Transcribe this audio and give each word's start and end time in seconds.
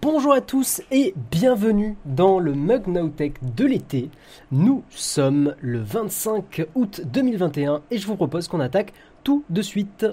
Bonjour 0.00 0.32
à 0.32 0.40
tous 0.40 0.80
et 0.92 1.12
bienvenue 1.32 1.96
dans 2.04 2.38
le 2.38 2.54
Mug 2.54 2.84
de 2.86 3.64
l'été. 3.64 4.10
Nous 4.52 4.84
sommes 4.90 5.56
le 5.60 5.80
25 5.80 6.68
août 6.76 7.00
2021 7.04 7.82
et 7.90 7.98
je 7.98 8.06
vous 8.06 8.14
propose 8.14 8.46
qu'on 8.46 8.60
attaque 8.60 8.92
tout 9.24 9.42
de 9.50 9.60
suite. 9.60 10.06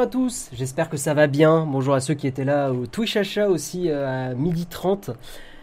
Bonjour 0.00 0.08
à 0.08 0.24
tous, 0.24 0.48
j'espère 0.54 0.88
que 0.88 0.96
ça 0.96 1.12
va 1.12 1.26
bien. 1.26 1.66
Bonjour 1.66 1.92
à 1.92 2.00
ceux 2.00 2.14
qui 2.14 2.26
étaient 2.26 2.46
là 2.46 2.72
au 2.72 2.86
Twitch 2.86 3.18
Achat 3.18 3.50
aussi 3.50 3.90
euh, 3.90 4.30
à 4.30 4.34
midi 4.34 4.64
30. 4.64 5.10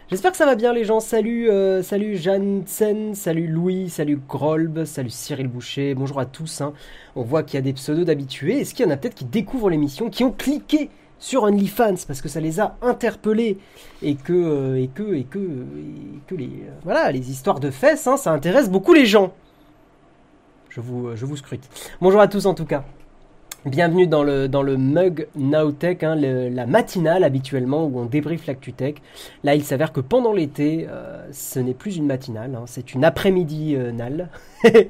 J'espère 0.08 0.30
que 0.30 0.36
ça 0.36 0.46
va 0.46 0.54
bien 0.54 0.72
les 0.72 0.84
gens. 0.84 1.00
Salut, 1.00 1.50
euh, 1.50 1.82
salut 1.82 2.16
Janssen, 2.16 3.16
salut 3.16 3.48
Louis, 3.48 3.90
salut 3.90 4.20
Grolb, 4.28 4.84
salut 4.84 5.10
Cyril 5.10 5.48
Boucher. 5.48 5.96
Bonjour 5.96 6.20
à 6.20 6.24
tous. 6.24 6.60
hein. 6.60 6.72
On 7.16 7.22
voit 7.22 7.42
qu'il 7.42 7.56
y 7.56 7.58
a 7.58 7.62
des 7.62 7.72
pseudos 7.72 8.04
d'habitués. 8.04 8.60
Est-ce 8.60 8.74
qu'il 8.74 8.86
y 8.86 8.88
en 8.88 8.92
a 8.92 8.96
peut-être 8.96 9.16
qui 9.16 9.24
découvrent 9.24 9.70
l'émission, 9.70 10.08
qui 10.08 10.22
ont 10.22 10.30
cliqué 10.30 10.88
sur 11.18 11.42
OnlyFans 11.42 11.96
parce 12.06 12.20
que 12.22 12.28
ça 12.28 12.38
les 12.38 12.60
a 12.60 12.76
interpellés 12.80 13.58
et 14.02 14.14
que 14.14 14.32
euh, 14.32 14.80
et 14.80 14.86
que 14.86 15.14
et 15.14 15.24
que 15.24 15.40
et 15.40 16.20
que 16.28 16.36
les 16.36 16.44
euh, 16.46 16.70
voilà 16.84 17.10
les 17.10 17.32
histoires 17.32 17.58
de 17.58 17.72
fesses, 17.72 18.06
hein, 18.06 18.16
ça 18.16 18.30
intéresse 18.30 18.70
beaucoup 18.70 18.94
les 18.94 19.04
gens. 19.04 19.32
Je 20.68 20.80
vous 20.80 21.16
je 21.16 21.26
vous 21.26 21.36
scrute. 21.36 21.68
Bonjour 22.00 22.20
à 22.20 22.28
tous 22.28 22.46
en 22.46 22.54
tout 22.54 22.66
cas. 22.66 22.84
Bienvenue 23.68 24.06
dans 24.06 24.22
le, 24.22 24.48
dans 24.48 24.62
le 24.62 24.78
Mug 24.78 25.28
Nowtech, 25.36 26.02
hein, 26.02 26.16
le- 26.16 26.48
la 26.48 26.64
matinale 26.64 27.22
habituellement 27.22 27.84
où 27.84 27.98
on 27.98 28.06
débriefe 28.06 28.46
l'ActuTech. 28.46 29.02
Là, 29.44 29.54
il 29.54 29.62
s'avère 29.62 29.92
que 29.92 30.00
pendant 30.00 30.32
l'été, 30.32 30.86
euh, 30.88 31.26
ce 31.32 31.58
n'est 31.58 31.74
plus 31.74 31.98
une 31.98 32.06
matinale, 32.06 32.54
hein, 32.54 32.62
c'est 32.64 32.94
une 32.94 33.04
après-midi 33.04 33.76
euh. 33.76 33.92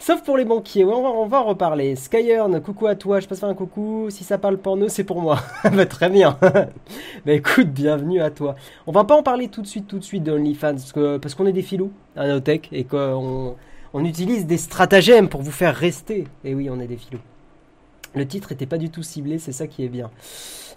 Sauf 0.00 0.24
pour 0.24 0.36
les 0.36 0.44
banquiers, 0.44 0.84
on, 0.84 1.26
va, 1.26 1.42
en 1.42 1.44
reparler. 1.44 1.94
Skyern, 1.94 2.60
coucou 2.60 2.88
à 2.88 2.96
toi, 2.96 3.20
je 3.20 3.28
passe 3.28 3.38
faire 3.38 3.48
un 3.48 3.54
coucou. 3.54 4.08
Si 4.10 4.24
ça 4.24 4.36
parle 4.36 4.58
porno, 4.58 4.88
c'est 4.88 5.04
pour 5.04 5.20
moi. 5.20 5.38
bah, 5.72 5.86
très 5.86 6.10
bien. 6.10 6.38
bah 7.24 7.32
écoute, 7.32 7.68
bienvenue 7.68 8.20
à 8.20 8.30
toi. 8.30 8.56
On 8.88 8.92
va 8.92 9.04
pas 9.04 9.14
en 9.14 9.22
parler 9.22 9.46
tout 9.46 9.62
de 9.62 9.68
suite, 9.68 9.86
tout 9.86 9.98
de 9.98 10.04
suite 10.04 10.24
de 10.24 10.32
OnlyFans, 10.32 10.72
parce 10.72 10.92
que 10.92 11.18
parce 11.18 11.36
qu'on 11.36 11.46
est 11.46 11.52
des 11.52 11.62
filous 11.62 11.92
à 12.16 12.26
Nowtech 12.26 12.68
et 12.72 12.82
qu'on 12.82 13.54
on 13.92 14.04
utilise 14.04 14.46
des 14.46 14.58
stratagèmes 14.58 15.28
pour 15.28 15.42
vous 15.42 15.52
faire 15.52 15.76
rester. 15.76 16.24
Et 16.44 16.54
oui, 16.54 16.68
on 16.68 16.80
est 16.80 16.88
des 16.88 16.96
filous. 16.96 17.20
Le 18.14 18.26
titre 18.26 18.52
était 18.52 18.66
pas 18.66 18.78
du 18.78 18.90
tout 18.90 19.02
ciblé, 19.02 19.38
c'est 19.38 19.52
ça 19.52 19.66
qui 19.66 19.84
est 19.84 19.88
bien. 19.88 20.10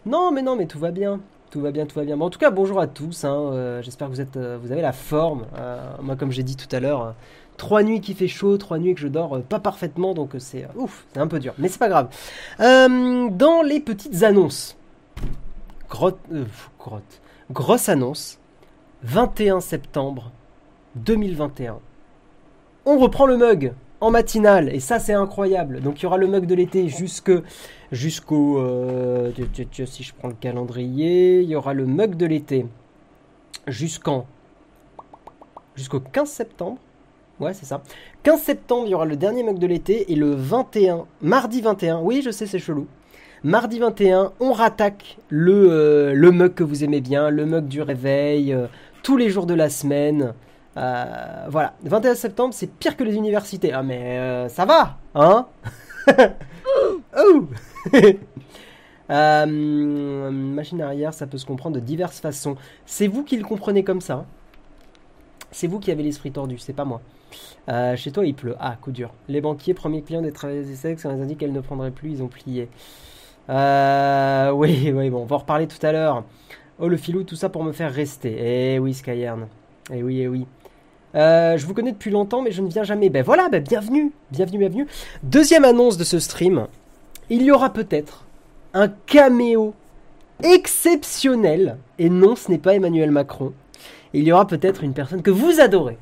Non, 0.05 0.31
mais 0.31 0.41
non, 0.41 0.55
mais 0.55 0.65
tout 0.67 0.79
va 0.79 0.91
bien. 0.91 1.19
Tout 1.49 1.61
va 1.61 1.71
bien, 1.71 1.85
tout 1.85 1.95
va 1.95 2.03
bien. 2.05 2.17
Bon, 2.17 2.25
en 2.25 2.29
tout 2.29 2.39
cas, 2.39 2.51
bonjour 2.51 2.79
à 2.79 2.87
tous. 2.87 3.25
hein, 3.25 3.51
euh, 3.53 3.81
J'espère 3.81 4.07
que 4.07 4.13
vous, 4.13 4.21
êtes, 4.21 4.37
euh, 4.37 4.57
vous 4.61 4.71
avez 4.71 4.81
la 4.81 4.91
forme. 4.91 5.45
Euh, 5.57 5.79
moi, 6.01 6.15
comme 6.15 6.31
j'ai 6.31 6.43
dit 6.43 6.55
tout 6.55 6.73
à 6.75 6.79
l'heure, 6.79 7.13
trois 7.57 7.83
nuits 7.83 8.01
qui 8.01 8.13
fait 8.15 8.27
chaud, 8.27 8.57
trois 8.57 8.79
nuits 8.79 8.95
que 8.95 9.01
je 9.01 9.07
dors 9.07 9.41
pas 9.43 9.59
parfaitement, 9.59 10.13
donc 10.13 10.31
c'est 10.39 10.67
ouf, 10.75 11.05
c'est 11.13 11.19
un 11.19 11.27
peu 11.27 11.39
dur. 11.39 11.53
Mais 11.59 11.67
c'est 11.69 11.79
pas 11.79 11.89
grave. 11.89 12.09
Dans 12.59 13.61
les 13.63 13.79
petites 13.79 14.23
annonces, 14.23 14.75
grosse 17.51 17.89
annonce, 17.89 18.39
21 19.03 19.59
septembre 19.59 20.31
2021. 20.95 21.77
On 22.85 22.97
reprend 22.97 23.25
le 23.25 23.37
mug 23.37 23.73
en 24.03 24.11
matinale 24.11 24.69
et 24.73 24.79
ça 24.79 24.99
c'est 24.99 25.13
incroyable. 25.13 25.79
Donc 25.81 25.99
il 25.99 26.03
y 26.03 26.05
aura 26.05 26.17
le 26.17 26.27
mug 26.27 26.45
de 26.45 26.55
l'été 26.55 26.87
jusque 26.89 27.31
jusqu'au 27.91 28.59
euh, 28.59 29.31
tu- 29.53 29.65
tu- 29.67 29.85
si 29.87 30.03
je 30.03 30.13
prends 30.13 30.27
le 30.27 30.33
calendrier, 30.33 31.41
il 31.41 31.49
y 31.49 31.55
aura 31.55 31.73
le 31.73 31.85
mug 31.85 32.15
de 32.15 32.25
l'été 32.25 32.65
jusqu'en 33.67 34.25
jusqu'au 35.75 35.99
15 35.99 36.29
septembre. 36.29 36.77
Ouais, 37.39 37.53
c'est 37.53 37.65
ça. 37.65 37.81
15 38.23 38.41
septembre, 38.41 38.83
il 38.85 38.91
y 38.91 38.95
aura 38.95 39.05
le 39.05 39.15
dernier 39.15 39.43
mug 39.43 39.57
de 39.57 39.67
l'été 39.67 40.11
et 40.11 40.15
le 40.15 40.31
21, 40.35 41.05
mardi 41.21 41.61
21. 41.61 41.99
Oui, 42.01 42.21
je 42.23 42.29
sais, 42.29 42.45
c'est 42.45 42.59
chelou. 42.59 42.87
Mardi 43.43 43.79
21, 43.79 44.31
on 44.39 44.53
rattaque 44.53 45.17
le, 45.29 45.67
euh, 45.69 46.13
le 46.13 46.31
mug 46.31 46.53
que 46.53 46.63
vous 46.63 46.83
aimez 46.83 47.01
bien, 47.01 47.29
le 47.29 47.45
mug 47.45 47.67
du 47.67 47.81
réveil, 47.81 48.53
euh, 48.53 48.67
tous 49.01 49.17
les 49.17 49.29
jours 49.29 49.45
de 49.45 49.53
la 49.53 49.69
semaine. 49.69 50.33
Euh, 50.77 51.45
voilà, 51.49 51.73
21 51.83 52.15
septembre, 52.15 52.53
c'est 52.53 52.67
pire 52.67 52.97
que 52.97 53.03
les 53.03 53.15
universités. 53.15 53.71
Ah 53.73 53.83
mais 53.83 54.19
euh, 54.19 54.49
ça 54.49 54.65
va, 54.65 54.97
hein 55.15 55.47
Oh 57.17 57.47
Euh, 59.11 60.31
Machine 60.31 60.81
arrière, 60.81 61.13
ça 61.13 61.27
peut 61.27 61.37
se 61.37 61.45
comprendre 61.45 61.75
de 61.75 61.81
diverses 61.81 62.19
façons. 62.21 62.55
C'est 62.85 63.07
vous 63.07 63.23
qui 63.23 63.35
le 63.37 63.43
comprenez 63.43 63.83
comme 63.83 64.01
ça. 64.01 64.13
hein. 64.13 64.25
C'est 65.51 65.67
vous 65.67 65.79
qui 65.79 65.91
avez 65.91 66.03
l'esprit 66.03 66.31
tordu, 66.31 66.57
c'est 66.57 66.73
pas 66.73 66.85
moi. 66.85 67.01
Euh, 67.69 67.95
chez 67.95 68.11
toi, 68.11 68.25
il 68.25 68.33
pleut. 68.33 68.55
Ah, 68.59 68.77
coup 68.81 68.91
dur. 68.91 69.11
Les 69.27 69.41
banquiers, 69.41 69.73
premiers 69.73 70.01
clients 70.01 70.21
des 70.21 70.31
travailleurs 70.31 70.65
des 70.65 70.75
sexes, 70.75 71.05
on 71.05 71.23
les 71.25 71.35
qu'elles 71.35 71.51
ne 71.53 71.59
prendraient 71.61 71.91
plus, 71.91 72.11
ils 72.11 72.23
ont 72.23 72.27
plié. 72.27 72.69
Oui, 73.49 74.91
oui, 74.95 75.09
bon, 75.09 75.21
on 75.23 75.25
va 75.25 75.35
en 75.35 75.39
reparler 75.39 75.67
tout 75.67 75.85
à 75.85 75.91
l'heure. 75.91 76.23
Oh, 76.79 76.87
le 76.87 76.97
filou, 76.97 77.23
tout 77.23 77.35
ça 77.35 77.49
pour 77.49 77.63
me 77.63 77.71
faire 77.73 77.91
rester. 77.93 78.75
Eh 78.75 78.79
oui, 78.79 78.93
Skyern. 78.93 79.47
Eh 79.91 80.01
oui, 80.03 80.21
eh 80.21 80.27
oui. 80.27 80.47
Euh, 81.15 81.57
je 81.57 81.65
vous 81.65 81.73
connais 81.73 81.91
depuis 81.91 82.11
longtemps, 82.11 82.41
mais 82.41 82.51
je 82.51 82.61
ne 82.61 82.69
viens 82.69 82.83
jamais. 82.83 83.09
Ben 83.09 83.23
voilà, 83.23 83.49
ben 83.49 83.61
bienvenue, 83.61 84.11
bienvenue, 84.31 84.57
bienvenue. 84.57 84.87
Deuxième 85.21 85.65
annonce 85.65 85.97
de 85.97 86.03
ce 86.03 86.19
stream. 86.19 86.67
Il 87.29 87.43
y 87.43 87.51
aura 87.51 87.71
peut-être 87.71 88.25
un 88.73 88.87
caméo 89.05 89.73
exceptionnel. 90.43 91.77
Et 91.99 92.09
non, 92.09 92.35
ce 92.35 92.51
n'est 92.51 92.57
pas 92.57 92.73
Emmanuel 92.75 93.11
Macron. 93.11 93.53
Il 94.13 94.23
y 94.23 94.31
aura 94.31 94.47
peut-être 94.47 94.83
une 94.83 94.93
personne 94.93 95.21
que 95.21 95.31
vous 95.31 95.59
adorez, 95.59 95.97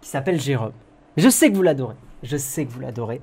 qui 0.00 0.08
s'appelle 0.08 0.40
Jérôme. 0.40 0.72
Je 1.16 1.28
sais 1.28 1.50
que 1.50 1.56
vous 1.56 1.62
l'adorez. 1.62 1.96
Je 2.22 2.36
sais 2.36 2.64
que 2.64 2.72
vous 2.72 2.80
l'adorez. 2.80 3.20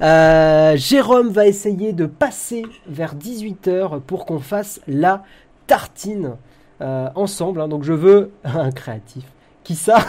Euh, 0.00 0.76
Jérôme 0.76 1.28
va 1.30 1.46
essayer 1.46 1.92
de 1.92 2.06
passer 2.06 2.64
vers 2.86 3.14
18h 3.16 4.00
pour 4.00 4.26
qu'on 4.26 4.38
fasse 4.38 4.80
la 4.86 5.24
tartine 5.66 6.36
euh, 6.80 7.08
ensemble. 7.16 7.60
hein. 7.60 7.68
Donc 7.68 7.82
je 7.82 7.92
veux 7.92 8.30
un 8.44 8.70
créatif. 8.70 9.24
Qui 9.68 9.76
ça 9.76 9.98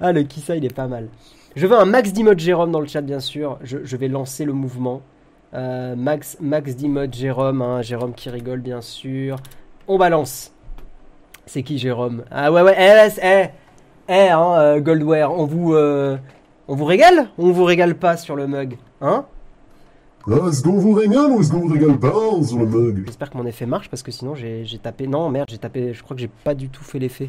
Ah, 0.00 0.12
le 0.12 0.24
qui 0.24 0.40
ça, 0.40 0.56
il 0.56 0.64
est 0.64 0.74
pas 0.74 0.88
mal. 0.88 1.06
Je 1.54 1.64
veux 1.64 1.78
un 1.78 1.84
max 1.84 2.12
d'emote 2.12 2.40
Jérôme 2.40 2.72
dans 2.72 2.80
le 2.80 2.88
chat, 2.88 3.02
bien 3.02 3.20
sûr. 3.20 3.60
Je, 3.62 3.96
vais 3.96 4.08
lancer 4.08 4.44
le 4.44 4.52
mouvement. 4.52 5.00
Euh, 5.54 5.94
max 5.94 6.38
max 6.40 6.74
Jérôme. 7.12 7.62
hein. 7.62 7.82
Jérôme 7.82 8.14
qui 8.14 8.30
rigole, 8.30 8.58
bien 8.58 8.80
sûr. 8.80 9.36
On 9.86 9.96
balance. 9.96 10.52
C'est 11.46 11.62
qui 11.62 11.78
Jérôme? 11.78 12.24
Ah 12.32 12.50
ouais, 12.50 12.62
ouais. 12.62 12.74
Eh, 12.76 13.08
eh, 13.22 13.46
eh, 14.08 14.28
hein, 14.30 14.54
euh, 14.54 14.80
Goldware, 14.80 15.32
on 15.32 15.46
vous, 15.46 15.74
euh, 15.74 16.16
on 16.66 16.74
vous 16.74 16.84
régale? 16.84 17.28
On 17.38 17.52
vous 17.52 17.62
régale 17.62 17.94
pas 17.94 18.16
sur 18.16 18.34
le 18.34 18.48
mug 18.48 18.76
Hein? 19.00 19.24
Ah, 20.30 20.48
Est-ce 20.48 20.62
qu'on 20.62 20.72
vous 20.78 20.92
régale 20.92 21.30
ou 21.32 21.40
est-ce 21.40 21.50
qu'on 21.50 21.60
vous 21.60 21.72
régale 21.72 21.98
pas 21.98 22.12
sur 22.42 22.58
le 22.58 22.66
mug 22.66 23.02
J'espère 23.06 23.30
que 23.30 23.36
mon 23.36 23.46
effet 23.46 23.66
marche 23.66 23.88
parce 23.90 24.02
que 24.02 24.12
sinon 24.12 24.34
j'ai 24.34 24.64
j'ai 24.64 24.78
tapé. 24.78 25.06
Non, 25.06 25.28
merde, 25.30 25.48
j'ai 25.50 25.58
tapé. 25.58 25.92
Je 25.92 26.02
crois 26.02 26.14
que 26.14 26.20
j'ai 26.20 26.30
pas 26.44 26.54
du 26.54 26.68
tout 26.68 26.84
fait 26.84 26.98
l'effet. 26.98 27.28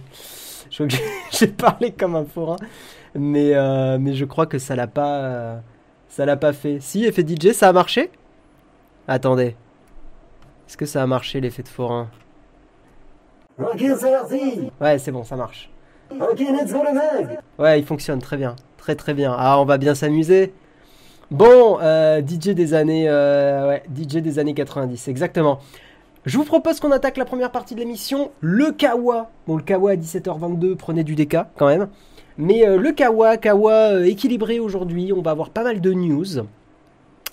Je 0.70 0.76
crois 0.76 0.88
que 0.88 0.94
j'ai- 0.94 1.04
j'ai 1.32 1.48
parlé 1.48 1.92
comme 1.92 2.16
un 2.16 2.26
forain. 2.26 2.58
Mais, 3.16 3.54
euh, 3.56 3.98
mais 4.00 4.14
je 4.14 4.26
crois 4.26 4.46
que 4.46 4.60
ça 4.60 4.76
l'a 4.76 4.88
pas. 4.88 5.18
euh, 5.24 5.60
ça 6.08 6.26
l'a 6.26 6.38
pas 6.38 6.54
fait. 6.54 6.80
Si, 6.82 7.04
effet 7.06 7.24
DJ, 7.28 7.52
ça 7.54 7.70
a 7.70 7.74
marché? 7.74 8.12
Attendez. 9.08 9.56
Est-ce 10.68 10.78
que 10.78 10.86
ça 10.86 11.02
a 11.04 11.08
marché 11.08 11.42
l'effet 11.42 11.64
de 11.64 11.68
forain? 11.68 12.08
Ok, 13.60 13.78
c'est 13.80 14.12
parti. 14.12 14.72
Ouais, 14.82 14.98
c'est 15.00 15.12
bon, 15.12 15.24
ça 15.24 15.36
marche. 15.36 15.70
Ok, 16.12 16.40
let's 16.40 16.72
go 16.72 16.80
le 16.84 16.94
mug. 16.94 17.38
Ouais, 17.60 17.80
il 17.80 17.86
fonctionne 17.86 18.20
très 18.20 18.38
bien. 18.38 18.56
Très 18.78 18.96
très 18.96 19.14
bien. 19.14 19.36
Ah, 19.38 19.60
on 19.60 19.66
va 19.66 19.78
bien 19.78 19.96
s'amuser. 19.96 20.54
Bon, 21.32 21.80
euh, 21.82 22.22
DJ 22.22 22.50
des 22.50 22.74
années, 22.74 23.10
euh, 23.10 23.68
ouais, 23.68 23.84
DJ 23.96 24.18
des 24.18 24.40
années 24.40 24.54
90, 24.54 25.08
exactement. 25.08 25.60
Je 26.26 26.38
vous 26.38 26.46
propose 26.46 26.80
qu'on 26.80 26.92
attaque 26.92 27.18
la 27.18 27.26
première 27.26 27.52
partie 27.52 27.76
de 27.76 27.80
l'émission, 27.80 28.32
le 28.40 28.72
Kawa. 28.72 29.30
Bon, 29.48 29.58
le 29.58 29.64
Kawa 29.64 29.92
à 29.92 29.96
17h22, 29.96 30.76
prenez 30.76 31.04
du 31.04 31.16
DK 31.16 31.38
quand 31.58 31.68
même. 31.68 31.88
Mais 32.38 32.68
euh, 32.68 32.78
le 32.78 32.92
Kawa, 32.92 33.38
Kawa 33.38 33.74
euh, 33.74 34.06
équilibré 34.06 34.60
aujourd'hui, 34.60 35.12
on 35.12 35.22
va 35.22 35.32
avoir 35.32 35.50
pas 35.50 35.64
mal 35.64 35.82
de 35.82 35.94
news. 35.94 36.44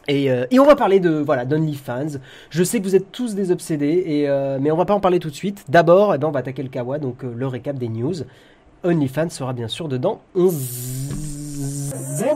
Et, 0.09 0.31
euh, 0.31 0.45
on 0.53 0.65
va 0.65 0.77
parler 0.77 0.99
de 0.99 1.11
voilà 1.11 1.45
d'OnlyFans. 1.45 2.19
Je 2.51 2.65
sais 2.65 2.79
que 2.81 2.85
vous 2.85 2.97
êtes 2.97 3.13
tous 3.13 3.35
des 3.35 3.53
obsédés, 3.53 4.25
euh, 4.27 4.59
mais 4.61 4.71
on 4.71 4.77
va 4.77 4.85
pas 4.85 4.95
en 4.95 5.01
parler 5.01 5.21
tout 5.21 5.31
de 5.31 5.35
suite. 5.35 5.65
D'abord, 5.69 6.15
eh 6.15 6.19
ben, 6.19 6.29
on 6.29 6.33
va 6.33 6.41
attaquer 6.41 6.63
le 6.63 6.69
Kawa, 6.69 6.99
donc 6.99 7.23
euh, 7.25 7.33
le 7.35 7.47
récap 7.47 7.77
des 7.77 7.89
news. 7.89 8.15
OnlyFans 8.83 9.31
sera 9.31 9.53
bien 9.53 9.69
sûr 9.69 9.89
dedans. 9.89 10.21
C'est 12.17 12.35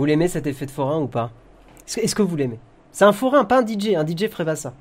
Vous 0.00 0.06
l'aimez 0.06 0.28
cet 0.28 0.46
effet 0.46 0.64
de 0.64 0.70
forain 0.70 0.98
ou 0.98 1.08
pas 1.08 1.30
Est-ce 1.86 2.14
que, 2.14 2.22
vous 2.22 2.34
l'aimez 2.34 2.58
C'est 2.90 3.04
un 3.04 3.12
forain, 3.12 3.44
pas 3.44 3.60
un 3.60 3.66
DJ. 3.66 3.88
Un 3.96 4.06
DJ 4.06 4.30
ferait 4.30 4.46
pas 4.46 4.56
ça. 4.56 4.72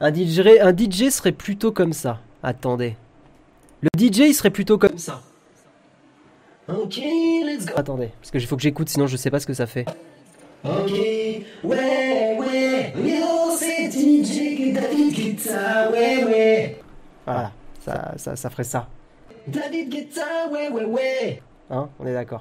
Un 0.00 0.10
DJ, 0.10 1.10
serait 1.10 1.32
plutôt 1.32 1.70
comme 1.70 1.92
ça. 1.92 2.18
Attendez. 2.42 2.96
Le 3.82 3.90
DJ, 3.94 4.20
il 4.20 4.32
serait 4.32 4.48
plutôt 4.48 4.78
comme 4.78 4.96
ça. 4.96 5.20
Ok, 6.66 6.96
let's 6.96 7.66
go. 7.66 7.74
Attendez, 7.76 8.08
parce 8.22 8.30
que 8.30 8.38
il 8.38 8.46
faut 8.46 8.56
que 8.56 8.62
j'écoute, 8.62 8.88
sinon 8.88 9.06
je 9.06 9.18
sais 9.18 9.30
pas 9.30 9.38
ce 9.38 9.46
que 9.46 9.52
ça 9.52 9.66
fait. 9.66 9.84
Ok, 10.64 10.90
ouais, 10.92 12.38
ouais. 12.38 12.94
David 14.72 15.40
ouais, 15.92 16.24
ouais. 16.24 16.80
Voilà, 17.26 17.52
ça, 17.80 18.14
ça, 18.16 18.34
ça 18.34 18.48
ferait 18.48 18.64
ça. 18.64 18.88
David 19.46 19.90
Guetta, 19.90 20.48
ouais, 20.50 20.70
ouais, 20.70 20.86
ouais. 20.86 21.42
Hein 21.68 21.90
On 21.98 22.06
est 22.06 22.14
d'accord. 22.14 22.40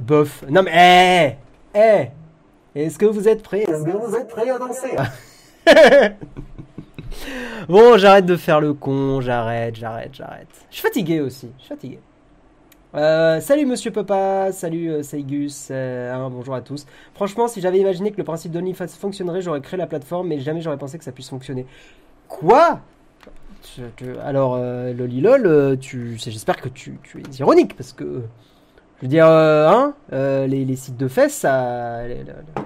Bof. 0.00 0.44
Non 0.48 0.62
mais, 0.62 1.38
eh, 1.74 1.78
eh. 1.78 2.08
Est-ce 2.74 2.98
que 2.98 3.06
vous 3.06 3.28
êtes 3.28 3.42
prêts 3.42 3.62
Est-ce 3.62 3.84
que 3.84 3.90
vous 3.90 4.14
êtes 4.14 4.28
prêts 4.28 4.48
à 4.50 4.58
danser? 4.58 4.94
Bon, 7.68 7.98
j'arrête 7.98 8.26
de 8.26 8.36
faire 8.36 8.60
le 8.60 8.72
con, 8.74 9.20
j'arrête, 9.20 9.76
j'arrête, 9.76 10.14
j'arrête. 10.14 10.48
Je 10.70 10.76
suis 10.76 10.82
fatigué 10.82 11.20
aussi, 11.20 11.50
je 11.56 11.62
suis 11.62 11.68
fatigué. 11.68 11.98
Euh, 12.94 13.40
salut 13.40 13.66
Monsieur 13.66 13.90
Papa, 13.90 14.50
salut 14.52 14.90
euh, 14.90 15.02
Saigus, 15.02 15.68
euh, 15.70 16.14
hein, 16.14 16.30
bonjour 16.30 16.54
à 16.54 16.62
tous. 16.62 16.86
Franchement, 17.14 17.46
si 17.46 17.60
j'avais 17.60 17.78
imaginé 17.78 18.10
que 18.10 18.16
le 18.16 18.24
principe 18.24 18.52
d'OnlyFans 18.52 18.88
fonctionnerait, 18.88 19.42
j'aurais 19.42 19.60
créé 19.60 19.76
la 19.76 19.86
plateforme, 19.86 20.28
mais 20.28 20.40
jamais 20.40 20.62
j'aurais 20.62 20.78
pensé 20.78 20.96
que 20.96 21.04
ça 21.04 21.12
puisse 21.12 21.28
fonctionner. 21.28 21.66
Quoi? 22.28 22.80
Alors, 24.24 24.56
Lolilol, 24.56 25.78
tu, 25.78 26.16
j'espère 26.16 26.60
que 26.60 26.70
tu, 26.70 26.98
tu 27.02 27.18
es 27.18 27.36
ironique, 27.38 27.76
parce 27.76 27.92
que, 27.92 28.22
je 28.98 29.06
veux 29.06 29.08
dire, 29.08 29.26
euh, 29.26 29.68
hein, 29.68 29.94
euh, 30.12 30.46
les, 30.46 30.64
les 30.64 30.76
sites 30.76 30.96
de 30.96 31.08
fesses, 31.08 31.34
ça, 31.34 32.06
le, 32.06 32.14
le- 32.14 32.20
le- 32.24 32.62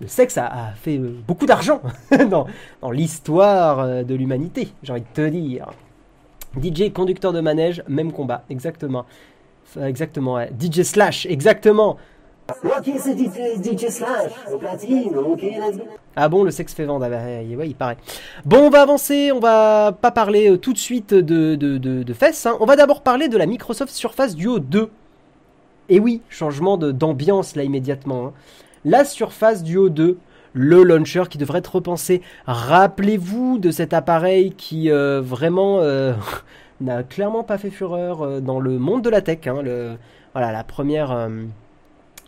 le 0.00 0.06
sexe 0.06 0.38
a, 0.38 0.46
a 0.46 0.72
fait 0.74 0.96
euh, 0.96 1.16
beaucoup 1.26 1.46
d'argent 1.46 1.80
dans, 2.30 2.46
dans 2.82 2.90
l'histoire 2.90 4.04
de 4.04 4.14
l'humanité, 4.14 4.68
j'ai 4.82 4.92
envie 4.92 5.02
de 5.02 5.06
te 5.12 5.28
dire. 5.28 5.66
DJ, 6.60 6.92
conducteur 6.92 7.32
de 7.32 7.40
manège, 7.40 7.82
même 7.88 8.12
combat, 8.12 8.44
exactement. 8.50 9.04
Exactement, 9.80 10.34
ouais. 10.34 10.50
DJ 10.58 10.82
Slash, 10.82 11.26
exactement. 11.26 11.98
Ok, 12.64 12.90
c'est 12.98 13.18
DJ, 13.18 13.60
DJ 13.62 13.88
Slash, 13.88 14.32
au 14.52 14.56
platine, 14.56 15.14
ok, 15.14 15.42
let's 15.42 15.76
go. 15.76 15.84
Ah 16.16 16.28
bon, 16.30 16.44
le 16.44 16.50
sexe 16.50 16.72
fait 16.72 16.84
vendre, 16.86 17.04
ah 17.04 17.10
bah, 17.10 17.18
ouais, 17.18 17.68
il 17.68 17.74
paraît. 17.74 17.98
Bon, 18.46 18.60
on 18.66 18.70
va 18.70 18.80
avancer, 18.80 19.30
on 19.32 19.40
va 19.40 19.92
pas 19.92 20.10
parler 20.10 20.58
tout 20.58 20.72
de 20.72 20.78
suite 20.78 21.12
de, 21.12 21.54
de, 21.56 21.76
de, 21.76 22.02
de 22.02 22.12
fesses, 22.14 22.46
hein. 22.46 22.56
on 22.60 22.64
va 22.66 22.76
d'abord 22.76 23.02
parler 23.02 23.28
de 23.28 23.36
la 23.36 23.44
Microsoft 23.44 23.92
Surface 23.92 24.34
Duo 24.34 24.58
2. 24.60 24.90
Et 25.88 26.00
oui, 26.00 26.22
changement 26.28 26.76
d'ambiance 26.76 27.56
là 27.56 27.62
immédiatement. 27.64 28.26
hein. 28.26 28.32
La 28.84 29.04
Surface 29.04 29.62
Duo 29.62 29.88
2, 29.88 30.18
le 30.54 30.82
launcher 30.82 31.24
qui 31.28 31.38
devrait 31.38 31.58
être 31.58 31.74
repensé. 31.76 32.22
Rappelez-vous 32.46 33.58
de 33.58 33.70
cet 33.70 33.92
appareil 33.92 34.52
qui 34.52 34.90
euh, 34.90 35.20
vraiment 35.22 35.80
euh, 35.80 36.12
n'a 36.80 37.02
clairement 37.02 37.42
pas 37.42 37.58
fait 37.58 37.70
fureur 37.70 38.22
euh, 38.22 38.40
dans 38.40 38.60
le 38.60 38.78
monde 38.78 39.02
de 39.02 39.10
la 39.10 39.20
tech. 39.22 39.46
hein. 39.46 39.62
Voilà, 40.34 40.52
la 40.52 40.62
première, 40.62 41.28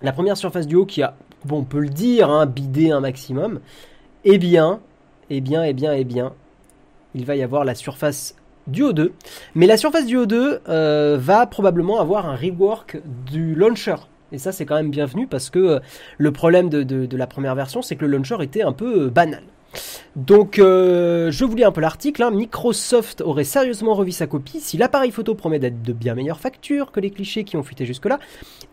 la 0.02 0.12
première 0.12 0.36
Surface 0.36 0.66
Duo 0.66 0.84
qui 0.86 1.02
a, 1.02 1.14
bon, 1.44 1.58
on 1.58 1.64
peut 1.64 1.78
le 1.78 1.90
dire, 1.90 2.28
hein, 2.30 2.46
bidé 2.46 2.90
un 2.90 3.00
maximum. 3.00 3.60
Eh 4.24 4.38
bien, 4.38 4.80
eh 5.28 5.40
bien, 5.40 5.62
eh 5.64 5.74
bien, 5.74 5.92
eh 5.92 6.04
bien, 6.04 6.32
il 7.14 7.24
va 7.24 7.36
y 7.36 7.42
avoir 7.42 7.64
la 7.64 7.74
Surface 7.76 8.34
Duo 8.70 8.92
2. 8.92 9.12
Mais 9.54 9.66
la 9.66 9.76
Surface 9.76 10.06
Duo 10.06 10.26
2 10.26 10.60
euh, 10.68 11.16
va 11.20 11.46
probablement 11.46 12.00
avoir 12.00 12.28
un 12.28 12.36
rework 12.36 12.98
du 13.30 13.54
launcher. 13.54 13.96
Et 14.32 14.38
ça, 14.38 14.52
c'est 14.52 14.64
quand 14.64 14.76
même 14.76 14.90
bienvenu 14.90 15.26
parce 15.26 15.50
que 15.50 15.58
euh, 15.58 15.80
le 16.18 16.32
problème 16.32 16.68
de, 16.68 17.16
la 17.16 17.26
première 17.26 17.54
version, 17.54 17.82
c'est 17.82 17.96
que 17.96 18.04
le 18.04 18.16
launcher 18.16 18.36
était 18.40 18.62
un 18.62 18.72
peu 18.72 19.06
euh, 19.06 19.10
banal. 19.10 19.42
Donc, 20.16 20.56
je 20.56 21.44
vous 21.44 21.54
lis 21.54 21.62
un 21.62 21.70
peu 21.70 21.80
l'article. 21.80 22.24
hein. 22.24 22.32
Microsoft 22.32 23.20
aurait 23.20 23.44
sérieusement 23.44 23.94
revu 23.94 24.10
sa 24.10 24.26
copie 24.26 24.58
si 24.58 24.76
l'appareil 24.76 25.12
photo 25.12 25.36
promet 25.36 25.60
d'être 25.60 25.82
de 25.82 25.92
bien 25.92 26.16
meilleure 26.16 26.40
facture 26.40 26.90
que 26.90 26.98
les 26.98 27.10
clichés 27.10 27.44
qui 27.44 27.56
ont 27.56 27.62
fuité 27.62 27.86
jusque-là, 27.86 28.18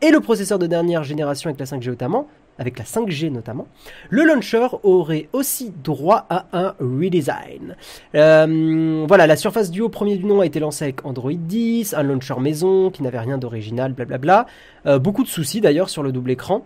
et 0.02 0.10
le 0.10 0.20
processeur 0.20 0.58
de 0.58 0.66
dernière 0.66 1.04
génération 1.04 1.52
avec 1.52 1.60
la 1.60 1.68
5G 1.68 1.90
notamment, 1.90 2.28
avec 2.60 2.78
la 2.80 2.86
5G 2.86 3.32
notamment, 3.32 3.68
le 4.10 4.24
launcher 4.24 4.68
aurait 4.84 5.30
aussi 5.34 5.74
droit 5.84 6.26
à 6.30 6.46
un 6.54 6.76
redesign. 6.80 7.76
Euh, 8.16 9.06
voilà, 9.08 9.28
la 9.28 9.36
Surface 9.36 9.72
Duo 9.72 9.90
premier 9.90 10.18
du 10.18 10.26
nom 10.26 10.42
a 10.42 10.46
été 10.46 10.60
lancée 10.60 10.86
avec 10.86 11.06
Android 11.06 11.32
10, 11.34 11.94
un 11.94 12.04
launcher 12.04 12.40
maison 12.40 12.90
qui 12.90 13.04
n'avait 13.04 13.20
rien 13.20 13.38
d'original, 13.38 13.94
blablabla. 13.94 14.46
Euh, 14.86 15.00
beaucoup 15.00 15.24
de 15.24 15.30
soucis 15.30 15.62
d'ailleurs 15.62 15.90
sur 15.90 16.04
le 16.04 16.12
double 16.12 16.32
écran. 16.32 16.66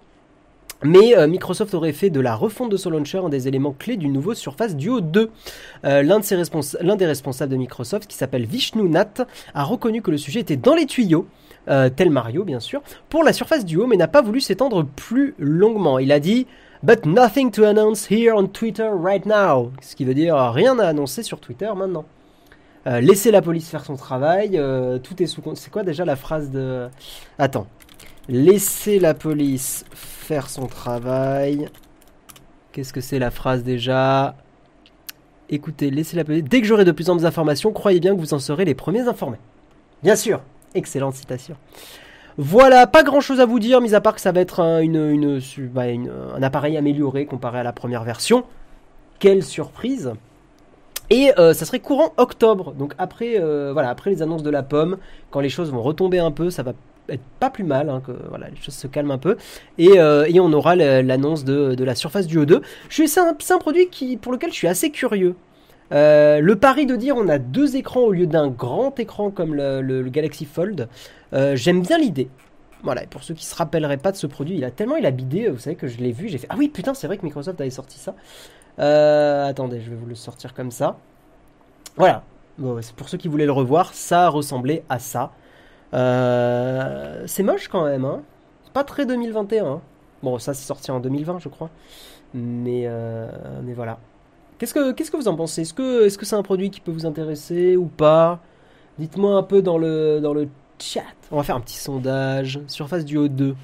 Mais 0.84 1.16
euh, 1.16 1.28
Microsoft 1.28 1.74
aurait 1.74 1.94
fait 1.94 2.10
de 2.10 2.20
la 2.20 2.36
refonte 2.36 2.72
de 2.72 2.78
son 2.78 2.90
launcher 2.90 3.20
un 3.20 3.30
des 3.30 3.48
éléments 3.48 3.76
clés 3.78 3.98
du 3.98 4.08
nouveau 4.08 4.34
Surface 4.34 4.76
Duo 4.76 5.00
2. 5.00 5.30
Euh, 5.86 6.02
L'un 6.02 6.20
de 6.20 6.26
ses 6.26 6.42
l'un 6.82 6.96
des 6.96 7.06
responsables 7.06 7.52
de 7.52 7.58
Microsoft, 7.58 8.08
qui 8.08 8.18
s'appelle 8.18 8.46
Vishnu 8.46 8.90
Nath, 8.90 9.22
a 9.54 9.64
reconnu 9.64 10.02
que 10.02 10.10
le 10.10 10.18
sujet 10.18 10.40
était 10.40 10.58
dans 10.58 10.74
les 10.74 10.88
tuyaux, 10.88 11.28
euh, 11.68 11.90
tel 11.90 12.10
Mario 12.10 12.44
bien 12.44 12.60
sûr, 12.60 12.82
pour 13.10 13.24
la 13.24 13.34
Surface 13.34 13.66
Duo, 13.66 13.88
mais 13.88 13.98
n'a 13.98 14.08
pas 14.08 14.22
voulu 14.22 14.42
s'étendre 14.42 14.86
plus 14.86 15.36
longuement. 15.40 16.00
Il 16.00 16.12
a 16.12 16.20
dit 16.20 16.48
But 16.84 17.06
nothing 17.06 17.52
to 17.52 17.64
announce 17.64 18.10
here 18.10 18.34
on 18.36 18.48
Twitter 18.48 18.90
right 18.92 19.26
now. 19.26 19.72
Ce 19.82 19.96
qui 19.96 20.06
veut 20.06 20.14
dire 20.16 20.36
euh, 20.36 20.50
rien 20.52 20.80
à 20.80 20.88
annoncer 20.88 21.24
sur 21.24 21.40
Twitter 21.40 21.70
maintenant. 21.76 22.06
Euh, 22.88 23.00
laissez 23.00 23.30
la 23.30 23.44
police 23.44 23.70
faire 23.70 23.86
son 23.86 23.96
travail, 23.96 24.60
tout 25.04 25.22
est 25.22 25.28
sous 25.28 25.42
con- 25.44 25.54
C'est 25.56 25.70
quoi 25.72 25.84
déjà 25.84 26.04
la 26.06 26.16
phrase 26.16 26.50
de. 26.50 26.88
Attends. 27.38 27.68
Laissez 28.28 29.00
la 29.00 29.14
police 29.14 29.86
faire 29.94 30.50
son 30.50 30.68
travail. 30.68 31.70
Qu'est-ce 32.72 32.94
que 32.94 33.02
c'est 33.02 33.20
la 33.20 33.30
phrase 33.32 33.64
déjà? 33.64 34.36
Écoutez, 35.50 35.92
laissez 35.92 36.16
la 36.16 36.24
police. 36.24 36.44
Dès 36.46 36.62
que 36.62 36.68
j'aurai 36.68 36.86
de 36.86 36.92
plus 36.92 37.10
amples 37.10 37.26
informations, 37.26 37.72
croyez 37.74 38.00
bien 38.00 38.16
que 38.16 38.20
vous 38.22 38.34
en 38.34 38.40
serez 38.40 38.64
les 38.64 38.74
premiers 38.76 39.08
informés. 39.08 39.40
Bien 40.02 40.16
sûr. 40.16 40.42
Excellente 40.74 41.16
citation. 41.16 41.56
Voilà, 42.38 42.88
pas 42.88 43.04
grand 43.04 43.20
chose 43.20 43.40
à 43.40 43.46
vous 43.46 43.60
dire, 43.60 43.82
mis 43.82 43.94
à 43.94 44.02
part 44.02 44.16
que 44.16 44.22
ça 44.22 44.32
va 44.32 44.40
être 44.40 44.62
un, 44.62 44.82
bah, 45.74 45.84
appareil 46.42 46.78
amélioré 46.78 47.26
comparé 47.26 47.60
à 47.60 47.64
la 47.64 47.74
première 47.74 48.04
version. 48.04 48.46
Quelle 49.20 49.44
surprise! 49.44 50.14
Et 51.10 51.38
euh, 51.38 51.54
ça 51.54 51.66
serait 51.66 51.80
courant 51.80 52.14
octobre. 52.16 52.74
Donc 52.74 52.94
après, 52.98 53.36
euh, 53.38 53.72
voilà, 53.74 53.90
après 53.90 54.10
les 54.12 54.22
annonces 54.22 54.44
de 54.44 54.50
la 54.50 54.64
pomme, 54.64 54.98
quand 55.30 55.42
les 55.42 55.50
choses 55.50 55.70
vont 55.72 55.82
retomber 55.82 56.20
un 56.20 56.32
peu, 56.32 56.50
ça 56.50 56.64
va 56.64 56.72
être 57.10 57.22
pas 57.42 57.50
plus 57.50 57.66
mal, 57.66 57.90
hein, 57.90 58.02
que 58.06 58.14
voilà, 58.30 58.48
les 58.48 58.56
choses 58.56 58.76
se 58.76 58.88
calment 58.88 59.12
un 59.12 59.18
peu. 59.18 59.36
Et, 59.78 60.00
euh, 60.00 60.26
on 60.36 60.54
aura 60.54 60.78
l'annonce 60.78 61.44
de, 61.44 61.84
la 61.84 61.96
Surface 61.96 62.28
Duo 62.28 62.46
2. 62.46 62.62
Je 62.88 62.94
suis, 62.94 63.10
c'est 63.10 63.20
un, 63.20 63.36
un 63.50 63.58
produit 63.58 63.90
qui, 63.90 64.16
pour 64.16 64.32
lequel 64.32 64.52
je 64.52 64.56
suis 64.56 64.68
assez 64.70 64.90
curieux. 64.90 65.36
Euh, 65.92 66.40
le 66.40 66.56
pari 66.56 66.86
de 66.86 66.96
dire 66.96 67.16
on 67.18 67.28
a 67.28 67.38
deux 67.38 67.76
écrans 67.76 68.02
au 68.02 68.12
lieu 68.12 68.28
d'un 68.28 68.48
grand 68.48 68.98
écran 69.00 69.30
comme 69.30 69.54
le, 69.56 70.04
Galaxy 70.10 70.46
Fold, 70.46 70.88
euh, 71.34 71.56
j'aime 71.56 71.82
bien 71.82 71.98
l'idée. 71.98 72.30
Voilà, 72.84 73.04
et 73.04 73.08
pour 73.08 73.24
ceux 73.24 73.34
qui 73.34 73.46
se 73.46 73.56
rappelleraient 73.56 73.98
pas 73.98 74.12
de 74.12 74.18
ce 74.18 74.26
produit, 74.26 74.56
il 74.56 74.64
a 74.64 74.72
tellement 74.72 74.96
il 74.96 75.06
a 75.06 75.12
bidé, 75.12 75.50
vous 75.50 75.60
savez 75.60 75.76
que 75.76 75.88
je 75.88 75.98
l'ai 75.98 76.12
vu, 76.12 76.30
j'ai 76.30 76.38
fait 76.38 76.48
ah 76.50 76.56
oui 76.58 76.70
putain 76.70 76.94
c'est 76.94 77.08
vrai 77.08 77.18
que 77.18 77.26
Microsoft 77.26 77.60
avait 77.60 77.70
sorti 77.70 78.00
ça. 78.00 78.16
Euh, 78.80 79.48
attendez, 79.48 79.82
je 79.82 79.90
vais 79.90 79.96
vous 79.96 80.08
le 80.08 80.16
sortir 80.16 80.54
comme 80.54 80.72
ça. 80.72 80.98
Voilà, 81.98 82.24
pour 82.96 83.10
ceux 83.10 83.18
qui 83.18 83.28
voulaient 83.28 83.46
le 83.46 83.52
revoir, 83.52 83.94
ça 83.94 84.30
ressemblait 84.30 84.84
à 84.90 84.98
ça. 85.00 85.32
C'est 85.94 87.44
moche 87.44 87.68
quand 87.68 87.86
même, 87.86 88.06
hein. 88.06 88.22
Pas 88.74 88.86
très 88.86 89.06
2021. 89.06 89.66
hein. 89.66 89.82
Bon, 90.24 90.40
ça 90.40 90.54
c'est 90.54 90.66
sorti 90.66 90.90
en 90.92 91.02
2020, 91.02 91.40
je 91.40 91.50
crois. 91.50 91.70
Mais, 92.34 92.88
mais 93.64 93.74
voilà. 93.74 94.00
Qu'est-ce 94.62 94.76
que, 94.76 94.92
qu'est-ce 94.92 95.10
que 95.10 95.18
vous 95.18 95.28
en 95.28 95.36
pensez? 95.36 95.62
Est-ce 95.62 95.74
que, 95.74 96.06
est-ce 96.06 96.20
que 96.20 96.26
c'est 96.28 96.36
un 96.36 96.44
produit 96.44 96.70
qui 96.70 96.82
peut 96.82 96.92
vous 96.92 97.08
intéresser 97.08 97.76
ou 97.76 97.88
pas? 97.88 98.40
Dites-moi 99.00 99.36
un 99.36 99.42
peu 99.42 99.64
dans 99.64 99.80
le, 99.80 100.20
dans 100.22 100.36
le 100.36 100.50
chat. 100.78 101.02
On 101.32 101.38
va 101.38 101.42
faire 101.42 101.56
un 101.56 101.62
petit 101.62 101.78
sondage. 101.78 102.60
Surface 102.68 103.04
Duo 103.04 103.28
2. 103.28 103.56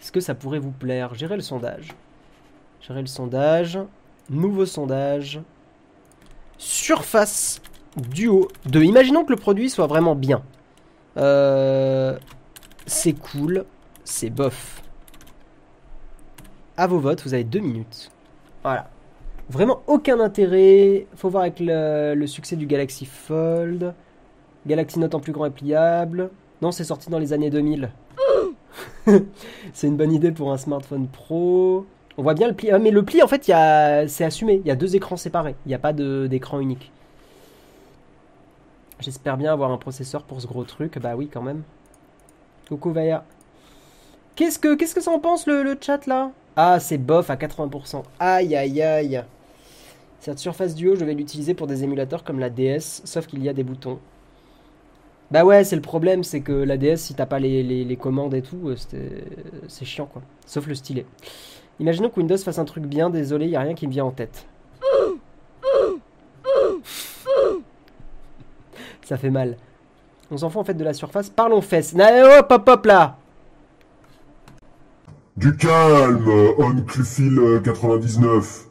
Est-ce 0.00 0.10
que 0.10 0.20
ça 0.20 0.34
pourrait 0.34 0.58
vous 0.58 0.70
plaire? 0.70 1.14
Gérer 1.14 1.36
le 1.36 1.42
sondage. 1.42 1.88
Gérer 2.80 3.02
le 3.02 3.06
sondage. 3.06 3.78
Nouveau 4.30 4.64
sondage. 4.64 5.42
Surface 6.56 7.60
Duo 7.98 8.48
2. 8.64 8.82
Imaginons 8.82 9.26
que 9.26 9.32
le 9.32 9.38
produit 9.38 9.68
soit 9.68 9.86
vraiment 9.86 10.14
bien. 10.14 10.42
Euh, 11.18 12.18
c'est 12.86 13.12
cool. 13.12 13.66
C'est 14.04 14.30
bof. 14.30 14.80
À 16.78 16.86
vos 16.86 16.98
votes, 16.98 17.22
vous 17.24 17.34
avez 17.34 17.44
deux 17.44 17.60
minutes. 17.60 18.10
Voilà. 18.62 18.88
Vraiment 19.48 19.82
aucun 19.86 20.18
intérêt. 20.20 21.06
Faut 21.14 21.28
voir 21.28 21.42
avec 21.42 21.58
le, 21.60 22.26
succès 22.26 22.56
du 22.56 22.66
Galaxy 22.66 23.04
Fold. 23.04 23.94
Galaxy 24.66 24.98
Note 24.98 25.14
en 25.14 25.20
plus 25.20 25.32
grand 25.32 25.46
et 25.46 25.50
pliable. 25.50 26.30
Non, 26.60 26.72
c'est 26.72 26.84
sorti 26.84 27.10
dans 27.10 27.18
les 27.18 27.32
années 27.32 27.50
2000. 27.50 27.90
c'est 29.72 29.86
une 29.86 29.96
bonne 29.96 30.12
idée 30.12 30.32
pour 30.32 30.52
un 30.52 30.58
smartphone 30.58 31.06
pro. 31.06 31.86
On 32.18 32.22
voit 32.22 32.34
bien 32.34 32.48
le 32.48 32.54
pli. 32.54 32.70
Ah, 32.70 32.78
mais 32.78 32.90
le 32.90 33.04
pli, 33.04 33.22
en 33.22 33.28
fait, 33.28 33.44
c'est 33.44 34.24
assumé. 34.24 34.60
Il 34.64 34.66
y 34.66 34.70
a 34.70 34.76
deux 34.76 34.96
écrans 34.96 35.16
séparés. 35.16 35.54
Il 35.64 35.68
n'y 35.68 35.74
a 35.74 35.78
pas 35.78 35.92
d'écran 35.92 36.58
unique. 36.58 36.90
J'espère 38.98 39.36
bien 39.36 39.52
avoir 39.52 39.70
un 39.70 39.76
processeur 39.76 40.22
pour 40.22 40.40
ce 40.40 40.46
gros 40.46 40.64
truc. 40.64 40.98
Bah 40.98 41.14
oui, 41.16 41.28
quand 41.32 41.42
même. 41.42 41.62
Coucou 42.68 42.90
Vaya. 42.90 43.24
Qu'est-ce 44.34 44.58
que, 44.58 44.74
qu'est-ce 44.74 44.94
que 44.94 45.00
ça 45.00 45.12
en 45.12 45.20
pense 45.20 45.46
le 45.46 45.76
chat 45.80 46.06
là? 46.06 46.32
Ah, 46.56 46.80
c'est 46.80 46.98
bof 46.98 47.30
à 47.30 47.36
80%. 47.36 48.02
Aïe, 48.18 48.56
aïe, 48.56 48.82
aïe. 48.82 49.24
Cette 50.20 50.38
surface 50.38 50.74
du 50.74 50.88
haut, 50.88 50.96
je 50.96 51.04
vais 51.04 51.14
l'utiliser 51.14 51.54
pour 51.54 51.66
des 51.66 51.84
émulateurs 51.84 52.24
comme 52.24 52.38
la 52.40 52.50
DS, 52.50 53.02
sauf 53.04 53.26
qu'il 53.26 53.42
y 53.42 53.48
a 53.48 53.52
des 53.52 53.62
boutons. 53.62 53.98
Bah 55.30 55.44
ouais, 55.44 55.64
c'est 55.64 55.76
le 55.76 55.82
problème, 55.82 56.22
c'est 56.24 56.40
que 56.40 56.52
la 56.52 56.76
DS, 56.76 56.96
si 56.98 57.14
t'as 57.14 57.26
pas 57.26 57.38
les, 57.38 57.62
les- 57.62 57.96
commandes 57.96 58.34
et 58.34 58.42
tout, 58.42 58.68
euh, 58.68 58.76
c'était- 58.76 59.24
c'est 59.68 59.84
chiant 59.84 60.06
quoi. 60.06 60.22
Sauf 60.46 60.66
le 60.66 60.74
stylet. 60.74 61.04
Imaginons 61.80 62.08
que 62.10 62.18
Windows 62.20 62.38
fasse 62.38 62.58
un 62.58 62.64
truc 62.64 62.84
bien, 62.84 63.10
désolé, 63.10 63.46
y 63.48 63.56
a 63.56 63.60
rien 63.60 63.74
qui 63.74 63.86
me 63.86 63.92
vient 63.92 64.04
en 64.04 64.10
tête. 64.12 64.46
Ça 69.04 69.16
fait 69.16 69.30
mal. 69.30 69.56
On 70.30 70.36
s'en 70.36 70.50
fout 70.50 70.60
en 70.60 70.64
fait 70.64 70.74
de 70.74 70.82
la 70.84 70.92
surface. 70.94 71.30
Parlons 71.30 71.60
fesses. 71.60 71.94
Na- 71.94 72.38
hop, 72.40 72.46
hop, 72.50 72.68
hop 72.68 72.86
là 72.86 73.16
Du 75.36 75.56
calme, 75.56 76.28
On 76.58 76.80
Clufil 76.82 77.38
euh, 77.38 77.60
99. 77.60 78.65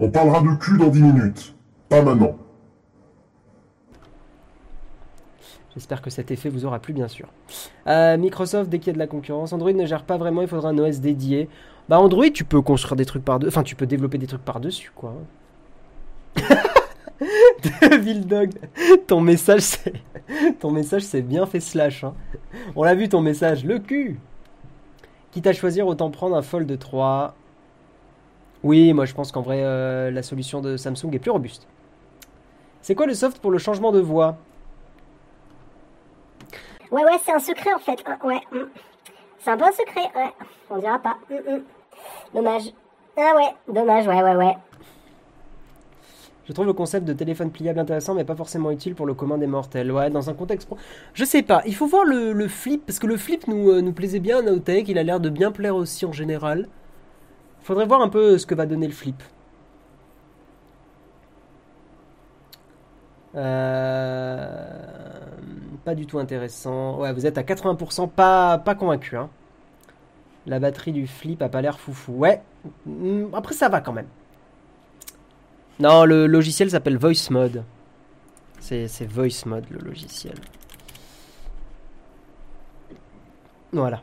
On 0.00 0.10
parlera 0.10 0.40
de 0.40 0.54
cul 0.56 0.78
dans 0.78 0.88
10 0.88 1.02
minutes. 1.02 1.54
Pas 1.88 2.02
maintenant. 2.02 2.36
J'espère 5.74 6.02
que 6.02 6.10
cet 6.10 6.30
effet 6.30 6.48
vous 6.48 6.64
aura 6.66 6.78
plu, 6.80 6.92
bien 6.92 7.08
sûr. 7.08 7.28
Euh, 7.86 8.16
Microsoft, 8.16 8.68
dès 8.68 8.78
qu'il 8.78 8.88
y 8.88 8.90
a 8.90 8.94
de 8.94 8.98
la 8.98 9.06
concurrence, 9.06 9.52
Android 9.52 9.72
ne 9.72 9.86
gère 9.86 10.02
pas 10.04 10.16
vraiment, 10.16 10.42
il 10.42 10.48
faudra 10.48 10.70
un 10.70 10.78
OS 10.78 10.98
dédié. 11.00 11.48
Bah, 11.88 12.00
Android, 12.00 12.28
tu 12.32 12.44
peux 12.44 12.60
construire 12.62 12.96
des 12.96 13.04
trucs 13.04 13.24
par 13.24 13.38
dessus 13.38 13.48
Enfin, 13.48 13.62
tu 13.62 13.76
peux 13.76 13.86
développer 13.86 14.18
des 14.18 14.26
trucs 14.26 14.44
par-dessus, 14.44 14.90
quoi. 14.94 15.14
Devil 17.82 18.20
Dog, 18.20 18.50
ton 19.06 19.20
message, 19.20 19.62
c'est. 19.62 19.92
Ton 20.60 20.70
message, 20.70 21.02
c'est 21.02 21.22
bien 21.22 21.46
fait 21.46 21.60
slash. 21.60 22.04
hein. 22.04 22.14
On 22.76 22.84
l'a 22.84 22.94
vu, 22.94 23.08
ton 23.08 23.20
message, 23.20 23.64
le 23.64 23.78
cul 23.78 24.18
Quitte 25.30 25.46
à 25.46 25.52
choisir, 25.52 25.86
autant 25.86 26.10
prendre 26.10 26.36
un 26.36 26.42
Fold 26.42 26.78
3. 26.78 27.34
Oui, 28.64 28.92
moi 28.92 29.04
je 29.04 29.14
pense 29.14 29.32
qu'en 29.32 29.42
vrai, 29.42 29.62
euh, 29.62 30.10
la 30.10 30.22
solution 30.22 30.60
de 30.60 30.76
Samsung 30.76 31.12
est 31.12 31.18
plus 31.18 31.30
robuste. 31.30 31.66
C'est 32.82 32.94
quoi 32.94 33.06
le 33.06 33.14
soft 33.14 33.38
pour 33.40 33.50
le 33.50 33.58
changement 33.58 33.92
de 33.92 34.00
voix? 34.00 34.36
Ouais, 36.90 37.04
ouais, 37.04 37.18
c'est 37.24 37.32
un 37.32 37.38
secret 37.38 37.72
en 37.72 37.78
fait. 37.78 38.02
Ouais. 38.24 38.40
mm. 38.52 38.66
C'est 39.40 39.50
un 39.50 39.60
un 39.60 39.72
secret, 39.72 40.10
ouais. 40.16 40.32
On 40.70 40.78
dira 40.78 40.98
pas. 40.98 41.16
Mm, 41.30 41.54
mm. 41.54 41.62
Dommage. 42.34 42.72
Ah 43.16 43.34
ouais, 43.36 43.72
dommage, 43.72 44.06
ouais, 44.06 44.22
ouais, 44.22 44.36
ouais. 44.36 44.56
Je 46.46 46.52
trouve 46.54 46.66
le 46.66 46.72
concept 46.72 47.06
de 47.06 47.12
téléphone 47.12 47.50
pliable 47.50 47.78
intéressant, 47.78 48.14
mais 48.14 48.24
pas 48.24 48.34
forcément 48.34 48.70
utile 48.70 48.94
pour 48.94 49.04
le 49.04 49.12
commun 49.12 49.36
des 49.36 49.46
mortels. 49.46 49.92
Ouais, 49.92 50.08
dans 50.08 50.30
un 50.30 50.34
contexte. 50.34 50.68
Je 51.12 51.24
sais 51.24 51.42
pas, 51.42 51.62
il 51.66 51.74
faut 51.74 51.86
voir 51.86 52.04
le, 52.04 52.32
le 52.32 52.48
flip, 52.48 52.86
parce 52.86 52.98
que 52.98 53.06
le 53.06 53.18
flip 53.18 53.46
nous, 53.48 53.70
euh, 53.70 53.82
nous 53.82 53.92
plaisait 53.92 54.18
bien 54.18 54.38
à 54.38 54.42
Nowtech, 54.42 54.88
il 54.88 54.98
a 54.98 55.02
l'air 55.02 55.20
de 55.20 55.28
bien 55.28 55.52
plaire 55.52 55.76
aussi 55.76 56.06
en 56.06 56.12
général. 56.12 56.66
Faudrait 57.68 57.84
voir 57.84 58.00
un 58.00 58.08
peu 58.08 58.38
ce 58.38 58.46
que 58.46 58.54
va 58.54 58.64
donner 58.64 58.86
le 58.86 58.94
flip. 58.94 59.22
Euh, 63.34 65.20
Pas 65.84 65.94
du 65.94 66.06
tout 66.06 66.18
intéressant. 66.18 66.98
Ouais, 66.98 67.12
vous 67.12 67.26
êtes 67.26 67.36
à 67.36 67.42
80%, 67.42 68.08
pas, 68.08 68.56
pas 68.56 68.74
convaincu. 68.74 69.18
Hein. 69.18 69.28
La 70.46 70.60
batterie 70.60 70.92
du 70.92 71.06
flip 71.06 71.42
a 71.42 71.50
pas 71.50 71.60
l'air 71.60 71.78
foufou. 71.78 72.14
Ouais, 72.14 72.40
mm, 72.86 73.34
après 73.34 73.52
ça 73.52 73.68
va 73.68 73.82
quand 73.82 73.92
même. 73.92 74.08
Non, 75.78 76.06
le 76.06 76.26
logiciel 76.26 76.70
s'appelle 76.70 76.96
Voice 76.96 77.28
Mode. 77.28 77.64
C'est 78.60 78.88
c'est 78.88 79.04
Voice 79.04 79.44
Mode 79.44 79.66
le 79.68 79.80
logiciel. 79.80 80.36
Voilà. 83.72 84.00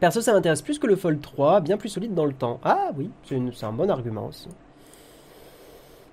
Perso, 0.00 0.20
ça 0.20 0.32
m'intéresse 0.32 0.62
plus 0.62 0.78
que 0.78 0.86
le 0.86 0.94
Fold 0.96 1.20
3, 1.22 1.60
bien 1.60 1.78
plus 1.78 1.88
solide 1.88 2.14
dans 2.14 2.26
le 2.26 2.34
temps. 2.34 2.60
Ah 2.64 2.90
oui, 2.96 3.10
c'est 3.24 3.64
un 3.64 3.72
bon 3.72 3.90
argument 3.90 4.26
aussi. 4.26 4.48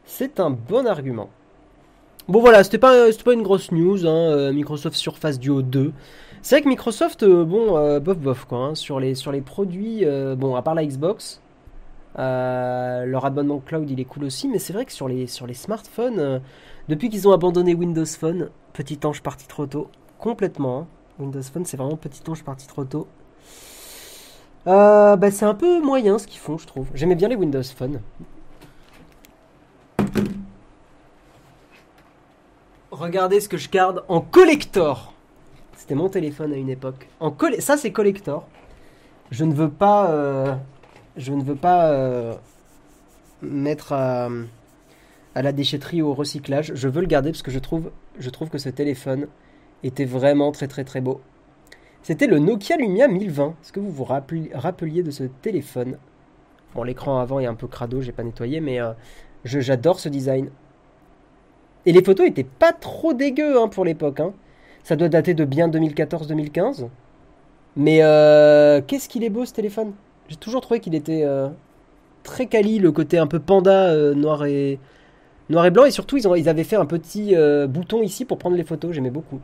C'est 0.06 0.40
un 0.40 0.50
bon 0.52 0.88
argument. 0.88 1.30
Bon 2.30 2.40
voilà, 2.40 2.64
c'était 2.64 2.78
pas, 2.78 3.10
pas 3.26 3.34
une 3.34 3.42
grosse 3.42 3.72
news, 3.74 4.08
hein, 4.08 4.32
euh, 4.32 4.54
Microsoft 4.54 4.96
Surface 4.96 5.38
Duo 5.40 5.62
2. 5.62 5.92
C'est 6.42 6.56
vrai 6.56 6.62
que 6.62 6.70
Microsoft, 6.70 7.24
euh, 7.24 7.44
bon, 7.44 7.78
euh, 7.78 8.00
bof 8.00 8.18
bof 8.18 8.46
quoi, 8.46 8.60
hein, 8.60 8.76
sur, 8.76 9.02
les, 9.02 9.14
produits, 9.42 10.06
bon, 10.38 10.56
à 10.56 10.62
part 10.62 10.76
la 10.76 10.86
Xbox, 10.86 11.42
leur 12.16 13.26
abonnement 13.26 13.60
cloud 13.60 13.90
il 13.90 14.00
est 14.00 14.06
cool 14.06 14.24
aussi, 14.24 14.48
mais 14.48 14.60
c'est 14.60 14.72
vrai 14.72 14.86
que 14.86 14.94
sur 14.94 15.10
les, 15.10 15.28
smartphones, 15.28 16.40
depuis 16.88 17.10
qu'ils 17.10 17.28
ont 17.28 17.34
abandonné 17.34 17.76
Windows 17.76 18.06
Phone, 18.06 18.50
petit 18.72 19.00
ange 19.04 19.22
parti 19.22 19.46
trop 19.48 19.66
tôt, 19.66 19.90
complètement. 20.20 20.80
hein. 20.80 20.88
Windows 21.20 21.42
Phone 21.42 21.66
c'est 21.66 21.78
vraiment 21.78 21.98
petit 21.98 22.22
ange 22.30 22.44
parti 22.44 22.68
trop 22.68 22.86
tôt. 22.86 23.08
Euh, 24.66 25.16
bah, 25.18 25.32
c'est 25.32 25.46
un 25.46 25.54
peu 25.54 25.82
moyen 25.82 26.18
ce 26.18 26.28
qu'ils 26.28 26.40
font, 26.40 26.58
je 26.58 26.66
trouve. 26.66 26.88
J'aimais 26.94 27.16
bien 27.16 27.28
les 27.28 27.36
Windows 27.36 27.64
Phone. 27.64 28.00
Regardez 32.92 33.42
ce 33.42 33.50
que 33.50 33.58
je 33.58 33.70
garde 33.70 34.04
en 34.08 34.22
collector. 34.22 35.14
C'était 35.76 35.96
mon 35.96 36.08
téléphone 36.08 36.54
à 36.54 36.56
une 36.56 36.70
époque. 36.70 37.10
Ça 37.60 37.76
c'est 37.76 37.92
collector. 37.92 38.48
Je 39.32 39.44
ne 39.44 39.54
veux 39.54 39.70
pas, 39.70 40.12
euh, 40.12 40.56
je 41.18 41.34
ne 41.34 41.44
veux 41.44 41.56
pas 41.56 41.88
euh, 41.88 42.36
mettre 43.42 43.92
à, 43.92 44.30
à 45.36 45.42
la 45.42 45.52
déchetterie 45.52 46.02
ou 46.02 46.10
au 46.10 46.14
recyclage. 46.14 46.72
Je 46.76 46.88
veux 46.88 47.02
le 47.02 47.08
garder 47.08 47.32
parce 47.32 47.42
que 47.42 47.52
je 47.52 47.60
trouve, 47.60 47.92
je 48.20 48.30
trouve 48.30 48.50
que 48.50 48.60
ce 48.60 48.70
téléphone 48.70 49.28
était 49.84 50.06
vraiment 50.06 50.52
très 50.52 50.68
très 50.68 50.84
très 50.86 51.02
beau. 51.02 51.20
C'était 52.04 52.28
le 52.28 52.38
Nokia 52.40 52.76
Lumia 52.78 53.08
1020. 53.08 53.56
Est-ce 53.62 53.72
que 53.72 53.80
vous 53.80 53.90
vous 53.92 54.04
rappel- 54.04 54.50
rappeliez 54.54 55.04
de 55.04 55.12
ce 55.12 55.24
téléphone? 55.24 55.98
Bon, 56.76 56.84
l'écran 56.84 57.20
avant 57.20 57.40
est 57.40 57.46
un 57.46 57.54
peu 57.56 57.68
crado, 57.68 58.02
j'ai 58.02 58.12
pas 58.12 58.24
nettoyé, 58.24 58.60
mais 58.60 58.82
euh, 58.82 58.92
j'adore 59.46 60.00
ce 60.00 60.10
design. 60.10 60.50
Et 61.86 61.94
les 61.94 62.04
photos 62.04 62.28
étaient 62.28 62.44
pas 62.44 62.74
trop 62.74 63.14
dégueu 63.14 63.58
hein, 63.58 63.68
pour 63.70 63.86
l'époque. 63.86 64.20
hein. 64.20 64.34
Ça 64.84 64.96
doit 64.98 65.08
dater 65.10 65.34
de 65.34 65.46
bien 65.46 65.70
2014-2015. 65.70 66.88
Mais 67.78 68.00
euh, 68.04 68.82
qu'est-ce 68.86 69.08
qu'il 69.08 69.24
est 69.24 69.30
beau 69.30 69.46
ce 69.46 69.54
téléphone? 69.54 69.94
J'ai 70.28 70.36
toujours 70.36 70.62
trouvé 70.62 70.80
qu'il 70.82 70.96
était 70.96 71.24
euh, 71.24 71.48
très 72.24 72.48
quali, 72.48 72.80
le 72.80 72.92
côté 72.92 73.18
un 73.18 73.28
peu 73.28 73.40
panda 73.40 73.88
euh, 73.92 74.14
noir 74.14 74.46
et 74.46 74.80
noir 75.50 75.66
et 75.66 75.72
blanc. 75.72 75.86
Et 75.86 75.92
surtout, 75.92 76.18
ils, 76.18 76.50
avaient 76.50 76.64
fait 76.66 76.76
un 76.76 76.86
petit 76.86 77.34
bouton 77.70 78.02
ici 78.04 78.26
pour 78.26 78.38
prendre 78.38 78.58
les 78.58 78.64
photos. 78.64 78.92
J'aimais 78.94 79.10
beaucoup. 79.10 79.40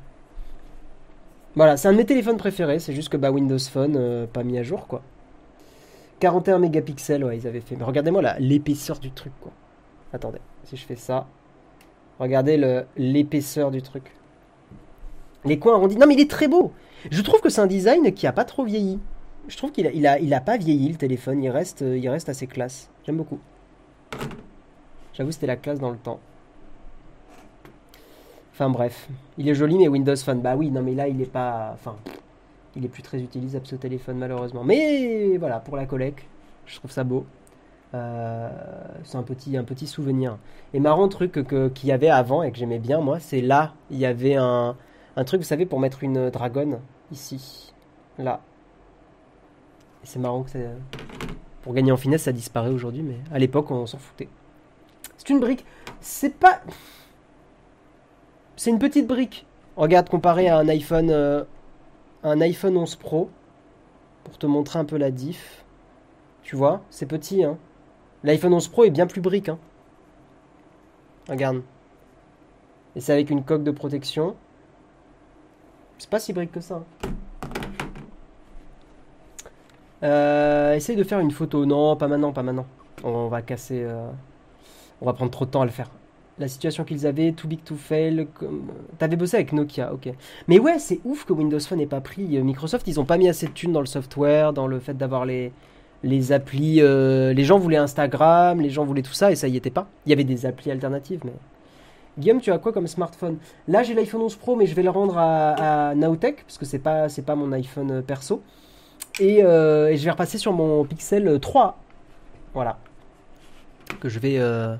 Voilà, 1.56 1.78
c'est 1.78 1.88
un 1.88 1.94
de 1.94 1.98
mes 1.98 2.06
téléphones 2.06 2.38
préférés. 2.38 2.80
C'est 2.80 2.94
juste 2.94 3.10
que 3.10 3.18
bah, 3.18 3.32
Windows 3.32 3.60
Phone, 3.60 3.96
euh, 3.98 4.28
pas 4.28 4.44
mis 4.44 4.58
à 4.58 4.64
jour 4.64 4.88
quoi. 4.88 5.02
41 6.20 6.60
mégapixels, 6.60 7.24
ouais, 7.24 7.38
ils 7.38 7.48
avaient 7.48 7.62
fait. 7.62 7.76
Mais 7.76 7.86
regardez-moi 7.86 8.22
l'épaisseur 8.40 9.00
du 9.00 9.12
truc 9.12 9.34
quoi. 9.42 9.52
Attendez, 10.14 10.40
si 10.66 10.76
je 10.76 10.86
fais 10.86 10.96
ça. 10.96 11.28
Regardez 12.20 12.84
l'épaisseur 12.98 13.72
du 13.72 13.82
truc. 13.82 14.12
Les 15.46 15.58
coins 15.58 15.76
arrondis. 15.76 15.96
Non, 15.96 16.06
mais 16.06 16.16
il 16.16 16.20
est 16.20 16.30
très 16.30 16.50
beau. 16.50 16.74
Je 17.10 17.22
trouve 17.22 17.40
que 17.40 17.50
c'est 17.50 17.62
un 17.62 17.68
design 17.68 18.14
qui 18.14 18.28
a 18.28 18.34
pas 18.34 18.44
trop 18.44 18.66
vieilli. 18.66 19.00
Je 19.48 19.56
trouve 19.56 19.72
qu'il 19.72 19.88
a, 19.88 19.92
il 19.92 20.06
a, 20.06 20.20
il 20.20 20.34
a 20.34 20.42
pas 20.42 20.58
vieilli 20.58 20.90
le 20.90 20.98
téléphone. 20.98 21.42
Il 21.42 21.50
reste, 21.50 21.82
euh, 21.82 21.98
il 21.98 22.10
reste 22.10 22.28
assez 22.28 22.46
classe. 22.46 22.90
J'aime 23.06 23.16
beaucoup. 23.16 23.40
J'avoue, 25.14 25.32
c'était 25.32 25.48
la 25.48 25.56
classe 25.56 25.80
dans 25.80 25.92
le 25.92 25.98
temps. 25.98 26.20
Enfin 28.60 28.70
bref, 28.70 29.08
il 29.38 29.48
est 29.48 29.56
joli, 29.56 29.78
mais 29.78 29.88
Windows 29.88 30.18
Phone. 30.18 30.42
Bah 30.42 30.58
oui, 30.58 30.70
non, 30.70 30.82
mais 30.82 30.94
là, 30.94 31.08
il 31.08 31.22
est 31.22 31.32
pas. 31.32 31.72
Enfin, 31.76 31.96
il 32.76 32.84
est 32.84 32.90
plus 32.90 33.04
très 33.04 33.18
utilisable 33.22 33.66
ce 33.66 33.78
téléphone 33.78 34.18
malheureusement. 34.18 34.66
Mais 34.66 35.38
voilà, 35.38 35.60
pour 35.60 35.78
la 35.78 35.86
collecte, 35.86 36.26
je 36.66 36.76
trouve 36.76 36.92
ça 36.92 37.06
beau. 37.06 37.26
Euh, 37.94 38.50
c'est 39.06 39.16
un 39.16 39.24
petit, 39.24 39.56
un 39.56 39.64
petit 39.64 39.88
souvenir. 39.88 40.38
Et 40.74 40.82
marrant 40.82 41.08
truc 41.08 41.40
qu'il 41.74 41.88
y 41.88 41.94
avait 41.94 42.10
avant 42.10 42.44
et 42.44 42.52
que 42.52 42.58
j'aimais 42.58 42.80
bien 42.80 43.00
moi, 43.00 43.22
c'est 43.22 43.40
là, 43.40 43.76
il 43.92 43.98
y 43.98 44.06
avait 44.06 44.36
un, 44.36 44.76
un 45.16 45.24
truc, 45.24 45.40
vous 45.40 45.48
savez, 45.48 45.66
pour 45.66 45.80
mettre 45.80 46.04
une 46.04 46.30
dragonne 46.30 46.80
ici, 47.14 47.74
là. 48.18 48.42
Et 50.04 50.06
c'est 50.06 50.20
marrant 50.20 50.44
que 50.44 50.50
c'est... 50.50 50.68
Pour 51.62 51.74
gagner 51.74 51.94
en 51.94 51.98
finesse, 51.98 52.24
ça 52.24 52.34
disparaît 52.34 52.72
aujourd'hui, 52.72 53.04
mais 53.04 53.20
à 53.34 53.40
l'époque, 53.40 53.72
on 53.72 53.86
s'en 53.86 54.00
foutait. 54.00 54.28
C'est 55.18 55.30
une 55.30 55.40
brique. 55.40 55.66
C'est 56.02 56.36
pas... 56.36 56.60
C'est 58.60 58.72
une 58.72 58.78
petite 58.80 59.08
brique. 59.08 59.46
Regarde, 59.78 60.10
comparé 60.10 60.50
à 60.50 60.58
un 60.58 60.68
iPhone, 60.68 61.10
euh, 61.12 61.46
un 62.24 62.42
iPhone 62.42 62.76
11 62.76 62.98
Pro, 62.98 63.30
pour 64.26 64.38
te 64.38 64.46
montrer 64.48 64.80
un 64.80 64.84
peu 64.84 64.98
la 64.98 65.12
diff. 65.12 65.64
Tu 66.44 66.58
vois, 66.58 66.82
c'est 66.90 67.06
petit, 67.06 67.46
hein. 67.46 67.58
L'iPhone 68.26 68.54
11 68.54 68.68
Pro 68.68 68.84
est 68.84 68.90
bien 68.90 69.08
plus 69.08 69.22
brique, 69.22 69.48
hein. 69.48 69.58
Regarde. 71.30 71.62
Et 72.98 73.00
c'est 73.00 73.14
avec 73.14 73.30
une 73.30 73.46
coque 73.46 73.64
de 73.64 73.72
protection. 73.72 74.36
C'est 75.98 76.10
pas 76.10 76.20
si 76.20 76.34
brique 76.34 76.52
que 76.52 76.60
ça. 76.60 76.84
hein. 77.06 77.10
Euh, 80.04 80.74
essaye 80.74 80.98
de 80.98 81.06
faire 81.06 81.22
une 81.22 81.32
photo. 81.32 81.66
Non, 81.66 81.96
pas 81.96 82.10
maintenant, 82.10 82.34
pas 82.34 82.44
maintenant. 82.44 82.66
On 83.06 83.30
va 83.30 83.42
casser. 83.42 83.84
euh, 83.84 84.12
On 85.00 85.06
va 85.06 85.14
prendre 85.14 85.32
trop 85.32 85.46
de 85.46 85.52
temps 85.52 85.62
à 85.62 85.66
le 85.66 85.72
faire. 85.72 85.90
La 86.40 86.48
situation 86.48 86.86
qu'ils 86.86 87.06
avaient, 87.06 87.34
too 87.34 87.48
big 87.48 87.64
to 87.64 87.76
fail. 87.76 88.28
Comme... 88.34 88.70
T'avais 88.98 89.18
bossé 89.18 89.36
avec 89.36 89.52
Nokia, 89.52 89.94
ok. 89.94 90.10
Mais 90.48 90.60
ouais, 90.60 90.80
c'est 90.80 91.02
ouf 91.04 91.26
que 91.26 91.34
Windows 91.34 91.60
Phone 91.60 91.80
n'ait 91.80 91.86
pas 91.86 92.02
pris. 92.02 92.38
Euh, 92.38 92.44
Microsoft, 92.44 92.88
ils 92.88 93.00
ont 93.00 93.06
pas 93.06 93.18
mis 93.18 93.28
assez 93.28 93.48
de 93.48 93.52
thunes 93.52 93.74
dans 93.74 93.82
le 93.82 93.86
software, 93.86 94.54
dans 94.54 94.68
le 94.68 94.80
fait 94.80 94.96
d'avoir 94.96 95.26
les, 95.26 95.52
les 96.04 96.32
applis, 96.32 96.82
euh, 96.82 97.34
les 97.34 97.44
gens 97.44 97.60
voulaient 97.60 97.78
Instagram, 97.78 98.62
les 98.62 98.70
gens 98.70 98.86
voulaient 98.86 99.02
tout 99.02 99.14
ça 99.14 99.32
et 99.32 99.36
ça 99.36 99.48
y 99.48 99.58
était 99.58 99.70
pas. 99.70 99.88
Il 100.06 100.10
y 100.10 100.14
avait 100.14 100.24
des 100.24 100.46
applis 100.46 100.72
alternatives, 100.72 101.22
mais. 101.26 101.34
Guillaume, 102.18 102.42
tu 102.42 102.52
as 102.52 102.58
quoi 102.58 102.74
comme 102.74 102.88
smartphone? 102.88 103.38
Là, 103.68 103.84
j'ai 103.84 103.94
l'iPhone 103.94 104.22
11 104.22 104.36
Pro, 104.36 104.56
mais 104.56 104.66
je 104.66 104.76
vais 104.76 104.84
le 104.84 104.90
rendre 104.90 105.18
à, 105.18 105.90
à 105.90 105.96
Nowtech 105.96 106.44
parce 106.44 106.58
que 106.58 106.66
c'est 106.66 106.80
pas, 106.80 107.08
pas 107.26 107.36
mon 107.36 107.52
iPhone 107.54 107.92
euh, 107.92 108.02
perso. 108.02 108.42
Et, 109.20 109.44
euh, 109.44 109.96
je 109.96 110.04
vais 110.04 110.12
repasser 110.12 110.38
sur 110.38 110.52
mon 110.52 110.84
Pixel 110.84 111.40
3. 111.40 111.78
Voilà. 112.54 112.78
Que 114.02 114.10
je 114.10 114.20
vais, 114.20 114.38
euh, 114.38 114.76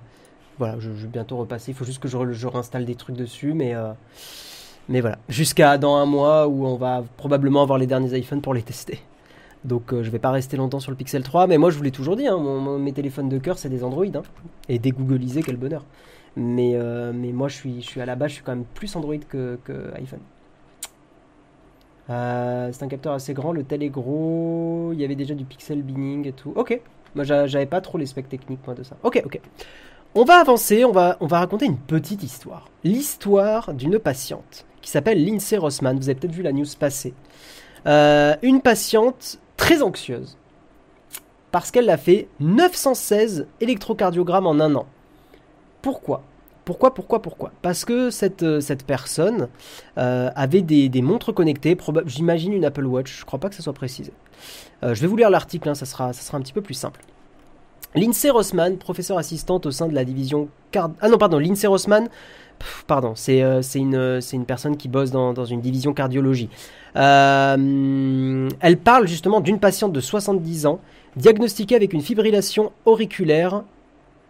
voilà, 0.60 0.76
je, 0.80 0.90
vais 0.90 1.08
bientôt 1.08 1.38
repasser. 1.38 1.72
Il 1.72 1.76
faut 1.76 1.86
juste 1.86 2.02
que 2.02 2.08
je, 2.08 2.48
réinstalle 2.48 2.86
des 2.86 2.96
trucs 2.96 3.16
dessus, 3.16 3.54
mais. 3.54 3.74
euh, 3.76 3.94
mais 4.90 5.02
voilà, 5.02 5.20
jusqu'à 5.30 5.78
dans 5.78 5.96
un 5.98 6.06
mois 6.06 6.48
où 6.48 6.66
on 6.66 6.76
va 6.76 7.04
probablement 7.18 7.62
avoir 7.62 7.78
les 7.78 7.86
derniers 7.88 8.18
iPhones 8.18 8.42
pour 8.42 8.54
les 8.56 8.64
tester. 8.64 9.00
Donc 9.64 9.94
euh, 9.94 10.04
je 10.04 10.10
vais 10.10 10.20
pas 10.20 10.32
rester 10.32 10.58
longtemps 10.58 10.80
sur 10.80 10.92
le 10.92 10.98
Pixel 10.98 11.22
3, 11.24 11.48
mais 11.48 11.58
moi 11.58 11.70
je 11.70 11.78
vous 11.78 11.84
l'ai 11.84 11.92
toujours 11.92 12.16
dit, 12.16 12.28
hein, 12.28 12.40
mes 12.80 12.94
téléphones 12.94 13.30
de 13.30 13.38
cœur 13.38 13.58
c'est 13.60 13.70
des 13.70 13.84
Android, 13.84 14.06
hein, 14.06 14.24
et 14.70 14.80
dégooglisés 14.80 15.44
quel 15.44 15.58
bonheur. 15.58 15.86
Mais, 16.36 16.72
euh, 16.76 17.12
moi 17.14 17.50
je 17.50 17.56
suis, 17.82 18.02
à 18.02 18.06
la 18.06 18.16
base, 18.16 18.30
je 18.30 18.36
suis 18.36 18.44
quand 18.44 18.56
même 18.56 18.66
plus 18.74 18.96
Android 18.96 19.18
que, 19.30 19.60
iPhone. 19.96 20.22
Euh, 22.10 22.70
c'est 22.72 22.84
un 22.84 22.88
capteur 22.88 23.14
assez 23.14 23.34
grand, 23.34 23.52
le 23.52 23.64
tel 23.64 23.84
est 23.84 23.90
gros, 23.90 24.90
il 24.94 25.00
y 25.00 25.06
avait 25.06 25.16
déjà 25.16 25.36
du 25.36 25.46
pixel 25.46 25.84
binning 25.84 26.28
et 26.28 26.32
tout. 26.34 26.52
Ok, 26.56 26.80
moi 27.14 27.24
j'a- 27.24 27.46
j'avais 27.46 27.68
pas 27.68 27.82
trop 27.82 27.98
les 28.00 28.08
specs 28.08 28.30
techniques 28.30 28.62
de 28.76 28.84
ça. 28.84 28.98
Ok, 29.04 29.22
ok. 29.26 29.40
On 30.16 30.24
va 30.24 30.40
avancer, 30.40 30.86
on 30.86 30.92
va, 30.92 31.18
on 31.20 31.28
va 31.28 31.38
raconter 31.38 31.66
une 31.68 31.78
petite 31.78 32.24
histoire. 32.24 32.68
L'histoire 32.84 33.74
d'une 33.76 34.00
patiente 34.00 34.66
qui 34.82 34.90
s'appelle 34.90 35.24
Lindsay 35.24 35.56
Rossman. 35.56 35.98
Vous 35.98 36.10
avez 36.10 36.20
peut-être 36.20 36.34
vu 36.34 36.42
la 36.42 36.52
news 36.52 36.66
passer. 36.80 37.14
Euh, 37.86 38.36
une 38.42 38.62
patiente 38.62 39.38
très 39.56 39.84
anxieuse 39.84 40.36
parce 41.52 41.70
qu'elle 41.70 41.90
a 41.92 41.98
fait 41.98 42.28
916 42.40 43.48
électrocardiogrammes 43.62 44.48
en 44.48 44.60
un 44.60 44.76
an. 44.76 44.88
Pourquoi? 45.84 46.24
Pourquoi, 46.66 46.94
pourquoi, 46.94 47.22
pourquoi? 47.22 47.52
Parce 47.62 47.86
que 47.86 48.10
cette, 48.10 48.44
euh, 48.44 48.62
cette 48.62 48.86
personne 48.86 49.48
euh, 50.00 50.32
avait 50.36 50.62
des, 50.62 51.02
montres 51.04 51.34
connectées, 51.34 51.78
j'imagine 52.06 52.54
une 52.54 52.66
Apple 52.66 52.86
Watch, 52.86 53.20
je 53.20 53.26
crois 53.26 53.40
pas 53.40 53.50
que 53.50 53.56
ça 53.56 53.64
soit 53.64 53.74
précisé. 53.74 54.12
Je 54.82 54.94
vais 54.94 55.08
vous 55.08 55.18
lire 55.18 55.30
l'article, 55.30 55.70
hein, 55.70 55.76
sera, 55.76 56.14
ça 56.14 56.22
sera 56.22 56.38
un 56.38 56.42
petit 56.42 56.54
peu 56.54 56.62
plus 56.62 56.76
simple. 56.76 57.02
Lindsay 57.96 58.30
Rossman, 58.30 58.78
professeure 58.78 59.18
assistante 59.18 59.66
au 59.66 59.72
sein 59.72 59.88
de 59.88 59.96
la 59.96 60.06
division 60.06 60.50
card... 60.72 60.92
Ah 61.02 61.10
non, 61.10 61.18
pardon, 61.18 61.40
Lindsay 61.40 61.68
Rossman, 61.68 62.08
pardon, 62.88 63.14
c'est 63.16 63.42
euh, 63.42 63.62
c'est 63.62 63.80
une, 63.80 64.46
personne 64.46 64.78
qui 64.78 64.88
bosse 64.88 65.12
dans, 65.12 65.34
dans 65.34 65.46
une 65.46 65.62
division 65.62 65.94
cardiologie. 65.94 66.50
Euh, 66.96 68.50
elle 68.60 68.78
parle 68.78 69.08
justement 69.08 69.40
d'une 69.42 69.60
patiente 69.60 69.94
de 69.94 70.00
70 70.00 70.66
ans, 70.66 70.80
diagnostiquée 71.16 71.76
avec 71.76 71.94
une 71.94 72.02
fibrillation 72.02 72.72
auriculaire. 72.86 73.64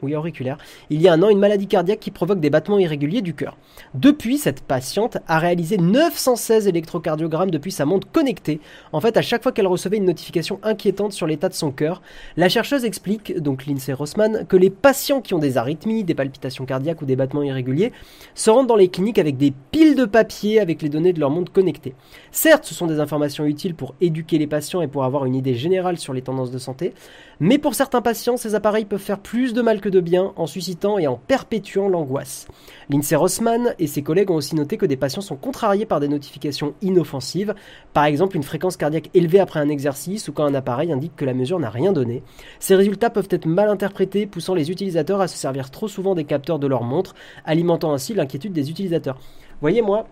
Oui, 0.01 0.15
auriculaire. 0.15 0.57
Il 0.89 1.01
y 1.01 1.09
a 1.09 1.13
un 1.13 1.21
an, 1.23 1.29
une 1.29 1.39
maladie 1.39 1.67
cardiaque 1.67 1.99
qui 1.99 2.11
provoque 2.11 2.39
des 2.39 2.49
battements 2.49 2.79
irréguliers 2.79 3.21
du 3.21 3.33
cœur. 3.33 3.57
Depuis, 3.93 4.37
cette 4.37 4.61
patiente 4.61 5.17
a 5.27 5.39
réalisé 5.39 5.77
916 5.77 6.67
électrocardiogrammes 6.67 7.51
depuis 7.51 7.73
sa 7.73 7.85
montre 7.85 8.09
connectée. 8.09 8.61
En 8.93 9.01
fait, 9.01 9.17
à 9.17 9.21
chaque 9.21 9.43
fois 9.43 9.51
qu'elle 9.51 9.67
recevait 9.67 9.97
une 9.97 10.05
notification 10.05 10.59
inquiétante 10.63 11.11
sur 11.11 11.27
l'état 11.27 11.49
de 11.49 11.53
son 11.53 11.71
cœur, 11.71 12.01
la 12.37 12.47
chercheuse 12.47 12.85
explique, 12.85 13.37
donc 13.39 13.65
Lindsay 13.65 13.91
Rossman, 13.91 14.45
que 14.47 14.55
les 14.55 14.69
patients 14.69 15.19
qui 15.19 15.33
ont 15.33 15.39
des 15.39 15.57
arythmies, 15.57 16.05
des 16.05 16.15
palpitations 16.15 16.65
cardiaques 16.65 17.01
ou 17.01 17.05
des 17.05 17.17
battements 17.17 17.43
irréguliers 17.43 17.91
se 18.35 18.49
rendent 18.49 18.67
dans 18.67 18.77
les 18.77 18.87
cliniques 18.87 19.19
avec 19.19 19.35
des 19.35 19.53
piles 19.71 19.95
de 19.95 20.05
papier 20.05 20.61
avec 20.61 20.81
les 20.81 20.89
données 20.89 21.11
de 21.11 21.19
leur 21.19 21.29
montre 21.29 21.51
connectée. 21.51 21.93
Certes, 22.31 22.63
ce 22.63 22.73
sont 22.73 22.87
des 22.87 23.01
informations 23.01 23.45
utiles 23.45 23.75
pour 23.75 23.95
éduquer 23.99 24.37
les 24.37 24.47
patients 24.47 24.81
et 24.81 24.87
pour 24.87 25.03
avoir 25.03 25.25
une 25.25 25.35
idée 25.35 25.55
générale 25.55 25.97
sur 25.97 26.13
les 26.13 26.21
tendances 26.21 26.51
de 26.51 26.57
santé, 26.57 26.93
mais 27.39 27.57
pour 27.57 27.73
certains 27.73 28.01
patients, 28.01 28.35
ces 28.37 28.53
appareils 28.55 28.85
peuvent 28.85 28.99
faire 28.99 29.19
plus 29.19 29.53
de 29.53 29.61
mal 29.61 29.79
que 29.79 29.87
de 29.89 30.01
bien 30.01 30.33
en 30.35 30.45
suscitant 30.45 30.97
et 30.97 31.07
en 31.07 31.15
perpétuant 31.15 31.87
l'angoisse. 31.87 32.47
Lindsay 32.89 33.15
Rossman 33.15 33.73
et 33.79 33.87
ses 33.87 34.01
collègues 34.01 34.29
ont 34.31 34.35
aussi 34.35 34.55
noté 34.55 34.77
que 34.77 34.85
des 34.85 34.97
patients 34.97 35.21
sont 35.21 35.37
contrariés 35.37 35.85
par 35.85 35.99
des 35.99 36.07
notifications 36.09 36.73
inoffensives, 36.81 37.55
par 37.93 38.05
exemple 38.05 38.35
une 38.35 38.43
fréquence 38.43 38.75
cardiaque 38.77 39.09
élevée 39.13 39.39
après 39.39 39.59
un 39.59 39.69
exercice 39.69 40.27
ou 40.27 40.33
quand 40.33 40.43
un 40.45 40.53
appareil 40.53 40.91
indique 40.91 41.15
que 41.15 41.25
la 41.25 41.33
mesure 41.33 41.59
n'a 41.59 41.69
rien 41.69 41.93
donné. 41.93 42.23
Ces 42.59 42.75
résultats 42.75 43.09
peuvent 43.09 43.29
être 43.31 43.45
mal 43.45 43.69
interprétés, 43.69 44.25
poussant 44.25 44.53
les 44.53 44.71
utilisateurs 44.71 45.21
à 45.21 45.27
se 45.27 45.37
servir 45.37 45.71
trop 45.71 45.87
souvent 45.87 46.15
des 46.15 46.25
capteurs 46.25 46.59
de 46.59 46.67
leur 46.67 46.83
montre, 46.83 47.15
alimentant 47.45 47.93
ainsi 47.93 48.13
l'inquiétude 48.13 48.53
des 48.53 48.69
utilisateurs. 48.69 49.17
Voyez, 49.61 49.81
moi, 49.81 50.07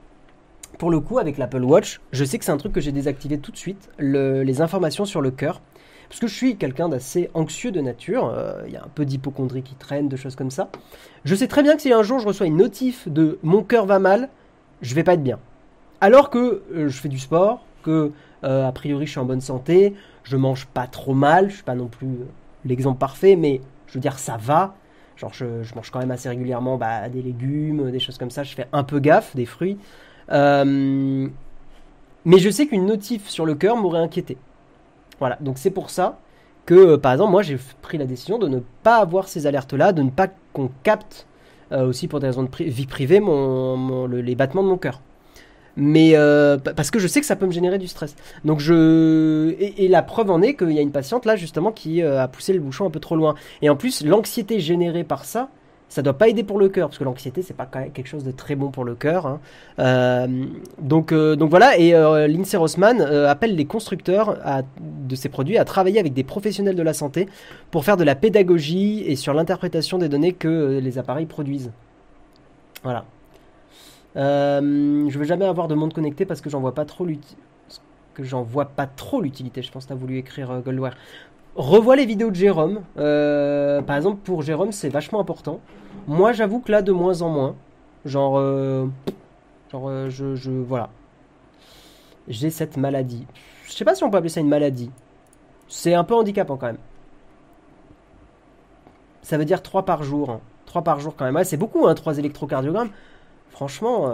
pour 0.77 0.91
le 0.91 0.99
coup, 0.99 1.17
avec 1.17 1.37
l'Apple 1.37 1.63
Watch, 1.63 1.99
je 2.11 2.23
sais 2.23 2.37
que 2.37 2.45
c'est 2.45 2.51
un 2.51 2.57
truc 2.57 2.73
que 2.73 2.81
j'ai 2.81 2.91
désactivé 2.91 3.37
tout 3.37 3.51
de 3.51 3.57
suite, 3.57 3.89
le- 3.97 4.43
les 4.43 4.61
informations 4.61 5.05
sur 5.05 5.21
le 5.21 5.31
cœur. 5.31 5.61
Parce 6.09 6.19
que 6.19 6.27
je 6.27 6.33
suis 6.33 6.55
quelqu'un 6.55 6.89
d'assez 6.89 7.29
anxieux 7.33 7.71
de 7.71 7.81
nature, 7.81 8.31
euh, 8.33 8.61
il 8.65 8.73
y 8.73 8.77
a 8.77 8.83
un 8.83 8.89
peu 8.93 9.05
d'hypochondrie 9.05 9.61
qui 9.61 9.75
traîne, 9.75 10.07
de 10.07 10.15
choses 10.15 10.35
comme 10.35 10.51
ça. 10.51 10.69
Je 11.25 11.35
sais 11.35 11.47
très 11.47 11.63
bien 11.63 11.75
que 11.75 11.81
si 11.81 11.91
un 11.91 12.03
jour 12.03 12.19
je 12.19 12.27
reçois 12.27 12.45
une 12.45 12.57
notif 12.57 13.07
de 13.09 13.39
mon 13.43 13.61
cœur 13.63 13.85
va 13.85 13.99
mal, 13.99 14.29
je 14.81 14.95
vais 14.95 15.03
pas 15.03 15.13
être 15.13 15.23
bien. 15.23 15.39
Alors 15.99 16.29
que 16.29 16.63
euh, 16.73 16.87
je 16.87 16.99
fais 16.99 17.09
du 17.09 17.19
sport, 17.19 17.65
que 17.83 18.11
euh, 18.43 18.67
a 18.67 18.71
priori 18.71 19.05
je 19.05 19.11
suis 19.11 19.19
en 19.19 19.25
bonne 19.25 19.41
santé, 19.41 19.95
je 20.23 20.37
mange 20.37 20.67
pas 20.67 20.87
trop 20.87 21.13
mal, 21.13 21.49
je 21.49 21.55
suis 21.55 21.63
pas 21.63 21.75
non 21.75 21.87
plus 21.87 22.19
l'exemple 22.63 22.99
parfait, 22.99 23.35
mais 23.35 23.61
je 23.87 23.93
veux 23.95 23.99
dire 23.99 24.17
ça 24.17 24.37
va. 24.37 24.75
Genre 25.17 25.33
je, 25.33 25.45
mange 25.75 25.89
quand 25.89 25.99
même 25.99 26.11
assez 26.11 26.29
régulièrement 26.29 26.77
bah, 26.77 27.09
des 27.09 27.21
légumes, 27.21 27.91
des 27.91 27.99
choses 27.99 28.17
comme 28.17 28.29
ça, 28.29 28.43
je 28.43 28.53
fais 28.55 28.67
un 28.71 28.83
peu 28.83 28.99
gaffe, 28.99 29.35
des 29.35 29.47
fruits. 29.47 29.77
Mais 32.27 32.39
je 32.39 32.49
sais 32.49 32.67
qu'une 32.67 32.85
notif 32.85 33.27
sur 33.27 33.45
le 33.45 33.55
cœur 33.55 33.77
m'aurait 33.77 34.01
inquiété. 34.01 34.37
Voilà, 35.19 35.37
donc 35.41 35.57
c'est 35.57 35.71
pour 35.71 35.89
ça 35.89 36.19
que, 36.65 36.73
euh, 36.75 36.97
par 36.97 37.13
exemple, 37.13 37.31
moi 37.31 37.41
j'ai 37.41 37.57
pris 37.81 37.97
la 37.97 38.05
décision 38.05 38.37
de 38.37 38.47
ne 38.47 38.59
pas 38.83 38.97
avoir 38.97 39.27
ces 39.27 39.47
alertes-là, 39.47 39.93
de 39.93 40.01
ne 40.03 40.09
pas 40.09 40.27
qu'on 40.53 40.69
capte, 40.83 41.27
euh, 41.71 41.87
aussi 41.87 42.07
pour 42.07 42.19
des 42.19 42.27
raisons 42.27 42.43
de 42.43 42.49
vie 42.63 42.85
privée, 42.85 43.19
les 43.19 44.35
battements 44.35 44.63
de 44.63 44.69
mon 44.69 44.77
cœur. 44.77 45.01
Mais 45.77 46.13
euh, 46.15 46.57
pa- 46.57 46.73
parce 46.73 46.91
que 46.91 46.99
je 46.99 47.07
sais 47.07 47.19
que 47.19 47.25
ça 47.27 47.35
peut 47.35 47.45
me 47.45 47.51
générer 47.51 47.77
du 47.77 47.87
stress. 47.87 48.15
Donc 48.45 48.59
je 48.59 49.55
et, 49.59 49.87
la 49.87 50.01
preuve 50.01 50.31
en 50.31 50.41
est 50.41 50.55
qu'il 50.55 50.71
y 50.71 50.79
a 50.79 50.81
une 50.81 50.91
patiente 50.91 51.25
là 51.25 51.35
justement 51.35 51.71
qui 51.71 52.01
a 52.01 52.27
poussé 52.27 52.53
le 52.53 52.59
bouchon 52.59 52.87
un 52.87 52.89
peu 52.89 52.99
trop 52.99 53.15
loin. 53.15 53.35
Et 53.61 53.69
en 53.69 53.75
plus 53.75 54.03
l'anxiété 54.03 54.59
générée 54.59 55.03
par 55.03 55.25
ça, 55.25 55.49
ça 55.89 56.01
doit 56.01 56.17
pas 56.17 56.27
aider 56.27 56.43
pour 56.43 56.59
le 56.59 56.69
cœur 56.69 56.89
parce 56.89 56.97
que 56.97 57.03
l'anxiété 57.03 57.41
c'est 57.41 57.53
pas 57.53 57.65
quelque 57.65 58.07
chose 58.07 58.23
de 58.23 58.31
très 58.31 58.55
bon 58.55 58.71
pour 58.71 58.83
le 58.83 58.93
cœur. 58.95 59.25
hein. 59.25 59.39
Euh, 59.79 60.45
donc 60.81 61.11
euh, 61.11 61.35
donc 61.35 61.49
voilà 61.49 61.77
et 61.77 61.93
euh, 61.93 62.27
Lindsay 62.27 62.57
Rossman 62.57 62.99
euh, 62.99 63.29
appelle 63.29 63.55
les 63.55 63.65
constructeurs 63.65 64.37
de 64.79 65.15
ces 65.15 65.29
produits 65.29 65.57
à 65.57 65.65
travailler 65.65 65.99
avec 65.99 66.13
des 66.13 66.23
professionnels 66.23 66.75
de 66.75 66.83
la 66.83 66.93
santé 66.93 67.27
pour 67.71 67.85
faire 67.85 67.97
de 67.97 68.03
la 68.03 68.15
pédagogie 68.15 69.03
et 69.07 69.15
sur 69.15 69.33
l'interprétation 69.33 69.97
des 69.97 70.09
données 70.09 70.33
que 70.33 70.79
les 70.81 70.97
appareils 70.97 71.25
produisent. 71.25 71.71
Voilà. 72.83 73.05
Je 74.15 75.17
veux 75.17 75.25
jamais 75.25 75.45
avoir 75.45 75.67
de 75.67 75.75
montre 75.75 75.95
connectée 75.95 76.25
parce 76.25 76.41
que 76.41 76.49
j'en 76.49 76.59
vois 76.59 76.73
pas 76.73 76.85
trop 76.85 77.05
l'utilité. 77.05 77.41
Que 78.13 78.23
j'en 78.23 78.41
vois 78.41 78.65
pas 78.65 78.87
trop 78.87 79.21
l'utilité. 79.21 79.61
Je 79.61 79.71
pense 79.71 79.83
que 79.83 79.89
tu 79.89 79.93
as 79.93 79.95
voulu 79.95 80.17
écrire 80.17 80.61
Goldware. 80.65 80.97
Revois 81.57 81.95
les 81.95 82.05
vidéos 82.05 82.29
de 82.29 82.35
Jérôme. 82.35 82.83
Euh, 82.99 83.81
par 83.81 83.95
exemple, 83.97 84.19
pour 84.23 84.43
Jérôme, 84.43 84.71
c'est 84.71 84.89
vachement 84.89 85.19
important. 85.19 85.59
Moi, 86.07 86.31
j'avoue 86.31 86.59
que 86.59 86.71
là, 86.71 86.83
de 86.83 86.91
moins 86.91 87.23
en 87.23 87.29
moins. 87.29 87.55
Genre, 88.05 88.37
euh, 88.37 88.85
genre, 89.71 89.89
euh, 89.89 90.07
je, 90.09 90.35
je, 90.35 90.51
voilà. 90.51 90.89
J'ai 92.27 92.51
cette 92.51 92.77
maladie. 92.77 93.25
Je 93.65 93.71
sais 93.71 93.85
pas 93.85 93.95
si 93.95 94.03
on 94.03 94.11
peut 94.11 94.17
appeler 94.17 94.29
ça 94.29 94.39
une 94.39 94.49
maladie. 94.49 94.91
C'est 95.67 95.95
un 95.95 96.03
peu 96.03 96.13
handicapant 96.13 96.57
quand 96.57 96.67
même. 96.67 96.77
Ça 99.23 99.37
veut 99.39 99.45
dire 99.45 99.63
3 99.63 99.83
par 99.83 100.03
jour. 100.03 100.29
hein. 100.29 100.41
3 100.67 100.83
par 100.83 100.99
jour 100.99 101.15
quand 101.15 101.25
même. 101.25 101.35
Ouais, 101.35 101.43
c'est 101.43 101.57
beaucoup, 101.57 101.87
hein, 101.87 101.95
3 101.95 102.19
électrocardiogrammes. 102.19 102.91
Franchement, 103.49 104.11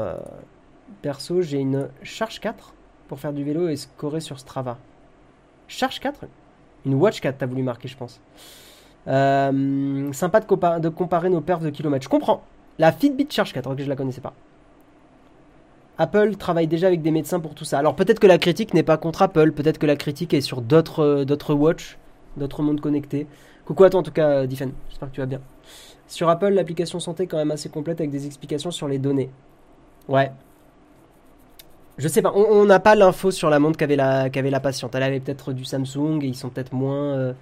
perso, 1.02 1.42
j'ai 1.42 1.58
une 1.60 1.90
charge 2.04 2.40
4 2.40 2.74
pour 3.10 3.20
faire 3.20 3.34
du 3.34 3.44
vélo 3.44 3.68
et 3.68 3.76
scorer 3.76 4.22
sur 4.22 4.40
Strava. 4.40 4.78
Charge 5.68 6.00
4 6.00 6.26
Une 6.86 6.96
Watch 6.96 7.22
4, 7.22 7.38
t'as 7.38 7.46
voulu 7.46 7.64
marquer, 7.64 7.88
je 7.88 7.98
pense. 7.98 8.20
Euh, 9.08 10.12
sympa 10.14 10.40
de, 10.40 10.80
de 10.80 10.90
comparer 10.90 11.30
nos 11.30 11.42
perfs 11.42 11.62
de 11.62 11.70
kilomètres. 11.70 12.04
Je 12.04 12.10
comprends. 12.10 12.44
La 12.80 12.92
Fitbit 12.92 13.28
Charge 13.30 13.54
4, 13.54 13.72
ok, 13.72 13.80
je 13.80 13.90
la 13.90 13.96
connaissais 13.96 14.22
pas. 14.22 14.34
Apple 15.98 16.36
travaille 16.38 16.68
déjà 16.68 16.88
avec 16.88 17.02
des 17.02 17.12
médecins 17.12 17.40
pour 17.40 17.54
tout 17.54 17.66
ça. 17.66 17.78
Alors 17.78 17.96
peut-être 17.96 18.20
que 18.20 18.28
la 18.28 18.40
critique 18.40 18.74
n'est 18.74 18.84
pas 18.84 18.98
contre 18.98 19.22
Apple, 19.22 19.52
peut-être 19.52 19.78
que 19.78 19.86
la 19.86 19.96
critique 19.96 20.34
est 20.34 20.42
sur 20.42 20.62
d'autres 20.62 21.04
euh, 21.04 21.26
d'autres 21.26 21.54
watch, 21.54 21.98
d'autres 22.36 22.64
mondes 22.64 22.82
connectés. 22.82 23.28
Coucou 23.66 23.84
à 23.84 23.90
toi 23.90 24.00
en 24.00 24.04
tout 24.04 24.12
cas, 24.12 24.28
euh, 24.28 24.48
Diffen, 24.48 24.72
j'espère 24.90 25.10
que 25.10 25.14
tu 25.14 25.22
vas 25.22 25.28
bien. 25.28 25.40
Sur 26.08 26.30
Apple, 26.30 26.50
l'application 26.50 27.00
santé 27.00 27.24
est 27.24 27.28
quand 27.28 27.38
même 27.38 27.52
assez 27.52 27.70
complète 27.70 28.02
avec 28.02 28.10
des 28.10 28.26
explications 28.26 28.72
sur 28.72 28.88
les 28.88 28.98
données. 28.98 29.30
Ouais. 30.08 30.32
Je 31.98 32.08
sais 32.08 32.24
pas, 32.24 32.32
on 32.34 32.66
n'a 32.66 32.80
pas 32.80 32.96
l'info 32.96 33.30
sur 33.30 33.50
la 33.52 33.60
montre 33.60 33.78
qu'avait 33.78 33.96
la, 33.96 34.28
la 34.30 34.60
patiente. 34.60 34.96
Elle 34.96 35.04
avait 35.04 35.20
peut-être 35.20 35.54
du 35.54 35.64
Samsung 35.64 36.20
et 36.24 36.26
ils 36.28 36.36
sont 36.36 36.50
peut-être 36.50 36.74
moins, 36.74 36.96
euh, 37.16 37.34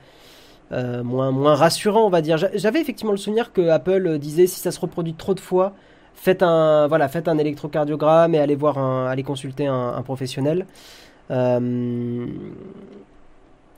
euh, 0.74 1.04
moins, 1.04 1.32
moins 1.32 1.56
rassurants, 1.56 2.06
on 2.06 2.10
va 2.10 2.22
dire. 2.22 2.38
J'a- 2.38 2.56
J'avais 2.56 2.82
effectivement 2.82 3.12
le 3.14 3.18
souvenir 3.18 3.54
que 3.54 3.70
Apple 3.70 4.08
euh, 4.08 4.18
disait 4.20 4.48
si 4.48 4.60
ça 4.60 4.72
se 4.72 4.80
reproduit 4.80 5.16
trop 5.16 5.34
de 5.36 5.40
fois, 5.42 5.74
faites 6.16 6.44
un, 6.44 6.88
voilà, 6.88 7.08
faites 7.10 7.28
un 7.30 7.38
électrocardiogramme 7.38 8.36
et 8.36 8.40
allez 8.40 8.56
voir 8.56 8.78
un, 8.78 9.08
allez 9.08 9.24
consulter 9.24 9.68
un, 9.68 10.02
professionnel. 10.04 10.68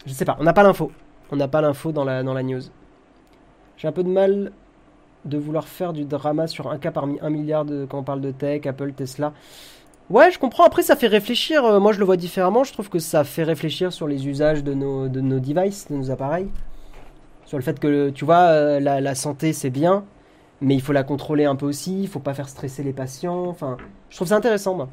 Je 0.06 0.14
sais 0.14 0.26
pas, 0.26 0.38
on 0.40 0.44
n'a 0.44 0.54
pas 0.54 0.64
l'info. 0.64 0.92
On 1.32 1.36
n'a 1.36 1.48
pas 1.48 1.62
l'info 1.62 1.92
dans 1.92 2.04
la, 2.04 2.24
dans 2.24 2.34
la 2.34 2.44
news. 2.44 2.62
J'ai 3.78 3.88
un 3.88 3.92
peu 3.92 4.04
de 4.04 4.10
mal 4.10 4.52
de 5.26 5.38
vouloir 5.38 5.68
faire 5.68 5.94
du 5.94 6.06
drama 6.06 6.48
sur 6.48 6.70
un 6.72 6.78
cas 6.80 6.92
parmi 6.92 7.20
un 7.22 7.30
milliard 7.30 7.66
de, 7.66 7.86
quand 7.90 8.00
on 8.00 8.04
parle 8.04 8.22
de 8.22 8.32
tech, 8.32 8.66
Apple, 8.68 8.94
Tesla. 8.94 9.34
Ouais, 10.10 10.32
je 10.32 10.40
comprends. 10.40 10.66
Après, 10.66 10.84
ça 10.84 10.96
fait 10.96 11.08
réfléchir. 11.08 11.64
Euh, 11.66 11.80
moi, 11.80 11.94
je 11.94 12.00
le 12.00 12.06
vois 12.06 12.18
différemment. 12.18 12.64
Je 12.64 12.74
trouve 12.74 12.90
que 12.90 13.00
ça 13.00 13.24
fait 13.24 13.44
réfléchir 13.44 13.94
sur 13.94 14.08
les 14.08 14.28
usages 14.28 14.64
de 14.64 14.74
nos, 14.74 15.08
de 15.08 15.22
nos 15.22 15.40
devices, 15.40 15.88
de 15.90 15.96
nos 15.96 16.12
appareils. 16.12 16.50
Sur 17.46 17.58
le 17.58 17.64
fait 17.64 17.80
que, 17.80 18.10
tu 18.10 18.26
vois, 18.26 18.48
euh, 18.50 18.80
la, 18.80 19.16
santé, 19.16 19.54
c'est 19.54 19.70
bien, 19.70 20.06
mais 20.62 20.76
il 20.76 20.82
faut 20.82 20.94
la 20.94 21.04
contrôler 21.04 21.46
un 21.46 21.56
peu 21.56 21.66
aussi. 21.66 22.02
Il 22.04 22.08
faut 22.08 22.20
pas 22.20 22.34
faire 22.34 22.50
stresser 22.50 22.84
les 22.84 22.94
patients. 22.94 23.48
Enfin, 23.48 23.78
je 24.10 24.16
trouve 24.16 24.28
ça 24.30 24.36
intéressant, 24.38 24.76
moi. 24.76 24.90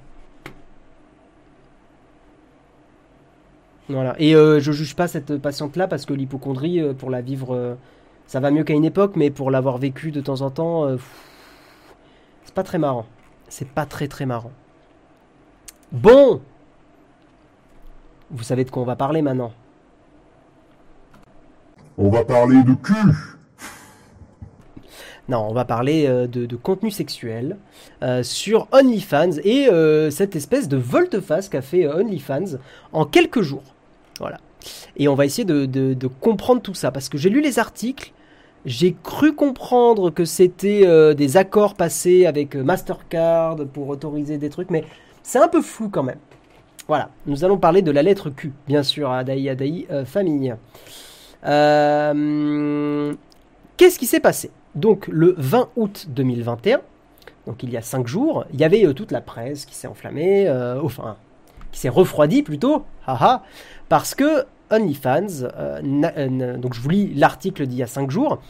Voilà. 3.89 4.15
Et 4.19 4.35
euh, 4.35 4.61
je 4.61 4.73
juge 4.73 4.95
pas 4.95 5.09
cette 5.09 5.39
patiente-là 5.39 5.89
parce 5.89 6.07
que 6.07 6.13
l'hypochondrie, 6.13 6.81
euh, 6.81 6.93
pour 6.93 7.11
la 7.11 7.21
vivre, 7.21 7.77
ça 8.27 8.41
va 8.41 8.51
mieux 8.51 8.65
qu'à 8.65 8.75
une 8.75 8.85
époque, 8.85 9.17
mais 9.17 9.31
pour 9.31 9.51
l'avoir 9.51 9.79
vécu 9.79 10.13
de 10.13 10.21
temps 10.21 10.43
en 10.43 10.51
temps, 10.51 10.97
c'est 12.45 12.55
pas 12.55 12.63
très 12.63 12.79
marrant. 12.79 13.07
C'est 13.49 13.69
pas 13.69 13.87
très 13.87 14.07
très 14.07 14.27
marrant. 14.27 14.53
Bon 15.93 16.41
Vous 18.31 18.45
savez 18.45 18.65
de 18.65 18.71
quoi 18.71 18.83
on 18.83 18.87
va 18.87 18.97
parler 18.97 19.23
maintenant 19.23 19.53
On 21.99 22.09
va 22.11 22.25
parler 22.25 22.63
de 22.63 22.75
cul. 22.75 22.95
Non, 25.29 25.47
on 25.49 25.53
va 25.53 25.65
parler 25.65 26.07
euh, 26.07 26.27
de, 26.27 26.47
de 26.47 26.57
contenu 26.57 26.91
sexuel 26.91 27.57
euh, 28.03 28.23
sur 28.25 28.67
OnlyFans 28.73 29.39
et 29.45 29.69
euh, 29.69 30.11
cette 30.11 30.35
espèce 30.35 30.67
de 30.69 30.77
volte-face 30.77 31.49
qu'a 31.49 31.63
fait 31.63 31.87
OnlyFans 31.87 32.59
en 32.93 33.05
quelques 33.05 33.43
jours. 33.43 33.63
Voilà. 34.19 34.39
Et 34.97 35.07
on 35.09 35.15
va 35.15 35.27
essayer 35.27 35.45
de, 35.45 35.67
de- 35.67 35.95
de 35.95 36.07
comprendre 36.09 36.61
tout 36.63 36.75
ça 36.75 36.91
parce 36.91 37.09
que 37.09 37.17
j'ai 37.17 37.31
lu 37.31 37.41
les 37.41 37.59
articles, 37.61 38.13
j'ai 38.65 38.97
cru 39.05 39.33
comprendre 39.35 40.11
que 40.11 40.25
c'était 40.25 40.83
euh, 40.85 41.15
des 41.15 41.37
accords 41.37 41.75
passés 41.75 42.27
avec 42.27 42.57
Mastercard 42.57 43.57
pour 43.73 43.89
autoriser 43.89 44.37
des 44.37 44.51
trucs, 44.51 44.71
mais 44.71 44.85
c'est 45.23 45.39
un 45.39 45.49
peu 45.49 45.63
flou 45.63 45.89
quand 45.89 46.03
même. 46.03 46.19
Voilà, 46.89 47.11
nous 47.27 47.45
allons 47.45 47.59
parler 47.59 47.83
de 47.83 47.91
la 47.91 48.03
lettre 48.03 48.31
Q, 48.31 48.53
bien 48.67 48.83
sûr, 48.83 49.11
Adaï 49.11 49.87
euh, 49.91 50.05
famille. 50.05 50.55
Qu'est-ce 53.81 53.99
qui 53.99 54.07
s'est 54.07 54.21
passé? 54.21 54.51
Donc 54.75 55.09
le 55.09 55.35
20 55.39 55.71
août 55.77 56.07
2021, 56.11 56.81
donc 57.47 57.63
il 57.63 57.71
y 57.71 57.77
a 57.77 57.83
5 57.83 58.07
jours, 58.07 58.45
il 58.53 58.61
y 58.61 58.65
avait 58.65 58.85
euh, 58.85 58.93
toute 58.93 59.11
la 59.11 59.21
presse 59.21 59.65
qui 59.65 59.75
s'est 59.75 59.89
enflammée, 59.89 60.47
euh, 60.49 60.81
enfin, 60.83 61.17
qui 61.73 61.81
s'est 61.81 61.89
refroidie 61.89 62.43
plutôt, 62.43 62.85
haha, 63.07 63.43
parce 63.89 64.15
que 64.15 64.45
OnlyFans, 64.71 65.49
euh, 65.57 66.57
donc 66.59 66.75
je 66.75 66.81
vous 66.81 66.91
lis 66.91 67.15
l'article 67.15 67.67
d'il 67.67 67.79
y 67.79 67.83
a 67.83 67.87
5 67.87 68.11
jours, 68.11 68.41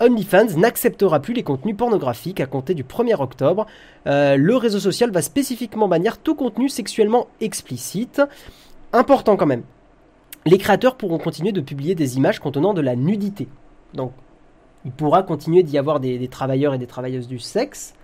OnlyFans 0.00 0.56
n'acceptera 0.56 1.20
plus 1.20 1.34
les 1.34 1.42
contenus 1.42 1.76
pornographiques 1.76 2.40
à 2.40 2.46
compter 2.46 2.74
du 2.74 2.84
1er 2.84 3.20
octobre. 3.20 3.66
Euh, 4.06 4.36
le 4.36 4.56
réseau 4.56 4.80
social 4.80 5.10
va 5.10 5.22
spécifiquement 5.22 5.88
bannir 5.88 6.18
tout 6.18 6.34
contenu 6.34 6.68
sexuellement 6.68 7.28
explicite. 7.40 8.22
Important 8.92 9.36
quand 9.36 9.46
même. 9.46 9.62
Les 10.46 10.58
créateurs 10.58 10.96
pourront 10.96 11.18
continuer 11.18 11.52
de 11.52 11.60
publier 11.60 11.94
des 11.94 12.16
images 12.16 12.38
contenant 12.38 12.72
de 12.72 12.80
la 12.80 12.96
nudité. 12.96 13.46
Donc, 13.94 14.12
il 14.84 14.90
pourra 14.90 15.22
continuer 15.22 15.62
d'y 15.62 15.76
avoir 15.76 16.00
des, 16.00 16.18
des 16.18 16.28
travailleurs 16.28 16.72
et 16.72 16.78
des 16.78 16.86
travailleuses 16.86 17.28
du 17.28 17.38
sexe, 17.38 17.94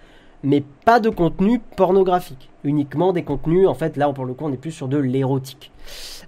mais 0.42 0.62
pas 0.85 1.01
de 1.01 1.11
contenu 1.11 1.61
pornographique. 1.77 2.51
Uniquement 2.64 3.12
des 3.12 3.22
contenus, 3.22 3.68
en 3.68 3.75
fait, 3.75 3.96
là, 3.96 4.12
pour 4.12 4.25
le 4.25 4.35
coup, 4.35 4.44
on 4.44 4.53
est 4.53 4.57
plus 4.57 4.72
sur 4.72 4.88
de 4.88 4.99
l'érotique. 4.99 5.70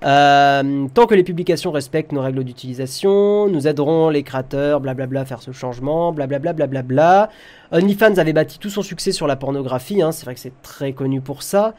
Euh, 0.04 0.86
tant 0.94 1.06
que 1.06 1.14
les 1.14 1.24
publications 1.24 1.72
respectent 1.72 2.12
nos 2.12 2.20
règles 2.20 2.44
d'utilisation, 2.44 3.48
nous 3.48 3.66
aiderons 3.66 4.08
les 4.08 4.22
créateurs, 4.22 4.80
blablabla, 4.80 5.22
à 5.22 5.24
faire 5.24 5.42
ce 5.42 5.52
changement, 5.52 6.12
blablabla. 6.12 7.28
OnlyFans 7.72 8.16
avait 8.18 8.32
bâti 8.32 8.58
tout 8.58 8.70
son 8.70 8.82
succès 8.82 9.12
sur 9.12 9.26
la 9.26 9.36
pornographie, 9.36 10.00
hein, 10.02 10.12
c'est 10.12 10.24
vrai 10.24 10.34
que 10.34 10.40
c'est 10.40 10.62
très 10.62 10.92
connu 10.92 11.20
pour 11.20 11.42
ça. 11.42 11.74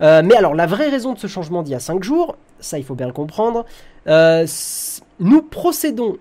Euh, 0.00 0.22
mais 0.24 0.36
alors, 0.36 0.54
la 0.54 0.66
vraie 0.66 0.88
raison 0.88 1.12
de 1.12 1.18
ce 1.18 1.26
changement 1.26 1.62
d'il 1.62 1.72
y 1.72 1.74
a 1.74 1.80
5 1.80 2.02
jours, 2.02 2.36
ça 2.60 2.78
il 2.78 2.84
faut 2.84 2.94
bien 2.94 3.06
le 3.06 3.12
comprendre, 3.12 3.64
euh, 4.06 4.46
nous 5.20 5.42
procédons. 5.42 6.16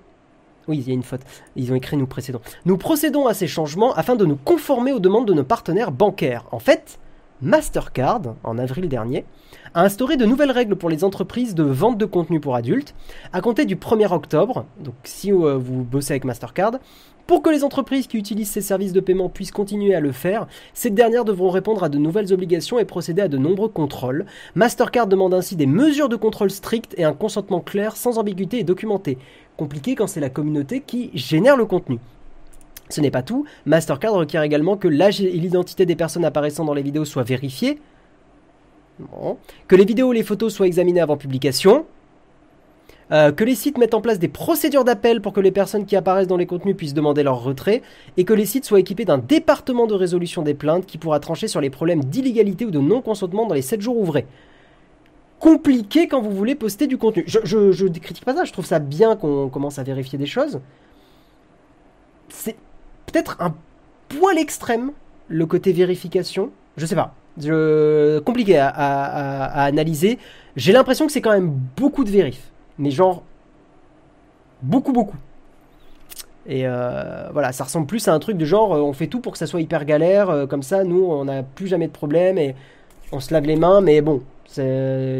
Oui, 0.67 0.79
il 0.79 0.87
y 0.87 0.91
a 0.91 0.93
une 0.93 1.03
faute. 1.03 1.21
Ils 1.55 1.71
ont 1.71 1.75
écrit 1.75 1.97
nous 1.97 2.07
précédons. 2.07 2.41
Nous 2.65 2.77
procédons 2.77 3.27
à 3.27 3.33
ces 3.33 3.47
changements 3.47 3.93
afin 3.93 4.15
de 4.15 4.25
nous 4.25 4.35
conformer 4.35 4.91
aux 4.91 4.99
demandes 4.99 5.27
de 5.27 5.33
nos 5.33 5.43
partenaires 5.43 5.91
bancaires. 5.91 6.45
En 6.51 6.59
fait, 6.59 6.99
Mastercard, 7.41 8.35
en 8.43 8.57
avril 8.57 8.89
dernier, 8.89 9.23
a 9.73 9.83
instauré 9.83 10.17
de 10.17 10.25
nouvelles 10.25 10.51
règles 10.51 10.75
pour 10.75 10.89
les 10.89 11.03
entreprises 11.03 11.55
de 11.55 11.63
vente 11.63 11.97
de 11.97 12.05
contenu 12.05 12.39
pour 12.39 12.55
adultes 12.55 12.95
à 13.31 13.41
compter 13.41 13.65
du 13.65 13.75
1er 13.75 14.11
octobre. 14.11 14.65
Donc, 14.79 14.95
si 15.03 15.31
euh, 15.31 15.57
vous 15.57 15.83
bossez 15.83 16.13
avec 16.13 16.25
Mastercard, 16.25 16.73
pour 17.27 17.41
que 17.41 17.49
les 17.49 17.65
entreprises 17.65 18.07
qui 18.07 18.17
utilisent 18.17 18.49
ces 18.49 18.61
services 18.61 18.93
de 18.93 19.01
paiement 19.01 19.27
puissent 19.27 19.51
continuer 19.51 19.93
à 19.93 19.99
le 19.99 20.13
faire, 20.13 20.47
ces 20.73 20.89
dernières 20.89 21.25
devront 21.25 21.49
répondre 21.49 21.83
à 21.83 21.89
de 21.89 21.97
nouvelles 21.97 22.33
obligations 22.33 22.79
et 22.79 22.85
procéder 22.85 23.21
à 23.21 23.27
de 23.27 23.37
nombreux 23.37 23.67
contrôles. 23.67 24.25
Mastercard 24.55 25.07
demande 25.07 25.33
ainsi 25.33 25.57
des 25.57 25.65
mesures 25.65 26.09
de 26.09 26.15
contrôle 26.15 26.49
strictes 26.49 26.95
et 26.97 27.03
un 27.03 27.13
consentement 27.13 27.59
clair, 27.59 27.97
sans 27.97 28.17
ambiguïté 28.17 28.59
et 28.59 28.63
documenté. 28.63 29.17
Compliqué 29.57 29.95
quand 29.95 30.07
c'est 30.07 30.21
la 30.21 30.29
communauté 30.29 30.79
qui 30.79 31.11
génère 31.13 31.57
le 31.57 31.65
contenu. 31.65 31.99
Ce 32.89 33.01
n'est 33.01 33.11
pas 33.11 33.23
tout, 33.23 33.45
Mastercard 33.65 34.13
requiert 34.13 34.43
également 34.43 34.77
que 34.77 34.87
l'âge 34.87 35.19
et 35.19 35.29
l'identité 35.29 35.85
des 35.85 35.97
personnes 35.97 36.23
apparaissant 36.23 36.63
dans 36.63 36.73
les 36.73 36.81
vidéos 36.81 37.03
soient 37.03 37.23
vérifiées, 37.23 37.79
que 39.67 39.75
les 39.75 39.85
vidéos 39.85 40.13
et 40.13 40.15
les 40.15 40.23
photos 40.23 40.53
soient 40.53 40.67
examinées 40.67 41.01
avant 41.01 41.17
publication, 41.17 41.85
euh, 43.11 43.31
que 43.31 43.43
les 43.43 43.55
sites 43.55 43.77
mettent 43.77 43.93
en 43.93 44.01
place 44.01 44.19
des 44.19 44.27
procédures 44.27 44.83
d'appel 44.83 45.21
pour 45.21 45.33
que 45.33 45.39
les 45.39 45.51
personnes 45.51 45.85
qui 45.85 45.95
apparaissent 45.95 46.27
dans 46.27 46.37
les 46.37 46.45
contenus 46.45 46.75
puissent 46.75 46.93
demander 46.93 47.23
leur 47.23 47.41
retrait, 47.43 47.81
et 48.17 48.25
que 48.25 48.33
les 48.33 48.45
sites 48.45 48.65
soient 48.65 48.79
équipés 48.79 49.05
d'un 49.05 49.17
département 49.17 49.87
de 49.87 49.93
résolution 49.93 50.41
des 50.41 50.53
plaintes 50.53 50.85
qui 50.85 50.97
pourra 50.97 51.19
trancher 51.19 51.47
sur 51.47 51.61
les 51.61 51.69
problèmes 51.69 52.03
d'illégalité 52.03 52.65
ou 52.65 52.71
de 52.71 52.79
non-consentement 52.79 53.45
dans 53.45 53.55
les 53.55 53.61
7 53.61 53.81
jours 53.81 53.97
ouvrés. 53.97 54.25
Compliqué 55.39 56.07
quand 56.07 56.21
vous 56.21 56.31
voulez 56.31 56.55
poster 56.55 56.87
du 56.87 56.97
contenu. 56.97 57.23
Je, 57.27 57.39
je, 57.43 57.71
je 57.71 57.85
critique 57.87 58.25
pas 58.25 58.33
ça, 58.35 58.43
je 58.43 58.51
trouve 58.51 58.65
ça 58.65 58.79
bien 58.79 59.15
qu'on 59.15 59.49
commence 59.49 59.77
à 59.79 59.83
vérifier 59.83 60.17
des 60.17 60.25
choses. 60.25 60.59
C'est 62.29 62.55
peut-être 63.05 63.37
un 63.39 63.55
poil 64.09 64.37
extrême, 64.37 64.91
le 65.27 65.45
côté 65.45 65.71
vérification. 65.71 66.49
Je 66.75 66.85
sais 66.85 66.95
pas. 66.95 67.13
Je... 67.39 68.19
Compliqué 68.19 68.57
à, 68.57 68.67
à- 68.69 69.63
analyser. 69.65 70.17
J'ai 70.55 70.73
l'impression 70.73 71.05
que 71.05 71.11
c'est 71.11 71.21
quand 71.21 71.31
même 71.31 71.51
beaucoup 71.75 72.03
de 72.03 72.09
vérif. 72.09 72.51
Mais 72.79 72.91
genre. 72.91 73.23
Beaucoup, 74.61 74.91
beaucoup. 74.91 75.17
Et 76.47 76.61
euh, 76.65 77.29
voilà, 77.33 77.51
ça 77.51 77.65
ressemble 77.65 77.87
plus 77.87 78.07
à 78.07 78.13
un 78.13 78.19
truc 78.19 78.37
de 78.37 78.45
genre 78.45 78.73
euh, 78.73 78.79
on 78.79 78.93
fait 78.93 79.07
tout 79.07 79.19
pour 79.19 79.33
que 79.33 79.37
ça 79.37 79.47
soit 79.47 79.59
hyper 79.59 79.83
galère, 79.83 80.29
euh, 80.29 80.47
comme 80.47 80.63
ça 80.63 80.85
nous 80.85 81.03
on 81.03 81.25
n'a 81.25 81.43
plus 81.43 81.67
jamais 81.67 81.87
de 81.87 81.91
problème 81.91 82.37
et 82.37 82.55
on 83.11 83.19
se 83.19 83.33
lave 83.33 83.43
les 83.43 83.57
mains, 83.57 83.81
mais 83.81 83.99
bon, 84.01 84.21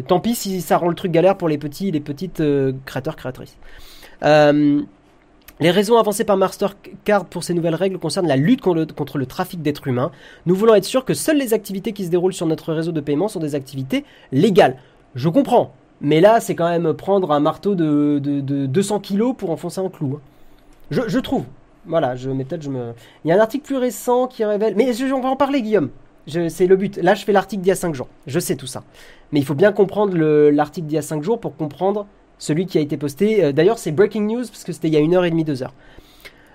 tant 0.08 0.20
pis 0.22 0.36
si 0.36 0.62
ça 0.62 0.78
rend 0.78 0.88
le 0.88 0.96
truc 0.96 1.12
galère 1.12 1.36
pour 1.36 1.50
les 1.50 1.58
petits 1.58 1.92
les 1.92 2.00
petites 2.00 2.42
créateurs 2.86 3.18
créatrices. 3.18 3.58
Les 5.60 5.72
raisons 5.72 5.98
avancées 5.98 6.24
par 6.24 6.38
Mastercard 6.38 7.26
pour 7.26 7.44
ces 7.44 7.56
nouvelles 7.56 7.76
règles 7.76 7.98
concernent 7.98 8.28
la 8.28 8.36
lutte 8.36 8.62
contre 8.62 8.78
le, 8.78 8.86
contre 8.86 9.18
le 9.18 9.26
trafic 9.26 9.60
d'êtres 9.64 9.88
humains. 9.88 10.12
Nous 10.46 10.54
voulons 10.54 10.76
être 10.76 10.86
sûrs 10.86 11.04
que 11.04 11.16
seules 11.16 11.40
les 11.40 11.56
activités 11.56 11.94
qui 11.94 12.06
se 12.06 12.12
déroulent 12.12 12.34
sur 12.34 12.46
notre 12.46 12.74
réseau 12.74 12.92
de 12.92 13.02
paiement 13.02 13.28
sont 13.28 13.40
des 13.40 13.56
activités 13.56 14.06
légales. 14.32 14.78
Je 15.16 15.30
comprends, 15.30 15.74
mais 16.02 16.22
là 16.22 16.40
c'est 16.40 16.56
quand 16.56 16.70
même 16.70 16.94
prendre 16.94 17.32
un 17.32 17.40
marteau 17.40 17.76
de, 17.76 18.20
de, 18.22 18.40
de 18.42 18.66
200 18.66 19.00
kilos 19.00 19.34
pour 19.38 19.50
enfoncer 19.52 19.80
un 19.82 19.90
clou. 19.90 20.18
hein. 20.18 20.22
Je, 20.92 21.20
trouve. 21.20 21.44
Voilà, 21.86 22.16
je 22.16 22.30
mais 22.30 22.46
peut-être 22.46 22.62
je 22.62 22.70
me. 22.70 22.94
Il 23.26 23.30
y 23.30 23.32
a 23.32 23.36
un 23.36 23.40
article 23.40 23.66
plus 23.66 23.76
récent 23.78 24.28
qui 24.28 24.44
révèle. 24.46 24.74
Mais 24.78 24.94
je- 24.94 25.06
on 25.14 25.20
va 25.22 25.30
en 25.30 25.36
parler, 25.36 25.62
Guillaume. 25.62 25.90
C'est 26.50 26.68
le 26.68 26.76
but. 26.76 26.98
Là, 26.98 27.14
je 27.16 27.24
fais 27.24 27.32
l'article 27.32 27.62
d'il 27.62 27.70
y 27.70 27.72
a 27.72 27.76
5 27.76 27.96
jours. 27.96 28.08
Je 28.26 28.40
sais 28.40 28.56
tout 28.58 28.68
ça. 28.68 28.84
Mais 29.32 29.40
il 29.40 29.46
faut 29.46 29.54
bien 29.54 29.72
comprendre 29.72 30.16
le- 30.18 30.50
l'article 30.50 30.88
d'il 30.88 30.96
y 30.96 30.98
a 30.98 31.02
5 31.02 31.24
jours 31.24 31.40
pour 31.40 31.56
comprendre 31.56 32.06
celui 32.38 32.66
qui 32.66 32.78
a 32.78 32.82
été 32.82 32.98
posté. 32.98 33.44
Euh, 33.44 33.52
D'ailleurs, 33.54 33.78
c'est 33.78 33.92
breaking 33.92 34.28
news 34.28 34.42
parce 34.46 34.64
que 34.66 34.72
c'était 34.74 34.88
il 34.90 34.94
y 34.94 34.98
a 34.98 35.00
une 35.00 35.16
heure 35.16 35.24
et 35.26 35.30
demie, 35.30 35.44
deux 35.46 35.64
heures. 35.64 35.74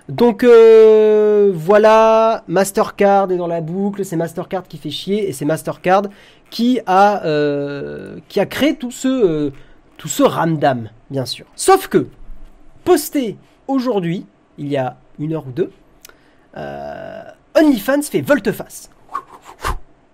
Donc 0.09 0.43
euh, 0.43 1.51
voilà, 1.55 2.43
Mastercard 2.47 3.31
est 3.31 3.37
dans 3.37 3.47
la 3.47 3.61
boucle, 3.61 4.03
c'est 4.03 4.17
Mastercard 4.17 4.63
qui 4.67 4.77
fait 4.77 4.89
chier 4.89 5.29
et 5.29 5.31
c'est 5.31 5.45
Mastercard 5.45 6.03
qui 6.53 6.79
a 6.85 7.25
euh, 7.25 8.17
qui 8.29 8.39
a 8.39 8.45
créé 8.45 8.75
tout 8.75 8.91
ce 8.91 9.07
euh, 9.07 9.51
tout 9.97 10.07
ce 10.07 10.21
bien 11.09 11.25
sûr. 11.25 11.45
Sauf 11.55 11.87
que 11.87 12.07
posté 12.83 13.37
aujourd'hui, 13.67 14.27
il 14.59 14.67
y 14.67 14.77
a 14.77 14.97
une 15.17 15.33
heure 15.33 15.47
ou 15.47 15.51
deux, 15.51 15.71
euh, 16.55 17.23
OnlyFans 17.59 18.03
fait 18.03 18.21
volte-face. 18.21 18.91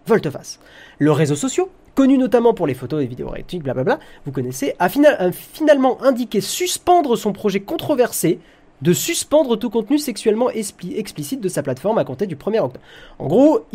Volte-face. 0.08 0.60
Le 0.97 1.12
réseau 1.12 1.36
social, 1.36 1.65
connu 1.93 2.17
notamment 2.17 2.54
pour 2.54 2.67
les 2.67 2.73
photos 2.73 3.04
et 3.04 3.08
vidéos 3.08 3.34
érotiques, 3.36 3.63
blablabla, 3.63 3.99
vous 4.25 4.32
connaissez, 4.32 4.75
a, 4.80 4.88
fina- 4.88 5.19
a 5.19 5.32
finalement 5.34 6.02
indiqué 6.02 6.39
suspendre 6.39 7.17
son 7.17 7.34
projet 7.34 7.60
controversé 7.60 8.39
de 8.82 8.93
suspendre 8.93 9.58
tout 9.60 9.69
contenu 9.69 9.97
sexuellement 9.97 10.49
expli- 10.52 10.95
explicite 10.97 11.41
de 11.41 11.49
sa 11.49 11.63
plateforme 11.63 11.97
à 11.97 12.06
compter 12.06 12.28
du 12.28 12.38
1er 12.38 12.60
octobre. 12.62 12.80
En 13.19 13.28
gros, 13.28 13.65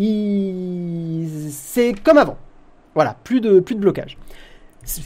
c'est 1.51 1.93
comme 2.03 2.17
avant. 2.19 2.39
Voilà, 2.95 3.17
plus 3.25 3.41
de, 3.41 3.61
plus 3.61 3.75
de 3.75 3.81
blocage. 3.81 4.17
C'est- 4.85 5.03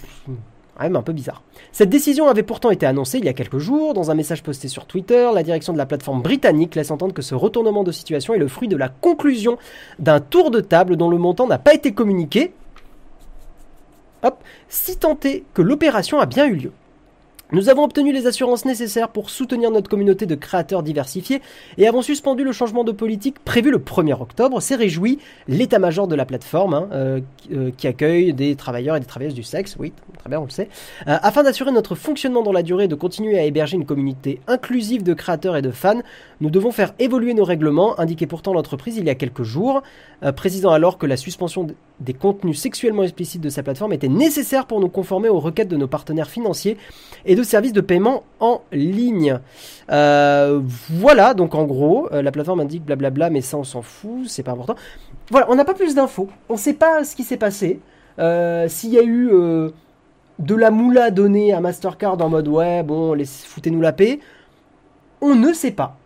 Ouais, 0.81 0.89
mais 0.89 0.99
un 0.99 1.03
peu 1.03 1.13
bizarre. 1.13 1.43
Cette 1.73 1.91
décision 1.91 2.29
avait 2.29 2.45
pourtant 2.45 2.71
été 2.71 2.87
annoncée 2.87 3.19
il 3.19 3.25
y 3.25 3.29
a 3.29 3.33
quelques 3.33 3.59
jours. 3.59 3.95
Dans 3.95 4.13
un 4.13 4.15
message 4.15 4.45
posté 4.45 4.69
sur 4.69 4.85
Twitter, 4.87 5.29
la 5.35 5.43
direction 5.43 5.73
de 5.73 5.79
la 5.79 5.87
plateforme 5.87 6.23
britannique 6.23 6.77
laisse 6.77 6.93
entendre 6.93 7.13
que 7.13 7.23
ce 7.23 7.35
retournement 7.35 7.83
de 7.83 7.91
situation 7.91 8.33
est 8.33 8.39
le 8.39 8.47
fruit 8.47 8.69
de 8.69 8.77
la 8.77 8.89
conclusion 8.89 9.59
d'un 9.99 10.21
tour 10.21 10.53
de 10.53 10.61
table 10.61 10.95
dont 10.97 11.11
le 11.11 11.19
montant 11.19 11.49
n'a 11.49 11.59
pas 11.59 11.75
été 11.75 11.91
communiqué. 11.91 12.53
Hop, 14.23 14.39
si 14.69 14.97
tant 14.99 15.19
est 15.25 15.43
que 15.53 15.63
l'opération 15.63 16.21
a 16.21 16.27
bien 16.27 16.47
eu 16.47 16.55
lieu. 16.55 16.73
Nous 17.51 17.71
avons 17.71 17.85
obtenu 17.85 18.13
les 18.13 18.27
assurances 18.27 18.67
nécessaires 18.67 19.09
pour 19.09 19.31
soutenir 19.31 19.71
notre 19.71 19.89
communauté 19.89 20.27
de 20.27 20.35
créateurs 20.35 20.83
diversifiés 20.83 21.41
et 21.79 21.89
avons 21.89 22.03
suspendu 22.03 22.45
le 22.45 22.53
changement 22.53 22.85
de 22.85 22.93
politique 22.93 23.39
prévu 23.43 23.71
le 23.71 23.79
1er 23.79 24.21
octobre. 24.21 24.61
C'est 24.61 24.75
réjoui 24.75 25.19
l'état-major 25.49 26.09
de 26.09 26.15
la 26.15 26.27
plateforme 26.27 26.75
hein, 26.75 26.89
euh, 26.93 27.21
euh, 27.51 27.71
qui 27.75 27.87
accueille 27.87 28.35
des 28.35 28.55
travailleurs 28.55 28.97
et 28.97 29.01
des 29.01 29.07
travailleuses 29.07 29.33
du 29.33 29.45
sexe, 29.45 29.77
oui, 29.79 29.95
très 30.19 30.29
bien, 30.29 30.41
on 30.41 30.45
le 30.45 30.51
sait, 30.51 30.69
euh, 31.07 31.17
afin 31.23 31.43
d'assurer 31.43 31.73
notre 31.73 31.95
fonctionnement 31.95 32.43
dans 32.43 32.53
la 32.53 32.63
durée 32.63 32.85
et 32.85 32.89
de 32.89 32.95
continuer 32.95 33.39
à 33.39 33.45
héberger 33.45 33.77
une 33.77 33.87
communauté 33.87 34.41
inclusive 34.47 35.03
de 35.03 35.15
créateurs 35.15 35.57
et 35.57 35.63
de 35.63 35.71
fans. 35.71 36.03
Nous 36.43 36.51
devons 36.51 36.71
faire 36.71 36.93
évoluer 36.99 37.33
nos 37.33 37.45
règlements, 37.45 37.99
indiquait 37.99 38.27
pourtant 38.27 38.53
l'entreprise 38.53 38.99
il 38.99 39.07
y 39.07 39.11
a 39.11 39.15
quelques 39.15 39.43
jours, 39.43 39.83
précisant 40.37 40.71
alors 40.71 40.99
que 40.99 41.07
la 41.07 41.17
suspension 41.17 41.67
des 42.01 42.15
contenus 42.15 42.61
sexuellement 42.61 43.03
explicites 43.03 43.41
de 43.41 43.49
sa 43.49 43.63
plateforme 43.63 43.93
était 43.93 44.09
nécessaire 44.09 44.67
pour 44.67 44.81
nous 44.81 44.89
conformer 44.89 45.29
aux 45.29 45.41
requêtes 45.41 45.69
de 45.69 45.77
nos 45.77 45.89
partenaires 45.89 46.31
financiers 46.31 46.77
et 47.27 47.35
de 47.35 47.43
services 47.43 47.73
de 47.73 47.81
paiement 47.81 48.23
en 48.41 48.63
ligne. 48.73 49.41
Euh, 49.91 50.61
voilà, 50.91 51.35
donc 51.35 51.55
en 51.55 51.65
gros, 51.65 52.09
euh, 52.13 52.23
la 52.23 52.31
plateforme 52.31 52.61
indique 52.61 52.85
blablabla, 52.85 53.31
mais 53.31 53.41
ça 53.41 53.57
on 53.57 53.65
s'en 53.65 53.83
fout, 53.83 54.29
c'est 54.29 54.43
pas 54.43 54.53
important. 54.53 54.77
Voilà, 55.31 55.47
on 55.51 55.57
n'a 55.57 55.65
pas 55.65 55.75
plus 55.75 55.95
d'infos, 55.95 56.29
on 56.49 56.57
sait 56.57 56.75
pas 56.75 57.05
ce 57.05 57.17
qui 57.17 57.25
s'est 57.25 57.37
passé, 57.37 57.81
euh, 58.19 58.69
s'il 58.69 58.91
y 58.91 58.99
a 58.99 59.03
eu 59.05 59.31
de 60.39 60.55
la 60.55 60.71
moula 60.71 61.11
donnée 61.11 61.53
à 61.53 61.61
Mastercard 61.61 62.21
en 62.23 62.29
mode 62.29 62.49
ouais, 62.49 62.83
bon, 62.83 63.17
foutez-nous 63.25 63.81
la 63.81 63.93
paix, 63.93 64.21
on 65.21 65.35
ne 65.35 65.53
sait 65.53 65.73
pas. 65.73 65.97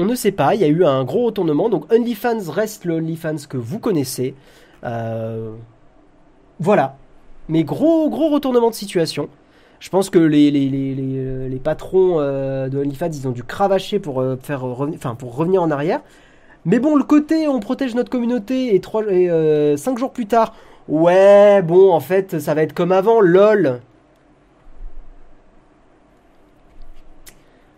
On 0.00 0.04
ne 0.04 0.14
sait 0.14 0.30
pas, 0.30 0.54
il 0.54 0.60
y 0.60 0.64
a 0.64 0.68
eu 0.68 0.84
un 0.84 1.02
gros 1.02 1.24
retournement, 1.24 1.68
donc 1.68 1.92
OnlyFans 1.92 2.48
reste 2.50 2.84
le 2.84 2.94
OnlyFans 2.94 3.48
que 3.48 3.56
vous 3.56 3.80
connaissez. 3.80 4.36
Voilà, 6.60 6.96
mais 7.48 7.64
gros 7.64 8.08
gros 8.10 8.28
retournement 8.30 8.70
de 8.70 8.74
situation. 8.74 9.28
Je 9.80 9.90
pense 9.90 10.10
que 10.10 10.18
les, 10.18 10.50
les 10.50 11.60
patrons 11.62 12.16
euh, 12.18 12.68
de 12.68 12.78
OnlyFans, 12.78 13.10
ils 13.12 13.28
ont 13.28 13.32
dû 13.32 13.44
cravacher 13.44 13.98
pour, 13.98 14.20
euh, 14.20 14.36
faire 14.36 14.62
revenir 14.62 15.62
en 15.62 15.70
arrière. 15.70 16.00
Mais 16.64 16.80
bon, 16.80 16.96
le 16.96 17.04
côté 17.04 17.46
on 17.48 17.60
protège 17.60 17.94
notre 17.94 18.10
communauté 18.10 18.74
et, 18.74 18.80
3, 18.80 19.04
et 19.12 19.76
5 19.76 19.92
euh, 19.92 19.96
jours 19.96 20.12
plus 20.12 20.26
tard, 20.26 20.54
ouais, 20.88 21.62
bon, 21.62 21.92
en 21.92 22.00
fait, 22.00 22.40
ça 22.40 22.54
va 22.54 22.62
être 22.62 22.74
comme 22.74 22.92
avant, 22.92 23.20
lol. 23.20 23.80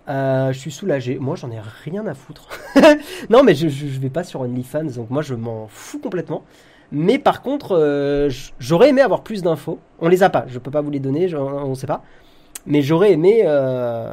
je 0.08 0.58
suis 0.58 0.72
soulagé. 0.72 1.18
Moi, 1.20 1.36
j'en 1.36 1.52
ai 1.52 1.60
rien 1.84 2.04
à 2.08 2.14
foutre. 2.14 2.48
non, 3.30 3.44
mais 3.44 3.54
je, 3.54 3.68
je, 3.68 3.86
je, 3.86 4.00
vais 4.00 4.10
pas 4.10 4.24
sur 4.24 4.40
OnlyFans, 4.40 4.84
donc 4.96 5.08
moi, 5.08 5.22
je 5.22 5.34
m'en 5.34 5.68
fous 5.68 6.00
complètement. 6.00 6.42
Mais 6.92 7.18
par 7.18 7.42
contre, 7.42 7.76
euh, 7.76 8.30
j'aurais 8.58 8.88
aimé 8.88 9.00
avoir 9.00 9.22
plus 9.22 9.42
d'infos. 9.42 9.78
On 10.00 10.08
les 10.08 10.22
a 10.22 10.30
pas, 10.30 10.44
je 10.48 10.58
peux 10.58 10.70
pas 10.70 10.80
vous 10.80 10.90
les 10.90 10.98
donner, 11.00 11.32
on 11.34 11.68
ne 11.68 11.74
sait 11.74 11.86
pas. 11.86 12.02
Mais 12.66 12.82
j'aurais 12.82 13.12
aimé 13.12 13.42
euh, 13.44 14.12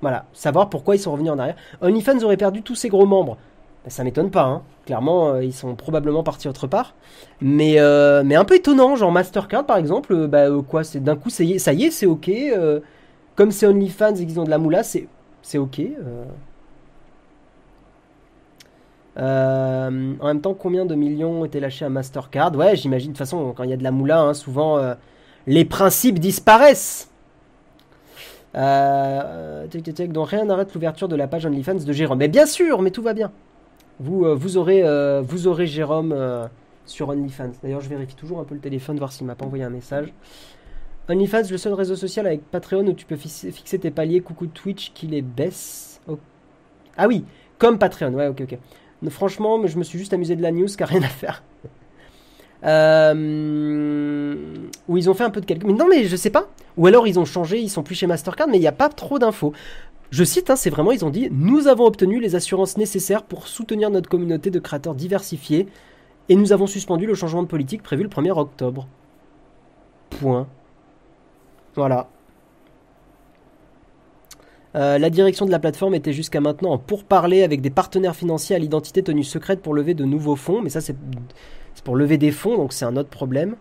voilà, 0.00 0.24
savoir 0.32 0.70
pourquoi 0.70 0.94
ils 0.96 1.00
sont 1.00 1.12
revenus 1.12 1.32
en 1.32 1.38
arrière. 1.38 1.56
OnlyFans 1.82 2.22
aurait 2.22 2.36
perdu 2.36 2.62
tous 2.62 2.74
ses 2.76 2.88
gros 2.88 3.06
membres. 3.06 3.36
Ben, 3.84 3.90
ça 3.90 4.04
m'étonne 4.04 4.30
pas, 4.30 4.44
hein. 4.44 4.62
clairement, 4.86 5.30
euh, 5.30 5.44
ils 5.44 5.54
sont 5.54 5.74
probablement 5.74 6.22
partis 6.22 6.48
autre 6.48 6.66
part. 6.66 6.94
Mais, 7.40 7.78
mais 8.24 8.36
un 8.36 8.44
peu 8.44 8.54
étonnant, 8.54 8.94
genre 8.94 9.10
Mastercard 9.10 9.66
par 9.66 9.76
exemple, 9.76 10.26
bah, 10.28 10.46
quoi, 10.68 10.84
c'est 10.84 11.00
d'un 11.00 11.16
coup, 11.16 11.30
ça 11.30 11.42
y 11.42 11.54
est, 11.54 11.90
c'est 11.90 12.06
ok. 12.06 12.30
comme 13.34 13.50
c'est 13.50 13.66
OnlyFans 13.66 14.14
et 14.14 14.26
qu'ils 14.26 14.38
ont 14.38 14.44
de 14.44 14.50
la 14.50 14.58
moula, 14.58 14.82
c'est 14.84 15.08
ok. 15.58 15.80
Euh, 19.18 20.14
en 20.20 20.26
même 20.26 20.40
temps, 20.40 20.54
combien 20.54 20.86
de 20.86 20.94
millions 20.94 21.40
ont 21.40 21.44
été 21.44 21.60
lâchés 21.60 21.84
à 21.84 21.88
Mastercard? 21.88 22.54
Ouais, 22.56 22.76
j'imagine. 22.76 23.12
De 23.12 23.16
toute 23.16 23.18
façon, 23.18 23.52
quand 23.56 23.64
il 23.64 23.70
y 23.70 23.72
a 23.72 23.76
de 23.76 23.82
la 23.82 23.90
moula, 23.90 24.20
hein, 24.20 24.34
souvent 24.34 24.78
euh, 24.78 24.94
les 25.46 25.64
principes 25.64 26.18
disparaissent. 26.18 27.10
Euh, 28.56 29.66
donc 30.08 30.28
rien 30.28 30.44
n'arrête 30.44 30.74
l'ouverture 30.74 31.06
de 31.06 31.14
la 31.16 31.28
page 31.28 31.46
OnlyFans 31.46 31.74
de 31.74 31.92
Jérôme. 31.92 32.18
Mais 32.18 32.28
bien 32.28 32.46
sûr, 32.46 32.82
mais 32.82 32.90
tout 32.90 33.02
va 33.02 33.14
bien. 33.14 33.30
Vous, 33.98 34.24
euh, 34.24 34.34
vous, 34.34 34.56
aurez, 34.56 34.82
vous 35.22 35.46
aurez 35.46 35.66
Jérôme 35.66 36.14
sur 36.86 37.08
OnlyFans. 37.08 37.52
D'ailleurs, 37.62 37.80
je 37.80 37.88
vérifie 37.88 38.16
toujours 38.16 38.40
un 38.40 38.44
peu 38.44 38.54
le 38.54 38.60
téléphone, 38.60 38.98
voir 38.98 39.12
s'il 39.12 39.26
m'a 39.26 39.34
pas 39.34 39.44
envoyé 39.44 39.64
un 39.64 39.70
message. 39.70 40.12
OnlyFans, 41.08 41.50
le 41.50 41.58
seul 41.58 41.72
réseau 41.72 41.96
social 41.96 42.26
avec 42.26 42.48
Patreon 42.50 42.86
où 42.86 42.92
tu 42.92 43.04
peux 43.04 43.16
fixer 43.16 43.78
tes 43.78 43.90
paliers. 43.90 44.20
Coucou 44.20 44.46
Twitch 44.46 44.92
qui 44.94 45.08
les 45.08 45.22
baisse. 45.22 46.00
Oh. 46.08 46.18
Ah 46.96 47.08
oui, 47.08 47.24
comme 47.58 47.78
Patreon. 47.78 48.12
Ouais, 48.14 48.28
ok, 48.28 48.42
ok. 48.42 48.58
Franchement, 49.08 49.66
je 49.66 49.78
me 49.78 49.82
suis 49.82 49.98
juste 49.98 50.12
amusé 50.12 50.36
de 50.36 50.42
la 50.42 50.52
news 50.52 50.68
car 50.76 50.88
rien 50.88 51.02
à 51.02 51.08
faire. 51.08 51.42
Euh, 52.64 54.34
où 54.88 54.96
ils 54.98 55.08
ont 55.08 55.14
fait 55.14 55.24
un 55.24 55.30
peu 55.30 55.40
de 55.40 55.46
calcul. 55.46 55.66
Mais 55.66 55.72
non, 55.72 55.86
mais 55.88 56.04
je 56.04 56.16
sais 56.16 56.30
pas. 56.30 56.48
Ou 56.76 56.86
alors 56.86 57.06
ils 57.08 57.18
ont 57.18 57.24
changé, 57.24 57.58
ils 57.58 57.70
sont 57.70 57.82
plus 57.82 57.94
chez 57.94 58.06
Mastercard, 58.06 58.48
mais 58.48 58.58
il 58.58 58.60
n'y 58.60 58.66
a 58.66 58.72
pas 58.72 58.90
trop 58.90 59.18
d'infos. 59.18 59.52
Je 60.10 60.24
cite, 60.24 60.50
hein, 60.50 60.56
c'est 60.56 60.70
vraiment, 60.70 60.92
ils 60.92 61.04
ont 61.04 61.10
dit 61.10 61.28
Nous 61.30 61.68
avons 61.68 61.86
obtenu 61.86 62.20
les 62.20 62.34
assurances 62.34 62.76
nécessaires 62.76 63.22
pour 63.22 63.46
soutenir 63.46 63.90
notre 63.90 64.10
communauté 64.10 64.50
de 64.50 64.58
créateurs 64.58 64.94
diversifiés 64.94 65.68
et 66.28 66.36
nous 66.36 66.52
avons 66.52 66.66
suspendu 66.66 67.06
le 67.06 67.14
changement 67.14 67.42
de 67.42 67.48
politique 67.48 67.82
prévu 67.82 68.02
le 68.02 68.08
1er 68.08 68.30
octobre. 68.30 68.86
Point. 70.10 70.46
Voilà. 71.74 72.08
Euh, 74.76 74.98
la 74.98 75.10
direction 75.10 75.46
de 75.46 75.50
la 75.50 75.58
plateforme 75.58 75.94
était 75.94 76.12
jusqu'à 76.12 76.40
maintenant 76.40 76.70
en 76.70 76.78
pourparler 76.78 77.42
avec 77.42 77.60
des 77.60 77.70
partenaires 77.70 78.14
financiers 78.14 78.54
à 78.54 78.58
l'identité 78.58 79.02
tenue 79.02 79.24
secrète 79.24 79.62
pour 79.62 79.74
lever 79.74 79.94
de 79.94 80.04
nouveaux 80.04 80.36
fonds, 80.36 80.62
mais 80.62 80.70
ça 80.70 80.80
c'est 80.80 80.96
pour 81.82 81.96
lever 81.96 82.18
des 82.18 82.30
fonds, 82.30 82.56
donc 82.56 82.72
c'est 82.72 82.84
un 82.84 82.96
autre 82.96 83.08
problème. 83.08 83.56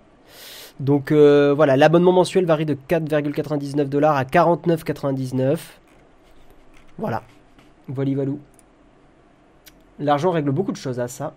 Donc 0.79 1.11
euh, 1.11 1.53
voilà, 1.53 1.77
l'abonnement 1.77 2.11
mensuel 2.11 2.45
varie 2.45 2.65
de 2.65 2.77
4,99 2.87 3.85
dollars 3.85 4.15
à 4.15 4.23
49,99. 4.23 5.57
Voilà. 6.97 7.23
Voilà, 7.87 8.13
valou. 8.15 8.39
L'argent 9.99 10.31
règle 10.31 10.51
beaucoup 10.51 10.71
de 10.71 10.77
choses 10.77 10.99
à 10.99 11.07
ça. 11.07 11.33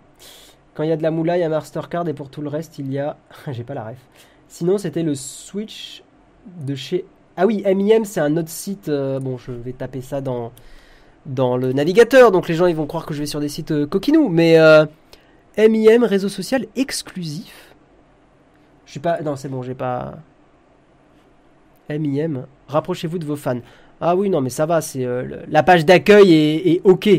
Quand 0.73 0.83
il 0.83 0.89
y 0.89 0.91
a 0.91 0.97
de 0.97 1.03
la 1.03 1.11
moula, 1.11 1.37
il 1.37 1.41
y 1.41 1.43
a 1.43 1.49
Mastercard 1.49 2.07
et 2.07 2.13
pour 2.13 2.29
tout 2.29 2.41
le 2.41 2.49
reste, 2.49 2.79
il 2.79 2.91
y 2.91 2.99
a. 2.99 3.17
J'ai 3.51 3.63
pas 3.63 3.73
la 3.73 3.85
ref. 3.85 3.97
Sinon, 4.47 4.77
c'était 4.77 5.03
le 5.03 5.15
Switch 5.15 6.03
de 6.45 6.75
chez 6.75 7.05
ah 7.35 7.47
oui, 7.47 7.63
MIM, 7.65 8.05
c'est 8.05 8.19
un 8.19 8.37
autre 8.37 8.49
site. 8.49 8.89
Euh, 8.89 9.19
bon, 9.19 9.37
je 9.37 9.51
vais 9.51 9.73
taper 9.73 10.01
ça 10.01 10.21
dans, 10.21 10.51
le 11.25 11.73
navigateur, 11.73 12.31
donc 12.31 12.47
les 12.47 12.53
gens 12.53 12.67
ils 12.67 12.75
vont 12.75 12.85
croire 12.85 13.05
que 13.05 13.13
je 13.13 13.19
vais 13.19 13.25
sur 13.25 13.39
des 13.39 13.49
sites 13.49 13.71
euh, 13.71 13.87
coquinous. 13.87 14.29
Mais 14.29 14.59
euh, 14.59 14.85
MIM, 15.57 16.05
réseau 16.05 16.29
social 16.29 16.67
exclusif. 16.75 17.73
Je 18.85 18.91
suis 18.91 18.99
pas. 18.99 19.21
Non, 19.21 19.35
c'est 19.35 19.49
bon, 19.49 19.63
j'ai 19.63 19.73
pas. 19.73 20.15
MIM, 21.89 22.45
rapprochez-vous 22.67 23.17
de 23.19 23.25
vos 23.25 23.35
fans. 23.35 23.59
Ah 23.99 24.15
oui, 24.15 24.29
non, 24.29 24.41
mais 24.41 24.49
ça 24.49 24.65
va, 24.65 24.81
c'est 24.81 25.05
la 25.47 25.63
page 25.63 25.85
d'accueil 25.85 26.33
est, 26.33 26.81
ok. 26.83 27.09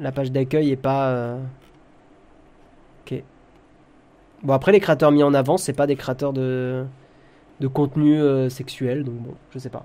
La 0.00 0.12
page 0.12 0.32
d'accueil 0.32 0.72
est 0.72 0.76
pas. 0.76 1.36
Ok. 3.06 3.22
Bon, 4.42 4.52
après, 4.52 4.72
les 4.72 4.80
créateurs 4.80 5.10
mis 5.10 5.22
en 5.22 5.34
avant, 5.34 5.56
c'est 5.56 5.72
pas 5.72 5.86
des 5.86 5.96
créateurs 5.96 6.32
de 6.32 6.84
de 7.60 7.68
contenu 7.68 8.20
euh, 8.20 8.48
sexuel, 8.48 9.04
donc 9.04 9.14
bon, 9.14 9.34
je 9.50 9.58
sais 9.58 9.68
pas. 9.68 9.84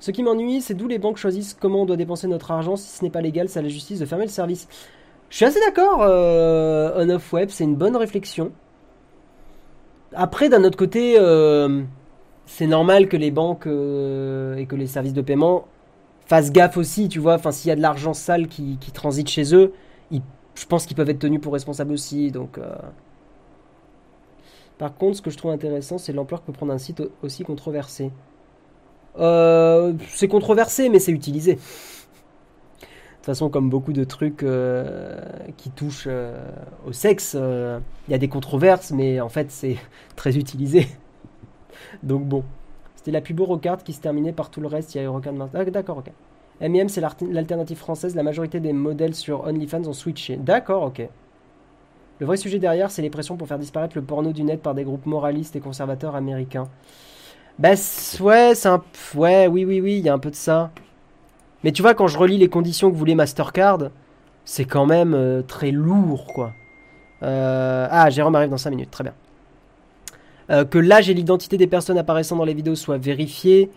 Ce 0.00 0.10
qui 0.10 0.22
m'ennuie, 0.22 0.60
c'est 0.60 0.74
d'où 0.74 0.88
les 0.88 0.98
banques 0.98 1.16
choisissent 1.16 1.56
comment 1.58 1.82
on 1.82 1.86
doit 1.86 1.96
dépenser 1.96 2.26
notre 2.26 2.50
argent. 2.50 2.76
Si 2.76 2.88
ce 2.88 3.04
n'est 3.04 3.10
pas 3.10 3.20
légal, 3.20 3.48
c'est 3.48 3.60
à 3.60 3.62
la 3.62 3.68
justice 3.68 4.00
de 4.00 4.06
fermer 4.06 4.24
le 4.24 4.30
service. 4.30 4.68
Je 5.30 5.36
suis 5.36 5.44
assez 5.44 5.60
d'accord, 5.60 6.02
euh, 6.02 6.92
on-off 6.96 7.32
web, 7.32 7.48
c'est 7.50 7.64
une 7.64 7.76
bonne 7.76 7.96
réflexion. 7.96 8.52
Après, 10.14 10.48
d'un 10.48 10.64
autre 10.64 10.76
côté, 10.76 11.16
euh, 11.18 11.82
c'est 12.44 12.66
normal 12.66 13.08
que 13.08 13.16
les 13.16 13.30
banques 13.30 13.66
et 13.66 14.66
que 14.66 14.76
les 14.76 14.86
services 14.86 15.14
de 15.14 15.22
paiement 15.22 15.66
fassent 16.26 16.52
gaffe 16.52 16.76
aussi, 16.76 17.08
tu 17.08 17.18
vois. 17.18 17.34
Enfin, 17.34 17.52
s'il 17.52 17.68
y 17.70 17.72
a 17.72 17.76
de 17.76 17.80
l'argent 17.80 18.12
sale 18.12 18.48
qui, 18.48 18.76
transite 18.92 19.28
chez 19.28 19.54
eux, 19.54 19.72
je 20.54 20.66
pense 20.66 20.84
qu'ils 20.84 20.96
peuvent 20.96 21.08
être 21.08 21.20
tenus 21.20 21.40
pour 21.40 21.54
responsables 21.54 21.92
aussi. 21.92 22.30
Donc, 22.30 22.58
par 24.82 24.96
contre, 24.96 25.18
ce 25.18 25.22
que 25.22 25.30
je 25.30 25.36
trouve 25.36 25.52
intéressant, 25.52 25.96
c'est 25.96 26.12
l'ampleur 26.12 26.40
que 26.40 26.46
peut 26.46 26.52
prendre 26.52 26.72
un 26.72 26.78
site 26.78 27.04
aussi 27.22 27.44
controversé. 27.44 28.10
Euh, 29.16 29.92
c'est 30.08 30.26
controversé, 30.26 30.88
mais 30.88 30.98
c'est 30.98 31.12
utilisé. 31.12 31.54
De 31.54 31.60
toute 31.60 33.26
façon, 33.26 33.48
comme 33.48 33.70
beaucoup 33.70 33.92
de 33.92 34.02
trucs 34.02 34.42
euh, 34.42 35.20
qui 35.56 35.70
touchent 35.70 36.08
euh, 36.08 36.44
au 36.84 36.90
sexe, 36.90 37.34
il 37.34 38.10
y 38.10 38.14
a 38.14 38.18
des 38.18 38.26
controverses, 38.26 38.90
mais 38.90 39.20
en 39.20 39.28
fait, 39.28 39.52
c'est 39.52 39.76
très 40.16 40.36
utilisé. 40.36 40.88
Donc 42.02 42.24
bon. 42.24 42.42
C'était 42.96 43.12
la 43.12 43.20
plus 43.20 43.34
beau 43.34 43.44
Rocard 43.44 43.84
qui 43.84 43.92
se 43.92 44.00
terminait 44.00 44.32
par 44.32 44.50
tout 44.50 44.60
le 44.60 44.66
reste. 44.66 44.96
Il 44.96 44.98
y 44.98 45.00
a 45.00 45.04
eu 45.04 45.08
Rocard 45.08 45.34
ah, 45.54 45.64
D'accord, 45.66 45.98
ok. 45.98 46.10
MIM, 46.60 46.88
c'est 46.88 47.00
l'alternative 47.30 47.78
française. 47.78 48.16
La 48.16 48.24
majorité 48.24 48.58
des 48.58 48.72
modèles 48.72 49.14
sur 49.14 49.44
OnlyFans 49.44 49.86
ont 49.86 49.92
switché. 49.92 50.38
D'accord, 50.38 50.82
ok. 50.82 51.08
Le 52.18 52.26
vrai 52.26 52.36
sujet 52.36 52.58
derrière, 52.58 52.90
c'est 52.90 53.02
les 53.02 53.10
pressions 53.10 53.36
pour 53.36 53.48
faire 53.48 53.58
disparaître 53.58 53.96
le 53.96 54.02
porno 54.02 54.32
du 54.32 54.44
net 54.44 54.62
par 54.62 54.74
des 54.74 54.84
groupes 54.84 55.06
moralistes 55.06 55.56
et 55.56 55.60
conservateurs 55.60 56.14
américains. 56.14 56.68
Bah 57.58 57.74
ouais, 58.20 58.54
c'est 58.54 58.68
un... 58.68 58.82
Ouais, 59.14 59.46
oui, 59.46 59.64
oui, 59.64 59.80
oui, 59.80 59.98
il 59.98 60.04
y 60.04 60.08
a 60.08 60.14
un 60.14 60.18
peu 60.18 60.30
de 60.30 60.36
ça. 60.36 60.70
Mais 61.64 61.72
tu 61.72 61.82
vois, 61.82 61.94
quand 61.94 62.06
je 62.06 62.18
relis 62.18 62.38
les 62.38 62.48
conditions 62.48 62.90
que 62.90 62.96
voulait 62.96 63.14
Mastercard, 63.14 63.90
c'est 64.44 64.64
quand 64.64 64.86
même 64.86 65.14
euh, 65.14 65.42
très 65.42 65.70
lourd, 65.70 66.26
quoi. 66.26 66.52
Euh, 67.22 67.86
Ah, 67.90 68.10
Jérôme 68.10 68.34
arrive 68.34 68.50
dans 68.50 68.58
5 68.58 68.70
minutes, 68.70 68.90
très 68.90 69.04
bien. 69.04 69.14
Euh, 70.50 70.64
que 70.64 70.78
l'âge 70.78 71.08
et 71.08 71.14
l'identité 71.14 71.56
des 71.56 71.66
personnes 71.66 71.98
apparaissant 71.98 72.36
dans 72.36 72.44
les 72.44 72.54
vidéos 72.54 72.74
soient 72.74 72.98
vérifiés. 72.98 73.70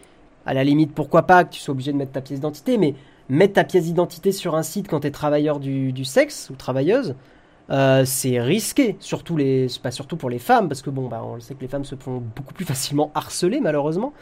À 0.46 0.54
la 0.54 0.64
limite, 0.64 0.94
pourquoi 0.94 1.24
pas 1.24 1.44
que 1.44 1.54
tu 1.54 1.60
sois 1.60 1.72
obligé 1.74 1.92
de 1.92 1.98
mettre 1.98 2.12
ta 2.12 2.22
pièce 2.22 2.40
d'identité, 2.40 2.78
mais 2.78 2.96
mettre 3.30 3.54
ta 3.54 3.64
pièce 3.64 3.86
d'identité 3.86 4.32
sur 4.32 4.56
un 4.56 4.64
site 4.64 4.88
quand 4.88 5.02
tu 5.02 5.08
es 5.08 5.12
travailleur 5.12 5.60
du 5.60 6.06
sexe 6.06 6.50
ou 6.52 6.56
travailleuse, 6.56 7.16
euh, 7.70 8.04
c'est 8.06 8.40
risqué. 8.40 8.98
Surtout 9.00 9.38
les, 9.38 9.68
pas 9.82 9.92
surtout 9.92 10.18
pour 10.18 10.30
les 10.30 10.40
femmes, 10.40 10.68
parce 10.68 10.82
que 10.82 10.90
bon, 10.90 11.08
bah, 11.08 11.24
on 11.24 11.40
sait 11.40 11.56
que 11.56 11.62
les 11.62 11.68
femmes 11.68 11.86
se 11.86 11.96
font 11.96 12.22
beaucoup 12.36 12.54
plus 12.54 12.66
facilement 12.66 13.12
harceler, 13.16 13.60
malheureusement. 13.60 14.14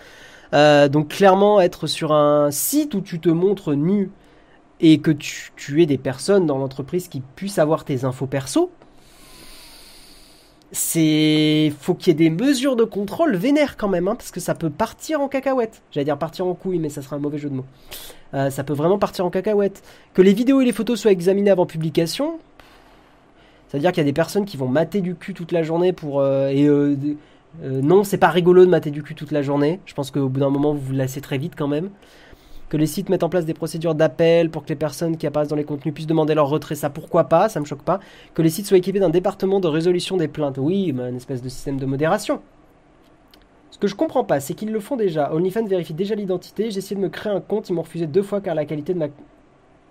Euh, 0.54 0.88
donc 0.88 1.10
clairement, 1.10 1.60
être 1.62 1.88
sur 1.88 2.14
un 2.14 2.52
site 2.52 2.94
où 2.94 3.02
tu 3.02 3.20
te 3.20 3.30
montres 3.30 3.74
nu 3.74 4.12
et 4.80 5.00
que 5.00 5.12
tu, 5.12 5.52
tu 5.56 5.86
des 5.86 5.98
personnes 5.98 6.46
dans 6.46 6.58
l'entreprise 6.58 7.08
qui 7.08 7.22
puissent 7.22 7.60
avoir 7.60 7.86
tes 7.86 8.06
infos 8.06 8.28
perso, 8.28 8.72
c'est 10.74 11.72
faut 11.80 11.94
qu'il 11.94 12.08
y 12.08 12.12
ait 12.12 12.30
des 12.30 12.36
mesures 12.36 12.76
de 12.76 12.84
contrôle 12.84 13.36
vénères 13.36 13.78
quand 13.78 13.88
même, 13.88 14.08
hein, 14.08 14.16
parce 14.16 14.32
que 14.32 14.40
ça 14.40 14.56
peut 14.56 14.72
partir 14.72 15.22
en 15.22 15.28
cacahuète. 15.28 15.84
J'allais 15.92 16.06
dire 16.06 16.18
partir 16.18 16.48
en 16.48 16.56
couille, 16.56 16.80
mais 16.80 16.90
ça 16.90 17.02
serait 17.02 17.16
un 17.16 17.20
mauvais 17.20 17.38
jeu 17.38 17.50
de 17.50 17.56
mots. 17.56 17.66
Euh, 18.34 18.50
ça 18.50 18.64
peut 18.64 18.74
vraiment 18.74 18.98
partir 18.98 19.26
en 19.26 19.30
cacahuète. 19.30 19.84
Que 20.14 20.24
les 20.24 20.34
vidéos 20.34 20.62
et 20.62 20.66
les 20.66 20.72
photos 20.72 21.00
soient 21.00 21.12
examinées 21.12 21.52
avant 21.52 21.68
publication, 21.68 22.40
c'est-à-dire 23.74 23.92
qu'il 23.92 24.02
y 24.02 24.06
a 24.06 24.06
des 24.06 24.14
personnes 24.14 24.46
qui 24.46 24.56
vont 24.56 24.68
mater 24.68 25.02
du 25.02 25.16
cul 25.16 25.34
toute 25.34 25.52
la 25.52 25.64
journée 25.64 25.94
pour 25.94 26.20
euh, 26.20 26.50
et 26.50 26.68
euh, 26.68 26.96
euh, 27.64 27.82
non, 27.82 28.04
c'est 28.04 28.20
pas 28.20 28.28
rigolo 28.28 28.66
de 28.66 28.70
mater 28.70 28.92
du 28.92 29.02
cul 29.02 29.16
toute 29.16 29.32
la 29.32 29.42
journée. 29.42 29.80
Je 29.88 29.96
pense 29.96 30.12
qu'au 30.12 30.30
bout 30.30 30.40
d'un 30.40 30.52
moment, 30.52 30.76
vous 30.76 30.80
vous 30.80 30.94
lassez 30.94 31.22
très 31.22 31.40
vite 31.40 31.54
quand 31.58 31.68
même. 31.68 31.90
Que 32.70 32.78
les 32.78 32.86
sites 32.86 33.10
mettent 33.10 33.24
en 33.24 33.30
place 33.30 33.46
des 33.46 33.56
procédures 33.56 33.96
d'appel 33.96 34.52
pour 34.52 34.64
que 34.64 34.70
les 34.70 34.76
personnes 34.76 35.18
qui 35.18 35.26
apparaissent 35.26 35.48
dans 35.48 35.56
les 35.56 35.64
contenus 35.64 35.92
puissent 35.92 36.06
demander 36.06 36.36
leur 36.36 36.50
retrait, 36.50 36.76
ça 36.76 36.92
pourquoi 36.92 37.24
pas, 37.24 37.50
ça 37.50 37.60
me 37.60 37.66
choque 37.66 37.82
pas. 37.82 38.00
Que 38.36 38.44
les 38.44 38.52
sites 38.52 38.68
soient 38.68 38.78
équipés 38.78 39.00
d'un 39.00 39.10
département 39.10 39.60
de 39.60 39.68
résolution 39.68 40.18
des 40.18 40.28
plaintes, 40.28 40.60
oui, 40.60 40.94
mais 40.94 41.10
une 41.10 41.16
espèce 41.16 41.42
de 41.42 41.50
système 41.50 41.78
de 41.78 41.88
modération. 41.88 42.42
Ce 43.72 43.80
que 43.80 43.88
je 43.88 43.96
comprends 43.96 44.24
pas, 44.24 44.40
c'est 44.40 44.54
qu'ils 44.54 44.72
le 44.72 44.80
font 44.80 44.98
déjà. 44.98 45.34
OnlyFans 45.34 45.66
vérifie 45.66 45.96
déjà 45.96 46.14
l'identité. 46.14 46.70
J'ai 46.70 46.78
essayé 46.78 46.96
de 46.96 47.02
me 47.02 47.10
créer 47.10 47.34
un 47.34 47.42
compte, 47.42 47.70
ils 47.70 47.74
m'ont 47.74 47.82
refusé 47.82 48.06
deux 48.06 48.22
fois 48.22 48.40
car 48.40 48.54
la 48.54 48.66
qualité 48.66 48.94
de 48.94 49.00
ma, 49.00 49.08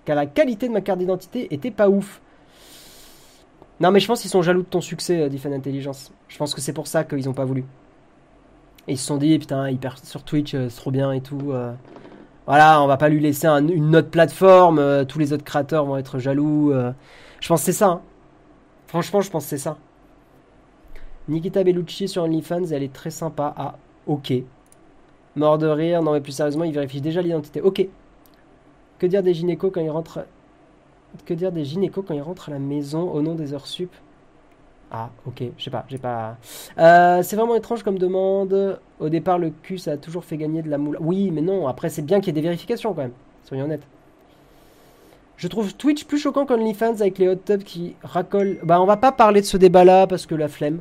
car 0.04 0.14
la 0.14 0.26
qualité 0.26 0.68
de 0.68 0.72
ma 0.72 0.82
carte 0.82 1.00
d'identité 1.00 1.52
était 1.52 1.72
pas 1.72 1.88
ouf. 1.88 2.20
Non, 3.80 3.90
mais 3.90 4.00
je 4.00 4.06
pense 4.06 4.20
qu'ils 4.20 4.30
sont 4.30 4.42
jaloux 4.42 4.62
de 4.62 4.66
ton 4.66 4.80
succès, 4.80 5.22
euh, 5.22 5.28
Defend 5.28 5.52
Intelligence. 5.52 6.12
Je 6.28 6.38
pense 6.38 6.54
que 6.54 6.60
c'est 6.60 6.72
pour 6.72 6.86
ça 6.86 7.04
qu'ils 7.04 7.28
ont 7.28 7.32
pas 7.32 7.44
voulu. 7.44 7.64
Et 8.88 8.92
ils 8.92 8.98
se 8.98 9.06
sont 9.06 9.16
dit, 9.16 9.38
putain, 9.38 9.68
il 9.70 9.78
perd 9.78 9.98
sur 10.04 10.22
Twitch, 10.22 10.54
euh, 10.54 10.68
c'est 10.68 10.76
trop 10.76 10.90
bien 10.90 11.12
et 11.12 11.20
tout. 11.20 11.50
euh. 11.52 11.72
Voilà, 12.46 12.82
on 12.82 12.86
va 12.86 12.96
pas 12.96 13.08
lui 13.08 13.20
laisser 13.20 13.46
un- 13.46 13.66
une 13.68 13.94
autre 13.96 14.10
plateforme. 14.10 15.04
tous 15.06 15.18
les 15.20 15.32
autres 15.32 15.44
créateurs 15.44 15.84
vont 15.84 15.96
être 15.96 16.18
jaloux. 16.18 16.72
Je 17.40 17.48
pense 17.48 17.60
que 17.60 17.66
c'est 17.66 17.72
ça. 17.72 17.86
hein. 17.86 18.00
Franchement, 18.88 19.20
je 19.20 19.30
pense 19.30 19.44
que 19.44 19.50
c'est 19.50 19.58
ça. 19.58 19.76
Nikita 21.28 21.62
Bellucci 21.62 22.08
sur 22.08 22.24
OnlyFans, 22.24 22.64
elle 22.72 22.82
est 22.82 22.92
très 22.92 23.10
sympa. 23.10 23.54
Ah, 23.56 23.76
ok. 24.08 24.32
Mort 25.36 25.56
de 25.58 25.68
rire. 25.68 26.02
Non, 26.02 26.12
mais 26.12 26.20
plus 26.20 26.32
sérieusement, 26.32 26.64
il 26.64 26.72
vérifie 26.74 27.00
déjà 27.00 27.22
l'identité. 27.22 27.60
Ok. 27.60 27.86
Que 28.98 29.06
dire 29.06 29.22
des 29.22 29.34
gynécos 29.34 29.70
quand 29.72 29.80
ils 29.80 29.88
rentrent 29.90 30.26
Que 31.26 31.34
dire 31.34 31.52
des 31.52 31.64
gynécos 31.64 32.04
quand 32.06 32.14
ils 32.14 32.22
rentrent 32.22 32.48
à 32.48 32.52
la 32.52 32.58
maison 32.58 33.10
au 33.10 33.22
nom 33.22 33.34
des 33.34 33.54
heures 33.54 33.66
sup? 33.66 33.90
Ah, 34.90 35.10
ok. 35.26 35.42
Je 35.56 35.64
sais 35.64 35.70
pas. 35.70 35.84
J'ai 35.88 35.98
pas. 35.98 36.36
Euh, 36.78 37.22
c'est 37.22 37.36
vraiment 37.36 37.54
étrange 37.54 37.82
comme 37.82 37.98
demande. 37.98 38.78
Au 39.00 39.08
départ, 39.08 39.38
le 39.38 39.50
cul, 39.50 39.78
ça 39.78 39.92
a 39.92 39.96
toujours 39.96 40.24
fait 40.24 40.36
gagner 40.36 40.62
de 40.62 40.68
la 40.68 40.78
moule. 40.78 40.98
Oui, 41.00 41.30
mais 41.30 41.40
non. 41.40 41.66
Après, 41.66 41.88
c'est 41.88 42.02
bien 42.02 42.20
qu'il 42.20 42.28
y 42.28 42.30
ait 42.30 42.40
des 42.40 42.46
vérifications 42.46 42.92
quand 42.92 43.02
même. 43.02 43.12
Soyons 43.44 43.64
honnêtes. 43.64 43.86
Je 45.36 45.48
trouve 45.48 45.74
Twitch 45.74 46.04
plus 46.04 46.18
choquant 46.18 46.46
qu'OnlyFans 46.46 47.00
avec 47.00 47.18
les 47.18 47.28
hot 47.28 47.36
tubs 47.36 47.62
qui 47.62 47.96
racolent. 48.02 48.58
Bah, 48.62 48.80
on 48.80 48.86
va 48.86 48.96
pas 48.96 49.12
parler 49.12 49.40
de 49.40 49.46
ce 49.46 49.56
débat-là 49.56 50.06
parce 50.06 50.26
que 50.26 50.34
la 50.34 50.48
flemme. 50.48 50.80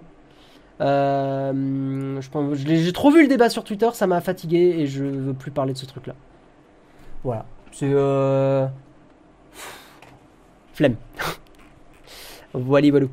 Euh, 0.81 2.21
J'ai 2.53 2.93
trop 2.93 3.11
vu 3.11 3.21
le 3.21 3.27
débat 3.27 3.49
sur 3.49 3.63
Twitter, 3.63 3.89
ça 3.93 4.07
m'a 4.07 4.19
fatigué 4.19 4.75
et 4.79 4.87
je 4.87 5.03
veux 5.03 5.33
plus 5.33 5.51
parler 5.51 5.73
de 5.73 5.77
ce 5.77 5.85
truc-là. 5.85 6.15
Voilà. 7.23 7.45
C'est. 7.71 7.91
Euh... 7.91 8.67
Flemme. 10.73 10.95
voilà, 12.53 12.89
voilà. 12.89 13.07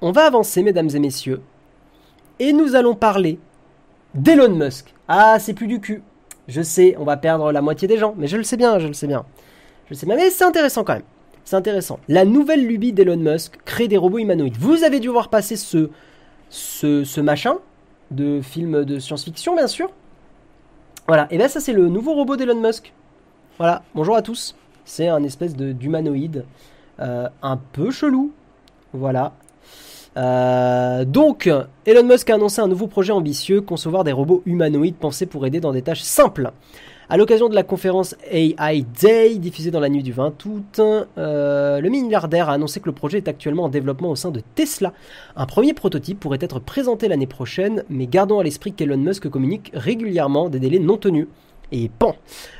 On 0.00 0.12
va 0.12 0.26
avancer, 0.26 0.62
mesdames 0.62 0.88
et 0.94 0.98
messieurs. 0.98 1.42
Et 2.38 2.52
nous 2.52 2.74
allons 2.74 2.94
parler 2.94 3.38
d'Elon 4.14 4.54
Musk. 4.54 4.94
Ah, 5.08 5.38
c'est 5.38 5.54
plus 5.54 5.66
du 5.66 5.80
cul. 5.80 6.02
Je 6.48 6.62
sais, 6.62 6.96
on 6.98 7.04
va 7.04 7.16
perdre 7.16 7.52
la 7.52 7.60
moitié 7.60 7.86
des 7.86 7.98
gens, 7.98 8.14
mais 8.16 8.26
je 8.26 8.36
le 8.36 8.42
sais 8.42 8.56
bien, 8.56 8.78
je 8.78 8.88
le 8.88 8.92
sais 8.92 9.06
bien. 9.06 9.24
Je 9.86 9.90
le 9.90 9.96
sais 9.96 10.06
bien, 10.06 10.16
mais 10.16 10.30
c'est 10.30 10.44
intéressant 10.44 10.84
quand 10.84 10.94
même. 10.94 11.02
C'est 11.44 11.56
intéressant. 11.56 12.00
La 12.08 12.24
nouvelle 12.24 12.66
lubie 12.66 12.92
d'Elon 12.92 13.16
Musk, 13.16 13.58
créer 13.64 13.88
des 13.88 13.96
robots 13.96 14.18
humanoïdes. 14.18 14.56
Vous 14.56 14.84
avez 14.84 15.00
dû 15.00 15.08
voir 15.08 15.28
passer 15.28 15.56
ce, 15.56 15.90
ce, 16.48 17.04
ce 17.04 17.20
machin 17.20 17.56
de 18.10 18.40
film 18.40 18.84
de 18.84 18.98
science-fiction, 18.98 19.54
bien 19.54 19.66
sûr. 19.66 19.90
Voilà, 21.06 21.26
et 21.30 21.38
bien 21.38 21.48
ça 21.48 21.60
c'est 21.60 21.72
le 21.72 21.88
nouveau 21.88 22.14
robot 22.14 22.36
d'Elon 22.36 22.60
Musk. 22.60 22.92
Voilà, 23.58 23.82
bonjour 23.94 24.16
à 24.16 24.22
tous. 24.22 24.56
C'est 24.90 25.06
un 25.06 25.22
espèce 25.22 25.54
de 25.54 25.70
d'humanoïde 25.70 26.44
euh, 26.98 27.28
un 27.42 27.56
peu 27.56 27.92
chelou. 27.92 28.32
Voilà. 28.92 29.34
Euh, 30.16 31.04
donc, 31.04 31.48
Elon 31.86 32.02
Musk 32.02 32.28
a 32.28 32.34
annoncé 32.34 32.60
un 32.60 32.66
nouveau 32.66 32.88
projet 32.88 33.12
ambitieux, 33.12 33.60
concevoir 33.60 34.02
des 34.02 34.10
robots 34.10 34.42
humanoïdes 34.46 34.96
pensés 34.96 35.26
pour 35.26 35.46
aider 35.46 35.60
dans 35.60 35.70
des 35.70 35.82
tâches 35.82 36.02
simples. 36.02 36.50
À 37.08 37.16
l'occasion 37.16 37.48
de 37.48 37.54
la 37.54 37.62
conférence 37.62 38.16
AI 38.32 38.84
Day, 39.00 39.36
diffusée 39.36 39.70
dans 39.70 39.78
la 39.78 39.90
nuit 39.90 40.02
du 40.02 40.10
20 40.10 40.44
août, 40.44 40.80
euh, 40.80 41.80
le 41.80 41.88
milliardaire 41.88 42.48
a 42.48 42.54
annoncé 42.54 42.80
que 42.80 42.86
le 42.86 42.92
projet 42.92 43.18
est 43.18 43.28
actuellement 43.28 43.64
en 43.64 43.68
développement 43.68 44.10
au 44.10 44.16
sein 44.16 44.32
de 44.32 44.42
Tesla. 44.56 44.92
Un 45.36 45.46
premier 45.46 45.72
prototype 45.72 46.18
pourrait 46.18 46.38
être 46.40 46.58
présenté 46.58 47.06
l'année 47.06 47.28
prochaine, 47.28 47.84
mais 47.90 48.08
gardons 48.08 48.40
à 48.40 48.42
l'esprit 48.42 48.72
qu'Elon 48.72 48.98
Musk 48.98 49.28
communique 49.28 49.70
régulièrement 49.72 50.48
des 50.48 50.58
délais 50.58 50.80
non 50.80 50.96
tenus. 50.96 51.28
Et 51.70 51.88
pan 51.88 52.16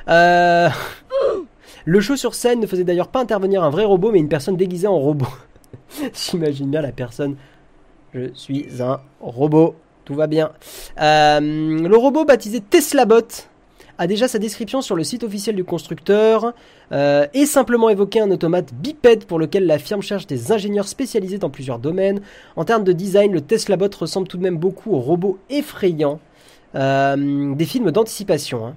Le 1.85 2.01
show 2.01 2.17
sur 2.17 2.35
scène 2.35 2.61
ne 2.61 2.67
faisait 2.67 2.85
d'ailleurs 2.85 3.09
pas 3.09 3.21
intervenir 3.21 3.63
un 3.63 3.71
vrai 3.71 3.85
robot, 3.85 4.13
mais 4.13 4.19
une 4.19 4.29
personne 4.29 4.57
déguisée 4.57 4.87
en 4.87 4.99
robot. 4.99 5.29
J'imagine 6.15 6.71
bien 6.71 6.83
la 6.83 6.93
personne. 6.93 7.37
Je 8.15 8.31
suis 8.35 8.67
un 8.81 9.01
robot. 9.21 9.75
Tout 10.05 10.15
va 10.15 10.27
bien. 10.27 10.51
Euh, 11.01 11.41
le 11.41 11.97
robot 11.97 12.25
baptisé 12.25 12.61
TeslaBot 12.61 13.29
a 13.99 14.07
déjà 14.07 14.29
sa 14.29 14.39
description 14.39 14.81
sur 14.81 14.97
le 14.97 15.05
site 15.05 15.23
officiel 15.23 15.55
du 15.55 15.63
constructeur 15.63 16.55
euh, 16.91 17.27
et 17.35 17.45
simplement 17.45 17.91
évoqué 17.91 18.19
un 18.21 18.31
automate 18.31 18.73
bipède 18.73 19.27
pour 19.27 19.39
lequel 19.39 19.67
la 19.67 19.79
firme 19.79 20.01
cherche 20.01 20.27
des 20.27 20.53
ingénieurs 20.53 20.89
spécialisés 20.89 21.39
dans 21.39 21.51
plusieurs 21.51 21.79
domaines. 21.79 22.21
En 22.57 22.65
termes 22.65 22.83
de 22.83 22.93
design, 22.93 23.31
le 23.31 23.43
TeslaBot 23.43 23.91
ressemble 24.01 24.27
tout 24.27 24.39
de 24.39 24.43
même 24.43 24.57
beaucoup 24.57 24.93
au 24.93 25.01
robot 25.01 25.39
effrayant 25.51 26.19
euh, 26.75 27.55
des 27.55 27.65
films 27.67 27.91
d'anticipation. 27.91 28.67
hein. 28.67 28.75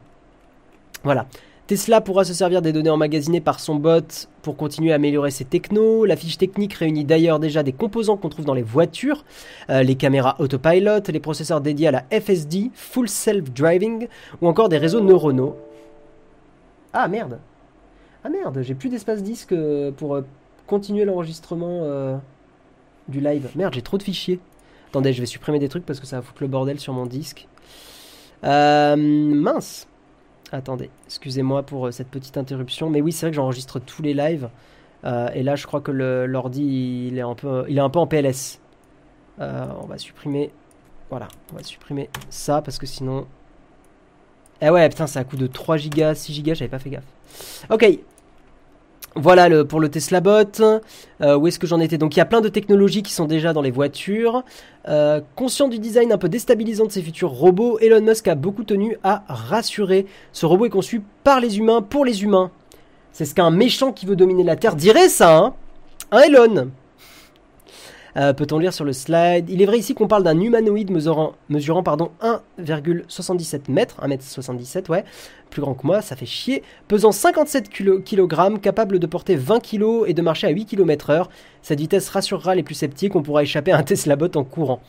Voilà. 1.04 1.26
Tesla 1.66 2.02
pourra 2.02 2.26
se 2.26 2.34
servir 2.34 2.62
des 2.62 2.74
données 2.74 2.90
emmagasinées 2.90 3.40
par 3.40 3.62
son 3.62 3.76
bot 3.76 4.28
pour 4.42 4.58
continuer 4.58 4.92
à 4.92 4.96
améliorer 4.96 5.32
ses 5.32 5.46
technos. 5.46 6.04
La 6.04 6.18
fiche 6.18 6.38
technique 6.38 6.74
réunit 6.74 7.06
d'ailleurs 7.06 7.40
déjà 7.40 7.64
des 7.64 7.72
composants 7.72 8.18
qu'on 8.18 8.28
trouve 8.28 8.44
dans 8.44 8.54
les 8.54 8.64
voitures, 8.64 9.24
euh, 9.70 9.82
les 9.82 9.96
caméras 9.96 10.36
autopilot, 10.40 11.00
les 11.08 11.20
processeurs 11.22 11.62
dédiés 11.62 11.88
à 11.88 11.92
la 11.92 12.04
FSD, 12.12 12.72
Full 12.74 13.08
Self 13.08 13.50
Driving, 13.54 14.08
ou 14.42 14.48
encore 14.50 14.68
des 14.68 14.78
réseaux 14.78 15.00
neuronaux. 15.00 15.56
Ah 16.92 17.08
merde 17.08 17.40
Ah 18.26 18.30
merde, 18.30 18.62
j'ai 18.62 18.76
plus 18.76 18.90
d'espace 18.90 19.24
disque 19.24 19.54
euh, 19.54 19.92
pour 19.92 20.16
euh, 20.16 20.26
continuer 20.68 21.06
l'enregistrement 21.06 22.20
du 23.08 23.22
live. 23.22 23.50
Merde, 23.56 23.74
j'ai 23.74 23.82
trop 23.82 23.98
de 23.98 24.04
fichiers. 24.04 24.40
Attendez, 24.90 25.14
je 25.14 25.22
vais 25.22 25.26
supprimer 25.26 25.60
des 25.60 25.70
trucs 25.70 25.86
parce 25.86 26.02
que 26.02 26.06
ça 26.06 26.18
va 26.18 26.22
foutre 26.22 26.42
le 26.42 26.50
bordel 26.50 26.80
sur 26.80 26.92
mon 26.92 27.06
disque. 27.06 27.48
Mince 28.44 29.88
Attendez, 30.54 30.92
excusez-moi 31.08 31.64
pour 31.64 31.88
euh, 31.88 31.92
cette 31.92 32.10
petite 32.10 32.38
interruption. 32.38 32.88
Mais 32.92 33.02
oui, 33.02 33.12
c'est 33.12 33.26
vrai 33.26 33.32
que 33.32 33.36
j'enregistre 33.38 33.80
tous 33.80 34.04
les 34.04 34.14
lives. 34.14 34.50
Euh, 35.04 35.28
et 35.34 35.42
là, 35.42 35.56
je 35.56 35.66
crois 35.66 35.82
que 35.82 35.92
l'ordi, 35.92 37.08
il, 37.12 37.18
est 37.18 37.22
un 37.22 37.34
peu- 37.34 37.66
il 37.68 37.78
est 37.78 37.82
un 37.82 37.90
peu 37.90 37.98
en 37.98 38.06
PLS. 38.06 38.60
Euh, 39.40 39.66
on 39.82 39.88
va 39.88 39.98
supprimer. 39.98 40.52
Voilà, 41.10 41.28
on 41.52 41.56
va 41.56 41.64
supprimer 41.64 42.08
ça 42.30 42.62
parce 42.62 42.78
que 42.78 42.86
sinon. 42.86 43.26
Eh 44.62 44.70
ouais, 44.70 44.88
putain, 44.90 45.06
à 45.16 45.24
coup 45.24 45.38
de 45.38 45.48
3 45.48 45.78
Go, 45.90 46.14
6 46.14 46.44
Go, 46.44 46.54
j'avais 46.54 46.70
pas 46.70 46.80
fait 46.80 46.92
gaffe. 46.92 47.04
Ok. 47.72 48.00
Voilà 49.16 49.48
le, 49.48 49.66
pour 49.66 49.80
le 49.80 49.90
Tesla 49.90 50.22
Bot. 50.22 50.62
Euh, 51.22 51.38
où 51.38 51.48
est-ce 51.48 51.60
que 51.60 51.68
j'en 51.68 51.80
étais? 51.80 51.98
Donc 51.98 52.16
il 52.16 52.20
y 52.20 52.22
a 52.22 52.26
plein 52.26 52.42
de 52.42 52.50
technologies 52.50 53.04
qui 53.04 53.14
sont 53.14 53.26
déjà 53.26 53.54
dans 53.54 53.62
les 53.62 53.72
voitures. 53.72 54.44
Euh, 54.88 55.22
conscient 55.36 55.68
du 55.68 55.80
design 55.80 56.12
un 56.12 56.18
peu 56.18 56.30
déstabilisant 56.30 56.86
de 56.86 56.92
ces 56.92 57.02
futurs 57.02 57.30
robots, 57.30 57.78
Elon 57.80 58.02
Musk 58.02 58.28
a 58.28 58.36
beaucoup 58.36 58.64
tenu 58.64 58.98
à 59.04 59.24
rassurer. 59.28 60.08
Ce 60.32 60.46
robot 60.46 60.66
est 60.66 60.70
conçu 60.70 61.04
par 61.24 61.40
les 61.40 61.60
humains 61.60 61.82
pour 61.82 62.06
les 62.06 62.24
humains. 62.24 62.52
C'est 63.12 63.26
ce 63.26 63.36
qu'un 63.36 63.52
méchant 63.52 63.92
qui 63.92 64.08
veut 64.08 64.16
dominer 64.16 64.44
la 64.44 64.56
Terre 64.56 64.76
dirait 64.76 65.10
ça, 65.10 65.38
hein? 65.38 65.54
Hein 66.12 66.22
Elon 66.26 66.72
Euh, 68.16 68.34
Peut-on 68.34 68.60
lire 68.60 68.74
sur 68.74 68.86
le 68.86 68.94
slide 68.94 69.50
Il 69.50 69.62
est 69.62 69.66
vrai 69.66 69.80
ici 69.80 69.94
qu'on 69.94 70.08
parle 70.08 70.24
d'un 70.24 70.40
humanoïde 70.40 70.92
mesurant, 70.92 71.34
mesurant 71.50 71.84
pardon, 71.84 72.12
1,77 72.22 73.72
mètres, 73.72 73.98
1m77, 74.06 74.90
ouais, 74.90 75.04
plus 75.50 75.62
grand 75.62 75.74
que 75.74 75.86
moi, 75.86 76.02
ça 76.02 76.16
fait 76.16 76.26
chier, 76.26 76.64
pesant 76.88 77.12
57 77.12 77.70
kg, 77.70 78.60
capable 78.60 79.00
de 79.00 79.08
porter 79.08 79.36
20 79.36 79.60
kg 79.60 80.04
et 80.06 80.14
de 80.14 80.22
marcher 80.22 80.48
à 80.48 80.52
8 80.52 80.66
km 80.66 81.10
heure. 81.10 81.30
Cette 81.62 81.80
vitesse 81.80 82.10
rassurera 82.10 82.56
les 82.56 82.64
plus 82.64 82.76
sceptiques, 82.76 83.16
on 83.16 83.24
pourra 83.24 83.44
échapper 83.44 83.72
à 83.72 83.78
un 83.78 83.84
Tesla 83.84 84.16
Bot 84.16 84.36
en 84.36 84.44
courant. 84.44 84.82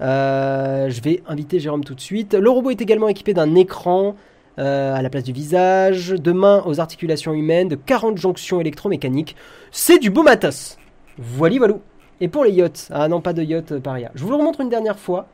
Euh, 0.00 0.88
je 0.90 1.00
vais 1.00 1.22
inviter 1.26 1.58
Jérôme 1.58 1.84
tout 1.84 1.94
de 1.94 2.00
suite. 2.00 2.34
Le 2.34 2.50
robot 2.50 2.70
est 2.70 2.80
également 2.80 3.08
équipé 3.08 3.34
d'un 3.34 3.54
écran 3.56 4.14
euh, 4.58 4.94
à 4.94 5.02
la 5.02 5.10
place 5.10 5.24
du 5.24 5.32
visage, 5.32 6.10
de 6.10 6.32
mains 6.32 6.62
aux 6.66 6.80
articulations 6.80 7.32
humaines, 7.32 7.68
de 7.68 7.76
40 7.76 8.18
jonctions 8.18 8.60
électromécaniques. 8.60 9.36
C'est 9.70 9.98
du 9.98 10.10
beau 10.10 10.22
matos. 10.22 10.78
Voilà, 11.16 11.58
voilà. 11.58 11.74
Et 12.20 12.28
pour 12.28 12.44
les 12.44 12.52
yachts, 12.52 12.88
ah 12.92 13.08
non, 13.08 13.20
pas 13.20 13.32
de 13.32 13.42
yacht 13.42 13.72
euh, 13.72 13.80
paria. 13.80 14.10
Je 14.14 14.24
vous 14.24 14.30
le 14.30 14.36
remontre 14.36 14.60
une 14.60 14.68
dernière 14.68 14.98
fois. 14.98 15.26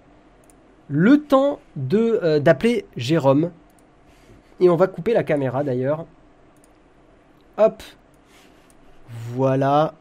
Le 0.88 1.22
temps 1.22 1.60
euh, 1.94 2.40
d'appeler 2.40 2.86
Jérôme. 2.96 3.50
Et 4.60 4.68
on 4.68 4.76
va 4.76 4.86
couper 4.86 5.14
la 5.14 5.24
caméra 5.24 5.64
d'ailleurs. 5.64 6.04
Hop. 7.56 7.82
Voilà. 9.08 9.94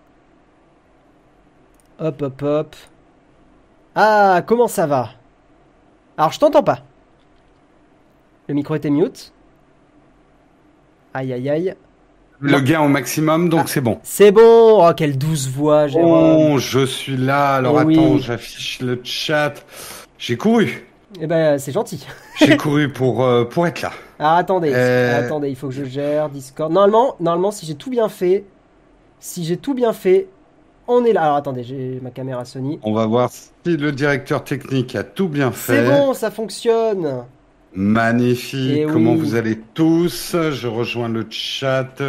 Hop, 1.99 2.21
hop, 2.21 2.41
hop. 2.41 2.75
Ah, 3.95 4.41
comment 4.45 4.67
ça 4.67 4.87
va? 4.87 5.09
Alors, 6.17 6.31
je 6.31 6.39
t'entends 6.39 6.63
pas. 6.63 6.79
Le 8.47 8.53
micro 8.53 8.75
était 8.75 8.89
mute. 8.89 9.31
Aïe, 11.13 11.31
aïe, 11.31 11.49
aïe. 11.49 11.75
Le 12.39 12.59
gain 12.59 12.81
au 12.81 12.87
maximum, 12.89 13.47
donc 13.49 13.69
c'est 13.69 13.79
bon. 13.81 13.99
C'est 14.03 14.31
bon. 14.31 14.41
Oh, 14.87 14.91
quelle 14.95 15.17
douce 15.17 15.47
voix, 15.47 15.87
Jérôme. 15.87 16.53
Oh, 16.53 16.57
je 16.57 16.85
suis 16.85 17.15
là. 17.17 17.55
Alors 17.55 17.81
Eh 17.81 17.85
oui. 17.85 17.97
attends, 17.97 18.17
j'affiche 18.17 18.81
le 18.81 18.99
chat. 19.03 19.53
J'ai 20.17 20.35
couru. 20.37 20.85
Eh 21.21 21.27
ben, 21.27 21.57
c'est 21.59 21.71
gentil. 21.71 22.05
J'ai 22.39 22.57
couru 22.57 22.89
pour, 22.91 23.23
euh, 23.23 23.45
pour 23.45 23.65
être 23.67 23.81
là. 23.81 23.91
Ah, 24.19 24.37
attendez, 24.37 24.71
Euh. 24.73 25.25
attendez, 25.25 25.49
il 25.49 25.55
faut 25.55 25.67
que 25.67 25.73
je 25.73 25.85
gère 25.85 26.29
Discord. 26.29 26.71
Normalement, 26.71 27.15
normalement, 27.19 27.51
si 27.51 27.65
j'ai 27.65 27.75
tout 27.75 27.89
bien 27.89 28.09
fait, 28.09 28.43
si 29.19 29.45
j'ai 29.45 29.57
tout 29.57 29.73
bien 29.73 29.93
fait, 29.93 30.27
on 30.87 31.05
est 31.05 31.13
là. 31.13 31.23
Alors 31.23 31.35
attendez, 31.37 31.63
j'ai 31.63 31.99
ma 32.01 32.09
caméra 32.09 32.43
Sony. 32.45 32.79
On 32.83 32.93
va 32.93 33.05
voir 33.05 33.29
si 33.31 33.77
le 33.77 33.91
directeur 33.91 34.43
technique 34.43 34.95
a 34.95 35.03
tout 35.03 35.27
bien 35.29 35.51
fait. 35.51 35.85
C'est 35.85 35.89
bon, 35.89 36.13
ça 36.13 36.29
fonctionne. 36.31 37.23
Magnifique. 37.75 38.71
Eh 38.75 38.85
Comment 38.85 39.13
oui. 39.13 39.19
vous 39.19 39.35
allez 39.35 39.59
tous? 39.73 40.35
Je 40.51 40.67
rejoins 40.67 41.09
le 41.09 41.25
chat. 41.29 42.01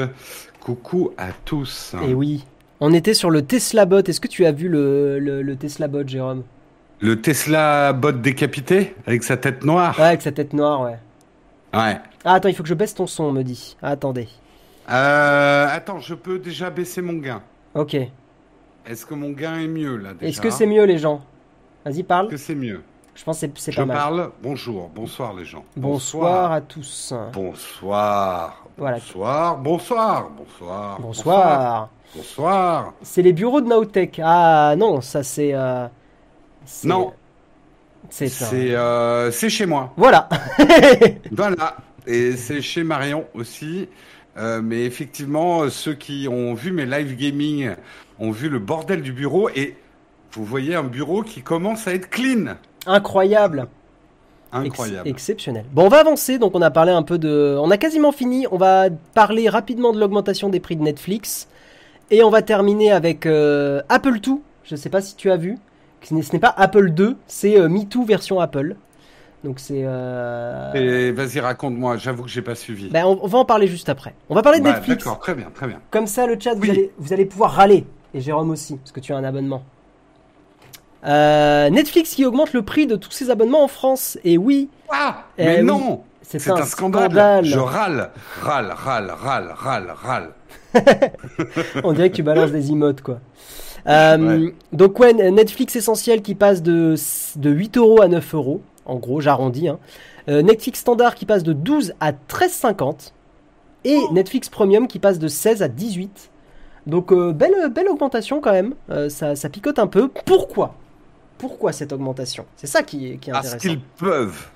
Coucou 0.60 1.12
à 1.18 1.28
tous. 1.44 1.94
Et 2.02 2.10
Eh 2.10 2.14
oui, 2.14 2.44
on 2.80 2.92
était 2.92 3.14
sur 3.14 3.30
le 3.30 3.42
Tesla 3.42 3.84
Bot. 3.86 4.00
Est-ce 4.08 4.20
que 4.20 4.28
tu 4.28 4.44
as 4.46 4.52
vu 4.52 4.68
le, 4.68 5.18
le, 5.18 5.42
le 5.42 5.56
Tesla 5.56 5.88
Bot, 5.88 6.06
Jérôme? 6.06 6.42
Le 7.00 7.20
Tesla 7.20 7.92
bot 7.92 8.12
décapité? 8.12 8.94
Avec 9.06 9.24
sa 9.24 9.36
tête 9.36 9.64
noire? 9.64 9.94
Ouais, 9.98 10.06
avec 10.06 10.22
sa 10.22 10.32
tête 10.32 10.52
noire, 10.54 10.80
ouais. 10.82 10.98
Ouais. 11.74 11.98
Ah, 12.24 12.34
attends, 12.34 12.48
il 12.48 12.54
faut 12.54 12.62
que 12.62 12.68
je 12.68 12.74
baisse 12.74 12.94
ton 12.94 13.06
son, 13.06 13.24
on 13.24 13.32
me 13.32 13.42
dit. 13.42 13.76
Ah, 13.82 13.90
attendez. 13.90 14.28
Euh, 14.90 15.66
attends, 15.70 15.98
je 15.98 16.14
peux 16.14 16.38
déjà 16.38 16.70
baisser 16.70 17.02
mon 17.02 17.14
gain. 17.14 17.42
Ok. 17.74 17.94
Est-ce 18.86 19.04
que 19.04 19.14
mon 19.14 19.30
gain 19.30 19.58
est 19.58 19.66
mieux 19.66 19.96
là 19.96 20.10
Est-ce 20.20 20.40
que 20.40 20.50
c'est 20.50 20.66
mieux, 20.66 20.84
les 20.84 20.98
gens? 20.98 21.22
Vas-y, 21.84 22.02
parle. 22.04 22.26
Est-ce 22.26 22.32
que 22.32 22.36
c'est 22.38 22.54
mieux? 22.54 22.80
Je 23.14 23.22
pense 23.24 23.40
que 23.40 23.46
c'est- 23.56 23.72
Je 23.72 23.76
pas 23.76 23.84
mal. 23.86 23.96
parle. 23.96 24.30
Bonjour, 24.42 24.88
bonsoir 24.94 25.34
les 25.34 25.44
gens. 25.44 25.64
Bonsoir 25.76 26.52
à 26.52 26.60
tous. 26.60 27.14
Bonsoir. 27.32 28.64
Voilà. 28.76 28.96
Bonsoir. 28.96 29.58
Bonsoir. 29.58 30.30
Bonsoir. 30.30 30.98
Bonsoir. 31.00 31.90
Bonsoir. 32.14 32.94
C'est 33.02 33.22
les 33.22 33.32
bureaux 33.32 33.60
de 33.60 33.68
Nowtech. 33.68 34.20
Ah 34.22 34.74
non, 34.76 35.00
ça 35.00 35.22
c'est. 35.22 35.52
euh, 35.54 35.86
Non. 36.84 37.12
C'est 38.10 38.26
un- 38.26 38.28
C'est 38.28 38.74
euh, 38.74 39.30
chez 39.30 39.66
moi. 39.66 39.92
Voilà. 39.96 40.28
Voilà. 41.32 41.76
Et 42.06 42.36
c'est 42.36 42.60
chez 42.62 42.84
Marion 42.84 43.24
aussi. 43.34 43.88
Euh, 44.36 44.60
mais 44.62 44.84
effectivement, 44.84 45.68
ceux 45.70 45.94
qui 45.94 46.26
ont 46.28 46.54
vu 46.54 46.72
mes 46.72 46.84
live 46.86 47.16
gaming 47.16 47.70
ont 48.18 48.30
vu 48.32 48.48
le 48.48 48.58
bordel 48.58 49.00
du 49.02 49.12
bureau 49.12 49.48
et 49.50 49.76
vous 50.32 50.44
voyez 50.44 50.74
un 50.74 50.82
bureau 50.82 51.22
qui 51.22 51.42
commence 51.42 51.86
à 51.86 51.94
être 51.94 52.10
clean. 52.10 52.56
Incroyable. 52.86 53.66
Ex- 54.52 54.66
Incroyable. 54.66 55.08
exceptionnel. 55.08 55.64
Bon, 55.72 55.86
on 55.86 55.88
va 55.88 55.98
avancer. 55.98 56.38
Donc, 56.38 56.54
on 56.54 56.62
a 56.62 56.70
parlé 56.70 56.92
un 56.92 57.02
peu 57.02 57.18
de. 57.18 57.56
On 57.60 57.70
a 57.70 57.76
quasiment 57.76 58.12
fini. 58.12 58.46
On 58.52 58.56
va 58.56 58.86
parler 59.14 59.48
rapidement 59.48 59.92
de 59.92 59.98
l'augmentation 59.98 60.48
des 60.48 60.60
prix 60.60 60.76
de 60.76 60.82
Netflix. 60.82 61.48
Et 62.10 62.22
on 62.22 62.30
va 62.30 62.42
terminer 62.42 62.92
avec 62.92 63.26
euh, 63.26 63.82
Apple 63.88 64.20
2. 64.20 64.32
Je 64.64 64.76
sais 64.76 64.90
pas 64.90 65.00
si 65.00 65.16
tu 65.16 65.30
as 65.30 65.36
vu. 65.36 65.56
Ce 66.02 66.14
n'est 66.14 66.38
pas 66.38 66.52
Apple 66.58 66.90
2, 66.90 67.16
c'est 67.26 67.58
euh, 67.58 67.68
MeToo 67.70 68.04
version 68.04 68.38
Apple. 68.38 68.76
Donc, 69.42 69.58
c'est. 69.58 69.82
euh, 69.84 71.12
vas-y, 71.16 71.40
raconte-moi. 71.40 71.96
J'avoue 71.96 72.24
que 72.24 72.28
j'ai 72.28 72.42
pas 72.42 72.54
suivi. 72.54 72.88
ben, 72.90 73.04
on, 73.06 73.18
on 73.22 73.26
va 73.26 73.38
en 73.38 73.44
parler 73.46 73.66
juste 73.66 73.88
après. 73.88 74.14
On 74.28 74.34
va 74.34 74.42
parler 74.42 74.58
de 74.60 74.64
Bah, 74.64 74.74
Netflix. 74.74 75.02
D'accord, 75.02 75.18
très 75.18 75.34
bien, 75.34 75.50
très 75.54 75.66
bien. 75.66 75.80
Comme 75.90 76.06
ça, 76.06 76.26
le 76.26 76.38
chat, 76.38 76.54
vous, 76.54 76.70
allez, 76.70 76.92
vous 76.98 77.12
allez 77.14 77.24
pouvoir 77.24 77.52
râler. 77.52 77.86
Et 78.12 78.20
Jérôme 78.20 78.50
aussi, 78.50 78.76
parce 78.76 78.92
que 78.92 79.00
tu 79.00 79.12
as 79.12 79.16
un 79.16 79.24
abonnement. 79.24 79.62
Euh, 81.04 81.70
Netflix 81.70 82.14
qui 82.14 82.24
augmente 82.24 82.52
le 82.52 82.62
prix 82.62 82.86
de 82.86 82.96
tous 82.96 83.10
ses 83.10 83.30
abonnements 83.30 83.62
en 83.64 83.68
France. 83.68 84.18
Et 84.24 84.38
oui, 84.38 84.68
Ah, 84.90 85.24
Eh 85.38 85.44
mais 85.44 85.62
non, 85.62 86.02
c'est 86.22 86.38
c'est 86.38 86.50
un, 86.50 86.56
un, 86.56 86.62
scandale. 86.64 87.10
scandale. 87.10 87.44
Je 87.44 87.58
râle, 87.58 88.10
râle, 88.40 88.72
râle, 88.74 89.10
râle, 89.16 89.52
râle, 89.54 89.94
râle. 90.02 90.30
On 91.84 91.92
dirait 91.92 92.10
que 92.10 92.16
tu 92.16 92.22
balances 92.22 92.50
des 92.52 92.70
emotes, 92.70 93.02
quoi. 93.02 93.18
Euh, 93.86 94.16
Ouais. 94.46 94.54
Donc, 94.72 94.98
ouais, 94.98 95.12
Netflix 95.12 95.76
essentiel 95.76 96.22
qui 96.22 96.34
passe 96.34 96.62
de, 96.62 96.94
de 97.36 97.50
8 97.50 97.76
euros 97.76 98.00
à 98.00 98.08
9 98.08 98.34
euros. 98.34 98.62
En 98.86 98.96
gros, 98.96 99.20
j'arrondis. 99.20 99.68
Hein. 99.68 99.78
Euh, 100.28 100.40
Netflix 100.40 100.80
standard 100.80 101.14
qui 101.14 101.26
passe 101.26 101.42
de 101.42 101.52
12 101.52 101.92
à 102.00 102.12
13,50. 102.12 103.12
Et 103.84 103.98
Netflix 104.12 104.48
premium 104.48 104.88
qui 104.88 104.98
passe 104.98 105.18
de 105.18 105.28
16 105.28 105.62
à 105.62 105.68
18. 105.68 106.30
Donc, 106.86 107.12
euh, 107.12 107.32
belle, 107.32 107.54
belle 107.70 107.88
augmentation 107.90 108.40
quand 108.40 108.52
même. 108.52 108.74
Ça, 109.10 109.36
ça 109.36 109.48
picote 109.50 109.78
un 109.78 109.86
peu. 109.86 110.08
Pourquoi? 110.24 110.74
Pourquoi 111.38 111.72
cette 111.72 111.92
augmentation? 111.92 112.46
C'est 112.56 112.66
ça 112.66 112.82
qui 112.82 113.12
est, 113.12 113.16
qui 113.16 113.30
est 113.30 113.32
Parce 113.32 113.46
intéressant. 113.54 113.68
qu'ils 113.68 113.80
peuvent. 113.80 114.46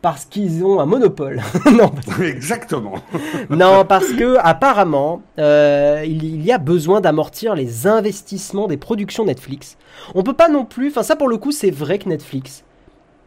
Parce 0.00 0.24
qu'ils 0.24 0.64
ont 0.64 0.78
un 0.78 0.86
monopole. 0.86 1.42
non, 1.72 1.90
Exactement. 2.22 2.94
non, 3.50 3.84
parce 3.84 4.12
que 4.12 4.36
apparemment, 4.38 5.22
euh, 5.38 6.04
il, 6.06 6.22
il 6.24 6.44
y 6.44 6.52
a 6.52 6.58
besoin 6.58 7.00
d'amortir 7.00 7.56
les 7.56 7.86
investissements 7.88 8.68
des 8.68 8.76
productions 8.76 9.24
Netflix. 9.24 9.76
On 10.14 10.22
peut 10.22 10.34
pas 10.34 10.48
non 10.48 10.64
plus. 10.64 10.88
Enfin, 10.90 11.02
ça 11.02 11.16
pour 11.16 11.28
le 11.28 11.36
coup, 11.36 11.50
c'est 11.50 11.72
vrai 11.72 11.98
que 11.98 12.08
Netflix 12.08 12.64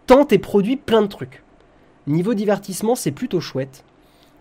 tente 0.07 0.32
et 0.32 0.39
produit 0.39 0.78
plein 0.78 1.01
de 1.01 1.07
trucs. 1.07 1.43
Niveau 2.07 2.34
divertissement, 2.34 2.95
c'est 2.95 3.12
plutôt 3.12 3.41
chouette. 3.41 3.84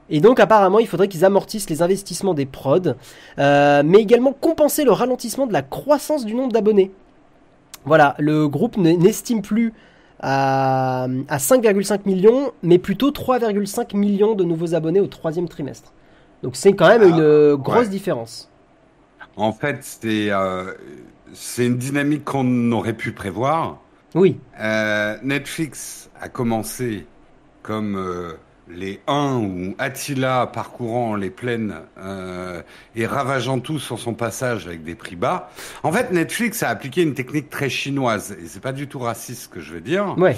Et 0.08 0.20
donc 0.20 0.40
apparemment, 0.40 0.78
il 0.78 0.88
faudrait 0.88 1.08
qu'ils 1.08 1.24
amortissent 1.24 1.70
les 1.70 1.82
investissements 1.82 2.34
des 2.34 2.46
prods, 2.46 2.94
euh, 3.38 3.82
mais 3.84 3.98
également 3.98 4.32
compenser 4.32 4.84
le 4.84 4.90
ralentissement 4.92 5.46
de 5.46 5.52
la 5.52 5.62
croissance 5.62 6.24
du 6.24 6.34
nombre 6.34 6.52
d'abonnés. 6.52 6.90
Voilà, 7.84 8.14
le 8.18 8.48
groupe 8.48 8.76
n'estime 8.76 9.42
plus 9.42 9.72
à, 10.20 11.04
à 11.28 11.38
5,5 11.38 12.00
millions, 12.06 12.52
mais 12.62 12.78
plutôt 12.78 13.10
3,5 13.10 13.96
millions 13.96 14.34
de 14.34 14.44
nouveaux 14.44 14.74
abonnés 14.74 15.00
au 15.00 15.06
troisième 15.06 15.48
trimestre. 15.48 15.92
Donc 16.42 16.56
c'est 16.56 16.74
quand 16.74 16.88
même 16.88 17.02
Ah, 17.02 17.06
une 17.06 17.20
euh, 17.20 17.56
grosse 17.56 17.86
ouais. 17.86 17.88
différence. 17.88 18.50
En 19.36 19.52
fait, 19.52 19.78
c'est 19.82 20.30
euh, 20.30 20.74
c'est 21.32 21.66
une 21.66 21.78
dynamique 21.78 22.24
qu'on 22.24 22.72
aurait 22.72 22.96
pu 22.96 23.12
prévoir. 23.12 23.78
Oui, 24.14 24.40
Euh, 24.60 25.16
Netflix 25.22 26.10
a 26.20 26.28
commencé 26.28 27.06
comme 27.62 27.96
les 28.74 29.00
uns 29.06 29.38
ou 29.38 29.74
Attila 29.78 30.46
parcourant 30.46 31.16
les 31.16 31.30
plaines 31.30 31.74
euh, 31.98 32.62
et 32.94 33.06
ravageant 33.06 33.60
tout 33.60 33.78
sur 33.78 33.98
son 33.98 34.14
passage 34.14 34.66
avec 34.66 34.82
des 34.84 34.94
prix 34.94 35.16
bas. 35.16 35.50
En 35.82 35.92
fait, 35.92 36.12
Netflix 36.12 36.62
a 36.62 36.68
appliqué 36.68 37.02
une 37.02 37.14
technique 37.14 37.50
très 37.50 37.68
chinoise 37.68 38.36
et 38.42 38.46
c'est 38.46 38.62
pas 38.62 38.72
du 38.72 38.88
tout 38.88 38.98
raciste 38.98 39.42
ce 39.42 39.48
que 39.48 39.60
je 39.60 39.72
veux 39.74 39.80
dire. 39.80 40.16
ouais, 40.18 40.36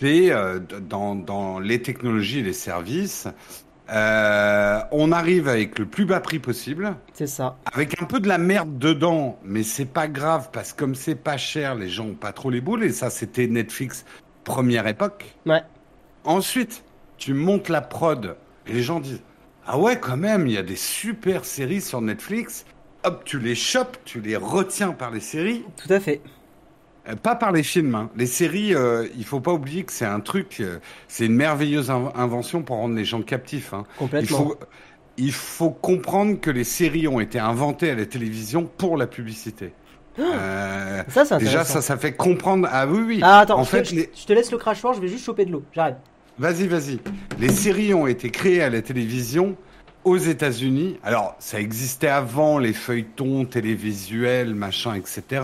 C'est 0.00 0.30
euh, 0.32 0.58
dans 0.58 1.58
les 1.58 1.82
technologies 1.82 2.40
et 2.40 2.42
les 2.42 2.52
services, 2.52 3.28
euh, 3.92 4.80
on 4.92 5.10
arrive 5.10 5.48
avec 5.48 5.78
le 5.78 5.86
plus 5.86 6.04
bas 6.04 6.20
prix 6.20 6.38
possible. 6.38 6.94
c'est 7.12 7.26
ça. 7.26 7.56
Avec 7.72 8.00
un 8.00 8.06
peu 8.06 8.20
de 8.20 8.28
la 8.28 8.38
merde 8.38 8.78
dedans, 8.78 9.38
mais 9.44 9.62
c'est 9.64 9.84
pas 9.84 10.06
grave 10.06 10.50
parce 10.52 10.72
que 10.72 10.78
comme 10.78 10.94
c'est 10.94 11.16
pas 11.16 11.36
cher, 11.36 11.74
les 11.74 11.88
gens 11.88 12.06
ont 12.06 12.14
pas 12.14 12.32
trop 12.32 12.50
les 12.50 12.60
boules 12.60 12.84
et 12.84 12.92
ça 12.92 13.10
c'était 13.10 13.46
Netflix 13.48 14.04
première 14.44 14.86
époque. 14.86 15.34
Ouais, 15.46 15.62
Ensuite, 16.24 16.84
tu 17.20 17.34
montes 17.34 17.68
la 17.70 17.82
prod 17.82 18.38
et 18.66 18.72
les 18.74 18.82
gens 18.82 19.00
disent 19.00 19.22
"Ah 19.64 19.78
ouais, 19.78 20.00
quand 20.00 20.18
même, 20.18 20.48
il 20.48 20.54
y 20.54 20.58
a 20.58 20.64
des 20.64 20.76
super 20.76 21.44
séries 21.46 21.82
sur 21.82 22.02
Netflix." 22.02 22.66
Hop, 23.04 23.24
tu 23.24 23.38
les 23.40 23.54
chopes, 23.56 23.98
tu 24.04 24.20
les 24.22 24.36
retiens 24.36 24.92
par 24.92 25.12
les 25.12 25.20
séries, 25.20 25.70
tout 25.76 25.92
à 25.92 26.00
fait. 26.00 26.22
euh, 27.08 27.16
pas 27.16 27.34
par 27.36 27.52
les 27.52 27.62
films. 27.62 27.94
hein. 27.94 28.10
Les 28.16 28.26
séries, 28.26 28.74
euh, 28.74 29.08
il 29.16 29.24
faut 29.24 29.40
pas 29.40 29.52
oublier 29.52 29.84
que 29.84 29.92
c'est 29.92 30.04
un 30.06 30.20
truc, 30.20 30.58
euh, 30.60 30.80
c'est 31.08 31.26
une 31.26 31.34
merveilleuse 31.36 31.90
in- 31.90 32.12
invention 32.14 32.62
pour 32.62 32.76
rendre 32.76 32.94
les 32.94 33.04
gens 33.04 33.22
captifs. 33.22 33.72
hein. 33.74 33.86
Il 34.18 34.28
Complètement. 34.28 34.36
faut, 34.36 34.58
il 35.16 35.32
faut 35.32 35.70
comprendre 35.70 36.40
que 36.40 36.50
les 36.50 36.64
séries 36.64 37.08
ont 37.08 37.20
été 37.20 37.38
inventées 37.38 37.90
à 37.90 37.94
la 37.94 38.06
télévision 38.06 38.66
pour 38.66 38.96
la 38.96 39.06
publicité. 39.06 39.76
Euh, 40.18 41.02
Ça, 41.06 41.24
déjà, 41.38 41.64
ça, 41.64 41.82
ça 41.82 41.96
fait 41.96 42.16
comprendre. 42.16 42.68
Ah 42.70 42.86
oui, 42.86 43.00
oui. 43.06 43.20
Ah, 43.22 43.40
attends, 43.40 43.58
en 43.58 43.64
je, 43.64 43.70
fait, 43.70 43.82
te, 43.82 43.94
les- 43.94 44.10
je 44.14 44.24
te 44.26 44.32
laisse 44.32 44.50
le 44.52 44.58
crachoir, 44.58 44.94
je 44.94 45.00
vais 45.00 45.08
juste 45.08 45.24
choper 45.24 45.44
de 45.44 45.52
l'eau. 45.52 45.68
J'arrive. 45.72 45.96
Vas-y, 46.40 46.68
vas-y. 46.68 46.98
Les 47.38 47.50
séries 47.50 47.92
ont 47.92 48.06
été 48.06 48.30
créées 48.30 48.62
à 48.62 48.70
la 48.70 48.80
télévision 48.80 49.58
aux 50.04 50.16
États-Unis. 50.16 50.98
Alors, 51.02 51.36
ça 51.38 51.60
existait 51.60 52.08
avant 52.08 52.58
les 52.58 52.72
feuilletons 52.72 53.44
télévisuels, 53.44 54.54
machin, 54.54 54.94
etc. 54.94 55.42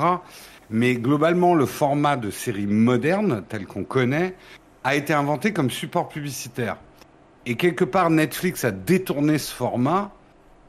Mais 0.71 0.95
globalement, 0.95 1.55
le 1.55 1.67
format 1.67 2.17
de 2.17 2.31
série 2.31 2.67
moderne, 2.67 3.45
tel 3.47 3.67
qu'on 3.67 3.85
connaît, 3.85 4.37
a 4.85 4.95
été 4.95 5.13
inventé 5.13 5.53
comme 5.53 5.71
support 5.71 6.09
publicitaire. 6.09 6.79
Et 7.45 7.57
quelque 7.57 7.85
part, 7.85 8.09
Netflix 8.09 8.65
a 8.65 8.71
détourné 8.71 9.37
ce 9.37 9.53
format 9.53 10.13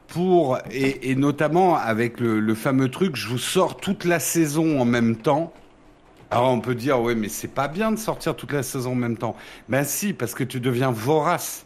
pour, 0.08 0.58
et, 0.70 1.14
notamment 1.14 1.74
avec 1.74 2.20
le 2.20 2.54
fameux 2.54 2.90
truc, 2.90 3.16
je 3.16 3.28
vous 3.28 3.38
sors 3.38 3.78
toute 3.78 4.04
la 4.04 4.20
saison 4.20 4.78
en 4.78 4.84
même 4.84 5.16
temps. 5.16 5.54
Alors 6.30 6.50
on 6.50 6.60
peut 6.60 6.74
dire, 6.74 7.00
ouais, 7.00 7.14
mais 7.14 7.28
c'est 7.28 7.48
pas 7.48 7.68
bien 7.68 7.90
de 7.92 7.96
sortir 7.96 8.36
toute 8.36 8.52
la 8.52 8.62
saison 8.62 8.92
en 8.92 8.96
même 8.96 9.16
temps. 9.16 9.34
Ben 9.68 9.84
si, 9.84 10.12
parce 10.12 10.34
que 10.34 10.44
tu 10.44 10.60
deviens 10.60 10.90
vorace. 10.90 11.64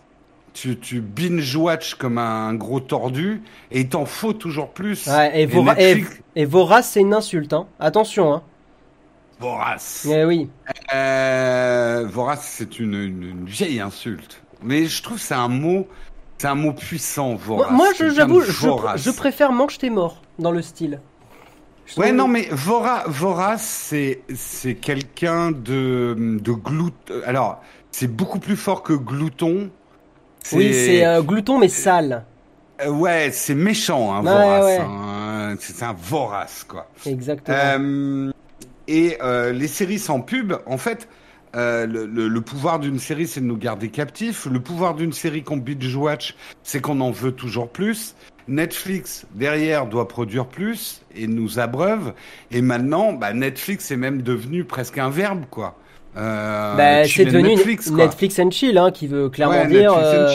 Tu, 0.55 0.79
tu 0.79 1.01
binge-watch 1.01 1.95
comme 1.95 2.19
un 2.19 2.53
gros 2.55 2.79
tordu 2.81 3.41
et 3.71 3.81
il 3.81 3.89
t'en 3.89 4.05
faut 4.05 4.35
toujours 4.35 4.69
plus. 4.69 5.07
Ouais, 5.07 5.41
et, 5.41 5.47
vora- 5.47 5.75
et, 5.81 5.95
Netflix, 5.95 6.21
et 6.37 6.45
vorace, 6.45 6.91
c'est 6.91 7.01
une 7.01 7.15
insulte. 7.15 7.55
Hein. 7.55 7.67
Attention. 7.81 8.35
Hein. 8.35 8.43
vorace. 9.41 10.07
Eh 10.11 10.25
oui. 10.27 10.51
Euh, 10.95 12.05
vorace, 12.07 12.47
c'est 12.59 12.79
une, 12.79 12.93
une- 12.95 13.23
une 13.23 13.47
vieille 13.47 13.81
insulte. 13.81 14.43
Mais 14.63 14.85
je 14.85 15.03
trouve 15.03 15.17
que 15.17 15.23
c'est 15.23 15.33
un 15.35 15.49
mot, 15.49 15.89
c'est 16.37 16.49
un 16.49 16.55
mot 16.55 16.73
puissant, 16.75 17.35
vorace. 17.35 17.73
moi, 17.73 17.89
j'avoue, 17.99 18.43
je 18.43 19.11
préfère 19.11 19.53
mange 19.53 19.79
tes 19.79 19.89
morts 19.91 20.21
dans 20.39 20.53
le 20.53 20.61
style. 20.63 21.01
Ouais, 21.97 22.13
non, 22.13 22.29
mais 22.29 22.49
vora, 22.51 23.05
vorace, 23.07 23.63
c'est 23.89 24.21
c'est 24.35 24.75
quelqu'un 24.77 25.51
de 25.51 26.15
de 26.41 26.53
glouton. 26.53 27.15
Alors, 27.27 27.61
c'est 27.91 28.09
beaucoup 28.09 28.39
plus 28.39 28.57
fort 28.57 28.83
que 28.83 28.93
glouton. 28.95 29.71
Oui, 30.53 30.73
c'est 30.73 31.05
euh, 31.07 31.23
glouton 31.23 31.59
mais 31.59 31.69
sale. 31.69 32.25
Euh, 32.81 32.89
ouais, 32.91 33.31
c'est 33.33 33.55
méchant, 33.55 34.13
un 34.15 34.25
Ouais, 34.25 34.31
vorace. 34.33 34.65
ouais. 34.65 34.79
hein. 34.81 35.57
C'est 35.61 35.83
un 35.85 35.93
vorace, 35.93 36.65
quoi. 36.67 36.89
Exactement. 37.07 37.57
Euh, 37.57 38.31
et 38.89 39.19
euh, 39.23 39.53
les 39.53 39.69
séries 39.69 39.99
sans 39.99 40.21
pub, 40.21 40.55
en 40.67 40.79
fait, 40.79 41.09
euh, 41.55 41.87
le, 41.87 42.07
le- 42.07 42.29
le 42.29 42.41
pouvoir 42.41 42.79
d'une 42.79 42.99
série, 42.99 43.27
c'est 43.27 43.41
de 43.41 43.47
nous 43.47 43.57
garder 43.57 43.89
captifs. 43.91 44.47
Le 44.47 44.61
pouvoir 44.61 44.95
d'une 44.95 45.13
série 45.13 45.43
qu'on 45.43 45.57
binge-watch, 45.59 46.35
c'est 46.63 46.81
qu'on 46.81 47.01
en 47.01 47.11
veut 47.11 47.33
toujours 47.33 47.69
plus. 47.69 48.15
Netflix, 48.49 49.27
derrière, 49.35 49.87
doit 49.87 50.09
produire 50.09 50.47
plus 50.47 51.03
et 51.15 51.27
nous 51.27 51.59
abreuve. 51.61 52.13
Et 52.51 52.61
maintenant, 52.63 53.13
bah, 53.13 53.33
Netflix 53.33 53.91
est 53.91 53.97
même 53.97 54.23
devenu 54.23 54.65
presque 54.65 54.99
un 54.99 55.11
verbe, 55.11 55.45
quoi. 55.51 55.77
Euh, 56.17 56.77
Bah, 56.77 57.07
c'est 57.07 57.25
devenu 57.25 57.49
Netflix, 57.51 57.89
quoi. 57.91 57.99
Netflix 58.05 58.39
and 58.39 58.51
chill, 58.51 58.77
hein, 58.79 58.91
qui 58.91 59.07
veut 59.07 59.29
clairement 59.29 59.63
Ouais, 59.63 59.69
dire 59.69 59.95
euh, 59.97 60.29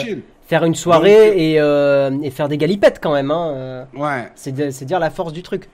faire 0.46 0.64
une 0.64 0.74
soirée 0.74 1.28
Donc, 1.28 2.22
et, 2.22 2.26
et 2.26 2.30
faire 2.30 2.48
des 2.48 2.56
galipettes 2.58 2.98
quand 3.02 3.12
même. 3.12 3.30
Hein, 3.30 3.86
Ouais. 3.94 4.30
c'est 4.36 4.52
dire 4.84 4.98
la 4.98 5.10
force 5.10 5.32
du 5.32 5.42
truc. 5.42 5.68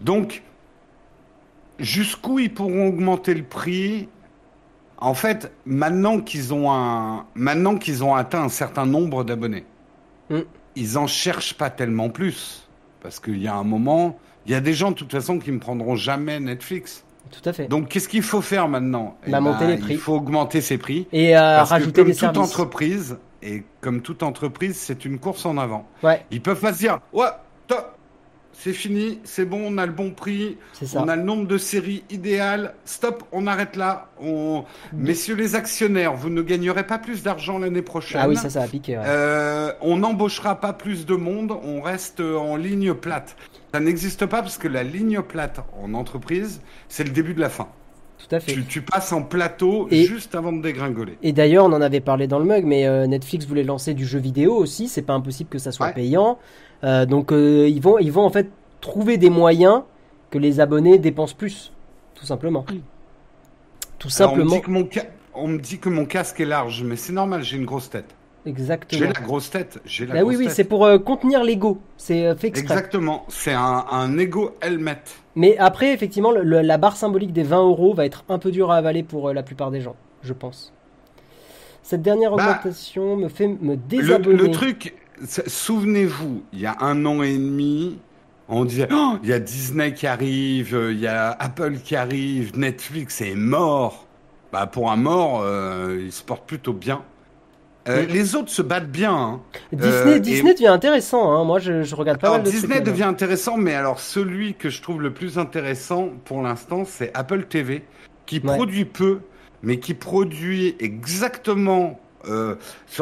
Donc, 0.00 0.42
jusqu'où 1.78 2.38
ils 2.38 2.52
pourront 2.52 2.88
augmenter 2.88 3.34
le 3.34 3.44
prix 3.44 4.08
En 5.00 5.14
fait, 5.14 5.52
maintenant 5.64 6.20
qu'ils 6.20 6.52
ont 6.52 6.72
un, 6.72 7.24
maintenant 7.34 7.76
qu'ils 7.76 8.02
ont 8.02 8.14
atteint 8.14 8.42
un 8.42 8.48
certain 8.48 8.86
nombre 8.86 9.24
d'abonnés, 9.24 9.64
Mm. 10.30 10.40
ils 10.76 10.98
en 10.98 11.06
cherchent 11.06 11.54
pas 11.54 11.70
tellement 11.70 12.10
plus, 12.10 12.68
parce 13.00 13.18
qu'il 13.20 13.40
y 13.42 13.48
a 13.48 13.54
un 13.54 13.64
moment, 13.64 14.18
il 14.46 14.52
y 14.52 14.54
a 14.54 14.60
des 14.60 14.74
gens 14.74 14.90
de 14.90 14.96
toute 14.96 15.12
façon 15.12 15.38
qui 15.38 15.50
ne 15.52 15.58
prendront 15.58 15.94
jamais 15.96 16.38
Netflix. 16.40 17.04
Tout 17.30 17.46
à 17.48 17.52
fait. 17.52 17.66
Donc, 17.68 17.88
qu'est-ce 17.88 18.08
qu'il 18.08 18.22
faut 18.22 18.40
faire 18.40 18.68
maintenant? 18.68 19.16
Eh 19.26 19.30
Bah, 19.30 19.40
monter 19.40 19.66
les 19.66 19.76
prix. 19.76 19.94
Il 19.94 19.98
faut 19.98 20.14
augmenter 20.14 20.60
ses 20.62 20.78
prix. 20.78 21.06
et 21.12 21.36
euh, 21.36 21.58
Parce 21.58 21.70
rajouter 21.70 21.92
que 21.92 21.96
comme 22.00 22.06
des 22.06 22.12
toute 22.12 22.20
services. 22.20 22.38
entreprise, 22.52 23.18
et 23.42 23.64
comme 23.82 24.00
toute 24.02 24.22
entreprise, 24.22 24.76
c'est 24.78 25.04
une 25.04 25.18
course 25.18 25.44
en 25.46 25.58
avant. 25.58 25.86
Ouais, 26.02 26.24
Ils 26.30 26.40
peuvent 26.42 26.60
pas 26.60 26.72
se 26.72 26.78
dire, 26.78 27.00
ouais, 27.12 27.26
top, 27.66 27.97
c'est 28.60 28.72
fini, 28.72 29.20
c'est 29.22 29.44
bon, 29.44 29.60
on 29.64 29.78
a 29.78 29.86
le 29.86 29.92
bon 29.92 30.10
prix, 30.10 30.56
ça. 30.72 31.00
on 31.00 31.06
a 31.06 31.14
le 31.14 31.22
nombre 31.22 31.46
de 31.46 31.58
séries 31.58 32.02
idéales. 32.10 32.74
Stop, 32.84 33.22
on 33.30 33.46
arrête 33.46 33.76
là. 33.76 34.10
On... 34.20 34.64
Messieurs 34.92 35.36
les 35.36 35.54
actionnaires, 35.54 36.14
vous 36.14 36.28
ne 36.28 36.42
gagnerez 36.42 36.84
pas 36.84 36.98
plus 36.98 37.22
d'argent 37.22 37.58
l'année 37.60 37.82
prochaine. 37.82 38.20
Ah 38.24 38.28
oui, 38.28 38.36
ça, 38.36 38.50
ça 38.50 38.60
va 38.60 38.66
piquer. 38.66 38.98
Ouais. 38.98 39.04
Euh, 39.06 39.72
on 39.80 39.98
n'embauchera 39.98 40.56
pas 40.60 40.72
plus 40.72 41.06
de 41.06 41.14
monde, 41.14 41.52
on 41.62 41.80
reste 41.80 42.20
en 42.20 42.56
ligne 42.56 42.94
plate. 42.94 43.36
Ça 43.72 43.78
n'existe 43.78 44.26
pas 44.26 44.42
parce 44.42 44.58
que 44.58 44.66
la 44.66 44.82
ligne 44.82 45.22
plate 45.22 45.60
en 45.80 45.94
entreprise, 45.94 46.60
c'est 46.88 47.04
le 47.04 47.10
début 47.10 47.34
de 47.34 47.40
la 47.40 47.50
fin. 47.50 47.68
Tout 48.18 48.34
à 48.34 48.40
fait. 48.40 48.52
Tu, 48.54 48.64
tu 48.64 48.82
passes 48.82 49.12
en 49.12 49.22
plateau 49.22 49.86
Et- 49.92 50.04
juste 50.04 50.34
avant 50.34 50.50
de 50.52 50.60
dégringoler. 50.60 51.16
Et 51.22 51.32
d'ailleurs, 51.32 51.64
on 51.66 51.72
en 51.72 51.80
avait 51.80 52.00
parlé 52.00 52.26
dans 52.26 52.40
le 52.40 52.44
mug, 52.44 52.64
mais 52.64 52.88
euh, 52.88 53.06
Netflix 53.06 53.46
voulait 53.46 53.62
lancer 53.62 53.94
du 53.94 54.04
jeu 54.04 54.18
vidéo 54.18 54.56
aussi. 54.56 54.88
C'est 54.88 55.02
pas 55.02 55.12
impossible 55.12 55.48
que 55.48 55.58
ça 55.58 55.70
soit 55.70 55.86
Ouais. 55.86 55.92
payant. 55.94 56.36
Euh, 56.84 57.06
donc, 57.06 57.32
euh, 57.32 57.68
ils 57.68 57.80
vont, 57.82 57.98
ils 57.98 58.12
vont 58.12 58.24
en 58.24 58.30
fait 58.30 58.48
trouver 58.80 59.16
des 59.16 59.30
moyens 59.30 59.82
que 60.30 60.38
les 60.38 60.60
abonnés 60.60 60.98
dépensent 60.98 61.34
plus, 61.36 61.72
tout 62.14 62.26
simplement. 62.26 62.64
Tout 63.98 64.08
Alors, 64.18 64.32
on, 64.32 64.36
me 64.36 64.42
simplement. 64.42 64.54
dit 64.56 64.60
que 64.62 64.70
mon 64.70 64.88
ca- 64.90 65.06
on 65.34 65.48
me 65.48 65.58
dit 65.58 65.78
que 65.78 65.88
mon 65.88 66.04
casque 66.04 66.40
est 66.40 66.44
large, 66.44 66.82
mais 66.84 66.96
c'est 66.96 67.12
normal, 67.12 67.42
j'ai 67.42 67.56
une 67.56 67.64
grosse 67.64 67.90
tête. 67.90 68.14
J'ai 68.44 68.50
Exactement. 68.52 69.06
la 69.06 69.20
grosse 69.20 69.50
tête. 69.50 69.80
J'ai 69.84 70.06
la 70.06 70.14
Ah 70.14 70.16
oui, 70.18 70.22
grosse 70.22 70.36
oui, 70.38 70.44
tête. 70.46 70.54
c'est 70.54 70.64
pour 70.64 70.84
euh, 70.86 70.98
contenir 70.98 71.42
l'ego. 71.44 71.78
C'est 71.96 72.24
euh, 72.26 72.36
fait 72.36 72.48
exprès. 72.48 72.74
Exactement, 72.74 73.24
c'est 73.28 73.52
un, 73.52 73.84
un 73.90 74.16
ego 74.16 74.52
helmet. 74.60 74.98
Mais 75.34 75.58
après, 75.58 75.92
effectivement, 75.92 76.30
le- 76.30 76.42
le- 76.42 76.62
la 76.62 76.78
barre 76.78 76.96
symbolique 76.96 77.32
des 77.32 77.42
20 77.42 77.62
euros 77.62 77.92
va 77.94 78.06
être 78.06 78.24
un 78.28 78.38
peu 78.38 78.50
dure 78.50 78.70
à 78.70 78.76
avaler 78.76 79.02
pour 79.02 79.28
euh, 79.28 79.32
la 79.32 79.42
plupart 79.42 79.70
des 79.70 79.80
gens, 79.80 79.96
je 80.22 80.32
pense. 80.32 80.72
Cette 81.82 82.02
dernière 82.02 82.34
Bah, 82.36 82.44
augmentation 82.44 83.16
me 83.16 83.28
fait 83.28 83.48
me 83.48 83.70
Le, 83.72 83.76
désabonner. 83.76 84.36
le 84.36 84.50
truc, 84.50 84.82
c'est- 84.84 84.94
souvenez-vous, 85.26 86.42
il 86.52 86.60
y 86.60 86.66
a 86.66 86.76
un 86.80 87.04
an 87.06 87.22
et 87.22 87.34
demi, 87.36 87.98
on 88.48 88.64
disait, 88.64 88.88
Oh, 88.92 89.14
il 89.22 89.28
y 89.28 89.32
a 89.32 89.38
Disney 89.38 89.92
qui 89.94 90.06
arrive, 90.06 90.74
euh, 90.74 90.92
il 90.92 91.00
y 91.00 91.06
a 91.06 91.30
Apple 91.38 91.78
qui 91.84 91.96
arrive, 91.96 92.58
Netflix 92.58 93.20
est 93.20 93.34
mort. 93.34 94.06
Bah, 94.52 94.66
pour 94.66 94.90
un 94.90 94.96
mort, 94.96 95.42
euh, 95.42 95.98
il 96.00 96.12
se 96.12 96.22
porte 96.22 96.46
plutôt 96.46 96.72
bien. 96.72 97.02
Euh, 97.88 98.04
Mm. 98.04 98.06
Les 98.12 98.34
autres 98.34 98.50
se 98.50 98.62
battent 98.62 98.90
bien. 98.90 99.14
hein. 99.14 99.40
Disney, 99.72 99.90
Euh, 100.12 100.16
et- 100.16 100.20
Disney 100.20 100.54
devient 100.54 100.66
intéressant. 100.68 101.32
hein. 101.32 101.44
Moi, 101.44 101.58
je, 101.58 101.82
je 101.82 101.94
regarde 101.94 102.18
pas 102.20 102.28
Alors 102.28 102.38
mal 102.38 102.46
de 102.46 102.50
Disney 102.50 102.74
trucs, 102.76 102.86
devient 102.86 103.02
intéressant, 103.04 103.56
mais 103.56 103.74
alors 103.74 103.98
celui 104.00 104.54
que 104.54 104.68
je 104.70 104.80
trouve 104.82 105.00
le 105.02 105.12
plus 105.12 105.38
intéressant 105.38 106.10
pour 106.24 106.42
l'instant, 106.42 106.84
c'est 106.86 107.10
Apple 107.14 107.44
TV, 107.44 107.84
qui 108.26 108.36
Ouais. 108.40 108.54
produit 108.56 108.84
peu, 108.84 109.20
mais 109.62 109.78
qui 109.78 109.94
produit 109.94 110.76
exactement 110.80 111.98
euh, 112.26 112.54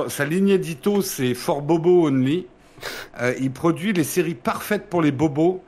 sa 0.09 0.25
ligne 0.25 0.51
édito, 0.51 1.03
c'est 1.03 1.35
for 1.35 1.63
bobo 1.63 2.07
only. 2.09 2.47
Euh, 3.21 3.33
il 3.41 3.51
produit 3.51 3.93
les 3.93 4.05
séries 4.05 4.35
parfaites 4.35 4.89
pour 4.91 5.01
les 5.03 5.13
bobos. 5.13 5.63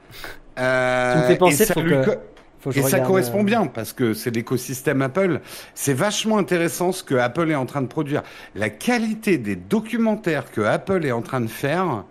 Euh, 0.59 1.12
Tu 1.14 1.18
me 1.20 1.24
fais 1.24 1.36
penser, 1.36 1.62
et 1.62 1.66
ça, 1.66 1.74
faut 1.74 1.80
lui 1.80 1.90
que- 1.94 2.05
co- 2.05 2.16
Faut 2.61 2.70
que 2.70 2.74
je 2.74 2.80
et 2.80 2.82
ça 2.82 2.88
regarde, 2.96 3.07
correspond 3.07 3.40
euh, 3.40 3.44
bien 3.44 3.66
parce 3.66 3.92
que 3.92 4.12
c'est 4.14 4.30
l'écosystème 4.30 5.01
Apple. 5.03 5.40
C'est 5.74 5.94
vachement 5.94 6.38
intéressant 6.38 6.90
ce 6.92 7.03
que 7.05 7.14
Apple 7.14 7.51
est 7.51 7.55
en 7.55 7.66
train 7.66 7.82
de 7.82 7.86
produire. 7.86 8.22
La 8.57 8.68
qualité 8.68 9.38
des 9.38 9.55
documentaires 9.57 10.51
que 10.51 10.61
Apple 10.61 11.07
est 11.07 11.12
en 11.12 11.22
train 11.22 11.40
de 11.40 11.46
faire, 11.46 12.05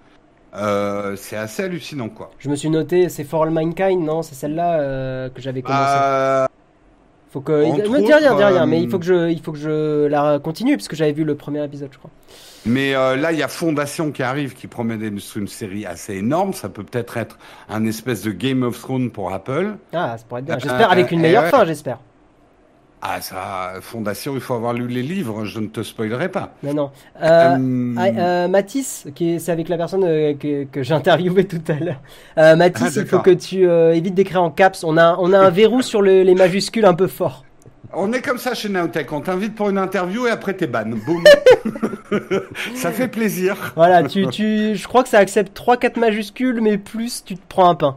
euh, 0.55 1.15
c'est 1.17 1.35
assez 1.35 1.63
hallucinant, 1.63 2.07
quoi. 2.09 2.31
Je 2.39 2.49
me 2.49 2.55
suis 2.55 2.69
noté, 2.69 3.09
c'est 3.09 3.25
For 3.25 3.43
All 3.43 3.51
Mankind, 3.51 4.01
non? 4.03 4.23
C'est 4.23 4.35
celle-là 4.35 4.79
euh, 4.79 5.29
que 5.29 5.41
j'avais 5.41 5.61
commencé. 5.61 5.83
Euh, 5.85 6.47
faut 7.37 7.41
que. 7.41 7.65
entre 7.65 7.97
dis 7.99 8.13
rien, 8.13 8.35
dis 8.35 8.43
rien, 8.43 8.65
mais 8.65 8.81
il 8.81 8.87
euh, 8.87 8.89
faut 8.89 8.99
que 8.99 9.05
je, 9.05 9.29
il 9.29 9.41
faut 9.41 9.51
que 9.51 9.57
je 9.59 10.07
la 10.07 10.39
continue 10.39 10.75
parce 10.75 10.87
que 10.87 10.95
j'avais 10.95 11.11
vu 11.11 11.23
le 11.23 11.35
premier 11.35 11.63
épisode, 11.63 11.89
je 11.91 11.97
crois. 11.97 12.09
mais 12.65 12.95
euh, 12.95 13.15
là, 13.15 13.31
il 13.31 13.37
y 13.37 13.43
a 13.43 13.47
Fondation 13.47 14.11
qui 14.11 14.23
arrive, 14.23 14.53
qui 14.55 14.67
promet 14.67 14.97
d'être 14.97 15.37
une 15.37 15.47
série 15.47 15.85
assez 15.85 16.15
énorme. 16.15 16.53
Ça 16.53 16.69
peut 16.69 16.83
peut-être 16.83 17.17
être 17.17 17.37
un 17.69 17.85
espèce 17.85 18.23
de 18.23 18.31
Game 18.31 18.63
of 18.63 18.79
Thrones 18.79 19.11
pour 19.11 19.31
Apple. 19.31 19.75
Ah, 19.93 20.15
ça 20.17 20.23
pourrait 20.27 20.41
être 20.41 20.45
bien. 20.45 20.55
Euh, 20.55 20.59
J'espère 20.59 20.91
avec 20.91 21.11
une 21.11 21.21
meilleure 21.21 21.43
ouais. 21.43 21.49
fin, 21.49 21.65
j'espère. 21.65 21.99
Ah, 23.01 23.21
ça, 23.21 23.73
Fondation, 23.81 24.33
il 24.33 24.41
faut 24.41 24.55
avoir 24.55 24.73
lu 24.73 24.87
les 24.87 25.03
livres. 25.03 25.45
Je 25.45 25.59
ne 25.59 25.67
te 25.67 25.83
spoilerai 25.83 26.29
pas. 26.29 26.53
Non, 26.63 26.73
non. 26.73 26.91
Euh, 27.21 27.55
Euh, 27.57 27.93
Ah, 27.97 28.05
euh, 28.05 28.47
Mathis, 28.47 29.05
qui 29.13 29.33
est, 29.35 29.39
c'est 29.39 29.51
avec 29.51 29.69
la 29.69 29.77
personne 29.77 30.03
euh, 30.03 30.33
que, 30.33 30.63
que 30.65 30.81
j'ai 30.81 30.93
interviewé 30.95 31.45
tout 31.45 31.61
à 31.67 31.73
l'heure. 31.73 32.57
Mathis, 32.57 32.97
Ah, 32.97 32.99
il 33.01 33.05
faut 33.05 33.19
que 33.19 33.29
tu 33.31 33.69
évites 33.69 34.15
d'écrire 34.15 34.41
en 34.41 34.49
caps. 34.49 34.83
On 34.83 34.97
a, 34.97 35.15
on 35.19 35.31
a 35.31 35.37
un 35.39 35.49
verrou 35.51 35.81
sur 35.83 36.01
le- 36.01 36.23
les 36.23 36.33
majuscules 36.35 36.85
un 36.85 36.95
peu 36.95 37.07
fort. 37.07 37.43
On 37.93 38.11
est 38.11 38.21
comme 38.21 38.37
ça 38.37 38.53
chez 38.53 38.67
Naotech. 38.67 39.11
On 39.13 39.21
t'invite 39.21 39.55
pour 39.55 39.69
une 39.69 39.77
interview 39.77 40.27
et 40.27 40.31
après 40.31 40.53
t'es 40.55 40.67
ban. 40.67 40.83
Boum. 41.05 41.23
ça 42.75 42.91
fait 42.91 43.07
plaisir. 43.07 43.73
Voilà, 43.75 44.03
tu, 44.03 44.27
tu, 44.27 44.75
je 44.75 44.87
crois 44.87 45.03
que 45.03 45.09
ça 45.09 45.19
accepte 45.19 45.57
3-4 45.57 45.99
majuscules, 45.99 46.59
mais 46.61 46.77
plus 46.77 47.23
tu 47.23 47.35
te 47.35 47.41
prends 47.47 47.69
un 47.69 47.75
pain. 47.75 47.95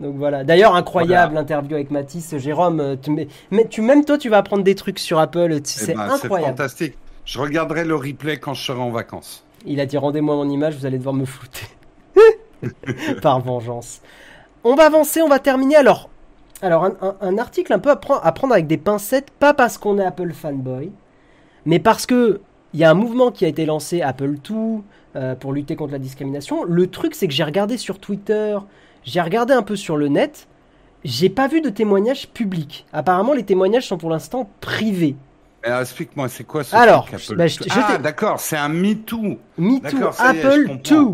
Donc 0.00 0.16
voilà. 0.16 0.42
D'ailleurs, 0.44 0.74
incroyable 0.74 1.34
l'interview 1.34 1.74
avec 1.76 1.90
Mathis, 1.90 2.36
Jérôme. 2.38 2.80
euh, 2.80 2.96
Tu, 3.00 3.10
mais, 3.10 3.28
mais 3.50 3.66
tu, 3.68 3.80
même 3.80 4.04
toi, 4.04 4.18
tu 4.18 4.28
vas 4.28 4.38
apprendre 4.38 4.64
des 4.64 4.74
trucs 4.74 4.98
sur 4.98 5.18
Apple. 5.18 5.48
tu- 5.48 5.56
Eh 5.56 5.62
C'est 5.86 5.94
ben, 5.94 6.10
incroyable. 6.10 6.56
fantastique. 6.56 6.94
Je 7.24 7.38
regarderai 7.38 7.84
le 7.84 7.94
replay 7.94 8.38
quand 8.38 8.54
je 8.54 8.62
serai 8.64 8.80
en 8.80 8.90
vacances. 8.90 9.44
Il 9.66 9.80
a 9.80 9.86
dit 9.86 9.96
rendez-moi 9.96 10.34
mon 10.36 10.48
image, 10.48 10.76
vous 10.76 10.84
allez 10.86 10.98
devoir 10.98 11.14
me 11.14 11.24
flouter. 11.24 11.66
Par 13.22 13.40
vengeance. 13.40 14.00
on 14.64 14.74
va 14.74 14.86
avancer, 14.86 15.22
on 15.22 15.28
va 15.28 15.38
terminer. 15.38 15.76
Alors, 15.76 16.08
alors 16.62 16.84
un, 16.84 16.94
un- 17.02 17.16
un 17.20 17.38
article 17.38 17.72
un 17.72 17.78
peu 17.78 17.90
à, 17.90 17.96
prendre- 17.96 18.20
à 18.24 18.32
prendre 18.32 18.52
avec 18.54 18.66
des 18.66 18.78
pincettes, 18.78 19.30
pas 19.30 19.54
parce 19.54 19.78
qu'on 19.78 19.98
est 19.98 20.04
Apple 20.04 20.32
fanboy, 20.32 20.90
mais 21.66 21.78
parce 21.78 22.06
que 22.06 22.40
il 22.72 22.80
y 22.80 22.84
a 22.84 22.90
un 22.90 22.94
mouvement 22.94 23.30
qui 23.30 23.44
a 23.44 23.48
été 23.48 23.66
lancé 23.66 24.02
Apple 24.02 24.34
II 24.50 24.80
euh, 25.16 25.34
pour 25.36 25.52
lutter 25.52 25.76
contre 25.76 25.92
la 25.92 25.98
discrimination. 25.98 26.64
Le 26.64 26.88
truc, 26.88 27.14
c'est 27.14 27.28
que 27.28 27.32
j'ai 27.34 27.44
regardé 27.44 27.76
sur 27.78 27.98
Twitter, 28.00 28.58
j'ai 29.04 29.20
regardé 29.20 29.52
un 29.52 29.62
peu 29.62 29.76
sur 29.76 29.96
le 29.96 30.08
net, 30.08 30.48
j'ai 31.04 31.28
pas 31.28 31.48
vu 31.48 31.60
de 31.60 31.68
témoignages 31.68 32.28
publics. 32.28 32.86
Apparemment, 32.92 33.32
les 33.32 33.44
témoignages 33.44 33.86
sont 33.86 33.98
pour 33.98 34.10
l'instant 34.10 34.48
privés. 34.60 35.16
Alors, 35.62 35.80
explique-moi, 35.80 36.28
c'est 36.28 36.44
quoi 36.44 36.62
ce 36.62 36.76
Alors, 36.76 37.06
truc 37.06 37.38
bah, 37.38 37.46
Apple 37.46 37.70
ah, 37.70 37.98
d'accord, 37.98 38.40
c'est 38.40 38.56
un 38.56 38.68
MeToo. 38.68 39.38
MeToo, 39.56 40.10
Apple 40.18 40.78
2. 40.84 41.06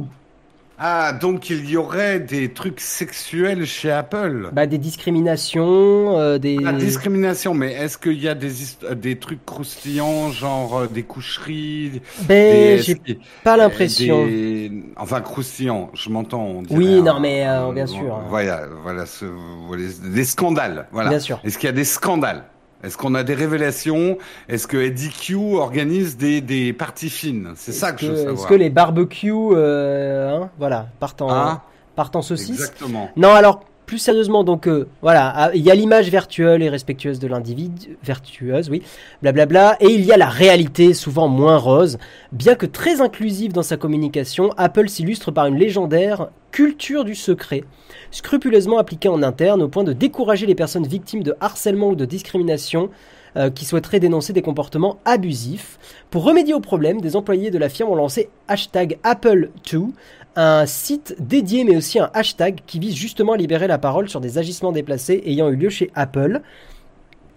Ah, 0.82 1.12
donc 1.12 1.50
il 1.50 1.68
y 1.68 1.76
aurait 1.76 2.20
des 2.20 2.54
trucs 2.54 2.80
sexuels 2.80 3.66
chez 3.66 3.90
Apple. 3.90 4.48
Bah, 4.52 4.66
des 4.66 4.78
discriminations, 4.78 6.18
euh, 6.18 6.38
des. 6.38 6.56
La 6.56 6.72
discrimination, 6.72 7.52
mais 7.52 7.72
est-ce 7.72 7.98
qu'il 7.98 8.18
y 8.18 8.26
a 8.28 8.34
des, 8.34 8.62
hist- 8.62 8.90
des 8.94 9.18
trucs 9.18 9.44
croustillants, 9.44 10.30
genre 10.30 10.78
euh, 10.78 10.86
des 10.86 11.02
coucheries 11.02 12.00
Ben, 12.22 12.76
des- 12.76 12.82
j'ai 12.82 12.98
pas 13.44 13.58
l'impression. 13.58 14.24
des- 14.24 14.72
Enfin, 14.96 15.20
croustillants, 15.20 15.90
je 15.92 16.08
m'entends. 16.08 16.62
Oui, 16.70 16.94
un- 16.98 17.02
non, 17.02 17.20
mais, 17.20 17.46
euh, 17.46 17.72
bien 17.72 17.86
sûr. 17.86 18.18
Voilà, 18.30 18.62
voilà, 18.82 19.04
ce- 19.04 19.26
voilà, 19.66 19.82
des 20.14 20.24
scandales. 20.24 20.86
Voilà. 20.92 21.10
Bien 21.10 21.20
sûr. 21.20 21.40
Est-ce 21.44 21.58
qu'il 21.58 21.66
y 21.66 21.70
a 21.70 21.72
des 21.74 21.84
scandales? 21.84 22.44
Est-ce 22.82 22.96
qu'on 22.96 23.14
a 23.14 23.22
des 23.22 23.34
révélations? 23.34 24.16
Est-ce 24.48 24.66
que 24.66 24.76
Eddie 24.76 25.10
Q 25.10 25.34
organise 25.36 26.16
des, 26.16 26.40
des 26.40 26.72
parties 26.72 27.10
fines? 27.10 27.52
C'est 27.56 27.72
ça 27.72 27.88
Est-ce 27.90 27.96
que, 27.96 28.06
je 28.06 28.10
veux 28.10 28.16
Est-ce 28.16 28.24
savoir. 28.26 28.48
que 28.48 28.54
les 28.54 28.70
barbecues, 28.70 29.32
euh, 29.32 30.42
hein, 30.42 30.50
voilà, 30.58 30.88
partent 30.98 31.22
en, 31.22 31.30
Hein 31.30 31.62
partent 31.96 32.16
en 32.16 32.22
saucisse? 32.22 32.50
Exactement. 32.50 33.10
Non, 33.16 33.34
alors 33.34 33.60
plus 33.90 33.98
sérieusement, 33.98 34.44
donc 34.44 34.68
euh, 34.68 34.86
voilà, 35.02 35.32
ah, 35.34 35.50
il 35.52 35.62
y 35.62 35.70
a 35.72 35.74
l'image 35.74 36.08
vertueuse 36.12 36.62
et 36.62 36.68
respectueuse 36.68 37.18
de 37.18 37.26
l'individu, 37.26 37.98
vertueuse, 38.04 38.70
oui, 38.70 38.84
blablabla, 39.20 39.78
et 39.80 39.88
il 39.88 40.04
y 40.04 40.12
a 40.12 40.16
la 40.16 40.28
réalité, 40.28 40.94
souvent 40.94 41.26
moins 41.26 41.56
rose. 41.56 41.98
Bien 42.30 42.54
que 42.54 42.66
très 42.66 43.00
inclusive 43.00 43.52
dans 43.52 43.64
sa 43.64 43.76
communication, 43.76 44.50
Apple 44.56 44.88
s'illustre 44.88 45.32
par 45.32 45.46
une 45.46 45.56
légendaire 45.56 46.28
culture 46.52 47.02
du 47.02 47.16
secret, 47.16 47.64
scrupuleusement 48.12 48.78
appliquée 48.78 49.08
en 49.08 49.24
interne 49.24 49.60
au 49.60 49.66
point 49.66 49.82
de 49.82 49.92
décourager 49.92 50.46
les 50.46 50.54
personnes 50.54 50.86
victimes 50.86 51.24
de 51.24 51.34
harcèlement 51.40 51.88
ou 51.88 51.96
de 51.96 52.04
discrimination 52.04 52.90
euh, 53.36 53.50
qui 53.50 53.64
souhaiteraient 53.64 54.00
dénoncer 54.00 54.32
des 54.32 54.42
comportements 54.42 54.98
abusifs. 55.04 55.78
Pour 56.10 56.24
remédier 56.24 56.54
au 56.54 56.58
problème, 56.60 57.00
des 57.00 57.14
employés 57.14 57.50
de 57.50 57.58
la 57.58 57.68
firme 57.68 57.90
ont 57.90 57.96
lancé 57.96 58.28
hashtag 58.46 58.98
Apple2, 59.04 59.90
un 60.36 60.64
site 60.66 61.16
dédié 61.18 61.64
mais 61.64 61.76
aussi 61.76 61.98
un 61.98 62.10
hashtag 62.14 62.60
qui 62.66 62.78
vise 62.78 62.94
justement 62.94 63.32
à 63.32 63.36
libérer 63.36 63.66
la 63.66 63.78
parole 63.78 64.08
sur 64.08 64.20
des 64.20 64.38
agissements 64.38 64.72
déplacés 64.72 65.22
ayant 65.26 65.48
eu 65.48 65.56
lieu 65.56 65.70
chez 65.70 65.90
Apple. 65.94 66.40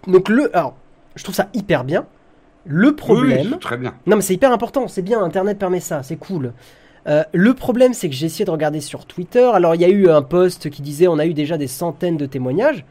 Donc 0.06 0.28
le, 0.28 0.54
alors, 0.56 0.76
je 1.16 1.22
trouve 1.22 1.34
ça 1.34 1.48
hyper 1.54 1.84
bien. 1.84 2.06
Le 2.66 2.88
oui, 2.88 2.94
problème, 2.94 3.58
très 3.58 3.76
bien. 3.76 3.94
non 4.06 4.16
mais 4.16 4.22
c'est 4.22 4.34
hyper 4.34 4.52
important, 4.52 4.88
c'est 4.88 5.02
bien, 5.02 5.22
Internet 5.22 5.58
permet 5.58 5.80
ça, 5.80 6.02
c'est 6.02 6.16
cool. 6.16 6.52
Euh, 7.06 7.22
le 7.34 7.52
problème 7.52 7.92
c'est 7.92 8.08
que 8.08 8.14
j'ai 8.14 8.26
essayé 8.26 8.46
de 8.46 8.50
regarder 8.50 8.80
sur 8.80 9.04
Twitter, 9.04 9.44
alors 9.52 9.74
il 9.74 9.82
y 9.82 9.84
a 9.84 9.90
eu 9.90 10.08
un 10.08 10.22
post 10.22 10.70
qui 10.70 10.80
disait 10.80 11.06
on 11.06 11.18
a 11.18 11.26
eu 11.26 11.34
déjà 11.34 11.58
des 11.58 11.66
centaines 11.66 12.16
de 12.16 12.24
témoignages, 12.24 12.86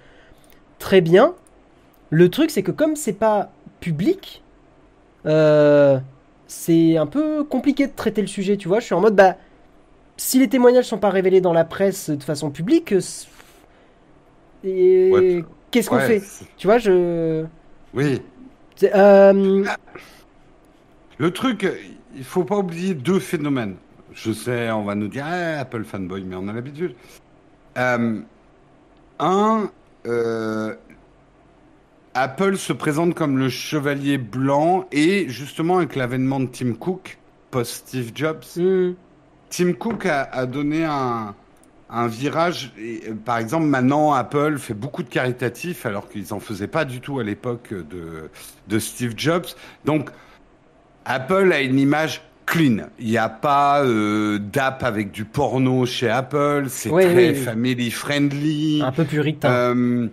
très 0.78 1.02
bien. 1.02 1.34
Le 2.12 2.30
truc 2.30 2.52
c'est 2.52 2.62
que 2.62 2.72
comme 2.72 2.96
c'est 2.96 3.14
pas 3.14 3.52
public, 3.80 4.44
euh, 5.26 5.98
c'est 6.46 6.98
un 6.98 7.08
peu 7.08 7.44
compliqué 7.44 7.88
de 7.88 7.94
traiter 7.96 8.22
le 8.22 8.28
sujet, 8.28 8.58
tu 8.58 8.68
vois, 8.68 8.80
je 8.80 8.86
suis 8.86 8.94
en 8.94 9.02
mode 9.02 9.16
bah 9.16 9.38
si 10.18 10.40
les 10.40 10.50
témoignages 10.50 10.86
sont 10.86 11.00
pas 11.00 11.10
révélés 11.10 11.42
dans 11.42 11.54
la 11.54 11.66
presse 11.66 12.10
de 12.10 12.24
façon 12.24 12.52
publique, 12.52 12.94
et 14.64 15.12
Ouais, 15.12 15.44
qu'est-ce 15.72 15.90
qu'on 15.90 15.98
Ouais, 15.98 16.08
fait 16.08 16.30
Tu 16.58 16.68
vois, 16.68 16.78
je... 16.78 17.46
Oui. 17.94 18.22
euh, 18.84 19.66
Le 21.18 21.32
truc, 21.32 21.68
il 22.16 22.24
faut 22.24 22.44
pas 22.44 22.58
oublier 22.58 22.94
deux 22.96 23.20
phénomènes. 23.20 23.78
Je 24.12 24.32
sais, 24.32 24.72
on 24.72 24.84
va 24.84 24.96
nous 24.96 25.08
dire 25.08 25.26
Ah, 25.26 25.60
Apple 25.60 25.84
fanboy, 25.84 26.24
mais 26.24 26.36
on 26.36 26.48
a 26.48 26.54
l'habitude. 26.54 26.96
Euh, 27.78 28.22
un, 29.20 29.72
euh, 30.08 30.76
Apple 32.16 32.58
se 32.58 32.74
présente 32.74 33.14
comme 33.16 33.38
le 33.38 33.50
chevalier 33.50 34.18
blanc 34.18 34.88
et 34.92 35.30
justement 35.30 35.78
avec 35.78 35.96
l'avènement 35.96 36.40
de 36.40 36.48
Tim 36.48 36.74
Cook, 36.74 37.20
post 37.52 37.72
Steve 37.88 38.12
Jobs, 38.16 38.44
hmm. 38.56 38.94
Tim 39.56 39.74
Cook 39.74 40.06
a, 40.08 40.24
a 40.32 40.46
donné 40.48 40.84
un, 40.84 41.36
un 41.90 42.08
virage. 42.08 42.72
Et, 42.80 43.02
euh, 43.08 43.14
par 43.14 43.38
exemple, 43.38 43.66
maintenant, 43.68 44.14
Apple 44.14 44.58
fait 44.58 44.74
beaucoup 44.74 45.04
de 45.04 45.10
caritatifs 45.10 45.86
alors 45.86 46.10
qu'ils 46.10 46.34
en 46.34 46.40
faisaient 46.40 46.68
pas 46.68 46.86
du 46.86 47.02
tout 47.02 47.20
à 47.20 47.24
l'époque 47.24 47.72
de, 47.72 48.30
de 48.68 48.80
Steve 48.80 49.14
Jobs. 49.16 49.46
Donc, 49.86 50.10
Apple 51.06 51.52
a 51.54 51.62
une 51.62 51.78
image 51.78 52.24
clean. 52.46 52.88
Il 53.00 53.08
n'y 53.08 53.18
a 53.18 53.30
pas 53.30 53.84
euh, 53.84 54.40
d'app 54.40 54.84
avec 54.84 55.12
du 55.12 55.24
porno 55.26 55.86
chez 55.86 56.10
Apple. 56.10 56.66
C'est 56.70 56.90
Oui, 56.90 57.04
très 57.04 57.16
oui, 57.16 57.30
oui. 57.30 57.36
family 57.36 57.92
friendly. 57.92 58.82
un 58.84 58.92
peu 58.92 59.04
puritain. 59.06 59.50
Euh, 59.52 60.08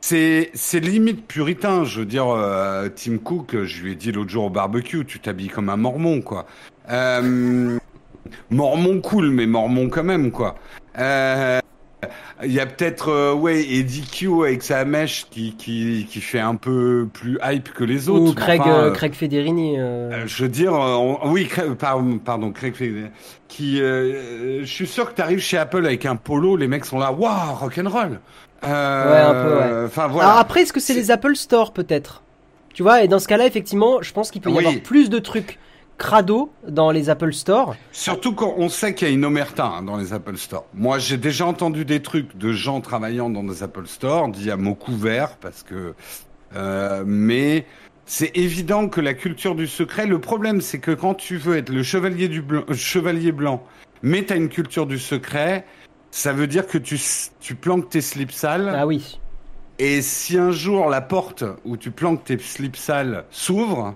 c'est 0.00 0.50
c'est 0.54 0.80
limite 0.80 1.26
puritain. 1.26 1.84
Je 1.84 2.00
veux 2.00 2.06
dire, 2.06 2.28
euh, 2.28 2.88
Tim 2.94 3.18
Cook, 3.18 3.56
je 3.64 3.82
lui 3.82 3.92
ai 3.92 3.94
dit 3.94 4.10
l'autre 4.12 4.30
jour 4.30 4.44
au 4.44 4.50
barbecue, 4.50 5.04
tu 5.04 5.18
t'habilles 5.20 5.48
comme 5.48 5.68
un 5.68 5.76
mormon, 5.76 6.22
quoi. 6.22 6.46
Euh, 6.90 7.78
mormon 8.50 9.00
cool, 9.00 9.30
mais 9.30 9.46
mormon 9.46 9.88
quand 9.88 10.04
même, 10.04 10.30
quoi. 10.30 10.56
Euh, 10.98 11.60
Il 12.44 12.52
y 12.52 12.60
a 12.60 12.66
peut-être, 12.66 13.08
euh, 13.08 13.32
ouais, 13.32 13.62
Eddie 13.62 14.02
Q 14.06 14.28
avec 14.44 14.62
sa 14.62 14.84
mèche 14.84 15.26
qui, 15.30 15.56
qui, 15.56 16.06
qui 16.08 16.20
fait 16.20 16.38
un 16.38 16.54
peu 16.54 17.08
plus 17.10 17.38
hype 17.42 17.72
que 17.72 17.82
les 17.84 18.10
autres. 18.10 18.32
Ou 18.32 18.34
Craig, 18.34 18.60
enfin, 18.60 18.70
euh, 18.70 18.90
euh, 18.90 18.90
Craig 18.92 19.14
Federini. 19.14 19.76
euh, 19.78 20.10
euh, 20.12 20.22
je 20.26 20.42
veux 20.42 20.48
dire, 20.50 20.74
euh, 20.74 20.94
on- 20.94 21.30
oui, 21.30 21.46
Craig- 21.46 21.72
pardon, 21.74 22.18
pardon, 22.18 22.52
Craig 22.52 22.74
Federer, 22.74 23.10
qui, 23.48 23.80
euh, 23.80 24.60
je 24.60 24.66
suis 24.70 24.86
sûr 24.86 25.08
que 25.10 25.14
tu 25.16 25.22
arrives 25.22 25.38
chez 25.40 25.56
Apple 25.56 25.86
avec 25.86 26.04
un 26.04 26.16
polo, 26.16 26.56
les 26.56 26.68
mecs 26.68 26.84
sont 26.84 26.98
là, 26.98 27.10
waouh, 27.10 27.54
rock'n'roll. 27.54 28.20
Euh, 28.64 29.12
Ouais, 29.12 29.18
un 29.18 29.42
peu, 29.42 29.58
ouais. 29.80 29.86
Enfin 29.86 30.06
voilà. 30.08 30.28
Alors 30.28 30.38
après, 30.40 30.60
est-ce 30.62 30.72
que 30.74 30.80
c'est 30.80 30.92
C'est- 30.92 30.98
les 31.00 31.10
Apple 31.10 31.34
Store 31.36 31.72
peut-être? 31.72 32.22
Tu 32.74 32.82
vois, 32.82 33.02
et 33.02 33.08
dans 33.08 33.18
ce 33.18 33.26
cas-là, 33.28 33.46
effectivement, 33.46 34.02
je 34.02 34.12
pense 34.12 34.30
qu'il 34.30 34.42
peut 34.42 34.50
y 34.50 34.52
Oui. 34.52 34.66
avoir 34.66 34.82
plus 34.82 35.08
de 35.08 35.18
trucs 35.18 35.58
crado 35.98 36.52
dans 36.68 36.90
les 36.90 37.10
Apple 37.10 37.32
Store. 37.32 37.76
Surtout 37.92 38.34
quand 38.34 38.54
on 38.56 38.68
sait 38.68 38.94
qu'il 38.94 39.08
y 39.08 39.10
a 39.10 39.14
une 39.14 39.24
omerta 39.24 39.66
hein, 39.66 39.82
dans 39.82 39.96
les 39.96 40.12
Apple 40.12 40.36
Store. 40.36 40.66
Moi, 40.74 40.98
j'ai 40.98 41.16
déjà 41.16 41.46
entendu 41.46 41.84
des 41.84 42.02
trucs 42.02 42.36
de 42.36 42.52
gens 42.52 42.80
travaillant 42.80 43.30
dans 43.30 43.44
des 43.44 43.62
Apple 43.62 43.86
Store, 43.86 44.28
dit 44.28 44.50
à 44.50 44.56
mots 44.56 44.74
couverts, 44.74 45.36
parce 45.36 45.62
que. 45.62 45.94
euh, 46.54 47.04
mais 47.06 47.66
c'est 48.06 48.36
évident 48.36 48.88
que 48.88 49.00
la 49.00 49.14
culture 49.14 49.54
du 49.54 49.66
secret. 49.66 50.06
Le 50.06 50.20
problème, 50.20 50.60
c'est 50.60 50.78
que 50.78 50.92
quand 50.92 51.14
tu 51.14 51.36
veux 51.36 51.56
être 51.56 51.70
le 51.70 51.82
chevalier 51.82 52.28
du 52.28 52.40
blanc, 52.40 52.62
euh, 52.68 52.74
chevalier 52.74 53.32
blanc, 53.32 53.64
mais 54.02 54.22
t'as 54.22 54.36
une 54.36 54.48
culture 54.48 54.86
du 54.86 54.98
secret, 54.98 55.66
ça 56.12 56.32
veut 56.32 56.46
dire 56.46 56.66
que 56.66 56.78
tu 56.78 57.00
tu 57.40 57.54
planques 57.56 57.90
tes 57.90 58.00
slips 58.00 58.32
sales. 58.32 58.72
Ah 58.74 58.86
oui. 58.86 59.18
Et 59.78 60.00
si 60.02 60.38
un 60.38 60.52
jour 60.52 60.88
la 60.88 61.00
porte 61.00 61.44
où 61.64 61.76
tu 61.76 61.90
planques 61.90 62.24
tes 62.24 62.38
slips 62.38 62.76
sales 62.76 63.24
s'ouvre, 63.30 63.94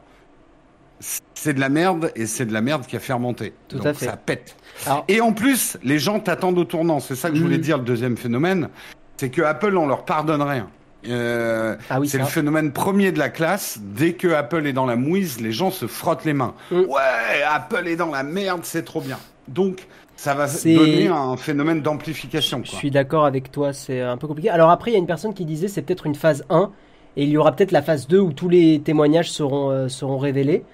c'est 1.34 1.55
de 1.55 1.61
la 1.61 1.68
merde 1.68 2.12
et 2.14 2.26
c'est 2.26 2.46
de 2.46 2.53
la 2.53 2.61
merde 2.61 2.86
qui 2.86 2.96
a 2.96 3.01
fermenté. 3.01 3.53
Tout 3.68 3.78
Donc 3.78 3.86
à 3.86 3.94
fait. 3.94 4.07
Ça 4.07 4.16
pète. 4.16 4.55
Alors- 4.86 5.05
Et 5.09 5.20
en 5.20 5.32
plus, 5.32 5.76
les 5.82 5.98
gens 5.98 6.20
t'attendent 6.20 6.59
au 6.59 6.64
tournant. 6.64 7.01
C'est 7.01 7.14
ça 7.14 7.30
que 7.30 7.36
je 7.36 7.42
voulais 7.42 7.57
Mhm. 7.57 7.62
dire. 7.62 7.78
Le 7.78 7.84
deuxième 7.84 8.16
phénomène, 8.16 8.68
c'est 9.16 9.30
que 9.30 9.42
Apple, 9.42 9.76
on 9.76 9.86
leur 9.86 10.05
pardonne 10.05 10.42
rien. 10.42 10.68
Euh, 11.09 11.76
Ah 11.88 11.98
oui, 11.98 12.09
c'est 12.09 12.18
le 12.18 12.24
phénomène 12.26 12.72
premier 12.72 13.11
de 13.11 13.18
la 13.18 13.30
classe. 13.30 13.78
Dès 13.80 14.12
que 14.12 14.28
Apple 14.28 14.66
est 14.66 14.74
dans 14.74 14.84
la 14.84 14.96
mouise, 14.96 15.40
les 15.40 15.53
gens 15.53 15.70
se 15.70 15.86
frottent 15.86 16.26
les 16.26 16.34
mains. 16.34 16.55
Mm. 16.70 16.80
Ouais, 16.80 17.42
Apple 17.51 17.86
est 17.88 17.96
dans 17.96 18.11
la 18.11 18.22
merde, 18.22 18.61
c'est 18.64 18.84
trop 18.84 19.01
bien. 19.01 19.18
Donc, 19.48 19.86
ça 20.16 20.34
va 20.34 20.46
donner 20.46 21.09
un 21.09 21.38
phénomène 21.38 21.80
d'amplification. 21.80 22.61
Je 22.64 22.72
suis 22.72 22.90
d'accord 22.90 23.24
avec 23.24 23.51
toi, 23.51 23.72
c'est 23.72 24.03
un 24.03 24.18
peu 24.18 24.26
compliqué. 24.28 24.51
Alors 24.51 24.68
après, 24.68 24.90
il 24.90 24.94
y 24.94 24.96
a 24.96 25.01
une 25.01 25.07
personne 25.07 25.32
qui 25.32 25.46
disait 25.46 25.68
c'est 25.68 25.80
peut-être 25.80 26.05
une 26.05 26.14
phase 26.14 26.44
1 26.51 26.70
et 27.16 27.22
il 27.24 27.30
y 27.30 27.38
aura 27.38 27.53
peut-être 27.57 27.72
la 27.72 27.80
phase 27.80 28.07
2 28.07 28.18
où 28.20 28.32
tous 28.34 28.51
les 28.51 28.80
témoignages 28.80 29.30
seront, 29.30 29.70
euh, 29.70 29.88
seront 29.88 30.18
révélés. 30.18 30.64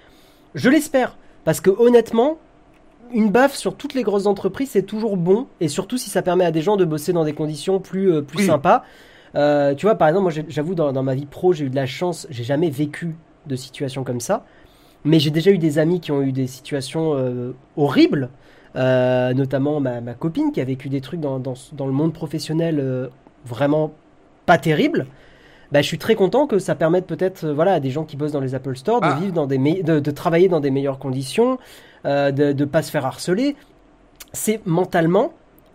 Je 0.57 0.69
l'espère, 0.71 1.17
parce 1.45 1.61
que 1.61 1.71
honnêtement, 1.71 2.39
une 3.13 3.31
baffe 3.31 3.55
sur 3.55 3.77
toutes 3.77 3.95
les 3.95 4.03
grosses 4.03 4.27
entreprises, 4.27 4.71
c'est 4.71 4.83
toujours 4.83 5.17
bon, 5.17 5.47
et 5.61 5.69
surtout 5.69 5.99
si 5.99 6.11
ça 6.11 6.23
permet 6.23 6.45
à 6.45 6.51
des 6.51 6.63
gens 6.63 6.77
de 6.77 6.85
bosser 6.85 7.13
dans 7.13 7.25
des 7.25 7.35
conditions 7.35 7.79
plus, 7.79 8.11
euh, 8.13 8.23
plus 8.23 8.39
Oui. 8.41 8.47
sympas. 8.47 8.83
Euh, 9.37 9.75
tu 9.75 9.87
vois, 9.87 9.95
par 9.97 10.09
exemple, 10.09 10.23
moi 10.35 10.45
j'avoue, 10.49 10.75
dans, 10.75 10.93
dans 10.93 11.03
ma 11.05 11.15
vie 11.15 11.27
pro, 11.27 11.53
j'ai 11.53 11.67
eu 11.67 11.71
de 11.71 11.77
la 11.77 11.87
chance, 11.87 12.27
j'ai 12.31 12.43
jamais 12.43 12.71
vécu 12.71 13.15
de 13.47 13.55
situation 13.55 14.03
comme 14.03 14.21
ça, 14.21 14.45
mais 15.05 15.21
j'ai 15.21 15.31
déjà 15.31 15.53
eu 15.53 15.59
des 15.59 15.79
amis 15.79 16.01
qui 16.01 16.11
ont 16.11 16.23
eu 16.23 16.33
des 16.33 16.49
situations 16.49 17.15
euh, 17.15 17.53
horribles, 17.77 18.31
notamment 18.75 19.81
ma, 19.81 20.01
ma 20.01 20.15
copine 20.15 20.53
qui 20.53 20.61
a 20.61 20.65
vécu 20.65 20.89
des 20.89 21.01
trucs 21.01 21.21
dans, 21.21 21.39
dans, 21.39 21.55
dans 21.73 21.87
le 21.87 21.93
monde 21.93 22.13
professionnel 22.13 23.09
vraiment 23.47 23.93
pas 24.45 24.59
terribles. 24.59 25.07
Bah, 25.73 25.83
je 25.83 25.87
suis 25.87 25.99
très 25.99 26.15
content 26.15 26.47
que 26.47 26.59
ça 26.59 26.75
permette 26.75 27.07
peut-être 27.07 27.45
euh, 27.45 27.53
voilà, 27.55 27.73
à 27.75 27.81
des 27.81 27.91
gens 27.91 28.05
qui 28.05 28.17
bossent 28.17 28.33
dans 28.33 28.41
les 28.41 28.55
Apple 28.55 28.77
Store 28.77 29.01
de, 29.01 29.07
Ah. 29.07 29.19
vivre 29.21 29.33
dans 29.33 29.47
des 29.47 29.59
me- 29.59 29.83
de, 29.83 29.99
de 30.01 30.11
travailler 30.11 30.49
dans 30.49 30.61
des 30.61 30.71
meilleures 30.71 30.99
conditions, 30.99 31.59
euh, 32.05 32.31
de 32.31 32.53
ne 32.53 32.65
pas 32.65 32.83
se 32.83 32.91
faire 32.91 33.05
harceler. 33.07 33.57
C'est 34.33 34.61
mentalement 34.67 35.33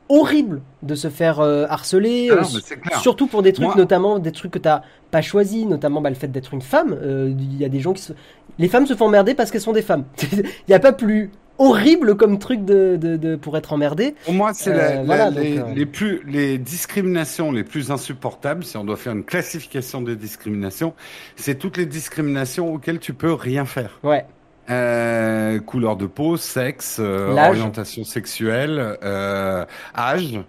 horrible 0.10 0.62
de 0.84 0.96
se 0.96 1.10
faire 1.10 1.40
euh, 1.40 1.66
harceler, 1.70 2.30
Ah 2.32 2.36
non, 2.36 2.42
euh, 2.42 3.00
surtout 3.00 3.28
pour 3.28 3.42
des 3.42 3.54
trucs, 3.54 3.66
Moi- 3.68 3.76
notamment 3.78 4.20
des 4.20 4.32
trucs 4.32 4.52
que 4.52 4.60
t'as 4.60 4.82
pas 5.10 5.22
choisi, 5.22 5.66
notamment 5.66 6.02
bah, 6.02 6.10
le 6.10 6.16
fait 6.16 6.28
d'être 6.28 6.54
une 6.54 6.62
femme. 6.62 6.98
Il 7.40 7.58
y 7.58 7.66
a 7.66 7.70
des 7.70 7.80
gens 7.80 7.94
qui 7.94 8.02
se... 8.02 8.14
Les 8.60 8.68
femmes 8.68 8.86
se 8.88 8.94
font 8.96 9.06
emmerder 9.06 9.34
parce 9.34 9.52
qu'elles 9.52 9.62
sont 9.62 9.72
des 9.74 9.82
femmes. 9.82 10.04
Il 10.34 10.44
n'y 10.70 10.74
a 10.76 10.80
pas 10.80 10.92
plus 10.94 11.32
horrible 11.66 12.16
comme 12.18 12.40
truc 12.40 12.66
de, 12.66 12.98
de, 12.98 13.16
de- 13.18 13.36
pour 13.36 13.56
être 13.58 13.72
emmerdé. 13.74 14.16
Pour 14.26 14.34
moi, 14.34 14.52
c'est 14.54 14.72
Euh, 14.72 15.04
voilà, 15.06 15.30
les, 15.30 15.60
euh, 15.60 15.64
les 15.76 15.86
plus 15.86 16.22
les 16.26 16.58
discriminations 16.58 17.52
les 17.52 17.64
plus 17.64 17.92
insupportables. 17.92 18.64
Si 18.64 18.78
on 18.78 18.84
doit 18.84 18.98
faire 18.98 19.14
une 19.14 19.24
classification 19.24 20.02
des 20.02 20.16
discriminations, 20.16 20.94
c'est 21.36 21.56
toutes 21.56 21.78
les 21.78 21.86
discriminations 21.86 22.74
auxquelles 22.74 23.00
tu 23.00 23.14
peux 23.14 23.34
rien 23.34 23.66
faire. 23.66 24.00
Ouais. 24.04 24.26
Euh, 24.70 25.60
couleur 25.60 25.98
de 25.98 26.06
peau, 26.06 26.38
sexe, 26.38 26.98
euh, 27.00 27.32
orientation 27.36 28.04
sexuelle, 28.04 28.98
euh, 29.04 29.66
âge. 29.98 30.40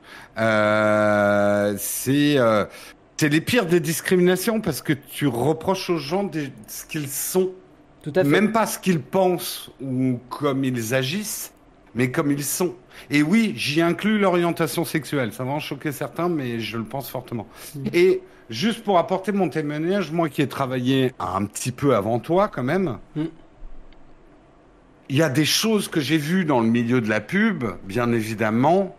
C'est 1.78 2.36
c'est 3.18 3.28
les 3.28 3.40
pires 3.40 3.66
des 3.66 3.78
discriminations 3.80 4.60
parce 4.60 4.82
que 4.82 4.92
tu 4.92 5.28
reproches 5.28 5.90
aux 5.90 5.98
gens 5.98 6.24
des, 6.24 6.50
ce 6.66 6.84
qu'ils 6.86 7.08
sont, 7.08 7.50
Tout 8.02 8.12
à 8.16 8.22
fait. 8.24 8.28
même 8.28 8.52
pas 8.52 8.66
ce 8.66 8.78
qu'ils 8.78 9.00
pensent 9.00 9.70
ou 9.80 10.18
comme 10.28 10.64
ils 10.64 10.94
agissent, 10.94 11.52
mais 11.94 12.10
comme 12.10 12.30
ils 12.30 12.44
sont. 12.44 12.74
Et 13.10 13.22
oui, 13.22 13.52
j'y 13.56 13.80
inclus 13.82 14.18
l'orientation 14.18 14.84
sexuelle. 14.84 15.32
Ça 15.32 15.44
va 15.44 15.52
en 15.52 15.60
choquer 15.60 15.92
certains, 15.92 16.28
mais 16.28 16.58
je 16.60 16.78
le 16.78 16.84
pense 16.84 17.08
fortement. 17.10 17.46
Et 17.92 18.22
juste 18.50 18.82
pour 18.84 18.98
apporter 18.98 19.32
mon 19.32 19.48
témoignage, 19.48 20.10
moi 20.10 20.28
qui 20.28 20.42
ai 20.42 20.48
travaillé 20.48 21.12
un 21.20 21.44
petit 21.44 21.72
peu 21.72 21.94
avant 21.94 22.18
toi 22.18 22.48
quand 22.48 22.62
même, 22.64 22.98
Mm. 23.14 23.24
il 25.08 25.16
y 25.16 25.22
a 25.22 25.28
des 25.28 25.44
choses 25.44 25.88
que 25.88 26.00
j'ai 26.00 26.18
vues 26.18 26.44
dans 26.44 26.60
le 26.60 26.68
milieu 26.68 27.00
de 27.00 27.08
la 27.08 27.20
pub, 27.20 27.64
bien 27.84 28.12
évidemment, 28.12 28.96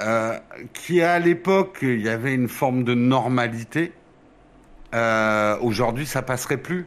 euh, 0.00 0.38
qui 0.72 1.02
à 1.02 1.18
l'époque, 1.18 1.78
il 1.82 2.00
y 2.00 2.08
avait 2.08 2.34
une 2.34 2.48
forme 2.48 2.84
de 2.84 2.94
normalité. 2.94 3.92
Euh, 4.94 5.56
Aujourd'hui, 5.60 6.06
ça 6.06 6.22
passerait 6.22 6.56
plus. 6.58 6.86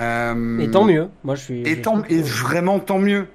Euh, 0.00 0.58
Et 0.58 0.70
tant 0.70 0.84
mieux. 0.84 1.08
Moi, 1.24 1.34
je 1.34 1.42
suis. 1.42 1.62
et, 1.62 1.80
tant, 1.82 2.02
que- 2.02 2.14
vraiment 2.14 2.78
tant 2.78 2.98
mieux. 2.98 3.26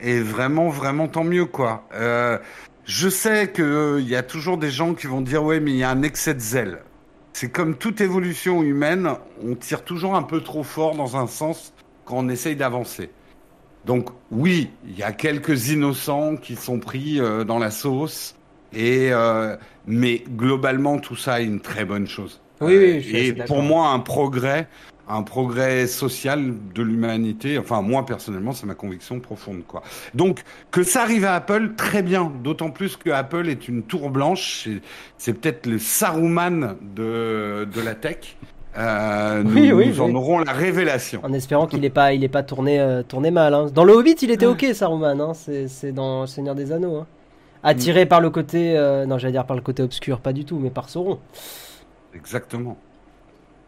Et 0.00 0.20
vraiment, 0.20 0.68
vraiment 0.68 1.08
tant 1.08 1.24
mieux, 1.24 1.46
quoi. 1.46 1.84
Euh, 1.94 2.38
je 2.84 3.08
sais 3.08 3.50
qu'il 3.50 4.06
y 4.08 4.14
a 4.14 4.22
toujours 4.22 4.58
des 4.58 4.70
gens 4.70 4.94
qui 4.94 5.06
vont 5.06 5.20
dire, 5.22 5.42
ouais, 5.42 5.58
mais 5.60 5.70
il 5.72 5.78
y 5.78 5.84
a 5.84 5.90
un 5.90 6.02
excès 6.02 6.34
de 6.34 6.40
zèle. 6.40 6.78
C'est 7.32 7.50
comme 7.50 7.74
toute 7.76 8.00
évolution 8.00 8.62
humaine, 8.62 9.10
on 9.44 9.54
tire 9.54 9.82
toujours 9.84 10.14
un 10.14 10.22
peu 10.22 10.40
trop 10.40 10.62
fort 10.62 10.94
dans 10.96 11.16
un 11.16 11.26
sens 11.26 11.72
quand 12.04 12.16
on 12.18 12.28
essaye 12.28 12.56
d'avancer. 12.56 13.10
Donc 13.84 14.08
oui, 14.30 14.70
il 14.86 14.98
y 14.98 15.02
a 15.02 15.12
quelques 15.12 15.68
innocents 15.68 16.36
qui 16.36 16.56
sont 16.56 16.78
pris 16.80 17.20
euh, 17.20 17.44
dans 17.44 17.58
la 17.58 17.70
sauce, 17.70 18.36
et 18.72 19.10
euh, 19.12 19.56
mais 19.86 20.24
globalement 20.36 20.98
tout 20.98 21.14
ça 21.16 21.40
est 21.40 21.44
une 21.44 21.60
très 21.60 21.84
bonne 21.84 22.06
chose. 22.06 22.40
Oui, 22.60 22.76
oui, 22.78 23.00
je 23.00 23.06
suis 23.06 23.16
et 23.28 23.32
pour 23.32 23.62
moi 23.62 23.88
un 23.90 24.00
progrès, 24.00 24.66
un 25.08 25.22
progrès 25.22 25.86
social 25.86 26.52
de 26.74 26.82
l'humanité. 26.82 27.58
Enfin 27.58 27.82
moi 27.82 28.04
personnellement, 28.06 28.52
c'est 28.52 28.66
ma 28.66 28.74
conviction 28.74 29.20
profonde 29.20 29.62
quoi. 29.66 29.82
Donc 30.14 30.42
que 30.70 30.82
ça 30.82 31.02
arrive 31.02 31.24
à 31.24 31.34
Apple, 31.34 31.74
très 31.76 32.02
bien. 32.02 32.32
D'autant 32.42 32.70
plus 32.70 32.96
que 32.96 33.10
Apple 33.10 33.48
est 33.48 33.68
une 33.68 33.82
tour 33.82 34.10
blanche. 34.10 34.68
C'est- 35.18 35.32
peut-être 35.32 35.66
le 35.66 35.78
Saruman 35.78 36.76
de 36.94 37.66
de 37.72 37.80
la 37.80 37.94
tech. 37.94 38.36
Euh, 38.78 39.42
nous, 39.42 39.54
Oui, 39.54 39.72
oui, 39.72 39.98
en 40.00 40.04
oui. 40.06 40.14
aurons 40.14 40.38
la 40.40 40.52
révélation. 40.52 41.20
En 41.22 41.32
espérant 41.32 41.66
qu'il 41.66 41.80
n'ait 41.80 41.88
pas, 41.88 42.12
il 42.12 42.22
ait 42.24 42.28
pas 42.28 42.42
tourné, 42.42 42.78
euh, 42.78 43.02
tourné 43.02 43.30
mal. 43.30 43.54
hein. 43.54 43.68
Dans 43.74 43.84
le 43.84 43.94
Hobbit, 43.94 44.16
il 44.20 44.30
était 44.30 44.44
ok, 44.44 44.66
Saruman. 44.74 45.18
Hein. 45.18 45.32
C'est, 45.32 45.66
c'est 45.68 45.92
dans 45.92 46.22
Le 46.22 46.26
Seigneur 46.26 46.54
des 46.54 46.72
Anneaux. 46.72 46.96
Hein. 46.96 47.06
Attiré 47.62 48.04
par 48.04 48.20
le 48.20 48.28
côté, 48.28 48.76
euh, 48.76 49.06
non, 49.06 49.16
j'allais 49.16 49.32
dire 49.32 49.46
par 49.46 49.56
le 49.56 49.62
côté 49.62 49.82
obscur, 49.82 50.20
pas 50.20 50.34
du 50.34 50.44
tout, 50.44 50.58
mais 50.58 50.68
par 50.68 50.90
Sauron. 50.90 51.18
Exactement. 52.14 52.76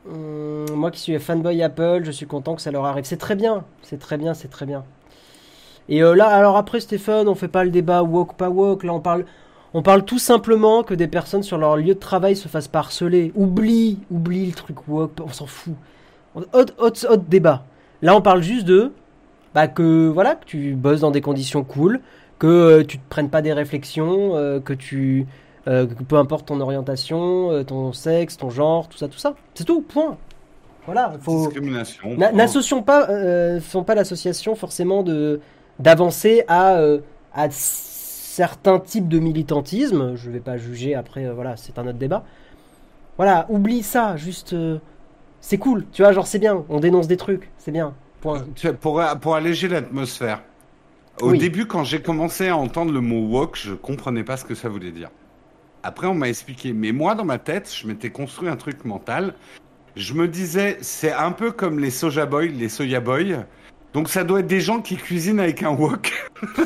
Hum, 0.07 0.66
moi 0.74 0.90
qui 0.90 1.01
suis 1.01 1.18
fanboy 1.18 1.62
Apple, 1.62 2.01
je 2.05 2.11
suis 2.11 2.26
content 2.26 2.55
que 2.55 2.62
ça 2.62 2.70
leur 2.70 2.84
arrive. 2.84 3.05
C'est 3.05 3.16
très 3.16 3.34
bien, 3.34 3.64
c'est 3.82 3.99
très 3.99 4.16
bien, 4.16 4.34
c'est 4.34 4.49
très 4.49 4.66
bien. 4.66 4.84
Et 5.88 6.03
euh, 6.03 6.14
là, 6.14 6.28
alors 6.28 6.57
après 6.57 6.80
Stéphane, 6.80 7.28
on 7.28 7.34
fait 7.34 7.49
pas 7.49 7.64
le 7.64 7.70
débat 7.70 8.03
woke 8.03 8.34
pas 8.34 8.51
woke. 8.51 8.84
Là, 8.84 8.92
on 8.94 9.01
parle, 9.01 9.24
on 9.74 9.82
parle 9.82 10.05
tout 10.05 10.18
simplement 10.18 10.82
que 10.82 10.94
des 10.94 11.09
personnes 11.09 11.42
sur 11.42 11.59
leur 11.59 11.76
lieu 11.76 11.94
de 11.94 11.99
travail 11.99 12.36
se 12.36 12.49
fassent 12.49 12.68
pas 12.68 12.80
harceler. 12.80 13.32
Oublie, 13.34 13.99
oublie 14.11 14.46
le 14.46 14.53
truc 14.53 14.86
woke, 14.88 15.12
on 15.22 15.28
s'en 15.32 15.46
fout. 15.46 15.74
Autre, 16.34 16.74
autre, 16.78 17.07
autre 17.11 17.24
débat. 17.28 17.64
Là, 18.03 18.14
on 18.14 18.22
parle 18.22 18.42
juste 18.42 18.66
de, 18.66 18.92
bah 19.55 19.66
que 19.66 20.09
voilà, 20.09 20.36
que 20.36 20.44
tu 20.44 20.74
bosses 20.74 21.01
dans 21.01 21.11
des 21.11 21.20
conditions 21.20 21.64
cool, 21.64 22.01
que 22.38 22.46
euh, 22.46 22.84
tu 22.84 22.99
te 22.99 23.09
prennes 23.09 23.30
pas 23.30 23.42
des 23.42 23.53
réflexions, 23.53 24.36
euh, 24.36 24.61
que 24.61 24.72
tu, 24.72 25.26
euh, 25.67 25.87
peu 26.09 26.17
importe 26.17 26.47
ton 26.47 26.61
orientation, 26.61 27.51
euh, 27.51 27.65
ton 27.65 27.93
sexe, 27.93 28.37
ton 28.37 28.51
genre, 28.51 28.89
tout 28.89 28.99
ça, 28.99 29.09
tout 29.09 29.19
ça. 29.19 29.35
C'est 29.55 29.65
tout, 29.65 29.83
point. 29.83 30.17
Voilà, 30.87 31.13
il 31.15 31.21
faut. 31.21 31.51
N'associons 32.33 32.83
pas, 32.83 33.09
euh, 33.11 33.61
font 33.61 33.85
pas 33.85 33.95
l'association 33.95 34.55
forcément 34.55 35.03
de 35.03 35.41
d'avancer 35.79 36.45
à 36.49 36.77
euh, 36.77 37.01
à 37.35 37.49
certains 37.51 38.79
types 38.79 39.09
de 39.09 39.19
militantisme. 39.19 40.15
Je 40.17 40.31
vais 40.31 40.41
pas 40.41 40.57
juger 40.57 40.95
après, 40.95 41.27
euh, 41.27 41.35
voilà, 41.35 41.57
c'est 41.57 41.79
un 41.79 41.87
autre 41.87 41.99
débat. 41.99 42.25
Voilà, 43.17 43.47
oublie 43.51 43.83
ça, 43.83 44.17
juste, 44.17 44.53
euh, 44.53 44.79
c'est 45.41 45.59
cool, 45.59 45.85
tu 45.93 46.03
vois, 46.03 46.13
genre 46.13 46.27
c'est 46.27 46.39
bien, 46.39 46.65
on 46.69 46.79
dénonce 46.79 47.09
des 47.09 47.17
trucs, 47.17 47.51
c'est 47.59 47.73
bien. 47.73 47.95
Point. 48.21 48.45
Pour, 48.81 49.03
pour 49.21 49.35
alléger 49.35 49.69
l'atmosphère. 49.69 50.43
Au 51.21 51.31
Oui. 51.31 51.39
début, 51.39 51.67
quand 51.67 51.83
j'ai 51.85 52.01
commencé 52.01 52.49
à 52.49 52.57
entendre 52.57 52.93
le 52.93 53.01
mot 53.01 53.27
woke, 53.27 53.57
je 53.57 53.75
comprenais 53.75 54.23
pas 54.23 54.37
ce 54.37 54.45
que 54.45 54.55
ça 54.55 54.69
voulait 54.69 54.93
dire. 54.93 55.11
Après, 55.89 56.07
on 56.07 56.12
m'a 56.12 56.28
expliqué. 56.28 56.74
Mais 56.74 56.93
moi, 56.93 57.14
dans 57.14 57.24
ma 57.24 57.39
tête, 57.39 57.74
je 57.74 57.86
m'étais 57.86 58.11
construit 58.11 58.51
un 58.51 58.57
truc 58.57 58.84
mental. 58.84 59.32
Je 59.97 60.12
me 60.12 60.28
disais, 60.28 60.76
c'est 60.82 61.14
un 61.14 61.32
peu 61.32 61.51
comme 61.51 61.78
les 61.78 61.91
soja 61.91 62.26
boys, 62.26 62.45
les 62.45 62.68
soya 62.68 63.01
boys. 63.01 63.47
Donc, 63.95 64.11
ça 64.11 64.22
doit 64.22 64.41
être 64.41 64.47
des 64.47 64.61
gens 64.61 64.82
qui 64.82 64.97
cuisinent 64.97 65.41
avec 65.41 65.62
un 65.62 65.70
wok. 65.70 66.12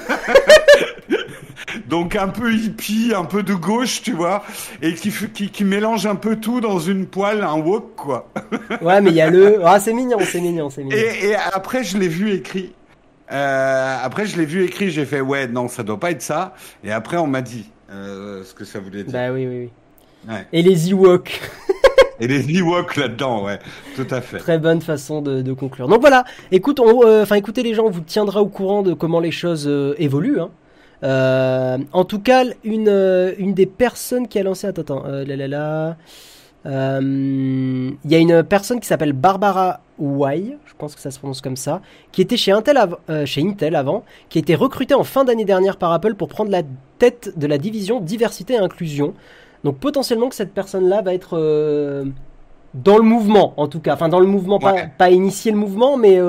Donc, 1.86 2.16
un 2.16 2.26
peu 2.26 2.52
hippie, 2.52 3.12
un 3.14 3.24
peu 3.24 3.44
de 3.44 3.54
gauche, 3.54 4.02
tu 4.02 4.10
vois. 4.10 4.42
Et 4.82 4.94
qui, 4.94 5.12
qui, 5.32 5.50
qui 5.50 5.64
mélange 5.64 6.04
un 6.04 6.16
peu 6.16 6.34
tout 6.34 6.60
dans 6.60 6.80
une 6.80 7.06
poêle, 7.06 7.44
un 7.44 7.60
wok, 7.60 7.94
quoi. 7.94 8.28
Ouais, 8.82 9.00
mais 9.00 9.10
il 9.10 9.16
y 9.16 9.20
a 9.20 9.30
le, 9.30 9.64
ah 9.64 9.78
c'est 9.78 9.92
mignon, 9.92 10.18
c'est 10.20 10.40
mignon, 10.40 10.68
c'est 10.68 10.82
mignon. 10.82 10.96
Et, 10.96 11.28
et 11.28 11.36
après, 11.36 11.84
je 11.84 11.96
l'ai 11.96 12.08
vu 12.08 12.32
écrit. 12.32 12.72
Euh, 13.30 13.96
après, 14.02 14.26
je 14.26 14.36
l'ai 14.36 14.46
vu 14.46 14.64
écrit, 14.64 14.90
j'ai 14.90 15.06
fait 15.06 15.20
ouais, 15.20 15.46
non, 15.46 15.68
ça 15.68 15.84
doit 15.84 16.00
pas 16.00 16.10
être 16.10 16.22
ça. 16.22 16.54
Et 16.82 16.90
après, 16.90 17.18
on 17.18 17.28
m'a 17.28 17.40
dit 17.40 17.70
euh, 17.92 18.42
ce 18.44 18.54
que 18.54 18.64
ça 18.64 18.80
voulait 18.80 19.04
dire. 19.04 19.12
Bah 19.12 19.30
oui, 19.32 19.46
oui, 19.46 19.58
oui. 20.26 20.32
Ouais. 20.32 20.46
Et 20.52 20.62
les 20.62 20.90
Ewoks. 20.90 21.40
Et 22.20 22.28
les 22.28 22.48
Ewoks 22.58 22.96
là-dedans, 22.96 23.44
ouais, 23.44 23.58
tout 23.96 24.06
à 24.10 24.20
fait. 24.20 24.38
Très 24.38 24.58
bonne 24.58 24.80
façon 24.80 25.22
de, 25.22 25.42
de 25.42 25.52
conclure. 25.52 25.88
Donc 25.88 26.00
voilà, 26.00 26.24
écoute, 26.52 26.78
euh, 26.78 27.24
écoutez 27.34 27.64
les 27.64 27.74
gens, 27.74 27.86
on 27.86 27.90
vous 27.90 28.00
tiendra 28.02 28.40
au 28.42 28.46
courant 28.46 28.82
de 28.82 28.92
comment 28.94 29.18
les 29.18 29.32
choses 29.32 29.66
euh, 29.66 29.94
évoluent. 29.98 30.38
hein. 30.40 30.50
Euh, 31.02 31.78
en 31.92 32.04
tout 32.04 32.20
cas, 32.20 32.44
une, 32.62 33.34
une 33.38 33.54
des 33.54 33.66
personnes 33.66 34.28
qui 34.28 34.38
a 34.38 34.44
lancé, 34.44 34.68
attends, 34.68 34.82
attends, 34.82 35.04
euh, 35.06 35.24
là 35.24 35.48
là 35.48 35.96
là, 36.64 36.70
euh, 36.70 37.00
il 38.04 38.10
y 38.10 38.14
a 38.14 38.18
une 38.18 38.42
personne 38.42 38.80
qui 38.80 38.86
s'appelle 38.86 39.12
Barbara 39.12 39.80
Wai, 39.98 40.56
je 40.66 40.72
pense 40.78 40.94
que 40.94 41.00
ça 41.00 41.10
se 41.10 41.18
prononce 41.18 41.40
comme 41.40 41.56
ça, 41.56 41.80
qui 42.12 42.22
était 42.22 42.36
chez 42.36 42.52
Intel, 42.52 42.76
av- 42.76 42.96
euh, 43.10 43.26
chez 43.26 43.42
Intel 43.42 43.76
avant, 43.76 44.04
qui 44.28 44.38
a 44.38 44.40
été 44.40 44.54
recrutée 44.54 44.94
en 44.94 45.04
fin 45.04 45.24
d'année 45.24 45.44
dernière 45.44 45.76
par 45.76 45.92
Apple 45.92 46.14
pour 46.14 46.28
prendre 46.28 46.50
la 46.50 46.62
tête 46.98 47.32
de 47.38 47.46
la 47.46 47.58
division 47.58 48.00
diversité 48.00 48.54
et 48.54 48.58
inclusion. 48.58 49.14
Donc 49.64 49.78
potentiellement 49.78 50.28
que 50.28 50.34
cette 50.34 50.52
personne-là 50.54 51.02
va 51.02 51.14
être 51.14 51.38
euh, 51.38 52.04
dans 52.74 52.96
le 52.98 53.04
mouvement, 53.04 53.54
en 53.56 53.68
tout 53.68 53.80
cas. 53.80 53.94
Enfin, 53.94 54.08
dans 54.08 54.20
le 54.20 54.26
mouvement, 54.26 54.58
pas, 54.58 54.72
Ouais. 54.72 54.90
pas 54.98 55.10
initier 55.10 55.52
le 55.52 55.58
mouvement, 55.58 55.96
mais 55.96 56.20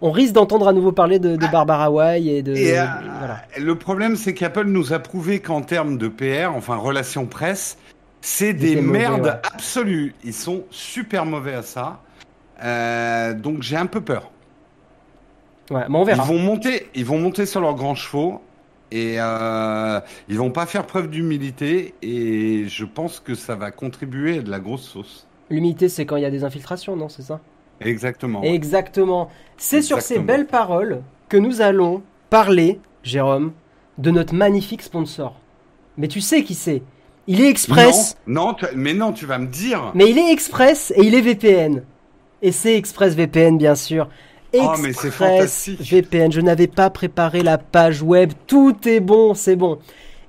on 0.00 0.10
risque 0.10 0.34
d'entendre 0.34 0.68
à 0.68 0.72
nouveau 0.72 0.92
parler 0.92 1.18
de, 1.18 1.36
de 1.36 1.46
Barbara 1.50 1.90
Wai 1.90 2.26
et 2.26 2.42
de. 2.42 2.54
Et 2.54 2.78
euh, 2.78 2.82
de- 2.84 3.18
voilà. 3.18 3.38
le 3.58 3.74
problème, 3.76 4.16
c'est 4.16 4.34
qu'Apple 4.34 4.66
nous 4.66 4.92
a 4.92 4.98
prouvé 4.98 5.40
qu'en 5.40 5.62
termes 5.62 5.96
de 5.96 6.08
PR, 6.08 6.54
enfin 6.54 6.76
relations 6.76 7.26
presse, 7.26 7.78
c'est 8.20 8.52
des 8.52 8.76
mauvais, 8.76 8.98
merdes 8.98 9.24
ouais. 9.24 9.50
absolues. 9.52 10.14
Ils 10.24 10.34
sont 10.34 10.64
super 10.70 11.24
mauvais 11.24 11.54
à 11.54 11.62
ça. 11.62 12.00
Euh, 12.62 13.34
donc 13.34 13.62
j'ai 13.62 13.76
un 13.76 13.86
peu 13.86 14.00
peur. 14.00 14.30
Ouais, 15.70 15.84
mais 15.88 15.98
on 15.98 16.04
verra. 16.04 16.24
Ils 16.24 16.28
vont 16.28 16.38
monter, 16.38 16.88
ils 16.94 17.04
vont 17.04 17.18
monter 17.18 17.46
sur 17.46 17.60
leurs 17.60 17.74
grands 17.74 17.94
chevaux 17.94 18.40
et 18.90 19.16
euh, 19.18 20.00
ils 20.28 20.38
vont 20.38 20.50
pas 20.50 20.66
faire 20.66 20.86
preuve 20.86 21.08
d'humilité 21.08 21.94
et 22.02 22.66
je 22.68 22.84
pense 22.84 23.20
que 23.20 23.34
ça 23.34 23.54
va 23.54 23.70
contribuer 23.70 24.38
à 24.38 24.42
de 24.42 24.50
la 24.50 24.60
grosse 24.60 24.82
sauce. 24.82 25.26
L'humilité, 25.50 25.88
c'est 25.88 26.06
quand 26.06 26.16
il 26.16 26.22
y 26.22 26.26
a 26.26 26.30
des 26.30 26.44
infiltrations, 26.44 26.96
non 26.96 27.08
C'est 27.08 27.22
ça? 27.22 27.40
Exactement. 27.80 28.42
Exactement. 28.42 29.30
C'est 29.56 29.82
sur 29.82 30.00
ces 30.00 30.18
belles 30.18 30.46
paroles 30.46 31.02
que 31.28 31.36
nous 31.36 31.60
allons 31.60 32.02
parler, 32.30 32.80
Jérôme, 33.02 33.52
de 33.98 34.10
notre 34.10 34.34
magnifique 34.34 34.82
sponsor. 34.82 35.36
Mais 35.96 36.08
tu 36.08 36.20
sais 36.20 36.42
qui 36.42 36.54
c'est? 36.54 36.82
Il 37.28 37.40
est 37.40 37.48
Express. 37.48 38.16
Non, 38.26 38.46
non, 38.48 38.54
tu- 38.54 38.66
mais 38.74 38.94
non, 38.94 39.12
tu 39.12 39.26
vas 39.26 39.38
me 39.38 39.46
dire. 39.46 39.92
Mais 39.94 40.10
il 40.10 40.18
est 40.18 40.32
Express 40.32 40.92
et 40.96 41.02
il 41.04 41.14
est 41.14 41.20
VPN. 41.20 41.82
Et 42.42 42.50
c'est 42.52 42.74
Express 42.76 43.14
VPN, 43.14 43.58
bien 43.58 43.74
sûr. 43.76 44.08
Oh, 44.54 44.72
mais 44.82 44.92
c'est 44.94 45.08
Express 45.08 45.12
fantastique. 45.12 45.80
VPN. 45.82 46.32
Je 46.32 46.40
n'avais 46.40 46.66
pas 46.68 46.88
préparé 46.90 47.42
la 47.42 47.58
page 47.58 48.02
web. 48.02 48.32
Tout 48.46 48.76
est 48.88 49.00
bon, 49.00 49.34
c'est 49.34 49.56
bon. 49.56 49.78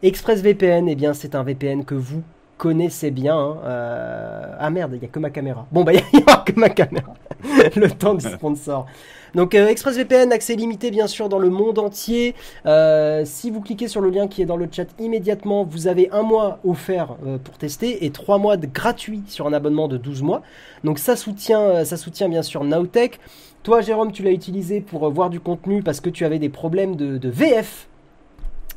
ExpressVPN, 0.04 0.88
eh 0.90 0.96
bien, 0.96 1.14
c'est 1.14 1.36
un 1.36 1.44
VPN 1.44 1.84
que 1.86 1.96
vous 1.96 2.22
connaissez 2.60 3.10
bien. 3.10 3.36
hein. 3.36 3.58
Euh, 3.64 4.56
Ah 4.60 4.70
merde, 4.70 4.92
il 4.94 5.00
n'y 5.00 5.06
a 5.06 5.08
que 5.08 5.18
ma 5.20 5.32
caméra. 5.32 5.66
Bon, 5.72 5.84
bah, 5.84 5.94
il 6.14 6.20
n'y 6.20 6.24
a 6.28 6.38
que 6.46 6.52
ma 6.60 6.70
caméra. 6.70 7.16
le 7.76 7.90
temps 7.90 8.14
du 8.14 8.28
sponsor. 8.30 8.86
Donc, 9.34 9.56
euh, 9.56 9.68
ExpressVPN, 9.68 10.32
accès 10.32 10.56
limité, 10.56 10.92
bien 10.92 11.08
sûr, 11.08 11.30
dans 11.30 11.40
le 11.40 11.50
monde 11.50 11.80
entier. 11.80 12.36
Euh, 12.66 13.24
si 13.26 13.50
vous 13.52 13.62
cliquez 13.62 13.88
sur 13.88 14.02
le 14.02 14.10
lien 14.10 14.28
qui 14.28 14.42
est 14.42 14.46
dans 14.46 14.58
le 14.58 14.68
chat 14.72 14.88
immédiatement, 15.00 15.64
vous 15.64 15.88
avez 15.88 16.10
un 16.12 16.22
mois 16.24 16.60
offert 16.66 17.16
euh, 17.26 17.38
pour 17.38 17.58
tester 17.58 18.06
et 18.06 18.12
trois 18.12 18.38
mois 18.40 18.58
de 18.58 18.68
gratuit 18.68 19.24
sur 19.28 19.48
un 19.48 19.54
abonnement 19.54 19.88
de 19.88 19.98
12 19.98 20.22
mois. 20.24 20.42
Donc, 20.84 21.00
ça 21.00 21.16
soutient, 21.16 21.62
euh, 21.62 21.86
ça 21.86 21.98
soutient 21.98 22.30
bien 22.30 22.42
sûr 22.44 22.64
Nowtech. 22.64 23.20
Toi, 23.64 23.82
Jérôme, 23.82 24.12
tu 24.12 24.24
l'as 24.24 24.32
utilisé 24.32 24.80
pour 24.82 25.10
voir 25.12 25.30
du 25.30 25.40
contenu 25.40 25.84
parce 25.84 26.00
que 26.02 26.10
tu 26.10 26.26
avais 26.26 26.40
des 26.40 26.50
problèmes 26.50 26.96
de, 26.96 27.18
de 27.18 27.30
VF. 27.30 27.89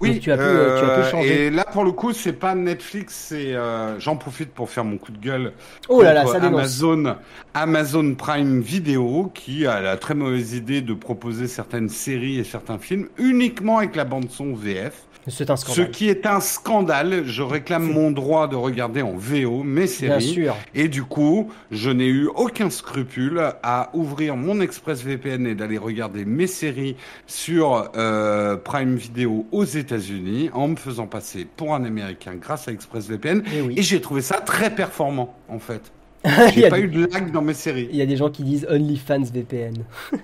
Oui, 0.02 0.18
tu 0.20 0.32
as 0.32 0.36
pu, 0.38 0.42
euh, 0.42 0.74
tu 0.74 0.84
as 0.84 0.88
pu 0.90 1.00
euh, 1.00 1.10
changer. 1.10 1.46
Et 1.46 1.50
là, 1.50 1.64
pour 1.64 1.84
le 1.84 1.92
coup, 1.92 2.12
c'est 2.12 2.32
pas 2.32 2.54
Netflix, 2.54 3.14
c'est. 3.28 3.54
euh, 3.54 3.98
J'en 4.00 4.16
profite 4.16 4.52
pour 4.52 4.68
faire 4.70 4.84
mon 4.84 4.98
coup 4.98 5.12
de 5.12 5.18
gueule. 5.18 5.52
Oh 5.88 6.02
là 6.02 6.12
là, 6.12 6.26
ça 6.26 6.40
dénonce. 6.40 6.58
Amazon, 6.58 7.16
Amazon 7.54 8.14
Prime 8.14 8.60
Video, 8.60 9.30
qui 9.34 9.66
a 9.66 9.80
la 9.80 9.96
très 9.96 10.14
mauvaise 10.14 10.54
idée 10.54 10.80
de 10.82 10.94
proposer 10.94 11.46
certaines 11.46 11.88
séries 11.88 12.38
et 12.38 12.44
certains 12.44 12.78
films 12.78 13.08
uniquement 13.18 13.78
avec 13.78 13.96
la 13.96 14.04
bande 14.04 14.30
son 14.30 14.54
VF. 14.54 15.08
C'est 15.28 15.50
un 15.50 15.56
Ce 15.56 15.82
qui 15.82 16.08
est 16.08 16.26
un 16.26 16.40
scandale. 16.40 17.24
Je 17.26 17.42
réclame 17.42 17.84
mon 17.90 18.10
droit 18.10 18.48
de 18.48 18.56
regarder 18.56 19.02
en 19.02 19.12
VO 19.16 19.62
mes 19.62 19.82
Bien 19.82 19.86
séries. 19.86 20.22
sûr. 20.22 20.56
Et 20.74 20.88
du 20.88 21.04
coup, 21.04 21.50
je 21.70 21.90
n'ai 21.90 22.08
eu 22.08 22.26
aucun 22.34 22.70
scrupule 22.70 23.40
à 23.62 23.90
ouvrir 23.94 24.34
mon 24.36 24.60
ExpressVPN 24.60 25.46
et 25.46 25.54
d'aller 25.54 25.78
regarder 25.78 26.24
mes 26.24 26.46
séries 26.48 26.96
sur 27.26 27.90
euh, 27.96 28.56
Prime 28.56 28.96
Video 28.96 29.46
aux 29.52 29.64
États-Unis 29.64 30.50
en 30.54 30.68
me 30.68 30.76
faisant 30.76 31.06
passer 31.06 31.46
pour 31.56 31.74
un 31.74 31.84
Américain 31.84 32.34
grâce 32.34 32.66
à 32.66 32.72
ExpressVPN. 32.72 33.42
Eh 33.54 33.60
oui. 33.62 33.74
Et 33.76 33.82
j'ai 33.82 34.00
trouvé 34.00 34.22
ça 34.22 34.40
très 34.40 34.74
performant, 34.74 35.34
en 35.48 35.58
fait. 35.60 35.82
J'ai 36.54 36.68
pas 36.68 36.78
des- 36.78 36.84
eu 36.84 36.88
de 36.88 37.06
lag 37.06 37.32
dans 37.32 37.42
mes 37.42 37.54
séries. 37.54 37.88
Il 37.90 37.96
y 37.96 38.02
a 38.02 38.06
des 38.06 38.16
gens 38.16 38.30
qui 38.30 38.44
disent 38.44 38.64
OnlyFans 38.70 39.22
VPN. 39.32 39.74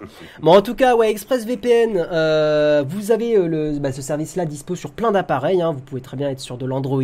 bon, 0.42 0.52
en 0.52 0.62
tout 0.62 0.74
cas, 0.74 0.96
ouais, 0.96 1.10
ExpressVPN, 1.10 1.96
euh, 1.96 2.84
vous 2.86 3.10
avez 3.10 3.36
euh, 3.36 3.78
bah, 3.80 3.92
ce 3.92 4.02
service-là 4.02 4.44
dispo 4.44 4.74
sur 4.74 4.92
plein 4.92 5.12
d'appareils. 5.12 5.60
hein. 5.62 5.72
Vous 5.72 5.80
pouvez 5.80 6.00
très 6.00 6.16
bien 6.16 6.28
être 6.30 6.40
sur 6.40 6.56
de 6.58 6.66
l'Android, 6.66 7.02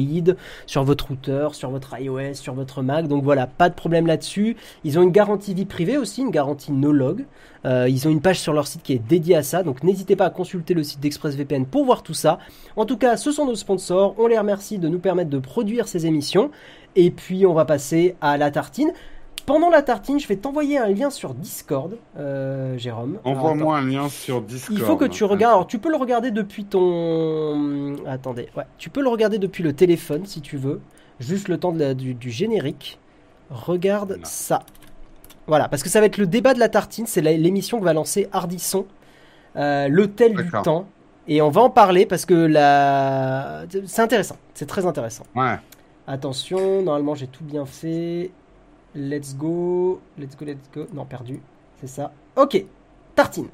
sur 0.66 0.84
votre 0.84 1.08
routeur, 1.08 1.54
sur 1.54 1.70
votre 1.70 1.98
iOS, 1.98 2.34
sur 2.34 2.54
votre 2.54 2.82
Mac. 2.82 3.08
Donc 3.08 3.24
voilà, 3.24 3.46
pas 3.46 3.68
de 3.68 3.74
problème 3.74 4.06
là-dessus. 4.06 4.56
Ils 4.84 4.98
ont 4.98 5.02
une 5.02 5.10
garantie 5.10 5.54
vie 5.54 5.64
privée 5.64 5.96
aussi, 5.96 6.22
une 6.22 6.30
garantie 6.30 6.72
no 6.72 6.92
log. 6.92 7.24
Euh, 7.66 7.88
ils 7.88 8.06
ont 8.06 8.10
une 8.10 8.20
page 8.20 8.40
sur 8.40 8.52
leur 8.52 8.66
site 8.66 8.82
qui 8.82 8.92
est 8.92 8.98
dédiée 8.98 9.36
à 9.36 9.42
ça. 9.42 9.62
Donc 9.62 9.82
n'hésitez 9.82 10.16
pas 10.16 10.26
à 10.26 10.30
consulter 10.30 10.74
le 10.74 10.82
site 10.82 11.00
d'ExpressVPN 11.00 11.64
pour 11.64 11.84
voir 11.84 12.02
tout 12.02 12.14
ça. 12.14 12.38
En 12.76 12.84
tout 12.84 12.98
cas, 12.98 13.16
ce 13.16 13.32
sont 13.32 13.46
nos 13.46 13.54
sponsors. 13.54 14.14
On 14.18 14.26
les 14.26 14.38
remercie 14.38 14.78
de 14.78 14.88
nous 14.88 14.98
permettre 14.98 15.30
de 15.30 15.38
produire 15.38 15.88
ces 15.88 16.06
émissions. 16.06 16.50
Et 16.96 17.10
puis, 17.10 17.44
on 17.44 17.54
va 17.54 17.64
passer 17.64 18.14
à 18.20 18.36
la 18.36 18.50
tartine. 18.50 18.92
Pendant 19.46 19.68
la 19.68 19.82
tartine, 19.82 20.18
je 20.18 20.26
vais 20.26 20.36
t'envoyer 20.36 20.78
un 20.78 20.88
lien 20.88 21.10
sur 21.10 21.34
Discord, 21.34 21.98
euh, 22.18 22.78
Jérôme. 22.78 23.18
Envoie-moi 23.24 23.76
un 23.76 23.86
lien 23.86 24.08
sur 24.08 24.40
Discord. 24.40 24.78
il 24.78 24.82
faut 24.84 24.96
que 24.96 25.04
tu 25.04 25.22
regardes. 25.24 25.52
Alors, 25.54 25.66
tu 25.66 25.78
peux 25.78 25.90
le 25.90 25.96
regarder 25.96 26.30
depuis 26.30 26.64
ton. 26.64 27.96
Attendez, 28.06 28.48
ouais. 28.56 28.64
Tu 28.78 28.88
peux 28.88 29.02
le 29.02 29.08
regarder 29.10 29.38
depuis 29.38 29.62
le 29.62 29.74
téléphone 29.74 30.24
si 30.24 30.40
tu 30.40 30.56
veux. 30.56 30.80
Juste 31.20 31.48
le 31.48 31.58
temps 31.58 31.72
de 31.72 31.78
la- 31.78 31.94
du, 31.94 32.14
du 32.14 32.30
générique. 32.30 32.98
Regarde 33.50 34.12
Non. 34.12 34.24
ça. 34.24 34.60
Voilà, 35.46 35.68
parce 35.68 35.82
que 35.82 35.90
ça 35.90 36.00
va 36.00 36.06
être 36.06 36.16
le 36.16 36.26
débat 36.26 36.54
de 36.54 36.58
la 36.58 36.70
tartine. 36.70 37.06
C'est 37.06 37.20
l'émission 37.20 37.78
que 37.78 37.84
va 37.84 37.92
lancer 37.92 38.28
Hardisson, 38.32 38.86
euh, 39.56 39.88
l'hôtel 39.88 40.34
du 40.34 40.50
temps. 40.62 40.86
Et 41.28 41.42
on 41.42 41.50
va 41.50 41.60
en 41.62 41.70
parler 41.70 42.06
parce 42.06 42.24
que 42.26 42.34
la... 42.34 43.64
c'est 43.86 44.02
intéressant. 44.02 44.36
C'est 44.54 44.66
très 44.66 44.86
intéressant. 44.86 45.24
Ouais. 45.34 45.56
Attention, 46.06 46.82
normalement 46.82 47.14
j'ai 47.14 47.26
tout 47.26 47.44
bien 47.44 47.64
fait. 47.66 48.30
Let's 48.96 49.34
go, 49.34 50.00
let's 50.16 50.36
go, 50.36 50.44
let's 50.44 50.68
go. 50.72 50.86
Non, 50.92 51.04
perdu. 51.04 51.40
C'est 51.80 51.88
ça. 51.88 52.12
Ok, 52.36 52.64
tartine. 53.16 53.48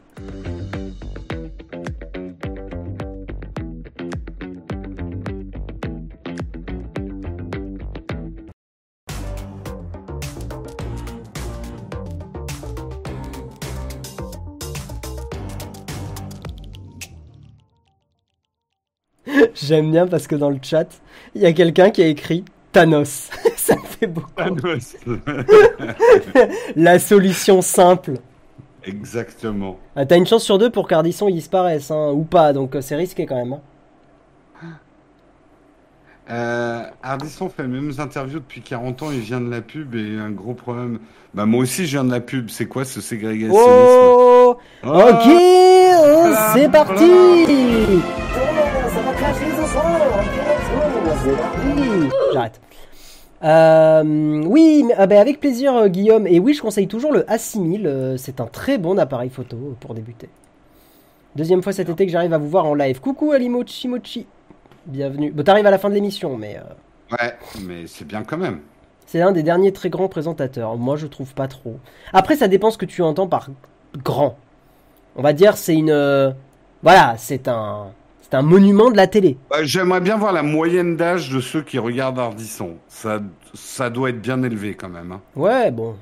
J'aime 19.55 19.91
bien 19.91 20.07
parce 20.07 20.27
que 20.27 20.35
dans 20.35 20.51
le 20.51 20.59
chat, 20.63 21.01
il 21.35 21.41
y 21.41 21.47
a 21.47 21.55
quelqu'un 21.55 21.89
qui 21.89 22.03
a 22.03 22.09
écrit 22.09 22.45
Thanos. 22.73 23.31
La 26.77 26.99
solution 26.99 27.63
simple. 27.63 28.15
Exactement. 28.85 29.79
Ah, 29.95 30.07
T'as 30.07 30.17
une 30.17 30.27
chance 30.27 30.45
sur 30.45 30.59
deux 30.59 30.71
pour 30.71 30.89
qu'Ardisson 30.89 31.29
il 31.29 31.35
disparaisse, 31.35 31.91
hein, 31.91 32.11
ou 32.13 32.23
pas, 32.25 32.53
donc 32.53 32.75
euh, 32.75 32.81
c'est 32.81 32.97
risqué 32.97 33.27
quand 33.27 33.37
même. 33.37 33.53
hein. 33.53 33.61
Euh, 36.31 36.83
Ardisson 37.03 37.49
fait 37.49 37.63
les 37.65 37.69
mêmes 37.69 37.93
interviews 37.99 38.39
depuis 38.39 38.61
40 38.63 39.03
ans, 39.03 39.11
il 39.11 39.19
vient 39.19 39.41
de 39.41 39.51
la 39.51 39.61
pub 39.61 39.97
et 39.97 40.17
un 40.19 40.31
gros 40.31 40.55
problème. 40.55 41.01
Bah 41.35 41.45
moi 41.45 41.63
aussi 41.63 41.87
je 41.87 41.91
viens 41.93 42.05
de 42.05 42.13
la 42.13 42.21
pub, 42.21 42.49
c'est 42.51 42.67
quoi 42.67 42.85
ce 42.85 43.01
ségrégationnisme 43.01 43.67
Oh 43.67 44.57
Ah, 44.85 45.07
Ok, 45.09 45.27
oh, 45.27 46.35
c'est 46.55 46.71
parti. 46.71 47.11
C'est 51.25 51.37
parti. 51.37 52.09
J'arrête. 52.33 52.61
Euh, 53.43 54.43
oui, 54.47 54.85
mais, 54.87 54.95
ah 54.99 55.07
ben, 55.07 55.19
avec 55.19 55.41
plaisir 55.41 55.75
euh, 55.75 55.89
Guillaume. 55.89 56.27
Et 56.27 56.39
oui, 56.41 56.53
je 56.55 56.61
conseille 56.63 56.89
toujours 56.89 57.13
le 57.13 57.23
A6000. 57.23 57.87
euh, 57.87 58.17
c'est 58.17 58.41
un 58.41 58.47
très 58.47 58.77
bon 58.79 58.99
appareil 58.99 59.31
photo 59.31 59.57
euh, 59.57 59.75
pour 59.81 59.95
débuter. 59.95 60.29
Deuxième 61.37 61.63
fois 61.63 61.73
cet 61.73 61.89
été 61.89 62.07
que 62.07 62.13
j'arrive 62.13 62.33
à 62.35 62.39
vous 62.39 62.49
voir 62.49 62.67
en 62.67 62.75
live. 62.75 63.01
Coucou 63.01 63.33
Alimochi 63.33 63.89
Mochi. 63.89 64.27
Bienvenue. 64.87 65.31
Bon, 65.31 65.43
t'arrives 65.43 65.67
à 65.67 65.71
la 65.71 65.79
fin 65.79 65.89
de 65.89 65.95
l'émission, 65.95 66.37
mais 66.37 66.57
euh, 66.59 67.17
Ouais, 67.17 67.35
mais 67.63 67.87
c'est 67.87 68.07
bien 68.07 68.23
quand 68.23 68.37
même. 68.39 68.61
c'est 69.07 69.21
un 69.23 69.33
des 69.33 69.43
derniers 69.43 69.73
très 69.73 69.91
grands 69.91 70.09
présentateurs. 70.09 70.77
Moi, 70.77 70.97
je 70.97 71.07
trouve 71.07 71.35
pas 71.35 71.49
trop. 71.49 71.77
Après, 72.13 72.37
ça 72.37 72.47
dépend 72.49 72.71
ce 72.71 72.79
que 72.79 72.87
tu 72.87 73.03
entends 73.03 73.27
par 73.27 73.49
grand. 74.05 74.37
On 75.17 75.23
va 75.23 75.33
dire, 75.33 75.57
c'est 75.57 75.75
une. 75.75 75.91
euh, 75.91 76.31
voilà, 76.83 77.15
c'est 77.19 77.49
un. 77.49 77.89
C'est 78.31 78.37
un 78.37 78.43
monument 78.43 78.91
de 78.91 78.97
la 78.97 79.07
télé. 79.09 79.37
Bah, 79.51 79.65
J'aimerais 79.65 80.01
bien 80.01 80.17
voir 80.17 80.33
la 80.33 80.43
moyenne 80.45 80.97
d'âge 80.97 81.31
de 81.31 81.41
ceux 81.41 81.63
qui 81.63 81.79
regardent 81.79 82.19
Ardisson. 82.21 82.75
Ça, 82.89 83.21
ça 83.55 83.91
doit 83.91 84.11
être 84.11 84.21
bien 84.21 84.43
élevé 84.43 84.75
quand 84.75 84.89
même. 84.89 85.13
hein. 85.13 85.21
Ouais, 85.35 85.71
bon. 85.73 85.97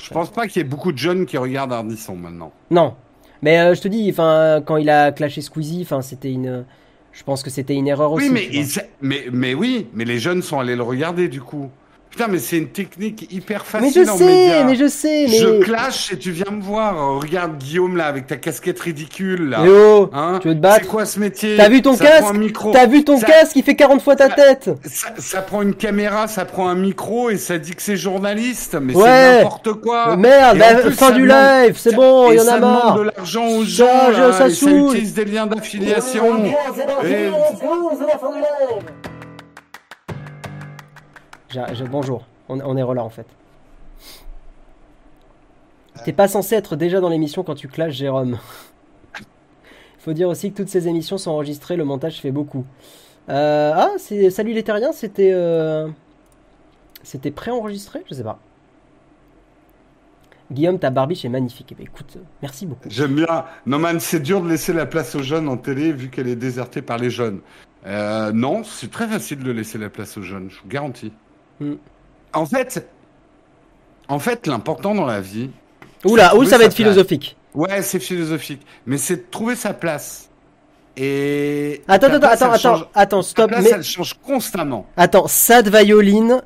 Je 0.00 0.10
pense 0.10 0.30
pas 0.30 0.46
qu'il 0.46 0.62
y 0.62 0.64
ait 0.64 0.68
beaucoup 0.68 0.92
de 0.92 0.98
jeunes 0.98 1.26
qui 1.26 1.36
regardent 1.38 1.72
Ardisson 1.72 2.14
maintenant. 2.14 2.52
Non. 2.70 2.94
Mais 3.42 3.58
euh, 3.58 3.74
je 3.74 3.80
te 3.80 3.88
dis, 3.88 4.08
enfin, 4.10 4.62
quand 4.64 4.76
il 4.76 4.88
a 4.90 5.10
clashé 5.10 5.40
Squeezie, 5.40 5.80
enfin, 5.82 6.02
c'était 6.02 6.30
une. 6.32 6.64
Je 7.12 7.24
pense 7.24 7.42
que 7.42 7.50
c'était 7.50 7.74
une 7.74 7.88
erreur 7.88 8.12
aussi. 8.12 8.28
oui, 8.30 8.48
mais, 8.52 8.62
sait- 8.62 8.90
mais, 9.00 9.24
mais 9.32 9.54
oui, 9.54 9.88
mais 9.94 10.04
les 10.04 10.18
jeunes 10.20 10.42
sont 10.42 10.60
allés 10.60 10.76
le 10.76 10.82
regarder 10.84 11.26
du 11.28 11.40
coup. 11.40 11.68
Putain, 12.10 12.26
mais 12.28 12.38
c'est 12.38 12.56
une 12.58 12.68
technique 12.68 13.30
hyper 13.32 13.64
Mais 13.74 13.80
facile 13.80 14.04
je 14.06 14.10
en 14.10 14.16
sais, 14.16 14.24
média. 14.24 14.64
mais 14.64 14.74
je 14.76 14.88
sais, 14.88 15.26
mais. 15.28 15.36
Je 15.38 15.60
clash 15.62 16.12
et 16.12 16.18
tu 16.18 16.30
viens 16.32 16.50
me 16.50 16.60
voir. 16.62 16.96
Euh, 16.96 17.18
Regarde 17.18 17.58
Guillaume 17.58 17.96
là 17.96 18.06
avec 18.06 18.26
ta 18.26 18.36
casquette 18.36 18.80
ridicule 18.80 19.50
là. 19.50 19.58
Eh 19.64 19.68
oh, 19.68 20.10
Hein 20.12 20.38
tu 20.42 20.48
veux 20.48 20.54
te 20.54 20.60
battre 20.60 20.80
C'est 20.82 20.86
quoi 20.90 21.04
ce 21.04 21.20
métier 21.20 21.56
T'as 21.56 21.68
vu 21.68 21.80
ton 21.82 21.94
Ça 21.94 22.04
casque 22.06 22.20
prend 22.22 22.30
un 22.30 22.38
micro. 22.38 22.72
T'as 22.72 22.86
vu 22.86 23.04
ton 23.04 23.18
Ça- 23.18 23.26
casque 23.26 23.52
Il 23.56 23.62
fait 23.62 23.76
40 23.76 24.02
fois 24.02 24.16
ta 24.16 24.28
Ça- 24.30 24.34
tête 24.34 24.70
Ça, 24.84 25.08
ça 25.18 25.42
prend 25.42 25.62
une 25.62 25.74
caméra, 25.74 26.26
ça 26.28 26.44
prend 26.44 26.68
un 26.68 26.74
micro 26.74 27.30
et 27.30 27.36
ça 27.36 27.58
dit 27.58 27.74
que 27.74 27.82
c'est 27.82 27.96
journaliste, 27.96 28.76
mais 28.80 28.94
Ouais. 28.96 29.02
c'est 29.04 29.36
n'importe 29.38 29.72
quoi. 29.74 30.16
Merde, 30.16 30.58
bah, 30.58 30.74
plus, 30.76 30.92
fin 30.92 31.10
du 31.12 31.22
demande- 31.22 31.36
live, 31.66 31.76
c'est 31.78 31.94
bon, 31.94 32.32
il 32.32 32.36
y 32.36 32.40
en 32.40 32.42
a 32.42 32.44
ça 32.46 32.56
demande 32.56 32.72
marre. 32.84 32.98
de 32.98 33.02
l'argent 33.16 33.46
aux 33.46 33.64
Ça, 33.64 33.68
gens, 33.68 34.10
là, 34.10 34.32
ça 34.32 34.48
et 34.48 34.50
ça 34.54 34.70
utilise 34.70 35.14
des 35.14 35.24
liens 35.24 35.46
d'affiliation. 35.46 36.24
C'est 36.42 38.06
la 38.06 38.18
fin 38.18 38.32
du 38.32 38.38
live. 38.38 38.84
Bonjour, 41.90 42.26
on, 42.48 42.60
on 42.60 42.76
est 42.76 42.82
relais 42.82 43.00
en 43.00 43.10
fait. 43.10 43.26
T'es 46.04 46.12
pas 46.12 46.28
censé 46.28 46.54
être 46.54 46.76
déjà 46.76 47.00
dans 47.00 47.08
l'émission 47.08 47.42
quand 47.42 47.54
tu 47.54 47.68
clashes, 47.68 47.94
Jérôme. 47.96 48.38
Il 49.18 49.24
faut 49.98 50.12
dire 50.12 50.28
aussi 50.28 50.52
que 50.52 50.56
toutes 50.56 50.68
ces 50.68 50.88
émissions 50.88 51.18
sont 51.18 51.30
enregistrées, 51.32 51.76
le 51.76 51.84
montage 51.84 52.20
fait 52.20 52.30
beaucoup. 52.30 52.64
Euh, 53.30 53.72
ah, 53.74 53.90
c'est 53.98 54.30
Salut 54.30 54.52
les 54.54 54.64
terriens, 54.64 54.92
c'était. 54.92 55.32
euh, 55.32 55.88
C'était 57.02 57.30
préenregistré 57.32 58.04
Je 58.08 58.14
sais 58.14 58.22
pas. 58.24 58.38
Guillaume, 60.50 60.78
ta 60.78 60.90
barbiche 60.90 61.24
est 61.24 61.28
magnifique. 61.28 61.68
Eh 61.72 61.74
ben, 61.74 61.84
écoute, 61.84 62.14
euh, 62.16 62.20
merci 62.42 62.66
beaucoup. 62.66 62.88
J'aime 62.88 63.14
bien. 63.16 63.44
Non, 63.66 63.78
man, 63.78 64.00
c'est 64.00 64.20
dur 64.20 64.40
de 64.42 64.48
laisser 64.48 64.72
la 64.72 64.86
place 64.86 65.14
aux 65.14 65.22
jeunes 65.22 65.48
en 65.48 65.56
télé 65.58 65.92
vu 65.92 66.10
qu'elle 66.10 66.28
est 66.28 66.36
désertée 66.36 66.80
par 66.82 66.98
les 66.98 67.10
jeunes. 67.10 67.40
Euh, 67.86 68.32
non, 68.32 68.64
c'est 68.64 68.90
très 68.90 69.06
facile 69.08 69.42
de 69.42 69.50
laisser 69.50 69.78
la 69.78 69.90
place 69.90 70.16
aux 70.16 70.22
jeunes, 70.22 70.50
je 70.50 70.60
vous 70.62 70.68
garantis. 70.68 71.12
En 72.32 72.46
fait, 72.46 72.86
en 74.08 74.18
fait, 74.18 74.46
l'important 74.46 74.94
dans 74.94 75.06
la 75.06 75.20
vie, 75.20 75.50
Oula, 76.04 76.36
ouh, 76.36 76.44
ça 76.44 76.58
va 76.58 76.64
être 76.64 76.68
place. 76.70 76.74
philosophique. 76.76 77.36
Ouais, 77.54 77.82
c'est 77.82 77.98
philosophique, 77.98 78.64
mais 78.86 78.98
c'est 78.98 79.16
de 79.16 79.24
trouver 79.30 79.56
sa 79.56 79.72
place 79.74 80.28
et 80.96 81.82
Attends, 81.88 82.08
attends, 82.08 82.18
place, 82.20 82.42
attends, 82.42 82.52
attends, 82.52 82.58
change- 82.76 82.86
attends, 82.94 83.22
ta 83.22 83.28
stop. 83.28 83.48
place, 83.48 83.64
Mais 83.64 83.70
elle 83.70 83.82
change 83.82 84.14
constamment. 84.14 84.86
attends, 84.96 85.26
sad 85.26 85.68
violine. 85.74 86.42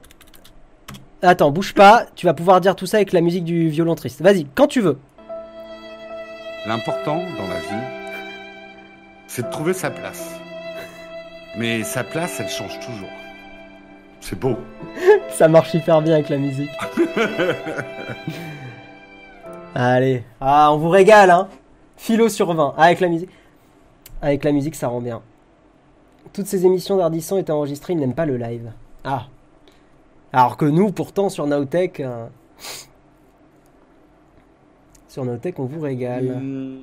Attends, 1.22 1.50
bouge 1.50 1.72
pas. 1.74 2.06
Tu 2.16 2.26
vas 2.26 2.34
pouvoir 2.34 2.60
dire 2.60 2.74
tout 2.76 2.86
ça 2.86 2.96
avec 2.98 3.12
la 3.12 3.20
musique 3.20 3.44
du 3.44 3.68
violon 3.68 3.94
triste. 3.94 4.20
Vas-y, 4.22 4.46
quand 4.54 4.66
tu 4.66 4.80
veux. 4.80 4.98
L'important 6.66 7.16
dans 7.38 7.48
la 7.48 7.58
vie, 7.60 7.86
c'est 9.26 9.42
de 9.46 9.50
trouver 9.50 9.72
sa 9.72 9.90
place. 9.90 10.22
Mais 11.56 11.82
sa 11.84 12.02
place, 12.04 12.38
elle 12.40 12.48
change 12.48 12.78
toujours. 12.80 13.08
C'est 14.22 14.38
beau. 14.38 14.56
Ça 15.30 15.48
marche 15.48 15.74
hyper 15.74 16.00
bien 16.00 16.14
avec 16.14 16.28
la 16.30 16.38
musique. 16.38 16.70
Allez. 19.74 20.22
Ah, 20.40 20.72
on 20.72 20.78
vous 20.78 20.88
régale, 20.90 21.30
hein. 21.30 21.48
Philo 21.96 22.28
sur 22.28 22.52
20. 22.54 22.74
Ah, 22.76 22.84
avec 22.84 23.00
la 23.00 23.08
musique. 23.08 23.30
Avec 24.20 24.44
la 24.44 24.52
musique, 24.52 24.74
ça 24.74 24.88
rend 24.88 25.00
bien. 25.00 25.20
Toutes 26.32 26.46
ces 26.46 26.64
émissions 26.66 26.96
d'Ardisson 26.96 27.36
étaient 27.38 27.52
enregistrées, 27.52 27.94
ils 27.94 27.98
n'aiment 27.98 28.14
pas 28.14 28.26
le 28.26 28.36
live. 28.36 28.70
Ah. 29.04 29.26
Alors 30.32 30.56
que 30.56 30.64
nous, 30.64 30.92
pourtant, 30.92 31.28
sur 31.28 31.46
Nowtech... 31.46 32.00
euh, 32.00 32.26
Sur 35.08 35.24
Nowtech, 35.24 35.58
on 35.58 35.64
vous 35.64 35.80
régale. 35.80 36.30
Hum, 36.36 36.80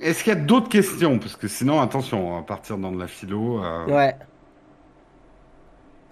Est-ce 0.00 0.24
qu'il 0.24 0.32
y 0.32 0.36
a 0.36 0.40
d'autres 0.40 0.68
questions? 0.68 1.18
Parce 1.18 1.36
que 1.36 1.46
sinon, 1.48 1.80
attention, 1.80 2.32
on 2.32 2.36
va 2.36 2.42
partir 2.42 2.78
dans 2.78 2.90
de 2.92 2.98
la 2.98 3.06
philo. 3.06 3.62
euh. 3.62 3.86
Ouais. 3.86 4.16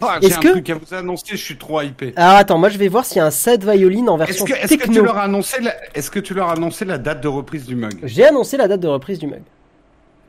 Ah, 0.01 0.19
J'ai 0.21 0.29
Est-ce 0.29 0.37
un 0.39 0.41
que- 0.41 0.49
truc 0.49 0.71
à 0.71 0.75
vous 0.77 0.95
annoncer, 0.95 1.25
je 1.33 1.37
suis 1.43 1.57
trop 1.59 1.81
hypé. 1.83 2.13
Alors 2.17 2.37
attends, 2.37 2.59
moi 2.59 2.69
je 2.69 2.79
vais 2.79 2.87
voir 2.89 3.05
s'il 3.05 3.17
y 3.17 3.21
a 3.21 3.27
un 3.27 3.31
set 3.33 3.65
violine 3.65 4.09
en 4.09 4.17
Est-ce 4.17 4.27
version 4.27 4.45
que, 4.45 4.53
est-ce 4.53 4.75
que 4.75 4.83
tu 4.85 4.89
techno. 4.91 5.03
leur 5.05 5.19
as 5.19 5.23
annoncé 5.25 5.61
la... 5.61 5.73
Est-ce 5.95 6.11
que 6.11 6.21
tu 6.21 6.35
leur 6.35 6.49
as 6.51 6.53
annoncé 6.53 6.85
la 6.85 6.99
date 6.99 7.21
de 7.21 7.29
reprise 7.29 7.67
du 7.67 7.75
mug? 7.75 7.99
J'ai 8.05 8.25
annoncé 8.27 8.57
la 8.57 8.69
date 8.69 8.81
de 8.81 8.87
reprise 8.89 9.19
du 9.19 9.27
mug. 9.27 9.43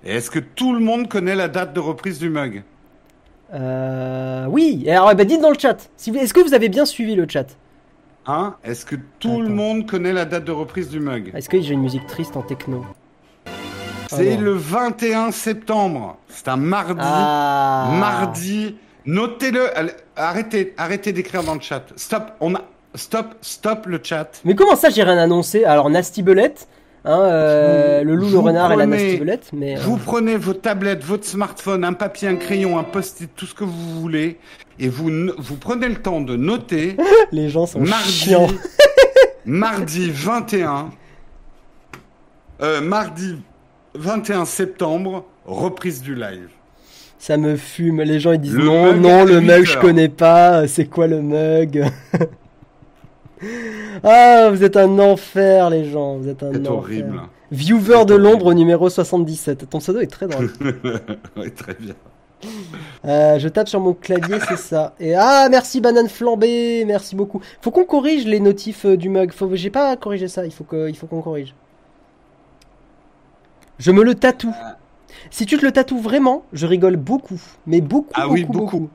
Et 0.04 0.16
est-ce 0.16 0.32
que 0.32 0.40
tout 0.40 0.74
le 0.74 0.80
monde 0.80 1.08
connaît 1.08 1.36
la 1.36 1.48
date 1.48 1.74
de 1.74 1.80
reprise 1.80 2.18
du 2.20 2.30
mug? 2.30 2.64
Euh, 3.54 4.46
oui, 4.50 4.84
Et 4.86 4.92
alors 4.92 5.14
bah, 5.16 5.24
dites 5.26 5.42
dans 5.42 5.50
le 5.52 5.58
chat. 5.60 5.78
Si 5.98 6.12
vous- 6.12 6.18
Est-ce 6.18 6.34
que 6.34 6.40
vous 6.42 6.54
avez 6.54 6.70
bien 6.70 6.86
suivi 6.86 7.16
le 7.16 7.28
chat? 7.28 7.48
Hein? 8.28 8.56
Est-ce 8.64 8.86
que 8.86 8.96
tout 9.20 9.42
le 9.42 9.50
monde 9.50 9.88
connaît 9.88 10.14
la 10.14 10.26
date 10.26 10.46
de 10.46 10.52
reprise 10.52 10.90
du 10.90 11.00
mug? 11.00 11.32
Est-ce 11.36 11.50
que 11.50 11.60
j'ai 11.62 11.74
une 11.74 11.82
musique 11.82 12.06
triste 12.08 12.38
en 12.38 12.42
techno? 12.42 12.86
C'est 14.08 14.34
Ah 14.34 14.36
non. 14.38 14.42
le 14.42 14.52
21 14.54 15.32
septembre. 15.32 16.18
C'est 16.30 16.48
un 16.48 16.58
mardi. 16.58 17.00
Ah 17.04 17.92
Mardi. 18.00 18.76
Notez-le. 19.06 19.70
Arrêtez, 20.16 20.74
arrêtez 20.78 21.14
d'écrire 21.14 21.44
dans 21.44 21.56
le 21.56 21.62
chat. 21.62 21.84
Stop. 21.96 22.32
On 22.40 22.56
a. 22.56 22.62
Stop, 22.96 23.36
stop 23.42 23.86
le 23.86 24.00
chat. 24.02 24.42
Mais 24.46 24.56
comment 24.56 24.76
ça 24.76 24.90
j'ai 24.90 25.04
rien 25.04 25.18
annoncé? 25.18 25.64
Alors 25.64 25.92
Nasty 25.92 26.24
Belette, 26.24 26.68
hein, 27.06 27.22
euh, 27.22 28.04
le 28.04 28.16
loup, 28.16 28.32
le 28.32 28.40
renard 28.40 28.72
et 28.72 28.76
la 28.76 28.88
Nasty 28.88 29.18
Belette, 29.18 29.52
mais 29.54 29.78
euh, 29.78 29.82
Vous 29.82 29.98
prenez 29.98 30.38
vos 30.38 30.56
tablettes, 30.56 31.04
votre 31.04 31.26
smartphone, 31.26 31.84
un 31.84 31.94
papier, 31.94 32.28
un 32.28 32.36
crayon, 32.36 32.80
un 32.80 32.84
post-it, 32.84 33.30
tout 33.36 33.46
ce 33.46 33.54
que 33.54 33.64
vous 33.64 34.02
voulez, 34.02 34.40
et 34.80 34.90
vous, 34.90 35.12
vous 35.38 35.56
prenez 35.58 35.88
le 35.88 35.98
temps 35.98 36.20
de 36.20 36.36
noter 36.36 36.98
les 37.32 37.50
gens 37.50 37.68
sont 37.68 37.80
mardi, 37.80 38.12
chiants. 38.12 38.48
mardi 39.46 40.10
21, 40.10 40.90
euh, 42.64 42.82
mardi 42.82 43.38
21 43.94 44.46
septembre, 44.46 45.26
reprise 45.46 46.02
du 46.02 46.16
live. 46.16 46.50
Ça 47.20 47.38
me 47.38 47.56
fume. 47.58 48.02
Les 48.02 48.20
gens 48.20 48.32
ils 48.32 48.40
disent 48.40 48.56
Le 48.56 48.64
non, 48.64 48.94
non, 48.96 49.26
le 49.26 49.40
8 49.40 49.46
mug 49.46 49.66
je 49.66 49.78
connais 49.78 50.10
pas. 50.10 50.68
C'est 50.68 50.86
quoi 50.86 51.06
le 51.08 51.22
mug? 51.22 51.86
Ah, 54.04 54.50
vous 54.50 54.64
êtes 54.64 54.76
un 54.76 55.00
enfer 55.00 55.70
les 55.70 55.86
gens. 55.86 56.18
Vous 56.18 56.28
êtes 56.28 56.44
un 56.44 56.52
C'est 56.52 56.60
enfer. 56.60 56.72
horrible. 56.74 57.22
Viewer 57.52 58.06
de 58.06 58.16
l'ombre 58.16 58.54
numéro 58.54 58.90
77. 58.90 59.70
Ton 59.70 59.80
pseudo 59.80 60.00
est 60.00 60.08
très 60.08 60.28
drôle. 60.28 60.52
oui, 61.38 61.52
très 61.52 61.74
bien. 61.80 61.96
Euh, 63.06 63.40
je 63.40 63.48
tape 63.50 63.68
sur 63.68 63.80
mon 63.80 63.94
clavier, 63.94 64.38
c'est 64.48 64.58
ça. 64.58 64.94
Et 65.00 65.16
ah, 65.16 65.48
merci 65.50 65.82
banane 65.82 66.08
flambée, 66.08 66.86
merci 66.86 67.16
beaucoup. 67.16 67.42
Faut 67.62 67.72
qu'on 67.72 67.86
corrige 67.86 68.26
les 68.26 68.40
notifs 68.40 68.86
euh, 68.86 68.96
du 68.98 69.10
mug. 69.10 69.32
Faut, 69.32 69.50
j'ai 69.54 69.70
pas 69.70 69.96
corrigé 69.98 70.28
ça. 70.28 70.46
Il 70.46 70.52
faut 70.52 70.64
que, 70.64 70.88
il 70.90 70.96
faut 70.96 71.08
qu'on 71.08 71.22
corrige. 71.22 71.54
Je 73.78 73.92
me 73.92 74.04
le 74.04 74.16
tatoue. 74.16 74.54
Si 75.32 75.46
tu 75.46 75.58
te 75.58 75.66
le 75.66 75.72
tatoues 75.72 76.00
vraiment, 76.02 76.44
je 76.54 76.66
rigole 76.68 76.96
beaucoup, 76.98 77.40
mais 77.68 77.82
beaucoup, 77.82 78.10
Ah 78.14 78.22
beaucoup, 78.24 78.34
oui, 78.34 78.44
beaucoup. 78.46 78.60
beaucoup. 78.80 78.90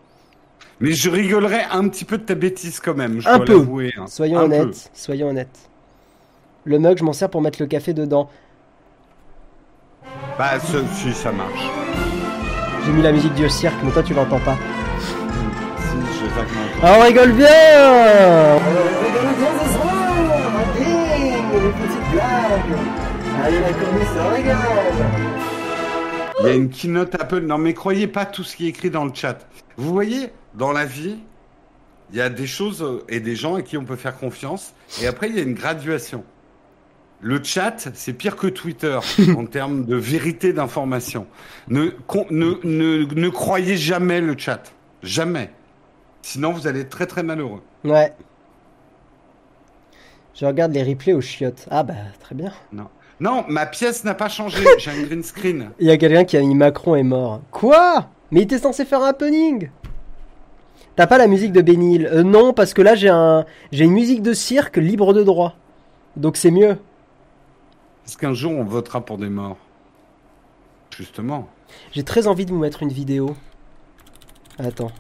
Mais 0.81 0.93
je 0.93 1.09
rigolerais 1.09 1.67
un 1.71 1.89
petit 1.89 2.05
peu 2.05 2.19
de 2.19 2.25
ta 2.25 2.35
bêtise 2.35 2.81
quand 2.81 2.95
même, 2.95 3.21
je 3.21 3.29
Un 3.29 3.37
dois 3.37 3.47
peu. 3.47 3.67
hein. 3.99 4.07
Soyons 4.07 4.41
Un 4.41 4.45
honnêtes, 4.45 4.67
peu. 4.67 4.73
soyons 4.95 5.29
honnêtes. 5.29 5.71
Le 6.65 6.79
mug, 6.79 6.99
je 6.99 7.05
m'en 7.05 7.13
sers 7.13 7.31
pour 7.31 7.41
mettre 7.43 7.61
le 7.61 7.67
café 7.67 7.93
dedans. 7.95 8.29
Bah, 10.39 10.59
ce- 10.61 10.85
si, 10.97 11.13
ça 11.13 11.31
marche. 11.31 11.71
J'ai 12.85 12.93
mis 12.93 13.03
la 13.03 13.13
musique 13.13 13.35
du 13.35 13.49
cirque, 13.49 13.77
mais 13.85 13.91
toi 13.93 14.03
tu 14.03 14.15
l'entends 14.15 14.41
pas. 14.41 14.57
Si, 14.99 16.25
entendu. 16.25 16.81
Ah, 16.83 16.95
on 16.99 17.03
rigole 17.03 17.33
bien 17.33 17.47
Alors, 17.47 18.61
rigolez 19.05 19.37
bien 19.39 19.53
ce 19.63 19.73
soir 19.73 19.95
Bing 20.75 21.63
Les 21.63 21.71
petites 21.71 22.11
blagues 22.13 22.79
Allez, 23.45 23.61
la 23.61 23.69
ça 24.07 24.31
rigole 24.31 25.44
Il 26.45 26.49
y 26.49 26.53
a 26.53 26.55
une 26.55 26.71
keynote 26.71 27.15
Apple. 27.21 27.41
Non, 27.41 27.59
mais 27.59 27.75
croyez 27.75 28.07
pas 28.07 28.27
tout 28.27 28.45
ce 28.45 28.57
qui 28.57 28.67
est 28.67 28.71
écrit 28.71 28.91
dans 28.91 29.05
le 29.05 29.13
chat. 29.15 29.39
Vous 29.77 29.93
voyez, 29.93 30.31
dans 30.55 30.73
la 30.73 30.85
vie, 30.85 31.19
il 32.11 32.17
y 32.17 32.21
a 32.21 32.29
des 32.29 32.47
choses 32.47 32.83
euh, 32.83 33.05
et 33.09 33.21
des 33.21 33.35
gens 33.37 33.55
à 33.57 33.63
qui 33.63 33.77
on 33.77 33.85
peut 33.85 33.97
faire 33.97 34.17
confiance. 34.17 34.75
Et 35.03 35.07
après, 35.07 35.29
il 35.29 35.37
y 35.37 35.41
a 35.41 35.43
une 35.43 35.55
graduation. 35.55 36.25
Le 37.21 37.43
chat, 37.43 37.89
c'est 37.95 38.13
pire 38.13 38.37
que 38.37 38.47
Twitter 38.47 38.99
en 39.37 39.47
termes 39.47 39.85
de 39.87 39.97
vérité 39.97 40.53
d'information. 40.53 41.27
Ne, 41.69 41.89
con- 42.07 42.27
ne, 42.31 42.55
ne, 42.65 43.05
ne 43.15 43.29
croyez 43.31 43.77
jamais 43.77 44.21
le 44.21 44.37
chat. 44.37 44.73
Jamais. 45.03 45.51
Sinon, 46.23 46.53
vous 46.53 46.67
allez 46.67 46.81
être 46.81 46.91
très 46.91 47.07
très 47.07 47.23
malheureux. 47.23 47.63
Ouais. 47.85 48.13
Je 50.35 50.45
regarde 50.47 50.73
les 50.73 50.83
replays 50.83 51.13
aux 51.13 51.21
chiottes. 51.21 51.67
Ah 51.71 51.83
bah, 51.83 51.95
très 52.21 52.35
bien. 52.35 52.53
Non, 52.73 52.89
ma 53.21 53.67
pièce 53.67 54.05
n'a 54.05 54.15
pas 54.15 54.29
changé. 54.29 54.65
J'ai 54.79 54.91
un 54.91 55.03
green 55.03 55.23
screen. 55.23 55.71
Il 55.79 55.87
y 55.87 55.91
a 55.91 55.97
quelqu'un 55.97 56.25
qui 56.25 56.37
a 56.37 56.41
mis 56.41 56.55
Macron 56.55 56.95
est 56.97 57.03
mort. 57.03 57.41
Quoi? 57.51 58.09
Mais 58.31 58.41
il 58.41 58.45
était 58.45 58.59
censé 58.59 58.85
faire 58.85 59.03
un 59.03 59.09
happening 59.09 59.71
T'as 60.97 61.07
pas 61.07 61.19
la 61.19 61.27
musique 61.27 61.53
de 61.53 61.61
Benny 61.61 61.97
Hill 61.97 62.09
Euh, 62.13 62.23
Non, 62.23 62.53
parce 62.53 62.73
que 62.75 62.83
là 62.83 62.95
j'ai 62.95 63.09
un 63.09 63.45
j'ai 63.73 63.85
une 63.85 63.93
musique 63.93 64.23
de 64.23 64.33
cirque 64.33 64.77
libre 64.77 65.13
de 65.13 65.23
droit. 65.23 65.55
Donc 66.17 66.37
c'est 66.37 66.51
mieux. 66.51 66.77
Est-ce 68.07 68.17
qu'un 68.17 68.33
jour 68.35 68.53
on 68.53 68.65
votera 68.65 69.05
pour 69.05 69.19
des 69.19 69.29
morts 69.29 69.57
Justement. 70.97 71.49
J'ai 71.93 72.05
très 72.05 72.27
envie 72.29 72.47
de 72.47 72.51
vous 72.53 72.59
mettre 72.59 72.83
une 72.83 72.93
vidéo. 72.93 73.35
Attends. 74.59 74.93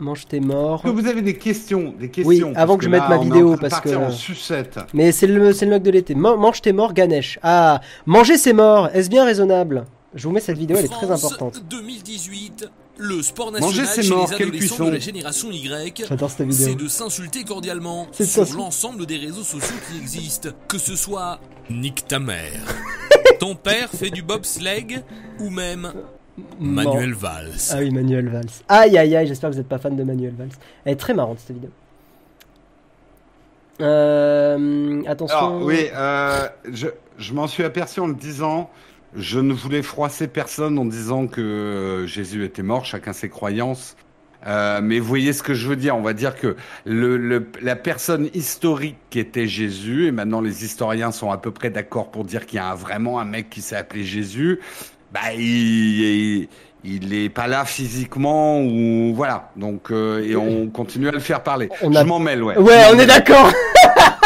Mange 0.00 0.26
tes 0.26 0.40
morts. 0.40 0.80
Est-ce 0.84 0.92
que 0.94 1.00
vous 1.00 1.06
avez 1.08 1.22
des 1.22 1.34
questions, 1.36 1.94
des 1.98 2.08
questions? 2.10 2.48
Oui, 2.48 2.52
avant 2.56 2.76
que 2.76 2.84
je 2.84 2.88
là, 2.90 3.00
mette 3.00 3.08
ma 3.08 3.18
vidéo, 3.18 3.56
parce 3.60 3.80
que- 3.80 3.88
en 3.96 4.10
sucette. 4.10 4.78
Mais 4.94 5.10
c'est 5.12 5.26
le, 5.26 5.52
c'est 5.52 5.64
le 5.66 5.72
mug 5.72 5.82
de 5.82 5.90
l'été. 5.90 6.14
Man- 6.14 6.38
mange 6.38 6.60
tes 6.62 6.72
morts, 6.72 6.92
Ganesh. 6.94 7.38
Ah, 7.42 7.80
manger 8.06 8.38
ses 8.38 8.52
morts, 8.52 8.88
est-ce 8.94 9.08
bien 9.10 9.24
raisonnable? 9.24 9.84
Je 10.14 10.26
vous 10.26 10.32
mets 10.32 10.40
cette 10.40 10.56
vidéo, 10.58 10.76
elle 10.78 10.84
est 10.86 10.88
très 10.88 11.10
importante. 11.10 11.62
2018, 11.68 12.68
le 12.96 13.22
sport 13.22 13.52
Manger 13.52 13.82
national 13.82 13.86
ses 13.88 14.02
chez 14.02 14.08
morts, 14.14 14.28
les 14.30 14.36
quelle 14.36 14.46
adolescents 14.48 14.66
cuisson 14.76 14.84
de 14.86 14.90
la 14.92 14.98
génération 14.98 15.50
Y, 15.50 16.04
J'adore 16.08 16.30
cette 16.30 16.50
c'est 16.50 16.68
vidéo. 16.70 16.74
de 16.84 16.88
s'insulter 16.88 17.44
cordialement 17.44 18.06
C'est 18.12 18.24
sur 18.24 18.44
l'ensemble 18.56 19.04
des 19.06 19.16
réseaux 19.18 19.42
sociaux 19.42 19.76
qui 19.90 19.98
existent. 19.98 20.48
Que 20.66 20.78
ce 20.78 20.96
soit 20.96 21.40
nique 21.70 22.06
ta 22.08 22.18
mère, 22.18 22.60
ton 23.40 23.54
père 23.54 23.90
fait 23.90 24.10
du 24.10 24.22
bobsleigh 24.22 25.02
ou 25.40 25.50
même 25.50 25.92
Manuel 26.60 27.12
Valls. 27.14 27.52
Ah 27.70 27.76
oui, 27.78 27.90
Manuel 27.90 28.28
Valls. 28.28 28.44
Aïe 28.68 28.96
aïe 28.98 29.16
aïe, 29.16 29.26
j'espère 29.26 29.50
que 29.50 29.54
vous 29.54 29.60
n'êtes 29.60 29.68
pas 29.68 29.78
fan 29.78 29.96
de 29.96 30.02
Manuel 30.02 30.34
Valls. 30.36 30.48
Elle 30.84 30.92
est 30.92 30.96
très 30.96 31.14
marrante 31.14 31.38
cette 31.40 31.54
vidéo. 31.56 31.70
Euh, 33.80 35.02
attention. 35.06 35.36
Alors, 35.36 35.62
oui, 35.62 35.86
euh, 35.94 36.48
je, 36.72 36.88
je 37.18 37.32
m'en 37.34 37.46
suis 37.46 37.62
aperçu 37.64 38.00
en 38.00 38.08
le 38.08 38.14
disant. 38.14 38.70
Je 39.16 39.40
ne 39.40 39.54
voulais 39.54 39.82
froisser 39.82 40.28
personne 40.28 40.78
en 40.78 40.84
disant 40.84 41.28
que 41.28 41.40
euh, 41.40 42.06
Jésus 42.06 42.44
était 42.44 42.62
mort, 42.62 42.84
chacun 42.84 43.12
ses 43.14 43.28
croyances. 43.30 43.96
Euh, 44.46 44.80
mais 44.82 44.98
vous 45.00 45.06
voyez 45.08 45.32
ce 45.32 45.42
que 45.42 45.54
je 45.54 45.66
veux 45.68 45.76
dire. 45.76 45.96
On 45.96 46.02
va 46.02 46.12
dire 46.12 46.36
que 46.36 46.56
le, 46.84 47.16
le- 47.16 47.46
la 47.62 47.74
personne 47.74 48.28
historique 48.34 48.96
qui 49.10 49.18
était 49.18 49.46
Jésus, 49.46 50.06
et 50.06 50.12
maintenant 50.12 50.40
les 50.40 50.64
historiens 50.64 51.10
sont 51.10 51.30
à 51.30 51.38
peu 51.38 51.50
près 51.52 51.70
d'accord 51.70 52.10
pour 52.10 52.24
dire 52.24 52.46
qu'il 52.46 52.56
y 52.56 52.60
a 52.60 52.70
un- 52.70 52.74
vraiment 52.74 53.18
un 53.18 53.24
mec 53.24 53.48
qui 53.50 53.62
s'est 53.62 53.76
appelé 53.76 54.04
Jésus, 54.04 54.60
bah 55.12 55.32
il, 55.36 56.48
il, 56.84 57.14
est 57.14 57.28
pas 57.28 57.46
là 57.46 57.64
physiquement 57.64 58.60
ou 58.60 59.12
voilà. 59.14 59.50
Donc 59.56 59.90
euh, 59.90 60.22
et 60.24 60.36
on 60.36 60.68
continue 60.68 61.08
à 61.08 61.12
le 61.12 61.18
faire 61.20 61.42
parler. 61.42 61.68
On 61.82 61.94
a- 61.94 62.02
Je 62.02 62.06
m'en 62.06 62.18
mêle, 62.18 62.42
ouais. 62.42 62.56
Ouais, 62.58 62.82
on 62.94 62.98
est 62.98 63.06
d'accord. 63.06 63.50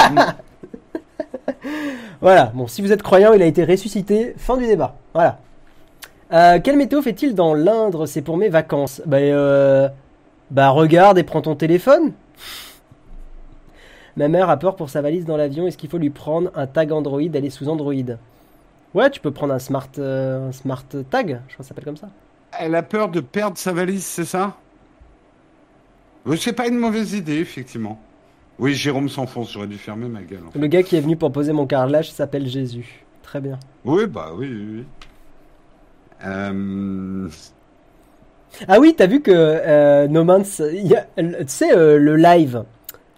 voilà. 2.20 2.52
Bon, 2.54 2.66
si 2.66 2.82
vous 2.82 2.92
êtes 2.92 3.02
croyant, 3.02 3.32
il 3.32 3.42
a 3.42 3.46
été 3.46 3.64
ressuscité. 3.64 4.34
Fin 4.36 4.56
du 4.56 4.66
débat. 4.66 4.96
Voilà. 5.14 5.38
Euh, 6.32 6.60
quelle 6.62 6.76
météo 6.76 7.02
fait-il 7.02 7.34
dans 7.34 7.54
l'Indre? 7.54 8.06
C'est 8.06 8.22
pour 8.22 8.36
mes 8.36 8.48
vacances. 8.48 9.02
Bah, 9.06 9.18
euh, 9.18 9.88
bah, 10.50 10.70
regarde 10.70 11.18
et 11.18 11.22
prends 11.24 11.42
ton 11.42 11.54
téléphone. 11.54 12.12
Ma 14.16 14.28
mère 14.28 14.50
a 14.50 14.58
peur 14.58 14.76
pour 14.76 14.90
sa 14.90 15.00
valise 15.00 15.24
dans 15.24 15.36
l'avion. 15.36 15.66
Est-ce 15.66 15.78
qu'il 15.78 15.88
faut 15.90 15.98
lui 15.98 16.10
prendre 16.10 16.50
un 16.54 16.66
tag 16.66 16.92
Android 16.92 17.20
Elle 17.22 17.44
est 17.44 17.50
sous 17.50 17.68
Android? 17.68 17.94
Ouais, 18.95 19.11
tu 19.11 19.20
peux 19.20 19.30
prendre 19.30 19.55
un 19.55 19.59
smart, 19.59 19.88
euh, 19.99 20.49
un 20.49 20.53
smart 20.53 20.84
tag, 21.11 21.28
je 21.49 21.55
crois 21.55 21.59
que 21.59 21.62
ça 21.64 21.68
s'appelle 21.68 21.84
comme 21.84 21.97
ça. 21.97 22.09
Elle 22.59 22.74
a 22.74 22.82
peur 22.82 23.09
de 23.09 23.20
perdre 23.20 23.57
sa 23.57 23.72
valise, 23.72 24.05
c'est 24.05 24.26
ça? 24.26 24.57
C'est 26.36 26.53
pas 26.53 26.68
une 26.68 26.78
mauvaise 26.78 27.14
idée, 27.14 27.38
effectivement. 27.38 27.99
Oui, 28.59 28.74
Jérôme 28.74 29.09
s'enfonce, 29.09 29.53
j'aurais 29.53 29.66
dû 29.66 29.78
fermer 29.78 30.09
ma 30.09 30.22
gueule. 30.22 30.43
en 30.47 30.51
fait. 30.51 30.59
Le 30.59 30.66
gars 30.66 30.82
qui 30.82 30.97
est 30.97 31.01
venu 31.01 31.16
pour 31.16 31.32
poser 31.32 31.53
mon 31.53 31.66
carrelage 31.66 32.12
s'appelle 32.12 32.47
Jésus. 32.47 33.05
Très 33.22 33.40
bien. 33.40 33.59
Oui, 33.84 34.07
bah 34.07 34.30
oui, 34.36 34.47
oui. 34.49 34.66
oui. 34.78 34.84
Euh, 36.24 37.28
Ah 38.68 38.78
oui, 38.78 38.95
t'as 38.97 39.07
vu 39.07 39.22
que 39.22 39.32
euh, 39.34 40.07
No 40.07 40.22
Man's, 40.24 40.62
tu 40.76 41.24
sais 41.47 41.76
euh, 41.76 41.99
le 41.99 42.16
live, 42.16 42.64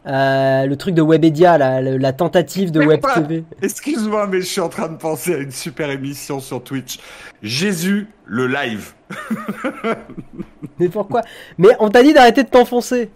euh, 0.07 0.67
le 0.67 0.77
truc 0.77 0.95
de 0.95 1.03
Webedia, 1.03 1.57
la, 1.59 2.13
tentative 2.13 2.71
de 2.71 2.85
Web 2.85 3.01
TV. 3.15 3.45
Excuse-moi, 3.63 4.27
mais 4.27 4.41
je 4.41 4.47
suis 4.47 4.61
en 4.61 4.69
train 4.69 4.89
de 4.89 4.97
penser 4.97 5.35
à 5.35 5.39
une 5.39 5.51
super 5.51 5.91
émission 5.91 6.41
sur 6.41 6.63
Twitch. 6.63 6.99
Jésus, 7.43 8.09
le 8.27 8.47
live. 8.47 8.93
Mais 10.79 10.89
pourquoi? 10.89 11.23
Mais 11.57 11.69
on 11.79 11.89
t'a 11.89 12.03
dit 12.03 12.13
d'arrêter 12.13 12.43
de 12.43 12.49
t'enfoncer. 12.49 13.11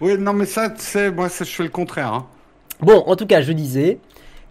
Oui, 0.00 0.16
non, 0.18 0.32
mais 0.32 0.46
ça, 0.46 0.70
tu 0.70 0.80
sais, 0.80 1.10
moi, 1.10 1.28
ça, 1.28 1.44
je 1.44 1.50
fais 1.50 1.62
le 1.62 1.68
contraire. 1.68 2.12
Hein. 2.12 2.26
Bon, 2.80 3.04
en 3.06 3.14
tout 3.14 3.26
cas, 3.26 3.42
je 3.42 3.52
disais 3.52 3.98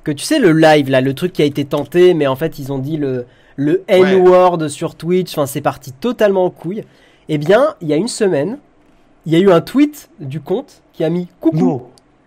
que 0.03 0.11
tu 0.11 0.23
sais 0.23 0.39
le 0.39 0.51
live 0.51 0.89
là, 0.89 1.01
le 1.01 1.13
truc 1.13 1.33
qui 1.33 1.41
a 1.41 1.45
été 1.45 1.65
tenté, 1.65 2.13
mais 2.13 2.27
en 2.27 2.35
fait 2.35 2.59
ils 2.59 2.71
ont 2.71 2.79
dit 2.79 2.97
le 2.97 3.25
le 3.55 3.83
Ouais. 3.89 3.99
N-word 3.99 4.69
sur 4.69 4.95
Twitch. 4.95 5.31
Enfin, 5.31 5.45
c'est 5.45 5.61
parti 5.61 5.91
totalement 5.91 6.45
en 6.45 6.49
couille. 6.49 6.83
Eh 7.29 7.37
bien, 7.37 7.75
il 7.81 7.87
y 7.87 7.93
a 7.93 7.95
une 7.95 8.07
semaine, 8.07 8.57
il 9.25 9.33
y 9.33 9.35
a 9.35 9.39
eu 9.39 9.51
un 9.51 9.61
tweet 9.61 10.09
du 10.19 10.41
compte 10.41 10.80
qui 10.93 11.03
a 11.03 11.09
mis 11.09 11.27
coucou. 11.39 11.83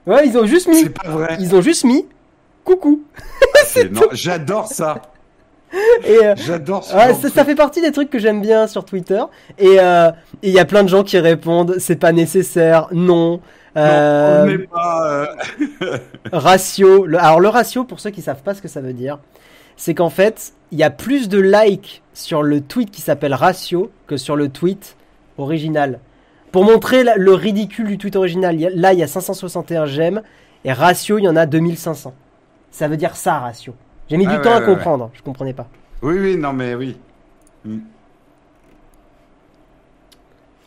Ouais, 0.07 0.27
ils 0.27 0.37
ont 0.37 0.47
juste 0.47 0.69
mis, 0.69 0.83
C'est 0.83 0.91
pas 0.91 1.09
vrai. 1.09 1.37
ils 1.41 1.55
ont 1.55 1.63
juste 1.63 1.85
mis 1.85 2.07
coucou. 2.65 3.03
Non, 3.91 4.03
J'adore 4.13 4.69
ça. 4.69 5.01
Euh, 6.09 6.35
J'adore 6.37 6.85
ça. 6.85 6.97
Ouais, 7.09 7.15
ça, 7.15 7.45
fait 7.45 7.57
partie 7.57 7.81
des 7.81 7.91
trucs 7.91 8.09
que 8.09 8.21
j'aime 8.21 8.41
bien 8.41 8.69
sur 8.69 8.85
Twitter. 8.85 9.21
Et 9.59 9.81
euh, 9.81 10.11
et 10.43 10.49
il 10.51 10.55
y 10.55 10.61
a 10.61 10.65
plein 10.65 10.85
de 10.85 10.89
gens 10.89 11.03
qui 11.03 11.19
répondent 11.19 11.77
c'est 11.79 11.97
pas 11.97 12.13
nécessaire, 12.13 12.87
non. 12.93 13.41
Euh, 13.77 14.59
on 14.71 14.73
pas. 14.73 15.31
ratio. 16.33 17.07
Le- 17.07 17.19
alors 17.19 17.41
le 17.41 17.49
ratio, 17.49 17.83
pour 17.83 17.99
ceux 17.99 18.11
qui 18.11 18.23
savent 18.23 18.43
pas 18.43 18.55
ce 18.55 18.63
que 18.63 18.69
ça 18.69 18.81
veut 18.81 18.93
dire, 18.93 19.19
c'est 19.77 19.95
qu'en 19.95 20.11
fait, 20.11 20.53
il 20.71 20.79
y 20.79 20.85
a 20.85 20.91
plus 20.91 21.29
de 21.29 21.41
likes 21.41 22.03
sur 22.13 22.45
le 22.45 22.61
tweet 22.61 22.93
qui 22.93 23.01
s'appelle 23.01 23.35
ratio 23.35 23.91
que 24.07 24.17
sur 24.17 24.37
le 24.37 24.49
tweet 24.51 24.95
original. 25.39 25.99
Pour 26.55 26.63
montrer 26.65 27.03
le 27.03 27.35
ridicule 27.35 27.89
du 27.89 27.99
tweet 27.99 28.15
original, 28.15 28.57
là 28.77 28.93
il 28.93 29.01
y 29.01 29.03
a 29.03 29.09
561 29.09 29.87
j'aime 29.87 30.23
et 30.65 30.73
ratio 30.73 31.19
il 31.19 31.25
y 31.25 31.29
en 31.29 31.35
a 31.35 31.47
2500. 31.47 32.15
Ça 32.71 32.87
veut 32.87 32.97
dire 32.97 33.17
ça 33.17 33.41
ratio. 33.41 33.75
J'ai 34.09 34.17
mis 34.17 34.29
Ah 34.29 34.31
du 34.31 34.37
ouais, 34.37 34.41
temps 34.41 34.55
à 34.55 34.61
ouais. 34.61 34.65
comprendre, 34.65 35.11
je 35.15 35.23
comprenais 35.23 35.53
pas. 35.53 35.67
Oui, 36.01 36.17
oui, 36.17 36.37
non, 36.37 36.53
mais 36.53 36.77
oui. 36.77 36.97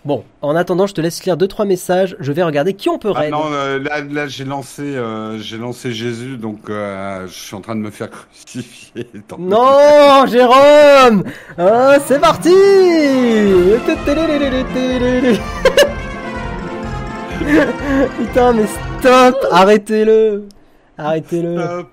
Bon, 0.08 0.24
en 0.42 0.56
attendant, 0.56 0.88
je 0.88 0.94
te 0.94 1.02
laisse 1.02 1.26
lire 1.26 1.36
deux 1.36 1.50
trois 1.50 1.66
messages. 1.66 2.16
Je 2.22 2.32
vais 2.32 2.42
regarder 2.42 2.74
qui 2.74 2.88
on 2.88 2.98
peut 2.98 3.12
Ah 3.14 3.20
raid. 3.20 3.32
non, 3.34 3.52
euh, 3.52 3.78
là, 3.78 4.00
là 4.00 4.26
j'ai 4.26 4.46
lancé, 4.46 4.82
euh, 4.96 5.38
j'ai 5.38 5.58
lancé 5.58 5.92
Jésus, 5.92 6.38
donc 6.38 6.70
euh, 6.70 7.28
je 7.28 7.34
suis 7.34 7.56
en 7.58 7.60
train 7.60 7.76
de 7.76 7.82
me 7.82 7.92
faire 7.92 8.08
crucifier. 8.46 9.06
Tant. 9.28 9.38
Non, 9.38 10.26
Jérôme 10.26 11.26
Ah, 11.58 11.98
C'est 12.06 12.22
parti 12.22 12.54
Putain, 18.18 18.54
mais 18.54 18.66
stop 19.00 19.36
Arrêtez-le 19.52 20.48
Arrêtez-le. 20.98 21.86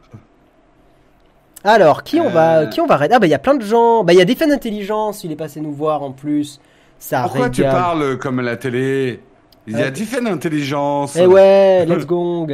Alors, 1.65 2.05
qui 2.05 2.21
on 2.21 2.31
va, 2.31 2.67
qui 2.67 2.81
on 2.81 2.87
va 2.87 2.97
raid? 2.97 3.11
Ah 3.13 3.19
bah 3.19 3.27
il 3.27 3.31
y 3.31 3.35
a 3.35 3.41
plein 3.41 3.57
de 3.57 3.65
gens. 3.65 4.05
Bah 4.05 4.13
il 4.13 4.19
y 4.21 4.23
a 4.23 4.25
Défense 4.25 4.53
Intelligence, 4.53 5.25
il 5.25 5.33
est 5.33 5.37
passé 5.37 5.61
nous 5.61 5.73
voir 5.73 6.05
en 6.05 6.13
plus. 6.13 6.61
Ça 7.05 7.23
Pourquoi 7.25 7.51
tu 7.51 7.61
parles 7.63 8.17
comme 8.19 8.39
à 8.39 8.43
la 8.43 8.57
télé 8.57 9.21
Il 9.67 9.77
y 9.77 9.83
a 9.83 9.87
Euh. 9.87 9.91
différentes 9.91 10.27
intelligences. 10.33 11.17
Eh 11.17 11.27
ouais, 11.27 11.85
let's 11.89 12.07
gong. 12.07 12.47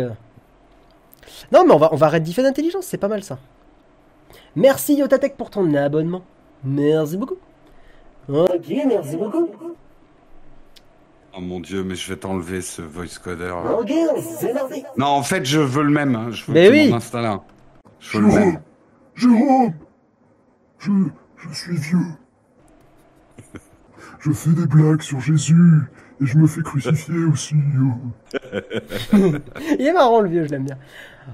Non, 1.52 1.64
mais 1.64 1.72
on 1.72 1.78
va, 1.78 1.88
on 1.92 1.96
va 1.96 2.08
raid 2.08 2.24
Defend 2.24 2.44
Intelligence, 2.44 2.84
c'est 2.86 2.98
pas 2.98 3.06
mal 3.06 3.22
ça. 3.22 3.38
Merci 4.56 4.96
Yotatech 4.96 5.36
pour 5.36 5.50
ton 5.50 5.72
abonnement. 5.74 6.22
Merci 6.64 7.16
beaucoup. 7.16 7.36
Ok, 8.28 8.66
merci 8.88 9.16
beaucoup. 9.16 9.48
Oh 11.36 11.40
mon 11.40 11.60
dieu, 11.60 11.84
mais 11.84 11.94
je 11.94 12.08
vais 12.12 12.18
t'enlever 12.18 12.60
ce 12.60 12.82
voice 12.82 13.18
coder. 13.22 13.44
là. 13.46 13.76
Ok, 13.78 13.92
c'est 14.20 14.52
parti. 14.52 14.82
Non, 14.96 15.06
en 15.06 15.22
fait, 15.22 15.44
je 15.44 15.60
veux 15.60 15.84
le 15.84 15.90
même. 15.90 16.16
hein. 16.16 16.26
Je 16.32 16.44
veux 16.46 16.52
Mais 16.54 16.66
que 16.66 16.72
oui. 16.72 16.84
tu 16.86 16.90
m'en 16.90 16.96
installes 16.96 17.26
un. 17.26 17.40
Je 18.00 18.18
veux 18.18 18.26
le 18.26 18.32
même. 18.34 18.60
Jérôme 19.14 19.74
Je. 20.80 20.90
je 21.38 21.54
suis 21.54 21.76
vieux. 21.76 21.98
Je 24.20 24.32
fais 24.32 24.50
des 24.50 24.66
blagues 24.66 25.02
sur 25.02 25.20
Jésus 25.20 25.54
et 26.22 26.26
je 26.26 26.36
me 26.36 26.46
fais 26.46 26.60
crucifier 26.62 27.24
aussi. 27.32 27.54
Il 29.78 29.86
est 29.86 29.92
marrant 29.92 30.20
le 30.20 30.28
vieux, 30.28 30.44
je 30.44 30.50
l'aime 30.50 30.64
bien. 30.64 30.76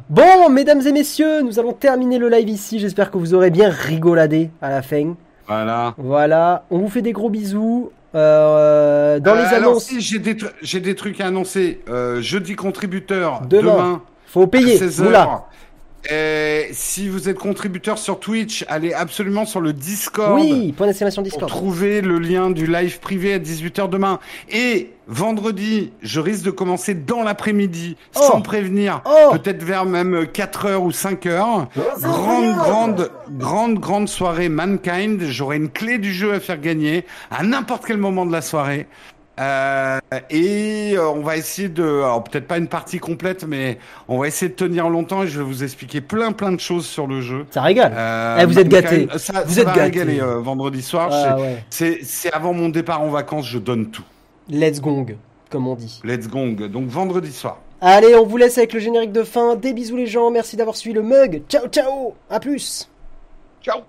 Bon, 0.09 0.49
mesdames 0.51 0.80
et 0.87 0.93
messieurs, 0.93 1.43
nous 1.43 1.59
allons 1.59 1.72
terminer 1.72 2.18
le 2.18 2.28
live 2.28 2.49
ici. 2.49 2.78
J'espère 2.78 3.11
que 3.11 3.18
vous 3.18 3.34
aurez 3.34 3.51
bien 3.51 3.70
rigoladé 3.70 4.51
à 4.62 4.70
la 4.70 4.82
fin. 4.82 5.14
Voilà. 5.49 5.95
Voilà, 5.99 6.64
on 6.70 6.78
vous 6.78 6.89
fait 6.89 7.03
des 7.03 7.12
gros 7.12 7.30
bisous. 7.30 7.91
Euh, 8.14 9.18
dans 9.20 9.32
Euh, 9.32 9.43
les 9.43 9.55
alors, 9.55 9.70
annonces, 9.72 9.84
si, 9.84 10.01
j'ai 10.01 10.18
des, 10.18 10.34
tru- 10.34 10.51
j'ai 10.62 10.80
des 10.80 10.95
trucs 10.95 11.20
à 11.20 11.26
annoncer. 11.26 11.80
Euh, 11.89 12.20
jeudi 12.22 12.55
contributeur, 12.57 13.43
Demain. 13.49 13.62
demain, 13.72 14.03
faut 14.26 14.47
payer. 14.47 14.76
à 14.76 14.78
16 14.78 15.01
Oula. 15.03 15.45
Et 16.11 16.69
si 16.73 17.09
vous 17.09 17.29
êtes 17.29 17.39
contributeur 17.39 17.99
sur 17.99 18.21
Twitch, 18.21 18.65
allez 18.69 18.93
absolument 18.93 19.45
sur 19.45 19.61
le 19.61 19.73
Discord. 19.73 20.35
Oui, 20.41 20.73
point 20.73 20.87
d'exclamation 20.87 21.23
Pour 21.23 21.31
Discord. 21.31 21.49
trouver 21.51 22.01
le 22.01 22.19
lien 22.19 22.51
du 22.51 22.67
live 22.67 23.01
privé 23.01 23.35
à 23.35 23.39
18h 23.39 23.89
demain. 23.89 24.21
Et 24.49 24.91
vendredi, 25.09 25.93
je 26.03 26.21
risque 26.21 26.45
de 26.45 26.51
commencer 26.51 26.95
dans 26.95 27.23
l'après-midi, 27.23 27.97
Oh. 28.15 28.21
sans 28.23 28.41
prévenir. 28.41 29.03
Oh. 29.05 29.33
Peut-être 29.33 29.63
vers 29.65 29.85
même 29.85 30.27
4h 30.33 30.77
ou 30.77 30.91
5h. 30.93 31.67
Grande, 32.01 32.57
grande, 32.57 33.11
grande, 33.31 33.79
grande 33.81 34.09
soirée 34.09 34.49
Mankind. 34.49 35.23
J'aurai 35.25 35.57
une 35.57 35.71
clé 35.71 35.99
du 35.99 36.13
jeu 36.13 36.33
à 36.33 36.41
faire 36.41 36.61
gagner 36.61 37.05
à 37.31 37.43
n'importe 37.43 37.85
quel 37.87 37.97
moment 37.99 38.27
de 38.27 38.33
la 38.33 38.43
soirée. 38.43 38.87
Euh, 39.39 39.99
et 40.30 40.95
euh, 40.97 41.11
on 41.11 41.20
va 41.20 41.37
essayer 41.37 41.68
de, 41.68 41.82
alors 41.84 42.24
peut-être 42.24 42.47
pas 42.47 42.57
une 42.57 42.68
partie 42.68 42.99
complète, 42.99 43.45
mais 43.47 43.78
on 44.09 44.18
va 44.18 44.28
essayer 44.28 44.49
de 44.51 44.55
tenir 44.57 44.89
longtemps 44.89 45.24
et 45.24 45.26
je 45.26 45.39
vais 45.39 45.45
vous 45.45 45.62
expliquer 45.62 46.01
plein 46.01 46.32
plein 46.32 46.53
de 46.53 46.61
choses 46.61 46.87
sur 46.87 47.07
le 47.07 47.20
jeu. 47.20 47.45
Ça 47.51 47.61
régale. 47.61 47.93
Euh, 47.95 48.39
Eh, 48.41 48.47
vous 48.47 48.59
êtes 48.59 48.68
gâtés. 48.68 49.09
Ça, 49.18 49.43
Vous 49.45 49.55
ça 49.55 49.61
êtes 49.61 49.66
va 49.66 49.72
gâtés. 49.74 49.82
régaler 50.01 50.20
euh, 50.20 50.39
vendredi 50.41 50.80
soir. 50.80 51.11
Ah 51.12 51.39
ouais. 51.39 51.62
C'est 51.71 52.33
avant 52.33 52.54
mon 52.54 52.71
départ 52.71 53.03
en 53.03 53.08
vacances, 53.11 53.46
je 53.46 53.58
donne 53.58 53.91
tout. 53.91 54.04
Let's 54.49 54.80
gong, 54.80 55.17
comme 55.50 55.67
on 55.68 55.75
dit. 55.75 56.00
Let's 56.04 56.29
gong. 56.29 56.54
Donc 56.68 56.88
vendredi 56.88 57.30
soir. 57.33 57.58
Allez, 57.83 58.14
on 58.14 58.25
vous 58.25 58.38
laisse 58.38 58.57
avec 58.57 58.72
le 58.72 58.80
générique 58.80 59.13
de 59.13 59.22
fin. 59.22 59.54
Des 59.54 59.75
bisous 59.75 59.96
les 59.96 60.07
gens, 60.07 60.30
merci 60.30 60.57
d'avoir 60.57 60.76
suivi 60.76 60.95
le 60.95 61.03
mug. 61.03 61.42
Ciao 61.49 61.67
ciao, 61.68 62.14
à 62.30 62.41
plus. 62.41 62.88
Ciao. 63.63 63.80